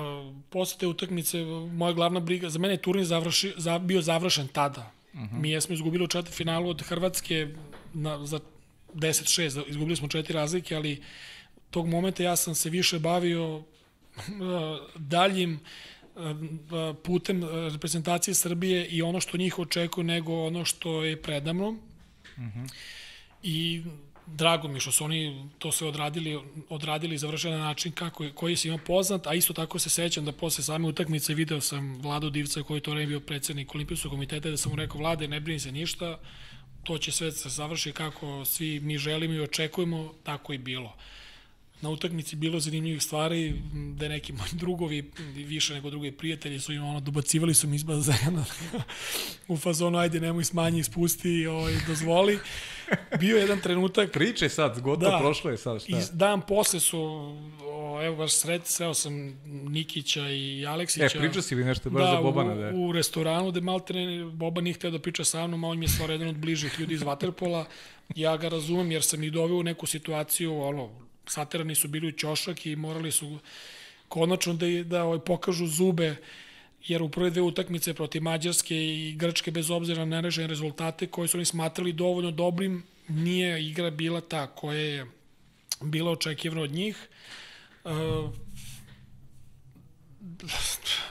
posle 0.50 0.80
te 0.80 0.88
utakmice, 0.88 1.44
moja 1.72 1.94
glavna 1.94 2.20
briga, 2.20 2.50
za 2.50 2.60
mene 2.60 2.74
je 2.74 2.82
turnir 2.82 3.06
završi, 3.06 3.54
za, 3.58 3.80
bio 3.80 4.02
završen 4.02 4.48
tada. 4.48 4.92
Uh 5.16 5.22
-huh. 5.22 5.40
Mi 5.40 5.52
jesmo 5.52 5.74
izgubili 5.74 6.04
u 6.04 6.08
četiri 6.08 6.34
finalu 6.34 6.70
od 6.70 6.82
Hrvatske 6.82 7.48
na, 7.94 8.26
za 8.26 8.40
10-6, 8.94 9.64
izgubili 9.68 9.96
smo 9.96 10.08
četiri 10.08 10.34
razlike, 10.34 10.76
ali 10.76 11.02
tog 11.70 11.88
momenta 11.88 12.24
ja 12.24 12.36
sam 12.36 12.56
se 12.56 12.70
više 12.70 13.00
bavio 13.00 13.64
daljim 14.96 15.60
putem 17.04 17.44
reprezentacije 17.72 18.36
Srbije 18.36 18.88
i 18.88 19.02
ono 19.02 19.20
što 19.20 19.38
njih 19.38 19.60
očekuje 19.60 20.04
nego 20.04 20.46
ono 20.46 20.66
što 20.66 21.04
je 21.04 21.22
predamno. 21.22 21.70
Uh 21.70 21.78
-huh. 22.38 22.74
I 23.44 23.84
drago 24.28 24.68
mi 24.68 24.80
što 24.80 24.92
su 24.92 25.04
oni 25.04 25.50
to 25.60 25.72
sve 25.72 25.88
odradili, 25.88 26.40
odradili 26.70 27.18
završen 27.18 27.52
na 27.52 27.58
način 27.58 27.92
kako, 27.92 28.26
koji 28.36 28.56
se 28.56 28.68
ima 28.68 28.78
poznat, 28.78 29.28
a 29.28 29.34
isto 29.34 29.54
tako 29.54 29.80
se 29.80 29.90
sećam 29.90 30.26
da 30.26 30.32
posle 30.32 30.64
same 30.64 30.88
utakmice 30.88 31.34
video 31.34 31.62
sam 31.62 32.02
Vlado 32.02 32.30
Divca 32.30 32.64
koji 32.64 32.78
je 32.78 32.82
to 32.82 32.92
vreme 32.92 33.08
bio 33.08 33.20
predsednik 33.20 33.76
Olimpijskog 33.76 34.12
komiteta 34.12 34.50
da 34.50 34.58
sam 34.58 34.72
mu 34.72 34.76
rekao 34.76 34.98
Vlade 34.98 35.28
ne 35.28 35.40
brini 35.40 35.60
se 35.60 35.72
ništa, 35.72 36.20
to 36.84 36.98
će 36.98 37.12
sve 37.12 37.32
se 37.32 37.50
završi 37.50 37.92
kako 37.92 38.46
svi 38.46 38.80
mi 38.80 38.98
želimo 38.98 39.34
i 39.34 39.42
očekujemo, 39.42 40.14
tako 40.24 40.54
i 40.54 40.58
bilo 40.58 40.94
na 41.82 41.90
utakmici 41.90 42.36
bilo 42.36 42.60
zanimljivih 42.60 43.04
stvari, 43.04 43.62
da 43.98 44.08
neki 44.08 44.34
moji 44.34 44.50
drugovi, 44.54 45.12
više 45.36 45.74
nego 45.74 45.90
drugi 45.90 46.12
prijatelji 46.12 46.60
su 46.60 46.74
im 46.74 46.84
ono, 46.84 47.00
dobacivali 47.00 47.54
su 47.54 47.68
mi 47.68 47.76
iz 47.76 47.84
bazena 47.84 48.46
u 49.48 49.58
fazonu, 49.58 49.98
ajde 49.98 50.20
nemoj 50.20 50.44
smanji, 50.44 50.84
spusti, 50.84 51.48
ovaj, 51.48 51.76
dozvoli. 51.88 52.40
Bio 53.20 53.38
jedan 53.38 53.60
trenutak... 53.60 54.12
Priče 54.12 54.50
sad, 54.50 54.82
gotovo 54.82 55.12
da, 55.12 55.18
prošlo 55.20 55.52
je 55.52 55.58
sad, 55.58 55.82
šta? 55.82 55.98
I 55.98 56.02
dan 56.12 56.42
posle 56.42 56.80
su, 56.80 57.00
o, 57.64 58.02
evo 58.04 58.16
baš 58.16 58.34
sred, 58.34 58.62
sreo 58.66 58.94
sam 58.94 59.40
Nikića 59.46 60.30
i 60.30 60.66
Aleksića. 60.68 61.06
E, 61.06 61.20
priča 61.20 61.42
si 61.42 61.56
li 61.56 61.64
nešto 61.64 61.90
baš 61.90 62.04
da, 62.04 62.12
za 62.12 62.22
Bobana? 62.22 62.56
Da, 62.56 62.72
u, 62.76 62.88
u 62.88 62.92
restoranu 62.92 63.52
gde 63.52 63.62
malte 63.62 63.94
Boban 64.34 64.64
nije 64.64 64.74
hteo 64.74 64.92
da 64.92 65.00
priča 65.00 65.24
sa 65.24 65.48
mnom, 65.48 65.64
a 65.64 65.68
on 65.68 65.80
mi 65.80 65.86
je 65.86 65.90
stvar 65.90 66.10
jedan 66.10 66.28
od 66.28 66.38
bližih 66.38 66.80
ljudi 66.80 66.94
iz 66.94 67.02
Waterpola. 67.02 67.66
Ja 68.16 68.38
ga 68.38 68.50
razumem 68.50 68.92
jer 68.92 69.04
sam 69.04 69.24
ih 69.24 69.32
doveo 69.32 69.58
u 69.58 69.64
neku 69.64 69.86
situaciju, 69.86 70.62
ono, 70.62 70.90
saterani 71.28 71.76
su 71.76 71.88
bili 71.88 72.08
u 72.08 72.12
ćošak 72.12 72.66
i 72.66 72.76
morali 72.76 73.12
su 73.12 73.38
konačno 74.08 74.54
da, 74.54 74.66
da 74.84 75.04
ovaj, 75.04 75.20
pokažu 75.20 75.68
zube 75.68 76.16
jer 76.88 77.02
u 77.02 77.10
prve 77.10 77.30
dve 77.30 77.42
utakmice 77.42 77.94
protiv 77.94 78.22
Mađarske 78.22 78.76
i 78.76 79.16
Grčke 79.18 79.52
bez 79.52 79.70
obzira 79.72 80.06
na 80.06 80.16
nerešene 80.16 80.48
rezultate 80.48 81.08
koje 81.08 81.28
su 81.28 81.38
oni 81.38 81.46
smatrali 81.46 81.94
dovoljno 81.94 82.32
dobrim, 82.32 82.84
nije 83.08 83.66
igra 83.68 83.92
bila 83.92 84.22
ta 84.22 84.48
koja 84.48 84.80
je 84.80 85.06
bila 85.82 86.12
očekivana 86.12 86.62
od 86.62 86.72
njih. 86.72 87.08
Uh, 87.84 87.92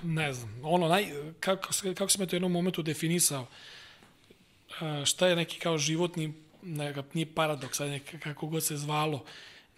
ne 0.02 0.32
znam, 0.32 0.60
ono, 0.62 0.88
naj, 0.88 1.06
kako, 1.40 1.68
kako 1.94 2.10
sam 2.10 2.22
je 2.22 2.26
to 2.26 2.36
jednom 2.36 2.52
momentu 2.52 2.82
definisao, 2.82 3.42
uh, 3.42 5.04
šta 5.04 5.26
je 5.26 5.36
neki 5.36 5.58
kao 5.58 5.78
životni, 5.78 6.32
neka, 6.62 7.02
nije 7.14 7.34
paradoks, 7.34 7.80
ajde, 7.80 7.98
kako 7.98 8.46
god 8.46 8.64
se 8.64 8.76
zvalo, 8.76 9.24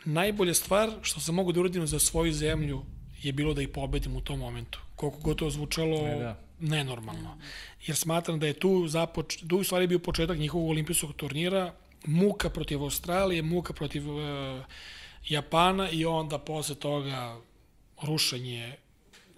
najbolja 0.05 0.55
stvar 0.55 0.91
što 1.03 1.21
sam 1.21 1.35
mogu 1.35 1.53
da 1.53 1.61
uradim 1.61 1.87
za 1.87 1.99
svoju 1.99 2.33
zemlju 2.33 2.85
je 3.23 3.33
bilo 3.33 3.55
da 3.55 3.63
ih 3.63 3.69
pobedim 3.69 4.17
u 4.17 4.21
tom 4.21 4.39
momentu. 4.39 4.81
Koliko 4.97 5.19
god 5.19 5.39
to 5.39 5.51
zvučalo 5.51 6.09
e, 6.09 6.19
da. 6.19 6.39
nenormalno. 6.61 7.39
Jer 7.87 7.97
smatram 7.97 8.39
da 8.39 8.47
je 8.47 8.53
tu, 8.53 8.89
započ, 8.89 9.37
tu 9.49 9.59
u 9.59 9.65
stvari 9.65 9.87
bio 9.87 9.99
početak 9.99 10.39
njihovog 10.39 10.71
olimpijskog 10.71 11.13
turnira, 11.13 11.75
muka 12.07 12.51
protiv 12.51 12.83
Australije, 12.83 13.43
muka 13.43 13.73
protiv 13.73 14.11
uh, 14.11 14.21
Japana 15.29 15.91
i 15.91 16.05
onda 16.05 16.39
posle 16.39 16.75
toga 16.75 17.41
rušenje 18.03 18.77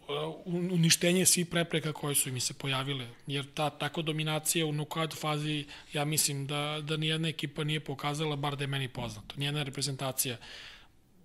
uh, 0.09 0.73
uništenje 0.73 1.27
svih 1.27 1.47
prepreka 1.47 1.93
koje 1.93 2.15
su 2.15 2.33
mi 2.33 2.41
se 2.41 2.55
pojavile, 2.55 3.07
jer 3.27 3.47
ta 3.55 3.71
tako 3.71 4.03
dominacija 4.03 4.67
u 4.67 4.73
knockout 4.73 5.15
fazi, 5.15 5.65
ja 5.93 6.05
mislim 6.05 6.47
da, 6.47 6.79
da 6.83 6.97
nijedna 6.97 7.29
ekipa 7.29 7.65
nije 7.65 7.81
pokazala, 7.81 8.37
bar 8.37 8.57
da 8.57 8.65
je 8.65 8.69
meni 8.69 8.89
poznato, 8.89 9.35
nijedna 9.37 9.63
reprezentacija 9.63 10.37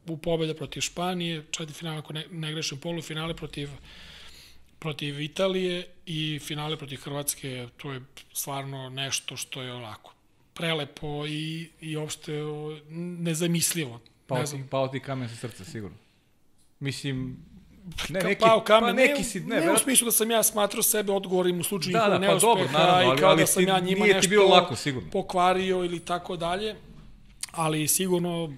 u 0.08 0.18
pobjede 0.18 0.54
protiv 0.54 0.82
Španije, 0.82 1.44
četiri 1.52 1.74
finale, 1.74 1.98
ako 1.98 2.14
ne, 2.14 2.26
ne 2.32 2.52
grešim, 2.52 2.78
polufinale 2.78 3.34
protiv 3.34 3.70
protiv 4.80 5.22
Italije 5.22 5.88
i 6.06 6.40
finale 6.40 6.78
protiv 6.78 6.98
Hrvatske, 6.98 7.68
to 7.78 7.92
je 7.92 8.02
stvarno 8.34 8.90
nešto 8.90 9.38
što 9.38 9.62
je 9.62 9.74
onako 9.74 10.14
prelepo 10.54 11.28
i, 11.28 11.70
i 11.82 11.98
uopšte 11.98 12.32
nezamislivo. 12.90 14.00
Pao 14.28 14.38
ne 14.38 14.46
znam. 14.46 14.68
pao 14.68 14.88
ti 14.88 15.00
kamen 15.00 15.30
sa 15.30 15.36
srca, 15.38 15.66
sigurno. 15.66 15.98
Mislim, 16.80 17.38
ne, 18.10 18.20
neki, 18.20 18.40
pao 18.40 18.62
kamen, 18.62 18.90
pa 18.90 18.94
neki 18.94 19.24
si, 19.24 19.40
ne, 19.40 19.46
ne, 19.46 19.56
u 19.56 19.60
verovatno- 19.60 19.80
smislu 19.80 20.06
da 20.06 20.12
sam 20.12 20.32
ja 20.32 20.44
smatrao 20.44 20.84
sebe 20.84 21.12
odgovorim 21.12 21.60
u 21.60 21.64
slučaju 21.64 21.94
Da, 21.94 22.00
njihovog 22.00 22.12
da, 22.12 22.28
pa 22.28 22.32
neuspeha 22.32 22.48
dobro, 22.48 22.72
naravno, 22.74 22.94
ali- 23.02 23.18
i 23.18 23.22
kao 23.22 23.30
ali 23.30 23.42
da 23.42 23.48
sam 23.48 23.64
ti- 23.64 23.70
ja 23.70 23.80
njima 23.80 24.06
nešto 24.06 24.30
bilo 24.30 24.46
lako, 24.48 24.76
sigurno. 24.76 25.10
pokvario 25.12 25.78
ili 25.78 26.00
tako 26.02 26.36
dalje, 26.38 26.76
ali 27.52 27.88
sigurno 27.88 28.54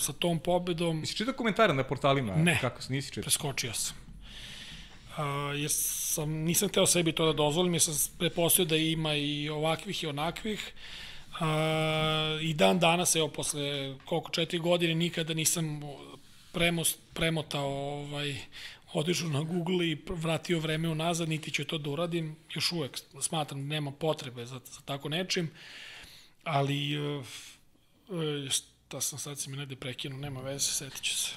sa 0.00 0.12
tom 0.12 0.38
pobedom 0.38 1.00
Jesi 1.00 1.16
čitao 1.16 1.34
komentare 1.34 1.74
na 1.74 1.84
portalima? 1.84 2.36
Ne. 2.36 2.58
Kako 2.60 2.80
nisi 2.88 3.08
čitao? 3.08 3.22
preskočio 3.22 3.72
sam. 3.72 3.96
Uh, 5.16 5.60
jer 5.60 5.70
sam, 5.72 6.30
nisam 6.30 6.68
teo 6.68 6.86
sebi 6.86 7.12
to 7.12 7.26
da 7.26 7.32
dozvolim, 7.32 7.74
jer 7.74 7.82
sam 7.82 7.94
prepostavio 8.18 8.68
da 8.68 8.76
ima 8.76 9.14
i 9.14 9.48
ovakvih 9.48 10.02
i 10.02 10.06
onakvih. 10.06 10.72
Uh, 11.40 12.42
I 12.42 12.54
dan 12.54 12.78
danas, 12.78 13.16
evo, 13.16 13.28
posle 13.28 13.94
koliko, 14.04 14.30
četiri 14.30 14.58
godine, 14.58 14.94
nikada 14.94 15.34
nisam 15.34 15.80
premost, 16.52 16.98
premotao 17.14 17.68
ovaj, 17.68 18.36
otišao 18.92 19.28
na 19.28 19.42
Google 19.42 19.86
i 19.86 19.98
vratio 20.08 20.58
vreme 20.58 20.88
unazad, 20.88 21.28
niti 21.28 21.50
ću 21.50 21.64
to 21.64 21.78
da 21.78 21.90
uradim. 21.90 22.36
Još 22.54 22.72
uvek 22.72 22.98
smatram 23.20 23.60
da 23.60 23.74
nema 23.74 23.90
potrebe 23.90 24.46
za, 24.46 24.60
za 24.64 24.80
tako 24.84 25.08
nečim. 25.08 25.50
Ali, 26.44 26.98
uh, 26.98 27.24
šta 28.86 29.00
sam 29.00 29.18
sad 29.18 29.38
si 29.38 29.50
mi 29.50 29.56
negde 29.56 29.76
prekinuo, 29.76 30.18
nema 30.18 30.40
veze, 30.40 30.72
setit 30.72 31.02
ću 31.02 31.18
se. 31.18 31.30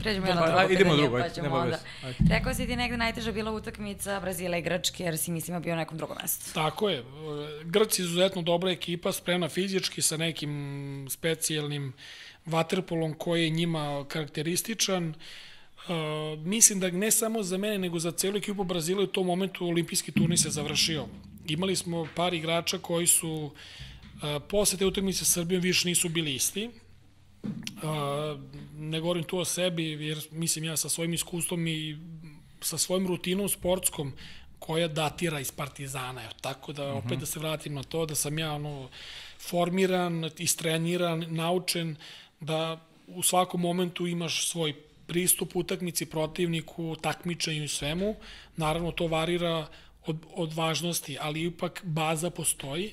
Pređemo 0.00 0.26
Pa, 0.26 0.34
na 0.34 0.46
drugo 0.46 0.58
ajde, 0.58 0.74
idemo 0.74 0.96
drugo, 0.96 1.16
pa 1.16 1.22
ajde, 1.22 1.34
ćemo 1.34 1.48
nema 1.48 1.58
onda. 1.58 1.70
veze, 1.70 1.84
ajde. 2.04 2.34
Rekao 2.34 2.54
si 2.54 2.66
ti 2.66 2.76
negde 2.76 2.96
najteža 2.96 3.32
bila 3.32 3.52
utakmica 3.52 4.20
Brazila 4.20 4.56
i 4.56 4.62
Grčke, 4.62 5.04
jer 5.04 5.18
si 5.18 5.30
mislima 5.30 5.60
bio 5.60 5.74
na 5.74 5.80
nekom 5.80 5.98
drugom 5.98 6.16
mestu. 6.22 6.54
Tako 6.54 6.88
je. 6.88 7.04
Grci 7.64 8.02
izuzetno 8.02 8.42
dobra 8.42 8.70
ekipa, 8.70 9.12
spremna 9.12 9.48
fizički 9.48 10.02
sa 10.02 10.16
nekim 10.16 11.06
specijalnim 11.10 11.92
vaterpolom 12.46 13.14
koji 13.14 13.44
je 13.44 13.50
njima 13.50 14.04
karakterističan. 14.08 15.08
Uh, 15.08 15.94
mislim 16.38 16.80
da 16.80 16.90
ne 16.90 17.10
samo 17.10 17.42
za 17.42 17.58
mene, 17.58 17.78
nego 17.78 17.98
za 17.98 18.10
celu 18.10 18.36
ekipu 18.36 18.64
Brazila 18.64 19.02
u 19.02 19.06
tom 19.06 19.26
momentu 19.26 19.66
olimpijski 19.66 20.12
turnir 20.12 20.38
se 20.38 20.50
završio. 20.50 21.06
Imali 21.48 21.76
smo 21.76 22.08
par 22.14 22.34
igrača 22.34 22.78
koji 22.78 23.06
su 23.06 23.30
uh, 23.30 23.52
posle 24.48 24.78
te 24.78 24.86
utakmice 24.86 25.24
sa 25.24 25.32
Srbijom 25.32 25.62
više 25.62 25.88
nisu 25.88 26.08
bili 26.08 26.34
isti. 26.34 26.70
Uh, 27.46 28.40
ne 28.74 29.00
govorim 29.00 29.24
tu 29.24 29.38
o 29.38 29.44
sebi, 29.44 29.84
jer 29.90 30.18
mislim 30.30 30.64
ja 30.64 30.76
sa 30.76 30.88
svojim 30.88 31.14
iskustvom 31.14 31.66
i 31.66 31.98
sa 32.60 32.78
svojim 32.78 33.06
rutinom 33.06 33.48
sportskom 33.48 34.12
koja 34.58 34.88
datira 34.88 35.40
iz 35.40 35.52
Partizana, 35.52 36.22
evo, 36.22 36.32
tako 36.40 36.72
da 36.72 36.94
opet 36.94 37.18
da 37.18 37.26
se 37.26 37.38
vratim 37.38 37.74
na 37.74 37.82
to, 37.82 38.06
da 38.06 38.14
sam 38.14 38.38
ja 38.38 38.52
ono, 38.52 38.88
formiran, 39.38 40.30
istreniran, 40.38 41.24
naučen, 41.28 41.96
da 42.40 42.80
u 43.06 43.22
svakom 43.22 43.60
momentu 43.60 44.06
imaš 44.06 44.48
svoj 44.48 44.74
pristup 45.06 45.56
utakmici, 45.56 46.06
protivniku, 46.06 46.96
takmičenju 47.00 47.64
i 47.64 47.68
svemu. 47.68 48.16
Naravno, 48.56 48.92
to 48.92 49.06
varira 49.06 49.66
od, 50.06 50.16
od 50.34 50.54
važnosti, 50.54 51.18
ali 51.20 51.44
ipak 51.44 51.82
baza 51.84 52.30
postoji 52.30 52.92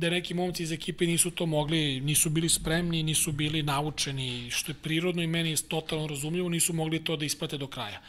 da 0.00 0.10
neki 0.10 0.34
momci 0.34 0.62
iz 0.62 0.72
ekipe 0.72 1.06
nisu 1.06 1.30
to 1.30 1.46
mogli, 1.46 2.00
nisu 2.00 2.30
bili 2.30 2.48
spremni, 2.48 3.02
nisu 3.02 3.32
bili 3.32 3.62
naučeni, 3.62 4.50
što 4.50 4.72
je 4.72 4.76
prirodno 4.82 5.22
i 5.22 5.26
meni 5.26 5.50
je 5.50 5.56
totalno 5.68 6.06
razumljivo, 6.06 6.48
nisu 6.48 6.72
mogli 6.72 7.04
to 7.04 7.16
da 7.16 7.24
isprate 7.24 7.58
do 7.58 7.66
kraja. 7.66 8.00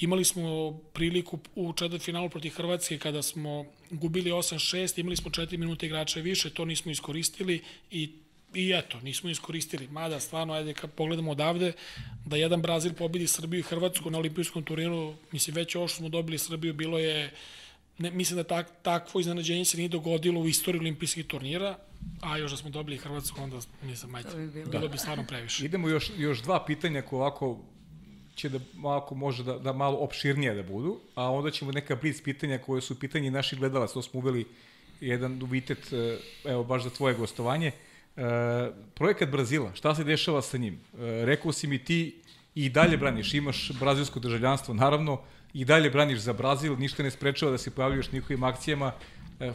Imali 0.00 0.24
smo 0.24 0.72
priliku 0.92 1.38
u 1.54 1.72
četvrtfinalu 1.72 2.30
protiv 2.30 2.50
Hrvatske 2.50 2.98
kada 2.98 3.22
smo 3.22 3.64
gubili 3.90 4.30
8-6, 4.30 5.00
imali 5.00 5.16
smo 5.16 5.30
4 5.30 5.56
minute 5.56 5.86
igrača 5.86 6.20
više, 6.20 6.50
to 6.50 6.64
nismo 6.64 6.92
iskoristili 6.92 7.62
i 7.90 8.10
I 8.54 8.72
eto, 8.72 9.00
nismo 9.02 9.30
iskoristili. 9.30 9.88
Mada, 9.90 10.20
stvarno, 10.20 10.54
ajde, 10.54 10.74
kad 10.74 10.90
pogledamo 10.90 11.30
odavde, 11.30 11.72
da 12.24 12.36
jedan 12.36 12.62
Brazil 12.62 12.94
pobedi 12.94 13.26
Srbiju 13.26 13.60
i 13.60 13.68
Hrvatsku 13.68 14.10
na 14.10 14.18
olimpijskom 14.18 14.64
turniru, 14.64 15.14
mislim, 15.32 15.56
već 15.56 15.74
ovo 15.76 15.88
što 15.88 15.98
smo 15.98 16.08
dobili 16.08 16.38
Srbiju 16.38 16.74
bilo 16.74 16.98
je 16.98 17.30
ne, 17.98 18.10
mislim 18.10 18.36
da 18.36 18.44
tak, 18.44 18.66
takvo 18.82 19.20
iznenađenje 19.20 19.64
se 19.64 19.76
nije 19.76 19.88
dogodilo 19.88 20.40
u 20.40 20.48
istoriji 20.48 20.80
olimpijskih 20.80 21.26
turnira, 21.26 21.78
a 22.20 22.38
još 22.38 22.50
da 22.50 22.56
smo 22.56 22.70
dobili 22.70 22.96
Hrvatsku, 22.96 23.42
onda 23.42 23.56
nisam, 23.82 24.12
To 24.30 24.36
bi 24.36 24.46
bilo. 24.46 24.70
bilo 24.70 24.88
bi 24.88 24.98
stvarno 24.98 25.24
previše. 25.28 25.64
Idemo 25.64 25.88
još, 25.88 26.10
još 26.16 26.42
dva 26.42 26.64
pitanja 26.64 27.02
koje 27.02 27.20
ovako 27.20 27.58
će 28.36 28.48
da 28.48 28.58
ovako 28.82 29.14
može 29.14 29.44
da, 29.44 29.58
da 29.58 29.72
malo 29.72 29.96
opširnije 29.96 30.54
da 30.54 30.62
budu, 30.62 31.00
a 31.14 31.30
onda 31.30 31.50
ćemo 31.50 31.72
neka 31.72 31.96
blic 31.96 32.22
pitanja 32.22 32.58
koje 32.58 32.80
su 32.80 32.98
pitanje 32.98 33.30
naših 33.30 33.58
gledalaca, 33.58 33.94
to 33.94 34.02
smo 34.02 34.20
uveli 34.20 34.44
jedan 35.00 35.38
novitet, 35.38 35.92
e, 35.92 36.18
evo 36.44 36.64
baš 36.64 36.82
za 36.82 36.90
tvoje 36.90 37.14
gostovanje. 37.14 37.72
E, 38.16 38.22
projekat 38.94 39.28
Brazila, 39.28 39.74
šta 39.74 39.94
se 39.94 40.04
dešava 40.04 40.42
sa 40.42 40.58
njim? 40.58 40.74
E, 40.74 40.78
rekao 41.24 41.52
si 41.52 41.66
mi 41.66 41.78
ti 41.78 42.20
i 42.54 42.68
dalje 42.68 42.96
braniš, 42.96 43.34
imaš 43.34 43.70
brazilsko 43.80 44.20
državljanstvo, 44.20 44.74
naravno, 44.74 45.20
i 45.56 45.64
dalje 45.64 45.90
braniš 45.90 46.18
za 46.18 46.32
Brazil, 46.32 46.76
ništa 46.78 47.02
ne 47.02 47.10
sprečava 47.10 47.50
da 47.50 47.58
se 47.58 47.70
pojavljuješ 47.70 48.12
njihovim 48.12 48.42
akcijama. 48.44 48.92
E, 49.40 49.52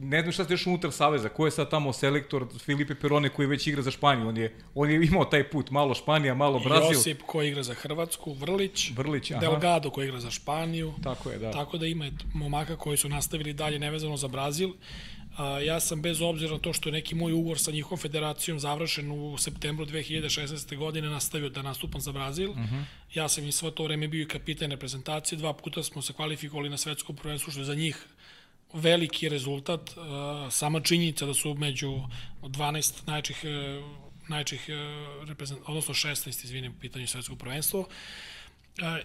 ne 0.00 0.20
znam 0.20 0.32
šta 0.32 0.44
se 0.44 0.48
dešava 0.48 0.72
unutar 0.72 0.92
Saveza, 0.92 1.28
ko 1.28 1.46
je 1.46 1.50
sad 1.50 1.70
tamo 1.70 1.92
selektor 1.92 2.46
Filipe 2.58 2.94
Perone 2.94 3.28
koji 3.28 3.48
već 3.48 3.66
igra 3.66 3.82
za 3.82 3.90
Španiju, 3.90 4.28
on 4.28 4.36
je, 4.36 4.54
on 4.74 4.90
je 4.90 5.06
imao 5.06 5.24
taj 5.24 5.50
put, 5.50 5.70
malo 5.70 5.94
Španija, 5.94 6.34
malo 6.34 6.58
Brazil. 6.58 6.92
Josip 6.92 7.22
koji 7.26 7.48
igra 7.48 7.62
za 7.62 7.74
Hrvatsku, 7.74 8.32
Vrlić, 8.32 8.90
Vrlić, 8.96 9.30
aha. 9.30 9.40
Delgado 9.40 9.90
koji 9.90 10.06
igra 10.08 10.20
za 10.20 10.30
Španiju, 10.30 10.92
Tako 11.02 11.30
je, 11.30 11.38
da. 11.38 11.50
Tako 11.50 11.78
da 11.78 11.86
ima 11.86 12.10
momaka 12.34 12.76
koji 12.76 12.96
su 12.96 13.08
nastavili 13.08 13.52
dalje 13.52 13.78
nevezano 13.78 14.16
za 14.16 14.28
Brazil. 14.28 14.70
A, 15.38 15.60
ja 15.60 15.80
sam 15.80 16.02
bez 16.02 16.20
obzira 16.20 16.52
na 16.52 16.58
to 16.58 16.72
što 16.72 16.88
je 16.88 16.92
neki 16.92 17.14
moj 17.14 17.32
ugovor 17.32 17.58
sa 17.58 17.70
njihovom 17.70 17.98
federacijom 17.98 18.58
završen 18.60 19.10
u 19.10 19.38
septembru 19.38 19.86
2016. 19.86 20.76
godine 20.76 21.08
nastavio 21.08 21.48
da 21.48 21.62
nastupam 21.62 22.00
za 22.00 22.12
Brazil. 22.12 22.50
Uh 22.50 22.56
-huh. 22.56 22.84
Ja 23.14 23.28
sam 23.28 23.46
i 23.46 23.52
svo 23.52 23.70
to 23.70 23.84
vreme 23.84 24.08
bio 24.08 24.22
i 24.22 24.28
kapitan 24.28 24.70
reprezentacije. 24.70 25.38
Dva 25.38 25.52
puta 25.52 25.82
smo 25.82 26.02
se 26.02 26.12
kvalifikovali 26.12 26.68
na 26.68 26.76
svetskom 26.76 27.16
prvenstvu, 27.16 27.50
što 27.50 27.60
je 27.60 27.64
za 27.64 27.74
njih 27.74 28.06
veliki 28.72 29.28
rezultat. 29.28 29.90
Sama 30.50 30.80
činjenica 30.80 31.26
da 31.26 31.34
su 31.34 31.54
među 31.54 32.00
12 32.42 32.92
najčih 33.06 33.44
najčih 34.28 34.66
reprezent, 35.26 35.60
odnosno 35.66 35.94
16, 35.94 36.44
izvinim, 36.44 36.72
u 36.72 36.80
pitanju 36.80 37.06
svetskog 37.06 37.38
prvenstva. 37.38 37.80
E, 37.80 37.84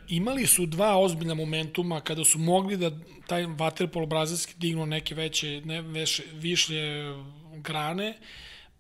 imali 0.08 0.48
su 0.48 0.66
dva 0.66 0.98
ozbiljna 0.98 1.34
momentuma 1.34 2.02
kada 2.02 2.24
su 2.24 2.40
mogli 2.40 2.78
da 2.78 2.92
taj 3.28 3.46
vaterpolo 3.46 4.06
brazilski 4.06 4.54
dignu 4.58 4.86
neke 4.86 5.16
veće, 5.16 5.62
ne, 5.66 5.82
veše, 5.82 6.24
višlje 6.34 7.14
grane. 7.56 8.18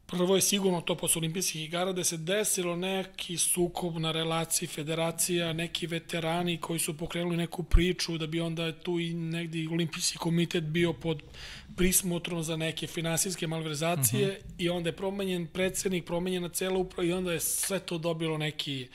Prvo 0.06 0.36
je 0.36 0.42
sigurno 0.42 0.82
to 0.82 0.96
posle 0.96 1.20
olimpijskih 1.20 1.64
igara 1.64 1.92
da 1.92 2.04
se 2.04 2.18
desilo 2.18 2.76
neki 2.76 3.38
sukob 3.38 3.98
na 3.98 4.12
relaciji 4.12 4.68
federacija, 4.68 5.54
neki 5.54 5.88
veterani 5.88 6.58
koji 6.58 6.80
su 6.80 6.98
pokrenuli 6.98 7.38
neku 7.38 7.64
priču 7.64 8.18
da 8.18 8.28
bi 8.28 8.42
onda 8.42 8.72
tu 8.72 9.00
i 9.00 9.14
negdje 9.14 9.70
olimpijski 9.70 10.18
komitet 10.18 10.64
bio 10.64 10.94
pod 10.94 11.24
prismotrom 11.78 12.44
za 12.44 12.58
neke 12.58 12.88
finansijske 12.88 13.48
malverzacije 13.48 14.28
uh 14.30 14.36
-huh. 14.36 14.54
i 14.58 14.70
onda 14.70 14.90
je 14.90 14.96
promenjen 14.96 15.48
predsednik, 15.48 16.06
promenjena 16.06 16.50
cela 16.50 16.78
uprava 16.78 17.10
i 17.10 17.14
onda 17.14 17.34
je 17.34 17.40
sve 17.40 17.80
to 17.80 17.98
dobilo 17.98 18.38
neki 18.38 18.88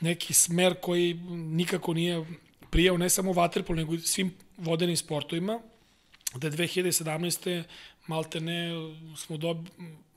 neki 0.00 0.34
smer 0.34 0.74
koji 0.80 1.14
nikako 1.30 1.94
nije 1.94 2.24
prijao 2.70 2.98
ne 2.98 3.10
samo 3.10 3.32
vaterpolu, 3.32 3.76
nego 3.76 3.94
i 3.94 4.00
svim 4.00 4.34
vodenim 4.56 4.96
sportovima, 4.96 5.60
da 6.34 6.50
2017. 6.50 7.62
malte 8.06 8.40
ne 8.40 8.70
smo 9.16 9.36
dob... 9.36 9.66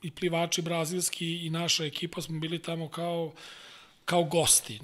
i 0.02 0.10
plivači 0.10 0.62
brazilski 0.62 1.46
i 1.46 1.50
naša 1.50 1.84
ekipa 1.84 2.22
smo 2.22 2.38
bili 2.38 2.62
tamo 2.62 2.88
kao 2.88 3.32
kao 4.08 4.24
gosti. 4.24 4.80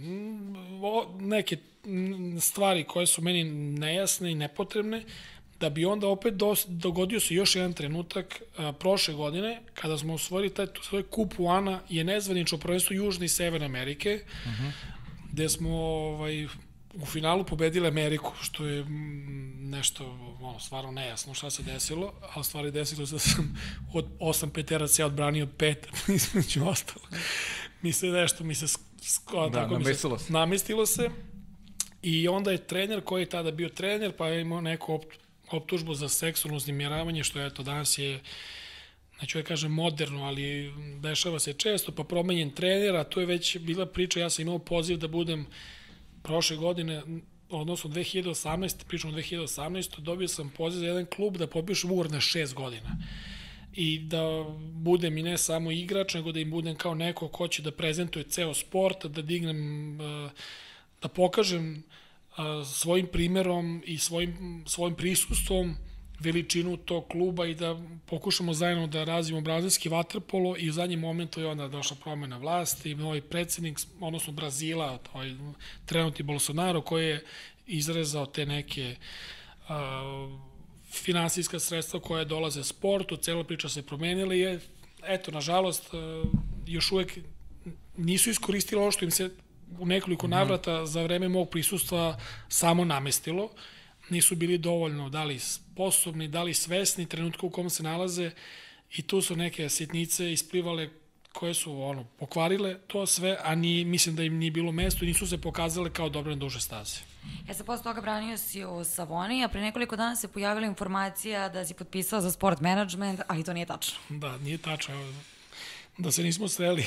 O, 0.83 1.16
neke 1.21 1.57
stvari 2.41 2.85
koje 2.85 3.07
su 3.07 3.23
meni 3.23 3.45
nejasne 3.79 4.33
i 4.33 4.35
nepotrebne, 4.35 5.05
da 5.65 5.70
bi 5.70 5.85
onda 5.85 6.09
opet 6.09 6.35
dos, 6.35 6.66
dogodio 6.69 7.20
se 7.20 7.35
još 7.35 7.57
jedan 7.57 7.73
trenutak 7.73 8.43
a, 8.59 8.73
prošle 8.73 9.15
godine, 9.15 9.62
kada 9.74 9.99
smo 9.99 10.15
osvojili 10.15 10.55
taj 10.55 10.66
svoj 10.82 11.03
kup 11.03 11.35
Uana, 11.39 11.81
je 11.89 12.05
nezvanično 12.05 12.59
prvenstvo 12.59 12.97
Južne 12.97 13.27
i 13.27 13.28
Severne 13.28 13.66
Amerike, 13.66 14.20
uh 14.45 14.51
-huh. 14.53 14.70
gde 15.32 15.49
smo 15.49 15.70
ovaj, 15.77 16.45
u 16.95 17.07
finalu 17.07 17.45
pobedili 17.45 17.89
Ameriku, 17.89 18.32
što 18.43 18.66
je 18.66 18.85
nešto 19.59 20.05
ono, 20.41 20.61
stvarno 20.61 20.91
nejasno 20.91 21.35
šta 21.35 21.51
se 21.51 21.62
desilo, 21.62 22.12
ali 22.35 22.45
stvari 22.45 22.70
desilo 22.70 23.07
se 23.07 23.15
da 23.15 23.19
sam 23.19 23.57
od 23.95 24.07
osam 24.20 24.51
peteraca 24.51 25.03
ja 25.03 25.07
odbranio 25.07 25.47
pet, 25.59 25.89
između 26.16 26.65
ostalo. 26.66 27.07
mi 27.82 27.93
se 27.93 28.07
nešto, 28.07 28.45
mi 28.45 28.55
se, 28.55 28.66
sk- 28.66 29.51
Da, 29.51 29.61
tako 29.61 29.74
mi 29.74 29.82
namestilo 29.82 30.19
se, 30.19 30.24
se. 30.27 30.32
namestilo 30.32 30.86
se. 30.86 31.11
I 32.03 32.28
onda 32.28 32.51
je 32.53 32.66
trener 32.66 33.01
koji 33.01 33.23
je 33.23 33.28
tada 33.28 33.51
bio 33.51 33.69
trener, 33.69 34.12
pa 34.12 34.28
je 34.28 34.41
imao 34.41 34.61
neku 34.61 34.93
opt- 34.93 35.24
optužbu 35.51 35.95
za 35.95 36.09
seksualno 36.09 36.57
uznemiravanje, 36.57 37.25
što 37.25 37.47
eto 37.47 37.62
danas 37.62 37.99
je 37.99 38.21
neću 39.21 39.39
da 39.39 39.45
kažem 39.45 39.73
moderno, 39.73 40.25
ali 40.25 40.73
dešava 41.01 41.39
se 41.39 41.53
često, 41.53 41.93
pa 41.93 42.05
promenjen 42.05 42.51
trener, 42.51 42.97
a 42.97 43.05
to 43.05 43.21
je 43.21 43.27
već 43.27 43.59
bila 43.59 43.87
priča, 43.87 44.21
ja 44.21 44.31
sam 44.31 44.43
imao 44.43 44.59
poziv 44.59 44.97
da 44.97 45.09
budem 45.09 45.47
prošle 46.23 46.57
godine, 46.57 47.03
odnosno 47.51 47.91
2018, 47.91 48.85
pričamo 48.89 49.12
o 49.12 49.16
2018, 49.16 50.01
dobio 50.01 50.29
sam 50.29 50.53
poziv 50.57 50.79
za 50.79 50.87
jedan 50.87 51.07
klub 51.07 51.37
da 51.37 51.47
potpišem 51.47 51.91
ugovor 51.91 52.11
na 52.11 52.21
šest 52.21 52.55
godina. 52.55 52.97
I 53.75 53.99
da 53.99 54.45
budem 54.73 55.19
i 55.19 55.23
ne 55.23 55.39
samo 55.39 55.71
igrač, 55.71 56.15
nego 56.15 56.33
da 56.33 56.41
im 56.41 56.51
budem 56.51 56.77
kao 56.77 56.95
neko 56.95 57.29
ko 57.29 57.49
će 57.49 57.62
da 57.62 57.73
prezentuje 57.73 58.25
ceo 58.25 58.55
sport, 58.55 59.07
da 59.07 59.23
dignem, 59.23 60.01
eh, 60.01 60.31
da 61.03 61.09
pokažem 61.09 61.85
svojim 62.65 63.06
primerom 63.06 63.82
i 63.86 63.98
svojim, 63.98 64.65
svojim 64.66 64.94
prisustvom 64.94 65.77
veličinu 66.20 66.77
tog 66.77 67.09
kluba 67.09 67.47
i 67.47 67.55
da 67.55 67.81
pokušamo 68.06 68.55
zajedno 68.55 68.86
da 68.86 69.05
razvijemo 69.05 69.40
brazilski 69.40 69.89
vaterpolo 69.89 70.56
i 70.59 70.70
u 70.70 70.73
zadnjem 70.73 71.01
momentu 71.01 71.40
je 71.40 71.47
onda 71.47 71.69
došla 71.69 71.97
promena 72.02 72.36
vlasti 72.36 72.90
i 72.90 72.94
novi 72.94 73.20
predsednik, 73.20 73.78
odnosno 74.01 74.32
Brazila, 74.32 74.98
ovaj 75.12 75.35
trenutni 75.86 76.23
Bolsonaro 76.24 76.81
koji 76.81 77.06
je 77.06 77.24
izrezao 77.66 78.27
te 78.27 78.47
neke 78.47 78.97
uh, 79.69 79.74
finansijska 80.90 81.59
sredstva 81.59 82.01
koja 82.01 82.24
dolaze 82.24 82.65
sportu, 82.65 83.16
cela 83.16 83.44
priča 83.44 83.69
se 83.69 83.82
promenila 83.82 84.35
i 84.35 84.40
je, 84.40 84.61
eto, 85.06 85.31
nažalost, 85.31 85.90
još 86.66 86.93
uvek 86.93 87.19
nisu 87.97 88.31
iskoristili 88.31 88.82
ono 88.82 88.90
što 88.90 89.05
im 89.05 89.11
se 89.11 89.31
u 89.79 89.87
nekoliko 89.87 90.27
navrata 90.27 90.87
za 90.87 91.03
vreme 91.03 91.29
mog 91.29 91.51
prisustva 91.51 92.19
samo 92.49 92.85
namestilo. 92.85 93.51
Nisu 94.11 94.37
bili 94.37 94.59
dovoljno 94.59 95.09
da 95.09 95.25
li 95.25 95.39
sposobni, 95.39 96.29
da 96.29 96.43
li 96.43 96.55
svesni 96.55 97.07
trenutka 97.09 97.47
u 97.47 97.51
kom 97.51 97.71
se 97.71 97.83
nalaze 97.83 98.31
i 98.91 99.03
tu 99.03 99.23
su 99.23 99.37
neke 99.37 99.69
sitnice 99.69 100.33
isplivale 100.33 100.89
koje 101.33 101.55
su 101.55 101.83
ono 101.83 102.05
pokvarile 102.05 102.79
to 102.87 103.07
sve, 103.07 103.37
a 103.43 103.55
ni, 103.55 103.85
mislim 103.85 104.17
da 104.17 104.23
im 104.23 104.39
nije 104.39 104.51
bilo 104.51 104.73
mesto 104.73 105.05
i 105.05 105.09
nisu 105.09 105.27
se 105.27 105.41
pokazale 105.41 105.91
kao 105.91 106.09
dobre 106.09 106.31
na 106.31 106.37
duže 106.37 106.61
staze. 106.61 107.01
Ja 107.49 107.55
se 107.55 107.65
posle 107.65 107.83
toga 107.83 108.01
branio 108.01 108.39
si 108.39 108.65
u 108.65 108.85
Savoni, 108.85 109.45
a 109.45 109.49
pre 109.49 109.61
nekoliko 109.61 109.97
dana 109.97 110.17
se 110.17 110.29
pojavila 110.29 110.67
informacija 110.67 111.49
da 111.49 111.65
si 111.65 111.75
potpisao 111.75 112.21
za 112.21 112.31
sport 112.31 112.61
management, 112.61 113.21
ali 113.29 113.45
to 113.45 113.53
nije 113.53 113.67
tačno. 113.67 113.99
Da, 114.09 114.39
nije 114.39 114.59
tačno. 114.59 114.95
Da 115.99 116.11
se 116.11 116.23
nismo 116.23 116.49
sreli. 116.49 116.85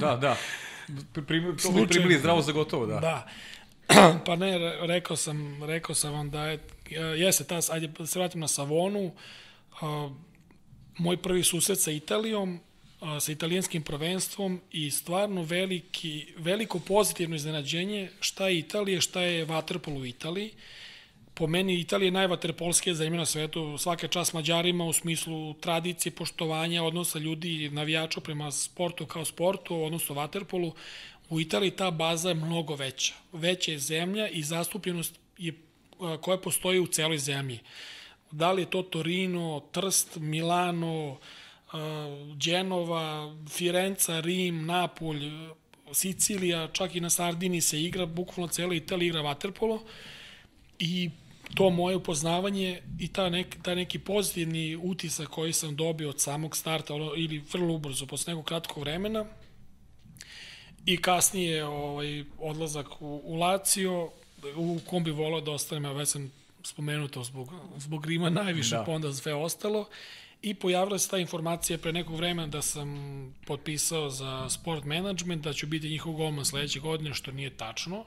Da, 0.00 0.16
da. 0.16 0.36
Pri- 1.12 1.26
Primili, 1.26 1.56
to 1.56 1.72
bi 1.72 1.86
primili 1.86 2.18
zdravo 2.18 2.42
za 2.42 2.52
gotovo, 2.52 2.86
da. 2.86 3.00
Da. 3.00 3.28
pa 4.26 4.36
ne, 4.36 4.58
re- 4.58 4.78
rekao 4.82 5.16
sam, 5.16 5.64
rekao 5.64 5.94
sam 5.94 6.12
vam 6.12 6.30
da 6.30 6.44
je, 6.44 6.58
jeste 7.16 7.44
ta, 7.44 7.60
ajde 7.70 7.86
da 7.88 8.06
se 8.06 8.18
vratim 8.18 8.40
na 8.40 8.48
Savonu, 8.48 9.12
a, 9.80 10.10
moj 10.98 11.16
prvi 11.16 11.42
susret 11.44 11.80
sa 11.80 11.90
Italijom, 11.90 12.60
a, 13.00 13.20
sa 13.20 13.32
italijanskim 13.32 13.82
prvenstvom 13.82 14.60
i 14.72 14.90
stvarno 14.90 15.42
veliki, 15.42 16.32
veliko 16.36 16.78
pozitivno 16.78 17.36
iznenađenje 17.36 18.10
šta 18.20 18.48
je 18.48 18.58
Italija, 18.58 19.00
šta 19.00 19.20
je 19.22 19.44
vaterpol 19.44 19.96
u 19.96 20.06
Italiji. 20.06 20.52
Po 21.38 21.46
meni 21.46 21.74
Italija 21.80 22.06
je 22.06 22.12
najvaterpolskija 22.12 22.94
zemlja 22.94 23.18
na 23.18 23.26
svetu, 23.26 23.78
svaka 23.78 24.08
čast 24.08 24.32
Mađarima 24.32 24.84
u 24.84 24.92
smislu 24.92 25.54
tradicije, 25.54 26.12
poštovanja, 26.12 26.82
odnosa 26.82 27.18
ljudi 27.18 27.70
navijača 27.70 28.20
prema 28.20 28.50
sportu 28.50 29.06
kao 29.06 29.24
sportu, 29.24 29.82
odnosno 29.82 30.14
vaterpolu. 30.14 30.72
U 31.30 31.40
Italiji 31.40 31.70
ta 31.70 31.90
baza 31.90 32.28
je 32.28 32.34
mnogo 32.34 32.74
veća. 32.74 33.14
Veća 33.32 33.72
je 33.72 33.78
zemlja 33.78 34.28
i 34.28 34.42
zastupljenost 34.42 35.18
je, 35.38 35.52
koja 36.20 36.38
postoji 36.38 36.80
u 36.80 36.86
celoj 36.86 37.18
zemlji. 37.18 37.60
Da 38.30 38.52
li 38.52 38.62
je 38.62 38.70
to 38.70 38.82
Torino, 38.82 39.62
Trst, 39.72 40.16
Milano, 40.16 41.18
a, 41.72 41.78
Đenova, 42.34 43.36
Firenca, 43.48 44.20
Rim, 44.20 44.66
Napolj, 44.66 45.30
Sicilija, 45.92 46.68
čak 46.72 46.94
i 46.94 47.00
na 47.00 47.10
Sardini 47.10 47.60
se 47.60 47.82
igra, 47.82 48.06
bukvalno 48.06 48.48
cela 48.48 48.74
Italija 48.74 49.08
igra 49.08 49.20
vaterpolo 49.20 49.82
i 50.78 51.10
to 51.54 51.70
moje 51.70 51.96
upoznavanje 51.96 52.82
i 52.98 53.08
ta, 53.08 53.28
nek, 53.28 53.56
ta 53.62 53.74
neki 53.74 53.98
pozitivni 53.98 54.76
utisak 54.76 55.28
koji 55.28 55.52
sam 55.52 55.76
dobio 55.76 56.08
od 56.08 56.20
samog 56.20 56.56
starta 56.56 56.94
ono, 56.94 57.12
ili 57.16 57.38
vrlo 57.52 57.74
ubrzo, 57.74 58.06
posle 58.06 58.34
nekog 58.34 58.44
kratkog 58.44 58.78
vremena 58.78 59.24
i 60.86 60.96
kasnije 60.96 61.64
ovaj, 61.64 62.24
odlazak 62.38 63.02
u, 63.02 63.20
u 63.24 63.34
Lazio, 63.34 64.10
u 64.56 64.78
kom 64.86 65.04
bi 65.04 65.10
volao 65.10 65.40
da 65.40 65.50
ostanem, 65.50 65.84
ja 65.84 65.92
već 65.92 66.08
sam 66.08 66.32
spomenuo 66.62 67.08
to 67.08 67.24
zbog, 67.24 67.52
zbog 67.76 68.06
Rima 68.06 68.30
najviše, 68.30 68.70
Da. 68.70 68.78
da. 68.78 68.84
pa 68.84 68.92
onda 68.92 69.12
sve 69.12 69.34
ostalo. 69.34 69.88
I 70.42 70.54
pojavila 70.54 70.98
se 70.98 71.10
ta 71.10 71.18
informacija 71.18 71.78
pre 71.78 71.92
nekog 71.92 72.16
vremena 72.16 72.46
da 72.46 72.62
sam 72.62 72.88
potpisao 73.46 74.10
za 74.10 74.48
sport 74.50 74.84
management, 74.84 75.44
da 75.44 75.52
ću 75.52 75.66
biti 75.66 75.88
njihov 75.88 76.12
golman 76.12 76.44
sledeće 76.44 76.80
godine, 76.80 77.14
što 77.14 77.32
nije 77.32 77.50
tačno. 77.50 78.04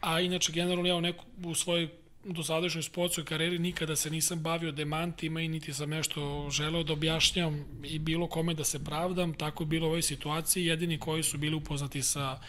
A 0.00 0.20
inače, 0.20 0.52
generalno, 0.52 0.88
ja 0.88 0.96
u, 0.96 1.00
neku, 1.00 1.24
u 1.44 1.54
svojoj 1.54 1.88
dosadašnjoj 2.24 2.82
sportskoj 2.82 3.24
karijeri 3.24 3.58
nikada 3.58 3.96
se 3.96 4.10
nisam 4.10 4.42
bavio 4.42 4.72
demantima 4.72 5.40
i 5.40 5.48
niti 5.48 5.72
sam 5.72 5.90
nešto 5.90 6.48
želeo 6.50 6.82
da 6.82 6.92
objašnjam 6.92 7.64
i 7.84 7.98
bilo 7.98 8.26
kome 8.26 8.54
da 8.54 8.64
se 8.64 8.84
pravdam, 8.84 9.34
tako 9.34 9.62
je 9.62 9.66
bilo 9.66 9.86
u 9.86 9.88
ovoj 9.88 10.02
situaciji. 10.02 10.66
Jedini 10.66 10.98
koji 10.98 11.22
su 11.22 11.38
bili 11.38 11.56
upoznati 11.56 12.02
sa, 12.02 12.40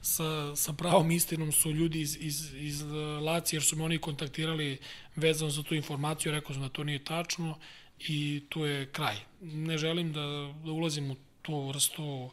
sa, 0.00 0.56
sa 0.56 0.72
pravom 0.72 1.10
istinom 1.10 1.52
su 1.52 1.70
ljudi 1.70 2.00
iz, 2.00 2.16
iz, 2.20 2.54
iz 2.54 2.82
eh, 2.82 2.86
Laci, 3.22 3.56
jer 3.56 3.62
su 3.62 3.76
me 3.76 3.84
oni 3.84 3.98
kontaktirali 3.98 4.78
vezano 5.16 5.50
za 5.50 5.62
tu 5.62 5.74
informaciju, 5.74 6.32
rekao 6.32 6.52
sam 6.54 6.62
da 6.62 6.68
to 6.68 6.84
nije 6.84 7.04
tačno 7.04 7.58
i 7.98 8.42
tu 8.48 8.64
je 8.64 8.86
kraj. 8.92 9.16
Ne 9.40 9.78
želim 9.78 10.12
da, 10.12 10.54
da 10.64 10.72
ulazim 10.72 11.10
u 11.10 11.16
tu 11.42 11.68
vrstu 11.68 12.30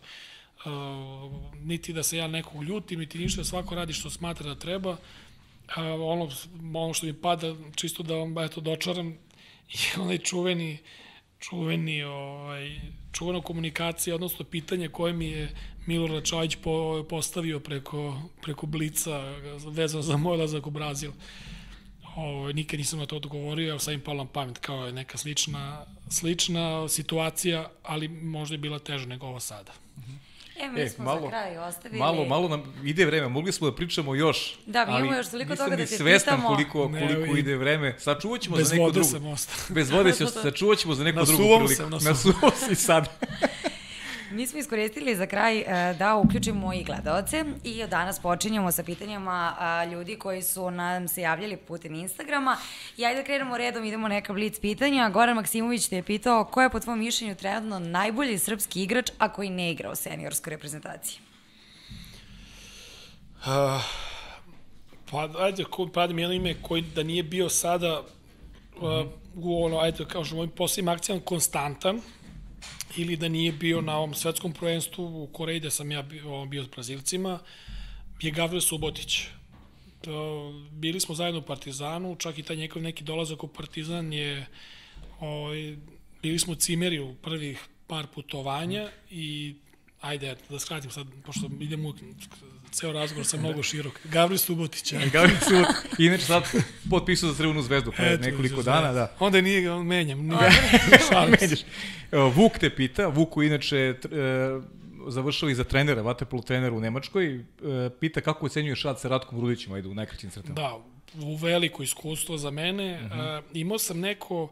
uh, 0.65 0.72
niti 1.64 1.94
da 1.94 2.03
se 2.03 2.18
ja 2.18 2.28
nekog 2.28 2.64
ljutim, 2.64 2.99
niti 2.99 3.18
ništa, 3.18 3.44
svako 3.44 3.76
radi 3.76 3.94
što 3.94 4.10
smatra 4.10 4.53
da 4.53 4.60
treba. 4.60 4.98
A, 5.76 5.84
ono, 5.94 6.30
ono 6.74 6.94
što 6.94 7.06
mi 7.06 7.14
pada, 7.14 7.56
čisto 7.76 8.04
da 8.04 8.16
vam 8.16 8.38
eto, 8.38 8.62
dočaram, 8.62 9.08
je 9.74 10.02
onaj 10.02 10.18
čuveni, 10.18 10.78
čuveni, 11.40 12.04
ovaj, 12.04 12.80
čuvena 13.12 13.41
komunikacija, 13.41 14.16
odnosno 14.16 14.45
pitanje 14.45 14.90
koje 14.90 15.14
mi 15.14 15.26
je 15.26 15.56
Milorad 15.86 16.24
Čajić 16.24 16.56
po, 16.56 17.06
postavio 17.10 17.60
preko, 17.60 18.22
preko 18.41 18.66
Blica 18.66 19.20
vezano 19.72 20.02
za 20.02 20.18
moj 20.18 20.34
odlazak 20.34 20.68
u 20.68 20.70
Brazil. 20.72 21.12
Ovo, 22.16 22.52
nikad 22.52 22.80
nisam 22.80 23.00
na 23.00 23.06
to 23.06 23.16
odgovorio, 23.16 23.70
evo 23.70 23.80
sad 23.80 23.94
im 23.94 24.02
palo 24.02 24.24
na 24.24 24.30
pamet 24.30 24.58
kao 24.58 24.86
je 24.86 24.94
neka 24.94 25.18
slična, 25.18 25.86
slična 26.10 26.90
situacija, 26.90 27.70
ali 27.84 28.08
možda 28.08 28.54
je 28.54 28.58
bila 28.58 28.80
teža 28.80 29.06
nego 29.06 29.28
ova 29.28 29.40
sada. 29.40 29.74
E, 30.56 30.68
mi 30.70 30.82
E, 30.82 30.90
smo 30.90 31.04
malo- 31.06 31.22
za 31.22 31.30
kraj 31.30 31.58
ostavili... 31.60 32.00
Malo, 32.00 32.26
malo 32.26 32.48
nam 32.48 32.64
ide 32.84 33.06
vreme, 33.06 33.28
mogli 33.30 33.52
smo 33.52 33.70
da 33.70 33.76
pričamo 33.76 34.16
još. 34.16 34.56
Da, 34.66 34.86
mi 34.86 34.92
imamo 34.92 35.14
još 35.14 35.28
toliko 35.28 35.56
toga 35.56 35.70
da 35.70 35.78
te 35.78 35.88
svestan 35.88 36.36
pitamo. 36.36 36.48
koliko, 36.50 36.88
Ne, 36.90 37.00
koliko 37.02 37.36
i- 37.36 37.40
ide 37.40 37.56
vreme. 37.56 37.96
Sačuvat 38.00 38.42
ćemo 38.42 38.56
Bez 38.56 38.68
za 38.68 38.74
neku 38.74 38.84
vode 38.84 38.94
drugu. 38.94 39.10
sam 39.10 39.28
ostao. 39.28 39.56
Bez 39.70 39.90
vode 39.90 40.14
se 40.14 40.28
sačuvat 40.28 40.78
ćemo 40.78 40.96
za 40.96 41.04
neku 41.04 41.16
Na 41.16 41.26
drugu 41.26 41.44
suvom 41.44 41.60
priliku. 41.60 41.82
sam, 41.82 41.90
na 41.92 42.00
na 42.00 42.16
suvom 42.16 42.52
si 42.60 42.76
sad. 42.78 43.10
Mi 44.34 44.48
smo 44.48 44.60
iskoristili 44.60 45.16
za 45.16 45.26
kraj 45.26 45.60
e, 45.60 45.94
da 46.00 46.16
uključimo 46.16 46.74
i 46.74 46.84
gledalce 46.84 47.46
i 47.64 47.84
od 47.84 47.90
danas 47.90 48.20
počinjemo 48.20 48.72
sa 48.72 48.84
pitanjama 48.84 49.56
ljudi 49.92 50.16
koji 50.16 50.42
su 50.42 50.72
nam 50.72 51.08
se 51.08 51.22
javljali 51.22 51.58
putem 51.58 51.96
Instagrama. 51.96 52.58
I 52.98 53.06
ajde 53.06 53.22
da 53.22 53.26
krenemo 53.26 53.58
redom, 53.58 53.86
idemo 53.86 54.08
neka 54.08 54.34
blic 54.34 54.60
pitanja. 54.60 55.10
Goran 55.10 55.36
Maksimović 55.36 55.88
te 55.88 55.96
je 55.96 56.04
pitao 56.04 56.46
ko 56.46 56.62
je 56.62 56.70
po 56.70 56.80
tvom 56.80 57.00
mišljenju 57.00 57.36
trenutno 57.36 57.80
najbolji 57.80 58.38
srpski 58.38 58.84
igrač, 58.84 59.12
a 59.18 59.30
koji 59.30 59.50
ne 59.50 59.72
igra 59.72 59.92
u 59.92 59.96
seniorskoj 59.96 60.52
reprezentaciji? 60.52 61.20
Uh, 63.46 63.82
pa, 65.12 65.30
ajde, 65.40 65.64
ko, 65.64 65.90
pa 65.94 66.08
mi 66.08 66.22
jedno 66.22 66.36
ime 66.36 66.56
koji 66.62 66.82
da 66.82 67.04
nije 67.04 67.24
bio 67.24 67.50
sada 67.50 68.00
uh, 68.00 68.04
u 69.36 69.66
ono, 69.66 69.78
ajde, 69.78 70.06
kao 70.06 70.26
što 70.26 70.36
mojim 70.36 70.52
posljednjim 70.52 70.94
akcijama 70.94 71.22
konstantan, 71.26 72.02
ili 72.98 73.18
da 73.18 73.28
nije 73.28 73.52
bio 73.52 73.82
na 73.82 73.98
ovom 73.98 74.14
svetskom 74.14 74.53
prvenstvu 74.53 75.24
u 75.24 75.28
Koreji 75.28 75.60
gde 75.60 75.72
sam 75.72 75.91
ja 75.91 76.02
bio, 76.02 76.45
bio 76.45 76.64
s 76.64 76.68
Brazilcima, 76.68 77.40
je 78.22 78.32
Gavril 78.32 78.61
Subotić. 78.61 79.28
To, 80.02 80.52
bili 80.72 80.99
smo 80.99 81.15
zajedno 81.15 81.40
u 81.40 81.44
Partizanu, 81.44 82.15
čak 82.15 82.38
i 82.38 82.44
taj 82.44 82.56
njegov 82.56 82.84
neki 82.84 83.03
dolazak 83.03 83.44
u 83.44 83.48
Partizan 83.48 84.14
je, 84.14 84.45
ovaj, 85.20 85.78
bili 86.22 86.40
smo 86.40 86.56
cimeri 86.56 86.99
u 86.99 87.15
prvih 87.15 87.68
par 87.88 88.07
putovanja 88.15 88.90
i 89.11 89.56
ajde, 90.02 90.36
da 90.49 90.60
skratim 90.60 90.91
sad, 90.91 91.07
pošto 91.26 91.49
idemo 91.60 91.90
u 91.90 91.94
ceo 92.74 92.91
razgovor 92.91 93.26
sa 93.26 93.38
mnogo 93.38 93.64
širok. 93.64 94.00
Gavril 94.04 94.38
Subotić, 94.38 94.94
ajde. 94.94 95.10
Gavril 95.10 95.38
Suvot, 95.48 95.68
inače 96.00 96.24
sad 96.24 96.44
potpisao 96.90 97.30
za 97.30 97.36
Crvenu 97.36 97.62
zvezdu 97.62 97.91
pre 97.91 98.14
Eto, 98.14 98.24
nekoliko 98.24 98.62
za 98.62 98.72
dana, 98.72 98.91
da. 98.91 99.16
Onda 99.20 99.41
nije 99.41 99.62
ga 99.62 99.84
menjam. 99.84 100.20
Nije. 100.20 100.52
Menjaš. 101.41 101.60
Evo, 102.12 102.30
Vuk 102.30 102.58
te 102.60 102.76
pita, 102.76 103.08
Vuku 103.08 103.44
inače 103.44 103.78
e, 103.78 103.95
završili 105.08 105.56
za 105.56 105.64
trenera, 105.64 106.02
vaterpolo 106.02 106.41
trenera 106.41 106.76
u 106.76 106.80
Nemačkoj. 106.80 107.36
E, 107.36 107.44
pita 108.00 108.22
kako 108.22 108.45
ocenjuješ 108.45 108.84
rad 108.84 109.00
sa 109.00 109.08
Ratkom 109.08 109.41
Rudićem, 109.41 109.74
ajde 109.74 109.88
u 109.88 109.94
najkraćim 109.94 110.30
crtama. 110.30 110.56
Da, 110.56 110.80
u 111.22 111.36
veliko 111.36 111.84
iskustvo 111.84 112.38
za 112.38 112.52
mene. 112.52 113.00
Uh 113.06 113.12
-huh. 113.12 113.40
uh, 113.40 113.45
imao 113.54 113.80
sam 113.80 114.00
neko 114.00 114.50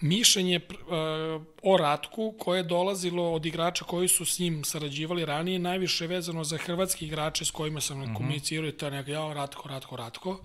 mišljenje 0.00 0.60
uh, 0.70 1.42
o 1.62 1.76
Ratku 1.76 2.34
koje 2.38 2.58
je 2.58 2.62
dolazilo 2.62 3.32
od 3.32 3.46
igrača 3.46 3.84
koji 3.84 4.08
su 4.08 4.24
s 4.24 4.38
njim 4.38 4.64
sarađivali 4.64 5.24
ranije, 5.24 5.58
najviše 5.58 6.06
vezano 6.06 6.44
za 6.44 6.58
hrvatski 6.58 7.06
igrače 7.06 7.44
s 7.44 7.50
kojima 7.50 7.80
sam 7.80 8.02
uh 8.02 8.08
-huh. 8.08 8.16
komunicirao 8.16 8.68
i 8.68 8.72
to 8.72 8.86
je 8.86 8.90
neka, 8.90 9.10
ja, 9.10 9.32
Ratko, 9.32 9.68
Ratko, 9.68 9.96
Ratko. 9.96 10.40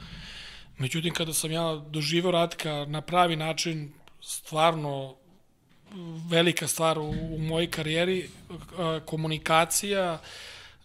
Međutim, 0.77 1.13
kada 1.13 1.33
sam 1.33 1.51
ja 1.51 1.75
doživao 1.89 2.31
Ratka 2.31 2.85
na 2.85 3.01
pravi 3.01 3.35
način, 3.35 3.93
stvarno 4.21 5.15
velika 6.29 6.67
stvar 6.67 6.99
u, 6.99 7.09
u 7.09 7.37
mojoj 7.39 7.71
karijeri, 7.71 8.29
komunikacija, 9.05 10.21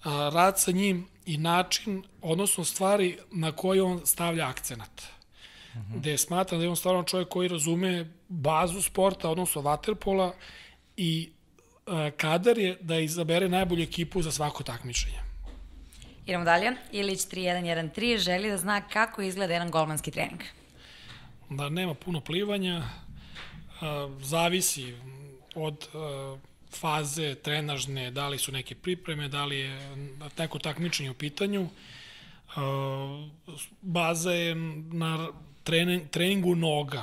rad 0.05 0.61
sa 0.61 0.71
njim 0.71 1.07
i 1.27 1.39
način, 1.39 2.03
odnosno 2.23 2.65
stvari 2.65 3.19
na 3.33 3.53
koje 3.53 3.83
on 3.83 4.01
stavlja 4.07 4.49
akcenat. 4.49 4.91
Uh 5.01 5.20
-huh. 5.75 5.99
Gde 5.99 6.19
smatram 6.19 6.61
da 6.61 6.65
je 6.65 6.71
on 6.71 6.77
stvarno 6.77 7.03
čovjek 7.03 7.29
koji 7.29 7.49
razume 7.49 8.11
bazu 8.29 8.83
sporta, 8.83 9.31
odnosno 9.31 9.61
vaterpola 9.61 10.35
i 10.97 11.31
kadar 12.17 12.59
je 12.59 12.79
da 12.81 12.99
izabere 12.99 13.49
najbolju 13.49 13.83
ekipu 13.83 14.23
za 14.23 14.31
svako 14.33 14.63
takmičenje. 14.63 15.19
Idemo 16.27 16.45
dalje. 16.45 16.73
Ilić 16.93 17.21
3113 17.21 18.19
želi 18.19 18.51
da 18.51 18.57
zna 18.57 18.81
kako 18.81 19.23
izgleda 19.23 19.53
jedan 19.53 19.71
golmanski 19.71 20.11
trening. 20.11 20.41
Da 21.51 21.69
nema 21.69 21.95
puno 21.95 22.21
plivanja, 22.21 22.83
zavisi 24.21 24.95
od 25.55 25.89
faze 26.71 27.35
trenažne, 27.35 28.11
da 28.11 28.29
li 28.29 28.39
su 28.39 28.53
neke 28.53 28.75
pripreme, 28.75 29.29
da 29.29 29.45
li 29.45 29.59
je 29.59 29.97
neko 30.39 30.59
takmičenje 30.59 31.11
u 31.11 31.15
pitanju. 31.15 31.69
Baza 33.83 34.33
je 34.33 34.55
na 34.93 35.29
trening, 35.65 36.11
treningu 36.11 36.55
noga. 36.55 37.03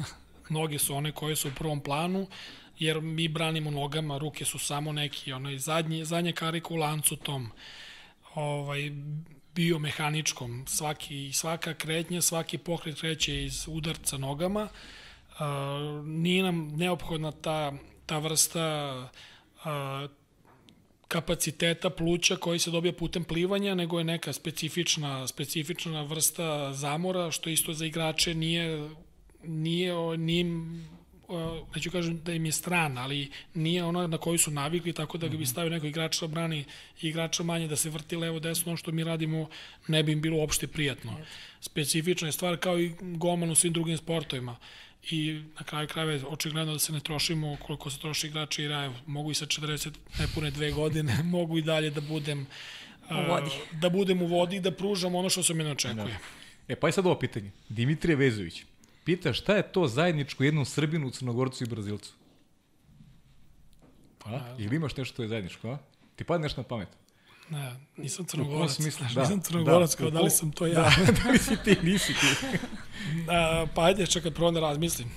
Noge 0.48 0.78
su 0.78 0.94
one 0.94 1.12
koje 1.12 1.36
su 1.36 1.48
u 1.48 1.54
prvom 1.58 1.80
planu, 1.80 2.26
jer 2.78 3.00
mi 3.00 3.28
branimo 3.28 3.70
nogama, 3.70 4.18
ruke 4.18 4.44
su 4.44 4.58
samo 4.58 4.92
neki, 4.92 5.32
onaj 5.32 5.58
zadnji, 5.58 6.04
zadnje 6.04 6.32
karike 6.32 6.74
u 6.74 6.76
lancu 6.76 7.16
tom 7.16 7.50
ovaj, 8.34 8.92
biomehaničkom. 9.54 10.64
Svaki, 10.68 11.32
svaka 11.32 11.74
kretnja, 11.74 12.22
svaki 12.22 12.58
pokret 12.58 13.00
kreće 13.00 13.44
iz 13.44 13.64
udarca 13.68 14.18
nogama. 14.18 14.68
Uh, 15.40 16.06
nije 16.06 16.42
nam 16.42 16.68
neophodna 16.76 17.32
ta, 17.32 17.72
ta 18.06 18.18
vrsta 18.18 18.94
uh, 19.54 20.10
kapaciteta 21.08 21.90
pluća 21.90 22.36
koji 22.36 22.58
se 22.58 22.70
dobija 22.70 22.92
putem 22.92 23.24
plivanja, 23.24 23.74
nego 23.74 23.98
je 23.98 24.04
neka 24.04 24.32
specifična, 24.32 25.26
specifična 25.26 26.02
vrsta 26.02 26.72
zamora, 26.72 27.30
što 27.30 27.50
isto 27.50 27.72
za 27.72 27.86
igrače 27.86 28.34
nije, 28.34 28.90
nije, 29.44 30.18
nije 30.18 30.44
neću 31.74 31.90
kažem 31.90 32.20
da 32.24 32.32
im 32.32 32.46
je 32.46 32.52
stran, 32.52 32.98
ali 32.98 33.30
nije 33.54 33.84
ona 33.84 34.06
na 34.06 34.18
koju 34.18 34.38
su 34.38 34.50
navikli, 34.50 34.92
tako 34.92 35.18
da 35.18 35.26
ga 35.26 35.30
bi 35.30 35.42
mhm. 35.42 35.50
stavio 35.50 35.70
neko 35.70 35.86
igrač 35.86 36.20
da 36.20 36.26
brani 36.26 36.64
igrača 37.02 37.42
manje, 37.42 37.68
da 37.68 37.76
se 37.76 37.90
vrti 37.90 38.16
levo 38.16 38.40
desno, 38.40 38.70
ono 38.70 38.76
što 38.76 38.92
mi 38.92 39.04
radimo 39.04 39.48
ne 39.88 40.02
bi 40.02 40.12
im 40.12 40.20
bilo 40.20 40.36
uopšte 40.36 40.66
prijatno. 40.66 41.16
Specifična 41.60 42.28
je 42.28 42.32
stvar 42.32 42.56
kao 42.56 42.80
i 42.80 42.92
golman 43.00 43.50
u 43.50 43.54
svim 43.54 43.72
drugim 43.72 43.96
sportovima 43.96 44.56
i 45.10 45.42
na 45.58 45.64
kraju 45.64 45.88
krajeva 45.88 46.28
očigledno 46.28 46.72
da 46.72 46.78
se 46.78 46.92
ne 46.92 47.00
trošimo 47.00 47.56
koliko 47.66 47.90
se 47.90 47.98
troši 47.98 48.26
igrači 48.26 48.62
i 48.62 48.68
raje. 48.68 48.90
Mogu 49.06 49.30
i 49.30 49.34
sa 49.34 49.46
40 49.46 49.90
nepune 50.18 50.50
dve 50.50 50.72
godine, 50.72 51.22
mogu 51.36 51.58
i 51.58 51.62
dalje 51.62 51.90
da 51.90 52.00
budem 52.00 52.46
u 53.10 53.28
vodi. 53.28 53.46
Uh, 53.46 53.80
da 53.80 53.88
budem 53.90 54.22
u 54.22 54.26
vodi 54.26 54.56
i 54.56 54.60
da 54.60 54.70
pružam 54.70 55.14
ono 55.14 55.30
što 55.30 55.42
se 55.42 55.54
mene 55.54 55.70
očekuje. 55.70 56.04
Da. 56.04 56.18
E 56.68 56.76
pa 56.76 56.88
je 56.88 56.92
sad 56.92 57.06
ovo 57.06 57.18
pitanje. 57.18 57.50
Dimitrije 57.68 58.16
Vezović, 58.16 58.62
pita 59.04 59.32
šta 59.32 59.56
je 59.56 59.72
to 59.72 59.86
zajedničko 59.88 60.44
jednom 60.44 60.64
Srbinu, 60.64 61.10
Crnogorcu 61.10 61.64
i 61.64 61.66
Brazilcu? 61.66 62.12
A? 64.24 64.56
Ili 64.58 64.76
imaš 64.76 64.96
nešto 64.96 65.14
što 65.14 65.22
je 65.22 65.28
zajedničko, 65.28 65.70
a? 65.70 65.78
Ti 66.16 66.24
padne 66.24 66.42
nešto 66.42 66.60
na 66.60 66.68
pamet? 66.68 66.88
Ne, 67.50 67.76
nisam 67.96 68.24
crnogorac. 68.24 68.70
Smislu, 68.70 69.06
da, 69.14 69.20
nisam 69.20 69.40
crnogorac, 69.40 69.90
da, 69.90 69.96
kao 69.96 70.10
da 70.10 70.20
li 70.20 70.30
sam 70.30 70.52
to 70.52 70.66
ja. 70.66 70.74
Da, 71.06 71.12
da 71.12 71.32
nisi 71.32 71.56
ti, 71.64 71.76
nisi 71.82 72.12
ti. 72.12 72.58
A, 73.28 73.66
pa 73.74 73.84
ajde, 73.84 74.06
čekaj, 74.06 74.30
prvo 74.30 74.50
da 74.50 74.60
razmislim. 74.60 75.08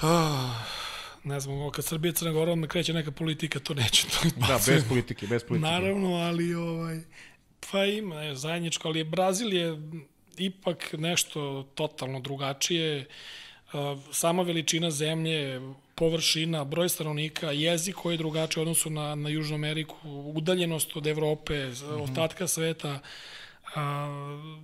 Ah, 0.00 0.64
ne 1.24 1.40
znam, 1.40 1.70
kad 1.70 1.84
Srbija 1.84 2.12
Crna 2.12 2.32
Gora, 2.32 2.52
onda 2.52 2.68
kreće 2.68 2.92
neka 2.92 3.10
politika, 3.10 3.58
to 3.58 3.74
neće. 3.74 4.06
To 4.06 4.28
da, 4.48 4.58
bez 4.66 4.84
politike, 4.88 5.26
bez 5.26 5.44
politike. 5.44 5.70
Naravno, 5.70 6.14
ali 6.14 6.54
ovaj, 6.54 7.00
pa 7.70 7.84
ima 7.84 8.14
ne, 8.14 8.34
zajedničko, 8.34 8.88
ali 8.88 9.04
Brazil 9.04 9.54
je 9.54 9.78
ipak 10.38 10.92
nešto 10.98 11.62
totalno 11.74 12.20
drugačije. 12.20 13.06
Sama 14.12 14.42
veličina 14.42 14.90
zemlje, 14.90 15.60
površina, 15.94 16.64
broj 16.64 16.88
stanovnika, 16.88 17.50
jezik 17.50 17.94
koji 17.94 18.14
je 18.14 18.18
drugačiji 18.18 18.60
u 18.60 18.62
odnosu 18.62 18.90
na, 18.90 19.14
na 19.14 19.28
Južnu 19.28 19.54
Ameriku, 19.54 19.96
udaljenost 20.34 20.96
od 20.96 21.06
Evrope, 21.06 21.66
mm 21.66 21.70
-hmm. 21.70 22.02
ostatka 22.02 22.46
sveta, 22.46 23.00
a, 23.74 24.58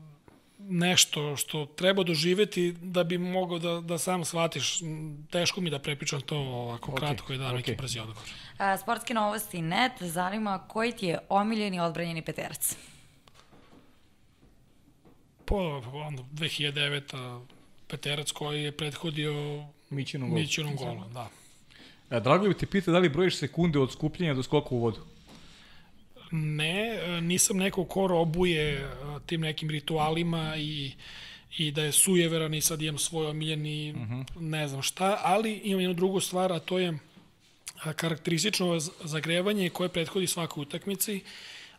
nešto 0.58 1.36
što 1.36 1.66
treba 1.66 2.02
doživeti 2.02 2.72
da 2.72 3.04
bi 3.04 3.18
mogao 3.18 3.58
da, 3.58 3.80
da 3.80 3.98
sam 3.98 4.24
shvatiš. 4.24 4.80
Teško 5.30 5.60
mi 5.60 5.70
da 5.70 5.78
prepričam 5.78 6.20
to 6.20 6.36
ovako 6.36 6.92
okay. 6.92 6.98
kratko 6.98 7.32
i 7.32 7.38
da 7.38 7.44
okay. 7.44 7.54
neki 7.54 7.74
brzi 7.74 7.98
odgovor. 8.00 8.22
A, 8.58 8.78
sportske 8.78 9.14
novosti 9.14 9.62
net, 9.62 9.92
zanima 10.00 10.58
koji 10.68 10.92
ti 10.92 11.06
je 11.06 11.18
omiljeni 11.28 11.80
odbranjeni 11.80 12.22
peterac? 12.22 12.76
Po, 15.44 15.82
onda 15.92 16.22
2009. 16.32 17.40
peterac 17.88 18.30
koji 18.30 18.62
je 18.62 18.76
prethodio 18.76 19.64
Mićinom 19.90 20.28
golu. 20.28 20.40
Mićinom 20.40 20.76
golu, 20.76 21.04
da. 21.14 21.28
A, 22.10 22.16
e, 22.16 22.20
Dragoljub 22.20 22.56
ti 22.56 22.66
pita 22.66 22.90
da 22.90 22.98
li 22.98 23.08
brojiš 23.08 23.38
sekunde 23.38 23.78
od 23.78 23.92
skupljenja 23.92 24.34
do 24.34 24.42
skoka 24.42 24.68
u 24.70 24.78
vodu? 24.78 25.00
Ne, 26.30 26.98
e, 27.02 27.20
nisam 27.20 27.56
neko 27.56 27.84
ko 27.84 28.06
robuje 28.06 28.72
e, 28.72 28.86
tim 29.26 29.40
nekim 29.40 29.70
ritualima 29.70 30.56
i 30.56 30.92
i 31.58 31.70
da 31.70 31.82
je 31.82 31.92
sujeveran 31.92 32.54
i 32.54 32.60
sad 32.60 32.82
imam 32.82 32.98
svoj 32.98 33.26
omiljeni 33.26 33.92
uh 33.92 34.00
mhm. 34.00 34.14
-huh. 34.14 34.40
ne 34.40 34.68
znam 34.68 34.82
šta, 34.82 35.20
ali 35.22 35.60
imam 35.64 35.80
jednu 35.80 35.94
drugu 35.94 36.20
stvar, 36.20 36.52
a 36.52 36.58
to 36.58 36.78
je 36.78 36.98
karakteristično 37.96 38.80
zagrevanje 39.04 39.70
koje 39.70 39.88
prethodi 39.88 40.26
svakoj 40.26 40.62
utakmici 40.62 41.20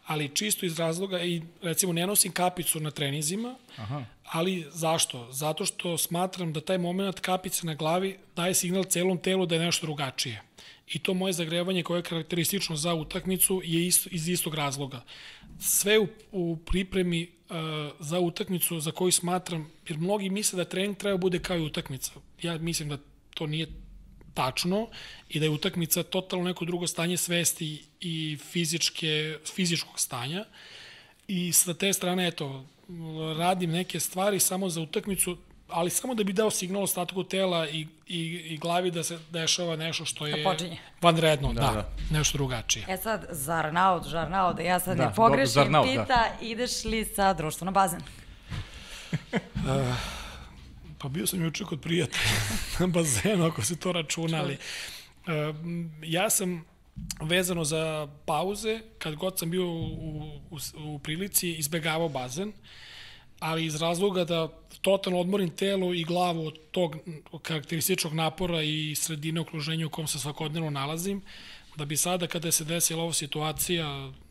ali 0.05 0.35
čisto 0.35 0.65
iz 0.65 0.79
razloga 0.79 1.21
i 1.21 1.41
recimo 1.61 1.93
ne 1.93 2.07
nosim 2.07 2.31
kapicu 2.31 2.79
na 2.79 2.91
trenizima, 2.91 3.55
Aha. 3.77 4.05
ali 4.23 4.65
zašto? 4.71 5.31
Zato 5.31 5.65
što 5.65 5.97
smatram 5.97 6.53
da 6.53 6.61
taj 6.61 6.77
moment 6.77 7.19
kapice 7.19 7.65
na 7.65 7.73
glavi 7.73 8.17
daje 8.35 8.53
signal 8.53 8.83
celom 8.83 9.17
telu 9.17 9.45
da 9.45 9.55
je 9.55 9.61
nešto 9.61 9.85
drugačije. 9.85 10.41
I 10.93 10.99
to 10.99 11.13
moje 11.13 11.33
zagrevanje 11.33 11.83
koje 11.83 11.99
je 11.99 12.03
karakteristično 12.03 12.75
za 12.75 12.93
utakmicu 12.93 13.61
je 13.63 13.87
isto, 13.87 14.09
iz 14.11 14.27
istog 14.29 14.53
razloga. 14.55 15.03
Sve 15.59 15.99
u, 15.99 16.07
u 16.31 16.57
pripremi 16.57 17.27
uh, 17.49 17.55
za 17.99 18.19
utakmicu 18.19 18.79
za 18.79 18.91
koju 18.91 19.11
smatram, 19.11 19.71
jer 19.87 19.97
mnogi 19.97 20.29
misle 20.29 20.57
da 20.57 20.65
trening 20.65 20.97
treba 20.97 21.17
bude 21.17 21.39
kao 21.39 21.57
i 21.57 21.65
utakmica. 21.65 22.11
Ja 22.41 22.57
mislim 22.57 22.89
da 22.89 22.97
to 23.33 23.47
nije 23.47 23.67
tačno 24.33 24.87
i 25.29 25.39
da 25.39 25.45
je 25.45 25.49
utakmica 25.49 26.03
totalno 26.03 26.45
neko 26.45 26.65
drugo 26.65 26.87
stanje 26.87 27.17
svesti 27.17 27.85
i 28.01 28.37
fizičke, 28.51 29.37
fizičkog 29.55 29.99
stanja. 29.99 30.45
I 31.27 31.51
sa 31.51 31.73
te 31.73 31.93
strane, 31.93 32.27
eto, 32.27 32.65
radim 33.37 33.71
neke 33.71 33.99
stvari 33.99 34.39
samo 34.39 34.69
za 34.69 34.81
utakmicu, 34.81 35.37
ali 35.69 35.89
samo 35.89 36.15
da 36.15 36.23
bi 36.23 36.33
dao 36.33 36.51
signal 36.51 36.83
ostatku 36.83 37.23
tela 37.23 37.69
i, 37.69 37.87
i, 38.07 38.19
i 38.45 38.57
glavi 38.57 38.91
da 38.91 39.03
se 39.03 39.19
dešava 39.31 39.75
nešto 39.75 40.05
što 40.05 40.27
je 40.27 40.43
da 40.43 40.55
vanredno, 41.01 41.53
da, 41.53 41.61
da, 41.61 41.71
da, 41.71 41.89
nešto 42.11 42.37
drugačije. 42.37 42.85
E 42.89 42.97
sad, 42.97 43.25
zar 43.29 43.73
naod, 43.73 44.07
žar 44.07 44.31
naod, 44.31 44.59
ja 44.59 44.79
sad 44.79 44.97
da, 44.97 45.05
ne 45.05 45.15
pogrešim, 45.15 45.53
zarnaud, 45.53 45.85
pita, 45.85 46.05
da. 46.05 46.31
ideš 46.41 46.83
li 46.83 47.05
sa 47.05 47.33
društvo 47.33 47.65
na 47.65 47.71
bazen? 47.71 48.01
uh, 49.31 49.95
Pa 50.97 51.09
bio 51.09 51.27
sam 51.27 51.43
juče 51.43 51.63
kod 51.63 51.81
prijatelja 51.81 52.31
na 52.79 52.87
bazenu, 52.87 53.45
ako 53.45 53.61
se 53.61 53.75
to 53.75 53.91
računali. 53.91 54.57
Uh, 55.27 55.55
ja 56.03 56.29
sam 56.29 56.65
vezano 57.21 57.63
za 57.63 58.07
pauze, 58.25 58.79
kad 58.97 59.15
god 59.15 59.39
sam 59.39 59.49
bio 59.49 59.67
u, 59.67 59.85
u, 60.51 60.57
u 60.77 60.99
prilici, 60.99 61.53
izbegavao 61.53 62.09
bazen, 62.09 62.53
ali 63.45 63.65
iz 63.65 63.75
razloga 63.77 64.23
da 64.25 64.47
totalno 64.81 65.19
odmorim 65.19 65.49
telo 65.51 65.93
i 65.93 66.03
glavu 66.03 66.47
od 66.47 66.57
tog 66.71 66.95
karakterističnog 67.41 68.13
napora 68.15 68.61
i 68.63 68.95
sredine 68.97 69.41
okruženja 69.41 69.85
u 69.85 69.91
kom 69.91 70.07
se 70.07 70.19
svakodnevno 70.19 70.69
nalazim, 70.71 71.21
Da 71.75 71.85
bi 71.85 71.97
sada 71.97 72.27
kada 72.27 72.51
se 72.51 72.63
desila 72.63 73.03
ova 73.03 73.13
situacija 73.13 73.87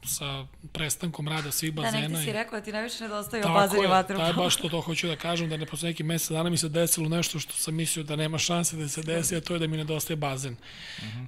sa 0.07 0.29
prestankom 0.73 1.29
rada 1.29 1.51
svih 1.51 1.75
Da, 1.75 1.83
bazena... 1.83 2.01
nekde 2.01 2.17
si 2.19 2.31
i- 2.31 2.33
rekao 2.33 2.59
da 2.59 2.65
ti 2.65 2.73
najviše 2.73 3.03
nedostaje 3.03 3.43
Tako 3.43 3.55
bazen 3.55 3.79
i 3.79 3.83
je, 3.83 3.89
vaterpolo. 3.89 4.33
baš 4.35 4.57
to, 4.57 4.69
to 4.69 4.81
hoću 4.81 5.07
da 5.09 5.17
kažem, 5.19 5.49
da 5.49 5.57
ne 5.57 5.67
posle 5.67 5.89
nekih 5.89 6.07
mesec 6.07 6.31
dana 6.31 6.51
mi 6.51 6.57
se 6.57 6.69
desilo 6.71 7.09
nešto 7.11 7.39
što 7.39 7.53
sam 7.55 7.75
mislio 7.75 8.05
da 8.05 8.17
nema 8.17 8.39
šanse 8.41 8.77
da 8.77 8.89
se 8.89 9.03
desi, 9.03 9.37
a 9.37 9.41
to 9.43 9.55
je 9.55 9.61
da 9.61 9.67
mi 9.67 9.77
nedostaje 9.77 10.17
bazen. 10.19 10.57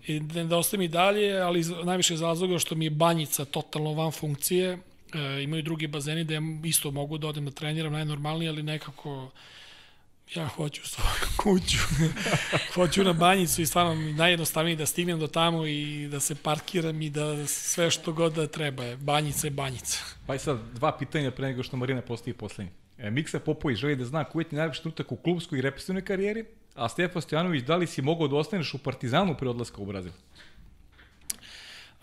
I 0.07 0.21
nedostaje 0.23 0.79
mi 0.79 0.89
dalje, 0.91 1.39
ali 1.39 1.61
iz- 1.61 1.73
najviše 1.85 2.15
iz 2.15 2.23
razloga 2.23 2.59
što 2.59 2.75
mi 2.75 2.85
je 2.85 2.91
banjica 2.93 3.45
totalno 3.47 3.93
van 3.93 4.13
funkcije, 4.13 4.79
e, 5.17 5.43
imaju 5.43 5.63
drugi 5.63 5.87
bazeni 5.87 6.25
da 6.25 6.35
ja 6.35 6.41
isto 6.65 6.91
mogu 6.91 7.19
da 7.19 7.29
odem 7.29 7.45
da 7.45 7.51
treniram 7.51 7.93
najnormalnije, 7.93 8.49
ali 8.49 8.63
nekako 8.63 9.31
ja 10.35 10.47
hoću 10.47 10.89
svoju 10.89 11.09
kuću, 11.43 11.79
hoću 12.75 13.05
na 13.05 13.13
banjicu 13.13 13.63
i 13.63 13.67
stvarno 13.67 13.95
najjednostavnije 13.95 14.77
da 14.77 14.87
stignem 14.87 15.19
do 15.19 15.27
tamo 15.27 15.67
i 15.67 16.09
da 16.11 16.21
se 16.21 16.35
parkiram 16.35 17.03
i 17.03 17.11
da 17.11 17.47
sve 17.47 17.91
što 17.91 18.13
god 18.13 18.33
da 18.33 18.47
treba 18.47 18.85
je. 18.85 18.97
Banjica 18.97 19.47
je 19.47 19.51
banjica. 19.51 19.99
Pa 20.27 20.35
i 20.35 20.39
sad, 20.39 20.59
dva 20.75 20.99
pitanja 20.99 21.31
pre 21.31 21.47
nego 21.47 21.63
što 21.63 21.77
Marina 21.77 22.03
postavi 22.03 22.35
poslednji. 22.37 22.73
E, 22.99 23.11
Miksa 23.11 23.41
Popović 23.41 23.79
želi 23.79 23.97
da 23.97 24.05
zna 24.05 24.25
koji 24.25 24.45
ti 24.45 24.55
je 24.55 24.59
najlepši 24.59 24.83
trenutak 24.83 25.13
u 25.13 25.17
klubskoj 25.17 25.59
i 25.59 25.63
reprezentativnoj 25.63 26.05
karijeri, 26.05 26.45
a 26.75 26.89
Stefan 26.89 27.23
Stojanović, 27.23 27.65
da 27.65 27.77
li 27.77 27.87
si 27.87 28.03
mogao 28.03 28.29
da 28.29 28.37
ostaneš 28.37 28.75
u 28.75 28.79
Partizanu 28.79 29.37
pre 29.39 29.49
odlaska 29.49 29.83
u 29.83 29.87
Brazil? 29.87 30.13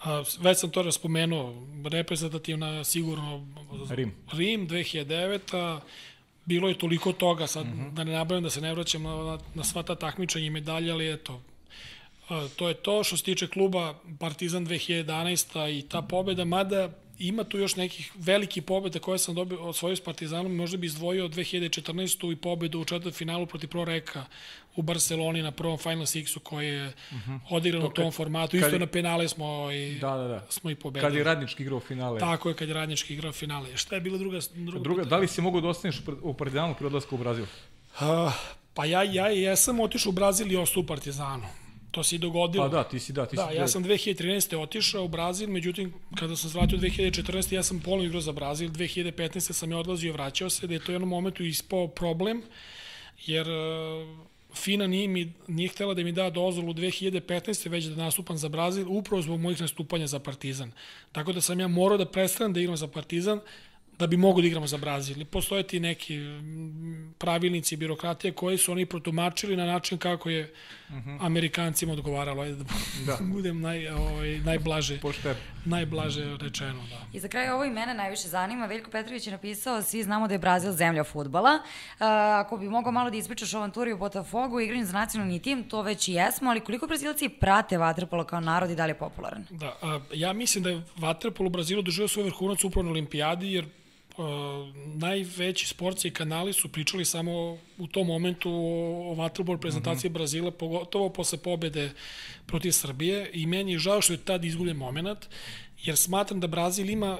A, 0.03 0.23
već 0.39 0.59
sam 0.59 0.69
to 0.69 0.81
raspomenuo, 0.81 1.67
reprezentativna 1.85 2.83
sigurno 2.83 3.47
Rim. 3.89 4.13
Rim 4.31 4.67
2009 4.67 5.79
bilo 6.45 6.69
je 6.69 6.77
toliko 6.77 7.11
toga, 7.13 7.47
sad 7.47 7.65
mm 7.65 7.69
-hmm. 7.69 7.93
da 7.93 8.03
ne 8.03 8.11
nabavim 8.11 8.43
da 8.43 8.49
se 8.49 8.61
ne 8.61 8.73
vraćam 8.73 9.03
na, 9.03 9.15
na, 9.15 9.39
na 9.53 9.63
sva 9.63 9.83
ta 9.83 9.95
takmičenja 9.95 10.45
i 10.45 10.49
medalje, 10.49 10.91
ali 10.91 11.13
eto, 11.13 11.41
a, 12.29 12.47
to 12.55 12.67
je 12.67 12.73
to 12.73 13.03
što 13.03 13.17
se 13.17 13.23
tiče 13.23 13.47
kluba 13.47 13.95
Partizan 14.19 14.67
2011 14.67 15.79
i 15.79 15.81
ta 15.81 16.01
pobeda, 16.01 16.45
mada 16.45 16.89
ima 17.19 17.43
tu 17.43 17.57
još 17.57 17.75
nekih 17.75 18.11
velikih 18.15 18.63
pobeda 18.63 18.99
koje 18.99 19.19
sam 19.19 19.35
dobio 19.35 19.59
od 19.59 19.75
svoju 19.75 19.95
s 19.95 20.01
Partizanom, 20.01 20.55
možda 20.55 20.77
bi 20.77 20.87
izdvojio 20.87 21.27
2014. 21.27 22.31
i 22.31 22.35
pobedu 22.35 22.79
u 22.79 22.85
četvrtfinalu 22.85 23.45
protiv 23.45 23.67
Pro 23.69 23.85
Reka 23.85 24.25
u 24.75 24.81
Barceloni 24.81 25.41
na 25.41 25.51
prvom 25.51 25.77
Final 25.77 26.01
Sixu 26.01 26.39
koji 26.39 26.67
je 26.67 26.87
uh 26.87 26.93
-huh. 27.19 27.39
odigran 27.49 27.83
u 27.83 27.89
tom 27.89 28.11
formatu. 28.11 28.51
kad 28.51 28.59
Isto 28.59 28.75
je- 28.75 28.79
na 28.79 28.87
penale 28.87 29.27
smo 29.27 29.71
i, 29.71 29.95
Da, 29.95 30.09
da, 30.09 30.27
da. 30.27 30.45
smo 30.49 30.69
i 30.69 30.75
pobedili. 30.75 31.01
Kad 31.03 31.17
je 31.17 31.23
radnički 31.23 31.63
igrao 31.63 31.79
finale. 31.79 32.19
Tako 32.19 32.49
je, 32.49 32.55
kad 32.55 32.67
je 32.67 32.73
radnički 32.73 33.13
igrao 33.13 33.31
finale. 33.31 33.77
Šta 33.77 33.95
je 33.95 34.01
bila 34.01 34.17
druga, 34.17 34.39
druga, 34.55 34.79
Druga, 34.79 35.03
da 35.03 35.17
li 35.17 35.27
si 35.27 35.41
mogao 35.41 35.61
da 35.61 35.67
ostaneš 35.67 35.99
u 35.99 36.05
Par- 36.05 36.15
u 36.21 36.33
Partizanu 36.33 36.75
pre 36.75 36.87
odlaska 36.87 37.15
u 37.15 37.19
Brazil? 37.19 37.43
Uh, 37.93 38.33
pa 38.73 38.85
ja, 38.85 39.03
ja 39.03 39.27
jesam 39.27 39.79
otišao 39.79 40.09
u 40.09 40.13
Brazil 40.13 40.51
i 40.51 40.57
ostao 40.57 40.81
u 40.81 40.85
Partizanu. 40.85 41.43
To 41.93 42.03
se 42.03 42.15
i 42.15 42.19
dogodilo. 42.19 42.63
Pa 42.63 42.69
da, 42.69 42.83
ti 42.83 42.99
si, 42.99 43.13
da, 43.13 43.25
ti 43.25 43.35
Da, 43.35 43.47
si... 43.51 43.55
ja 43.55 43.67
sam 43.67 43.83
2013. 43.83 44.57
otišao 44.57 45.03
u 45.05 45.07
Brazil, 45.07 45.49
međutim, 45.49 45.93
kada 46.15 46.35
sam 46.35 46.49
se 46.49 46.57
vratio 46.57 46.77
2014. 46.77 47.53
ja 47.53 47.63
sam 47.63 47.79
polovno 47.79 48.05
igrao 48.05 48.21
za 48.21 48.31
Brazil, 48.31 48.69
2015. 48.69 49.53
sam 49.53 49.71
je 49.71 49.77
odlazio 49.77 50.09
i 50.09 50.11
vraćao 50.11 50.49
se, 50.49 50.67
da 50.67 50.73
je 50.73 50.79
to 50.79 50.91
u 50.91 50.95
jednom 50.95 51.09
momentu 51.09 51.43
ispao 51.43 51.87
problem, 51.87 52.41
jer 53.25 53.47
uh, 53.49 54.17
FINA 54.53 54.87
nije, 54.87 55.07
mi, 55.07 55.33
nije 55.47 55.69
htela 55.69 55.93
da 55.93 56.03
mi 56.03 56.11
da 56.11 56.29
dozvolu 56.29 56.73
2015. 56.73 57.69
već 57.69 57.85
da 57.85 58.03
nastupam 58.03 58.37
za 58.37 58.49
Brazil, 58.49 58.85
upravo 58.89 59.21
zbog 59.21 59.39
mojih 59.39 59.61
nastupanja 59.61 60.07
za 60.07 60.19
Partizan. 60.19 60.71
Tako 61.11 61.33
da 61.33 61.41
sam 61.41 61.59
ja 61.59 61.67
morao 61.67 61.97
da 61.97 62.05
prestanem 62.05 62.53
da 62.53 62.59
igram 62.59 62.77
za 62.77 62.87
Partizan, 62.87 63.39
da 63.99 64.07
bi 64.07 64.17
mogo 64.17 64.41
da 64.41 64.47
igramo 64.47 64.67
za 64.67 64.77
Brazil. 64.77 65.21
I 65.21 65.25
postoje 65.25 65.63
ti 65.63 65.79
neki 65.79 66.17
mm, 66.17 67.13
pravilnici, 67.17 67.77
birokratije 67.77 68.31
koji 68.31 68.57
su 68.57 68.71
oni 68.71 68.85
protumačili 68.85 69.57
na 69.57 69.65
način 69.65 69.97
kako 69.97 70.29
je 70.29 70.53
uh 70.89 70.95
-huh. 70.95 71.17
Amerikancima 71.21 71.93
odgovaralo, 71.93 72.43
ajde 72.43 72.55
da, 72.55 72.63
da. 73.07 73.17
budem 73.21 73.61
naj, 73.61 73.87
ovaj, 73.87 74.39
najblaže, 74.39 74.99
Pošter. 74.99 75.35
najblaže 75.65 76.37
rečeno. 76.41 76.83
Da. 76.89 77.05
I 77.13 77.19
za 77.19 77.27
kraj 77.27 77.49
ovo 77.49 77.63
i 77.63 77.69
mene 77.71 77.93
najviše 77.93 78.27
zanima. 78.27 78.65
Veljko 78.65 78.91
Petrović 78.91 79.27
je 79.27 79.31
napisao, 79.31 79.81
svi 79.81 80.03
znamo 80.03 80.27
da 80.27 80.33
je 80.33 80.39
Brazil 80.39 80.71
zemlja 80.71 81.03
futbala. 81.03 81.53
Uh, 81.53 82.05
ako 82.39 82.57
bi 82.57 82.69
mogao 82.69 82.91
malo 82.91 83.09
da 83.09 83.17
ispričaš 83.17 83.53
o 83.53 83.57
avanturi 83.57 83.93
u 83.93 83.97
Botafogu, 83.97 84.59
igranju 84.59 84.85
za 84.85 84.93
nacionalni 84.93 85.39
tim, 85.41 85.63
to 85.69 85.81
već 85.81 86.07
i 86.07 86.13
jesmo, 86.13 86.49
ali 86.49 86.59
koliko 86.59 86.87
Brazilci 86.87 87.29
prate 87.29 87.77
vaterpolo 87.77 88.23
kao 88.23 88.39
narod 88.39 88.69
i 88.69 88.75
da 88.75 88.85
li 88.85 88.91
je 88.91 88.97
popularan? 88.97 89.45
Da, 89.49 89.77
a, 89.81 89.99
ja 90.13 90.33
mislim 90.33 90.63
da 90.63 90.69
je 90.69 90.81
Vaterpol 90.97 91.47
u 91.47 91.49
Brazilu 91.49 91.81
doživio 91.81 92.07
svoj 92.07 92.25
vrhunac 92.25 92.63
upravo 92.63 92.83
na 92.83 92.91
olimpijadi, 92.91 93.53
jer 93.53 93.65
najveći 94.95 95.67
sportci 95.67 96.07
i 96.07 96.11
kanali 96.11 96.53
su 96.53 96.69
pričali 96.69 97.05
samo 97.05 97.57
u 97.77 97.87
tom 97.87 98.07
momentu 98.07 98.49
o, 98.51 99.29
o 99.47 99.57
prezentaciji 99.57 100.09
mm 100.09 100.13
-hmm. 100.13 100.17
Brazila, 100.17 100.51
pogotovo 100.51 101.09
posle 101.09 101.37
pobede 101.37 101.91
protiv 102.45 102.71
Srbije 102.71 103.29
i 103.33 103.45
meni 103.45 103.71
je 103.71 103.79
žao 103.79 104.01
što 104.01 104.13
je 104.13 104.25
tad 104.25 104.45
izgubljen 104.45 104.77
moment, 104.77 105.19
jer 105.83 105.97
smatram 105.97 106.39
da 106.39 106.47
Brazil 106.47 106.89
ima 106.89 107.19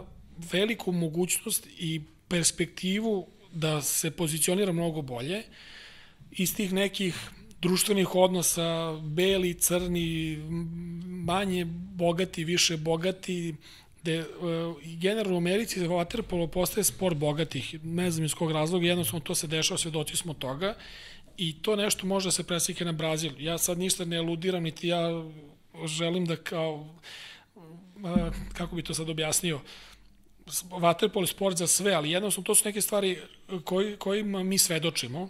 veliku 0.52 0.92
mogućnost 0.92 1.68
i 1.78 2.02
perspektivu 2.28 3.28
da 3.54 3.82
se 3.82 4.12
pozicionira 4.12 4.72
mnogo 4.72 5.02
bolje 5.02 5.44
iz 6.32 6.56
tih 6.56 6.74
nekih 6.74 7.30
društvenih 7.62 8.16
odnosa, 8.16 9.00
beli, 9.02 9.54
crni, 9.54 10.38
manje 11.06 11.66
bogati, 11.96 12.44
više 12.44 12.78
bogati, 12.78 13.56
gde 14.04 14.20
uh, 14.20 14.26
generalno 14.84 15.36
u 15.36 15.38
Americi 15.38 15.88
vaterpolo 15.88 16.48
postaje 16.48 16.84
sport 16.84 17.18
bogatih, 17.18 17.84
ne 17.84 18.12
znam 18.12 18.26
iz 18.26 18.34
kog 18.34 18.52
razloga, 18.52 18.88
jednostavno 18.88 19.20
to 19.20 19.36
se 19.36 19.48
dešava, 19.48 19.78
svedoci 19.78 20.18
smo 20.18 20.34
toga 20.34 20.76
i 21.38 21.62
to 21.62 21.76
nešto 21.76 22.08
može 22.08 22.28
da 22.28 22.32
se 22.32 22.44
preslike 22.44 22.86
na 22.86 22.92
Brazil. 22.92 23.32
Ja 23.40 23.58
sad 23.58 23.78
ništa 23.78 24.06
ne 24.06 24.18
aludiram, 24.18 24.64
niti 24.64 24.88
ja 24.88 25.08
želim 25.86 26.26
da 26.26 26.36
kao, 26.36 26.96
uh, 27.56 28.36
kako 28.54 28.76
bi 28.76 28.84
to 28.84 28.94
sad 28.94 29.10
objasnio, 29.10 29.62
vaterpolo 30.72 31.24
je 31.24 31.28
sport 31.28 31.58
za 31.58 31.68
sve, 31.68 31.94
ali 31.94 32.12
jednostavno 32.12 32.46
to 32.46 32.56
su 32.56 32.66
neke 32.66 32.82
stvari 32.82 33.20
koji, 33.64 33.98
kojima 33.98 34.44
mi 34.44 34.58
svedočimo, 34.58 35.30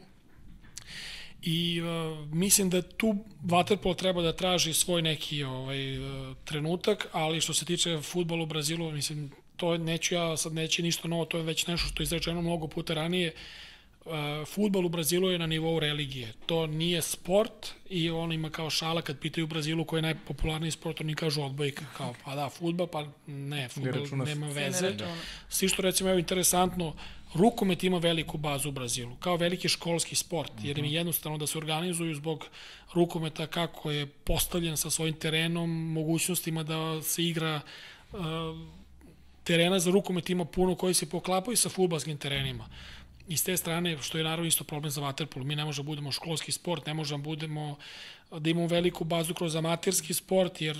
I 1.45 1.81
uh, 1.81 2.33
mislim 2.33 2.69
da 2.69 2.81
tu 2.81 3.15
Waterpolo 3.43 3.95
treba 3.95 4.21
da 4.21 4.33
traži 4.33 4.73
svoj 4.73 5.01
neki 5.01 5.43
ovaj, 5.43 5.97
uh, 5.97 6.35
trenutak, 6.45 7.07
ali 7.11 7.41
što 7.41 7.53
se 7.53 7.65
tiče 7.65 8.01
futbola 8.01 8.43
u 8.43 8.45
Brazilu, 8.45 8.91
mislim, 8.91 9.31
to 9.57 9.77
neću 9.77 10.15
ja, 10.15 10.37
sad 10.37 10.53
neće 10.53 10.83
ništa 10.83 11.07
novo, 11.07 11.25
to 11.25 11.37
je 11.37 11.43
već 11.43 11.67
nešto 11.67 11.87
što 11.87 12.03
je 12.03 12.05
izrečeno 12.05 12.41
mnogo 12.41 12.67
puta 12.67 12.93
ranije. 12.93 13.33
Uh, 13.33 13.39
futbol 14.45 14.85
u 14.85 14.89
Brazilu 14.89 15.29
je 15.29 15.39
na 15.39 15.47
nivou 15.47 15.79
religije. 15.79 16.33
To 16.45 16.67
nije 16.67 17.01
sport 17.01 17.73
i 17.89 18.09
on 18.09 18.31
ima 18.31 18.49
kao 18.49 18.69
šala 18.69 19.01
kad 19.01 19.19
pitaju 19.19 19.45
u 19.45 19.47
Brazilu 19.47 19.85
koji 19.85 19.97
je 19.97 20.01
najpopularniji 20.01 20.71
sport, 20.71 21.01
oni 21.01 21.15
kažu 21.15 21.41
odbojka. 21.41 21.85
Kao, 21.97 22.13
pa 22.25 22.35
da, 22.35 22.49
futbol, 22.49 22.87
pa 22.87 23.07
ne, 23.27 23.69
futbol 23.69 23.93
računa 23.93 24.25
se. 24.25 24.35
nema 24.35 24.47
ne 24.47 24.53
veze. 24.53 24.89
računa. 24.89 25.15
Svi 25.49 25.69
što 25.69 25.81
recimo 25.81 26.09
je 26.09 26.19
interesantno, 26.19 26.93
rukomet 27.33 27.83
ima 27.83 27.97
veliku 27.97 28.37
bazu 28.37 28.69
u 28.69 28.71
Brazilu, 28.71 29.15
kao 29.15 29.35
veliki 29.35 29.69
školski 29.69 30.15
sport, 30.15 30.51
jer 30.63 30.79
im 30.79 30.85
je 30.85 30.93
jednostavno 30.93 31.37
da 31.37 31.47
se 31.47 31.57
organizuju 31.57 32.15
zbog 32.15 32.45
rukometa 32.93 33.47
kako 33.47 33.91
je 33.91 34.05
postavljen 34.05 34.77
sa 34.77 34.89
svojim 34.89 35.13
terenom, 35.13 35.93
mogućnostima 35.93 36.63
da 36.63 37.01
se 37.01 37.23
igra 37.23 37.61
uh, 38.11 38.19
terena 39.43 39.79
za 39.79 39.91
rukomet 39.91 40.29
ima 40.29 40.45
puno 40.45 40.75
koji 40.75 40.93
se 40.93 41.09
poklapaju 41.09 41.57
sa 41.57 41.69
futbalskim 41.69 42.17
terenima. 42.17 42.69
I 43.27 43.37
s 43.37 43.43
te 43.43 43.57
strane, 43.57 43.97
što 43.99 44.17
je 44.17 44.23
naravno 44.23 44.45
isto 44.45 44.63
problem 44.63 44.91
za 44.91 45.01
vaterpolo, 45.01 45.45
mi 45.45 45.55
ne 45.55 45.65
možemo 45.65 45.83
da 45.83 45.87
budemo 45.87 46.11
školski 46.11 46.51
sport, 46.51 46.85
ne 46.85 46.93
možemo 46.93 47.17
da 47.17 47.23
budemo 47.23 47.77
da 48.31 48.49
imamo 48.49 48.67
veliku 48.67 49.03
bazu 49.03 49.33
kroz 49.33 49.55
amaterski 49.55 50.13
sport, 50.13 50.61
jer 50.61 50.77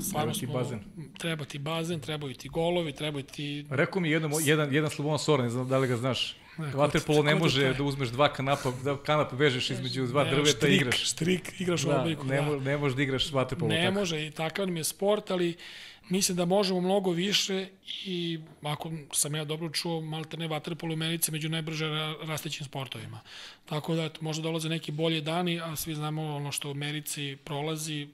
stvarno 0.00 0.32
ti 0.32 0.38
smo, 0.38 0.52
bazen. 0.52 0.80
treba 1.18 1.44
ti 1.44 1.58
bazen, 1.58 2.00
trebaju 2.00 2.34
ti 2.34 2.48
golovi, 2.48 2.92
trebaju 2.92 3.24
ti 3.24 3.66
Rekao 3.70 4.00
mi 4.02 4.10
jedan, 4.10 4.30
jedan, 4.42 4.74
jedan 4.74 4.90
Slobodan 4.90 5.18
Sora, 5.18 5.42
ne 5.42 5.50
znam 5.50 5.68
da 5.68 5.78
li 5.78 5.88
ga 5.88 5.96
znaš. 5.96 6.36
Ne, 6.58 6.72
ko- 6.72 6.78
Vaterpolo 6.78 7.22
ne 7.22 7.34
može 7.34 7.74
da 7.74 7.82
uzmeš 7.82 8.08
dva 8.08 8.28
kanapa, 8.28 8.72
da 8.84 8.96
kanap 8.98 9.32
vežeš 9.32 9.70
između 9.70 10.06
dva 10.06 10.24
Ne, 10.24 10.30
drveta 10.30 10.48
i 10.48 10.52
štrik, 10.52 10.72
igraš. 10.72 11.02
Štrik, 11.02 11.60
igraš 11.60 11.84
u 11.84 11.88
Da, 11.88 11.96
odbojku. 11.96 12.24
ne, 12.24 12.36
da. 12.36 12.56
ne 12.60 12.76
možeš 12.76 12.96
da 12.96 13.02
igraš 13.02 13.32
vaterpolo 13.32 13.68
Ne 13.68 13.82
tako. 13.82 13.94
može 13.94 14.26
i 14.26 14.30
takav 14.30 14.66
nam 14.66 14.76
je 14.76 14.84
sport, 14.84 15.30
ali 15.30 15.56
mislim 16.08 16.36
da 16.36 16.44
možemo 16.44 16.80
mnogo 16.80 17.10
više 17.10 17.68
i 18.04 18.38
ako 18.62 18.90
sam 19.12 19.34
ja 19.34 19.44
dobro 19.44 19.70
čuo, 19.70 20.00
malte 20.00 20.36
ne 20.36 20.48
vaterpolo 20.48 20.92
u 20.92 20.96
Americi 20.96 21.32
među 21.32 21.48
najbrže 21.48 21.84
ra- 21.86 22.26
rastećim 22.26 22.66
sportovima. 22.66 23.20
Tako 23.66 23.94
da 23.94 24.10
možda 24.20 24.42
dolaze 24.42 24.68
neki 24.68 24.92
bolji 24.92 25.20
dani, 25.20 25.60
a 25.60 25.76
svi 25.76 25.94
znamo 25.94 26.36
ono 26.36 26.52
što 26.52 26.68
u 26.68 26.70
Americi 26.70 27.36
prolazi, 27.44 28.08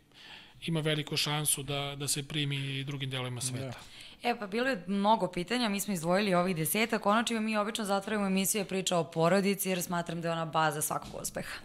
ima 0.67 0.81
veliku 0.81 1.17
šansu 1.17 1.63
da, 1.63 1.97
da 1.99 2.09
se 2.09 2.29
primi 2.29 2.57
i 2.57 2.85
drugim 2.85 3.11
delovima 3.11 3.41
sveta. 3.41 3.79
E, 4.23 4.39
pa 4.39 4.47
bilo 4.47 4.69
je 4.69 4.85
mnogo 4.87 5.29
pitanja, 5.29 5.69
mi 5.69 5.81
smo 5.81 5.95
izdvojili 5.95 6.35
ovih 6.35 6.57
desetak, 6.57 7.07
ono 7.07 7.23
čime 7.23 7.41
mi 7.41 7.57
obično 7.57 7.85
zatvorimo 7.85 8.27
emisiju 8.27 8.61
je 8.61 8.65
priča 8.65 8.97
o 8.97 9.05
porodici, 9.05 9.69
jer 9.69 9.83
smatram 9.83 10.21
da 10.21 10.29
je 10.29 10.33
ona 10.33 10.45
baza 10.45 10.83
svakog 10.83 11.21
uspeha. 11.23 11.61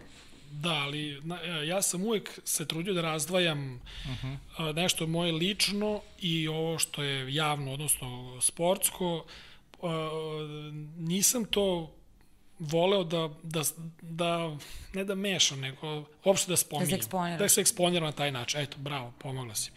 Da, 0.50 0.72
ali 0.72 1.20
na, 1.24 1.40
ja 1.40 1.82
sam 1.82 2.04
uvek 2.04 2.40
se 2.44 2.68
trudio 2.68 2.94
da 2.94 3.00
razdvajam 3.00 3.74
uh 3.74 4.24
-huh. 4.24 4.36
a, 4.56 4.72
nešto 4.72 5.06
moje 5.06 5.32
lično 5.32 6.00
i 6.18 6.48
ovo 6.48 6.78
što 6.78 7.02
je 7.02 7.34
javno, 7.34 7.72
odnosno 7.72 8.38
sportsko. 8.40 9.24
Nisam 10.96 11.44
to 11.44 11.92
voleo 12.58 13.04
da, 13.04 13.30
da, 13.42 13.62
da, 14.02 14.56
ne 14.94 15.04
da 15.04 15.14
mešam, 15.14 15.60
nego 15.60 16.04
uopšte 16.24 16.52
da 16.52 16.56
spominjem. 16.56 16.90
Da 17.38 17.48
se 17.48 17.60
eksponira 17.60 18.06
na 18.06 18.12
taj 18.12 18.32
način. 18.32 18.60
Eto, 18.60 18.76
bravo, 18.78 19.12
pomogla 19.18 19.54
si. 19.54 19.70
mi. 19.70 19.76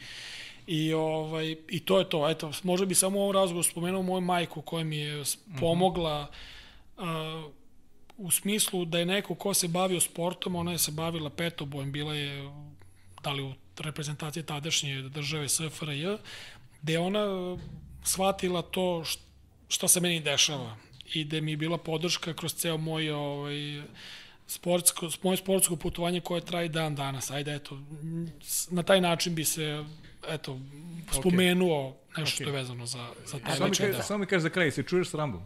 I, 0.70 0.94
ovaj, 0.94 1.56
I 1.68 1.80
to 1.80 2.00
je 2.00 2.10
to. 2.10 2.30
Eto, 2.30 2.52
možda 2.64 2.86
bi 2.86 2.96
samo 2.96 3.20
u 3.20 3.22
ovom 3.22 3.36
razgovoru 3.36 3.64
spomenuo 3.64 4.02
moju 4.02 4.22
majku 4.22 4.62
koja 4.62 4.84
mi 4.84 4.98
je 4.98 5.24
pomogla 5.60 6.28
uh, 6.98 7.04
u 8.20 8.32
smislu 8.32 8.86
da 8.86 9.00
je 9.00 9.06
neko 9.06 9.36
ko 9.36 9.54
se 9.54 9.68
bavio 9.68 10.00
sportom, 10.00 10.56
ona 10.56 10.72
je 10.72 10.78
se 10.78 10.92
bavila 10.92 11.30
petobojem, 11.30 11.92
bila 11.92 12.16
je 12.16 12.52
da 13.24 13.32
li 13.32 13.44
u 13.44 13.54
reprezentaciji 13.78 14.44
tadašnje 14.44 15.02
države 15.02 15.50
SFRJ, 15.50 16.06
gde 16.82 16.94
je 16.94 17.00
ona 17.00 17.58
shvatila 18.04 18.62
to 18.62 19.04
što 19.68 19.88
se 19.88 20.00
meni 20.00 20.20
dešava 20.20 20.76
i 21.14 21.24
gde 21.24 21.42
mi 21.42 21.52
je 21.52 21.58
bila 21.58 21.78
podrška 21.78 22.34
kroz 22.34 22.54
ceo 22.54 22.78
moj 22.78 23.12
ovaj, 23.12 23.82
sportsko, 24.48 25.10
moje 25.24 25.38
sportsko 25.38 25.76
putovanje 25.76 26.22
koje 26.22 26.42
traje 26.42 26.70
dan 26.70 26.96
danas. 26.96 27.32
Ajde, 27.32 27.56
eto, 27.56 27.80
na 28.70 28.84
taj 28.84 29.02
način 29.02 29.36
bi 29.36 29.46
se 29.46 29.86
eto, 30.30 30.60
spomenuo 31.20 31.96
nešto 32.18 32.22
okay. 32.22 32.36
što 32.36 32.44
je 32.44 32.52
vezano 32.52 32.86
za, 32.86 33.10
za 33.26 33.40
to. 33.40 33.56
Samo 33.56 33.70
mi, 33.70 33.76
kaže, 33.76 34.04
samo 34.04 34.18
mi 34.18 34.26
kaže 34.26 34.42
za 34.42 34.50
kraj, 34.50 34.72
se 34.72 34.84
čuješ 34.84 35.10
s 35.10 35.14
Rambom? 35.14 35.42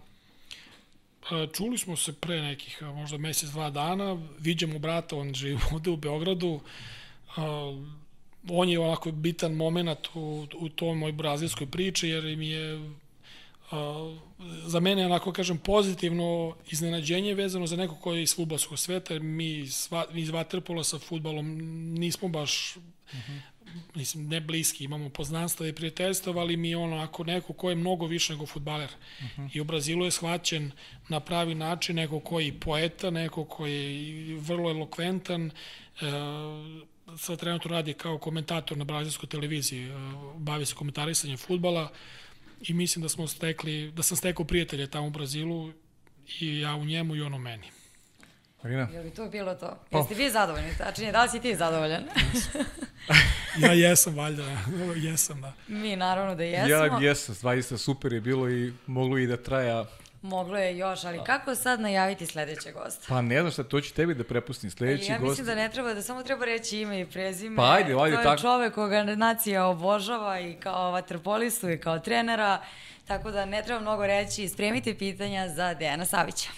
Pa, 1.29 1.47
čuli 1.47 1.77
smo 1.77 1.95
se 1.95 2.13
pre 2.13 2.41
nekih, 2.41 2.81
možda 2.81 3.17
mesec, 3.17 3.49
dva 3.49 3.69
dana, 3.69 4.17
viđamo 4.39 4.79
brata, 4.79 5.15
on 5.15 5.33
živi 5.33 5.59
ovde 5.71 5.89
u 5.89 5.97
Beogradu, 5.97 6.59
on 8.49 8.69
je 8.69 8.79
onako 8.79 9.11
bitan 9.11 9.53
moment 9.53 10.07
u, 10.13 10.47
u 10.59 10.69
toj 10.69 10.95
moj 10.95 11.11
brazilskoj 11.11 11.67
priči, 11.67 12.07
jer 12.07 12.37
mi 12.37 12.47
je 12.49 12.93
za 14.65 14.79
mene 14.79 15.05
onako 15.05 15.31
kažem 15.31 15.57
pozitivno 15.57 16.55
iznenađenje 16.71 17.33
vezano 17.33 17.67
za 17.67 17.75
neko 17.75 17.95
koji 17.95 18.17
je 18.17 18.23
iz 18.23 18.35
futbolskog 18.35 18.79
sveta, 18.79 19.19
mi, 19.19 19.67
sva, 19.67 20.05
mi 20.11 20.21
iz 20.21 20.29
Vaterpola 20.29 20.83
sa 20.83 20.99
futbalom 20.99 21.47
nismo 21.93 22.27
baš 22.27 22.75
uh 22.75 22.83
-huh 23.13 23.52
mislim, 23.95 24.27
ne 24.27 24.41
bliski, 24.41 24.83
imamo 24.83 25.09
poznanstva 25.09 25.67
i 25.67 25.73
prijateljstva, 25.73 26.41
ali 26.41 26.57
mi 26.57 26.75
ono, 26.75 26.97
ako 26.97 27.23
neko 27.23 27.53
ko 27.53 27.69
je 27.69 27.75
mnogo 27.75 28.05
više 28.05 28.33
nego 28.33 28.45
futbaler. 28.45 28.89
Uh 28.89 29.25
-huh. 29.25 29.49
I 29.53 29.61
u 29.61 29.63
Brazilu 29.63 30.05
je 30.05 30.11
shvaćen 30.11 30.71
na 31.09 31.19
pravi 31.19 31.55
način 31.55 31.95
neko 31.95 32.19
koji 32.19 32.45
je 32.45 32.59
poeta, 32.59 33.09
neko 33.09 33.45
koji 33.45 34.07
je 34.29 34.35
vrlo 34.35 34.69
elokventan, 34.69 35.45
e, 35.45 35.51
sad 37.17 37.39
trenutno 37.39 37.71
radi 37.71 37.93
kao 37.93 38.17
komentator 38.17 38.77
na 38.77 38.83
brazilskoj 38.83 39.29
televiziji, 39.29 39.83
e, 39.83 39.93
bavi 40.37 40.65
se 40.65 40.75
komentarisanjem 40.75 41.37
futbala 41.37 41.91
i 42.61 42.73
mislim 42.73 43.03
da 43.03 43.09
smo 43.09 43.27
stekli, 43.27 43.91
da 43.91 44.03
sam 44.03 44.17
stekao 44.17 44.45
prijatelje 44.45 44.87
tamo 44.87 45.07
u 45.07 45.09
Brazilu 45.09 45.73
i 46.39 46.59
ja 46.59 46.75
u 46.75 46.85
njemu 46.85 47.15
i 47.15 47.21
ono 47.21 47.37
meni. 47.37 47.82
Marina? 48.63 48.87
Je 48.93 48.99
li 48.99 49.11
to 49.11 49.29
bilo 49.29 49.55
to? 49.55 49.77
Pa. 49.89 49.97
Jeste 49.97 50.15
vi 50.15 50.29
zadovoljni? 50.29 50.69
Tačnije, 50.77 51.11
da 51.11 51.23
li 51.23 51.29
si 51.29 51.39
ti 51.39 51.55
zadovoljan? 51.55 52.03
ja 53.63 53.71
jesam, 53.71 54.15
valjda. 54.15 54.43
jesam, 55.09 55.41
da. 55.41 55.53
Mi 55.67 55.95
naravno 55.95 56.35
da 56.35 56.43
jesmo. 56.43 56.67
Ja 56.67 56.99
jesam, 57.01 57.35
zaista 57.35 57.77
super 57.77 58.13
je 58.13 58.21
bilo 58.21 58.49
i 58.49 58.73
moglo 58.87 59.17
i 59.17 59.27
da 59.27 59.37
traja 59.37 59.85
Moglo 60.23 60.57
je 60.57 60.77
još, 60.77 61.03
ali 61.03 61.19
kako 61.25 61.55
sad 61.55 61.79
najaviti 61.79 62.25
sledećeg 62.25 62.73
gosta? 62.73 63.05
Pa 63.07 63.21
ne 63.21 63.39
znam 63.39 63.51
šta, 63.51 63.63
to 63.63 63.81
ću 63.81 63.93
tebi 63.93 64.13
da 64.13 64.23
prepustim. 64.23 64.71
Sledeći 64.71 64.99
gost... 65.01 65.09
Ja 65.09 65.19
mislim 65.19 65.45
da 65.45 65.55
ne 65.55 65.69
treba, 65.69 65.93
da 65.93 66.01
samo 66.01 66.23
treba 66.23 66.45
reći 66.45 66.79
ime 66.79 67.01
i 67.01 67.05
prezime. 67.05 67.55
Pa 67.55 67.71
ajde, 67.71 67.95
ajde, 67.99 68.15
tako. 68.15 68.27
To 68.27 68.31
je 68.31 68.37
čovek 68.37 68.73
koga 68.73 69.03
nacija 69.03 69.65
obožava 69.65 70.39
i 70.39 70.53
kao 70.53 70.91
vaterpolistu 70.91 71.69
i 71.69 71.79
kao 71.79 71.99
trenera, 71.99 72.61
tako 73.07 73.31
da 73.31 73.45
ne 73.45 73.63
treba 73.63 73.79
mnogo 73.79 74.07
reći. 74.07 74.49
Spremite 74.49 74.97
pitanja 74.97 75.49
za 75.49 75.73
Dejana 75.73 76.05
Savića. 76.05 76.49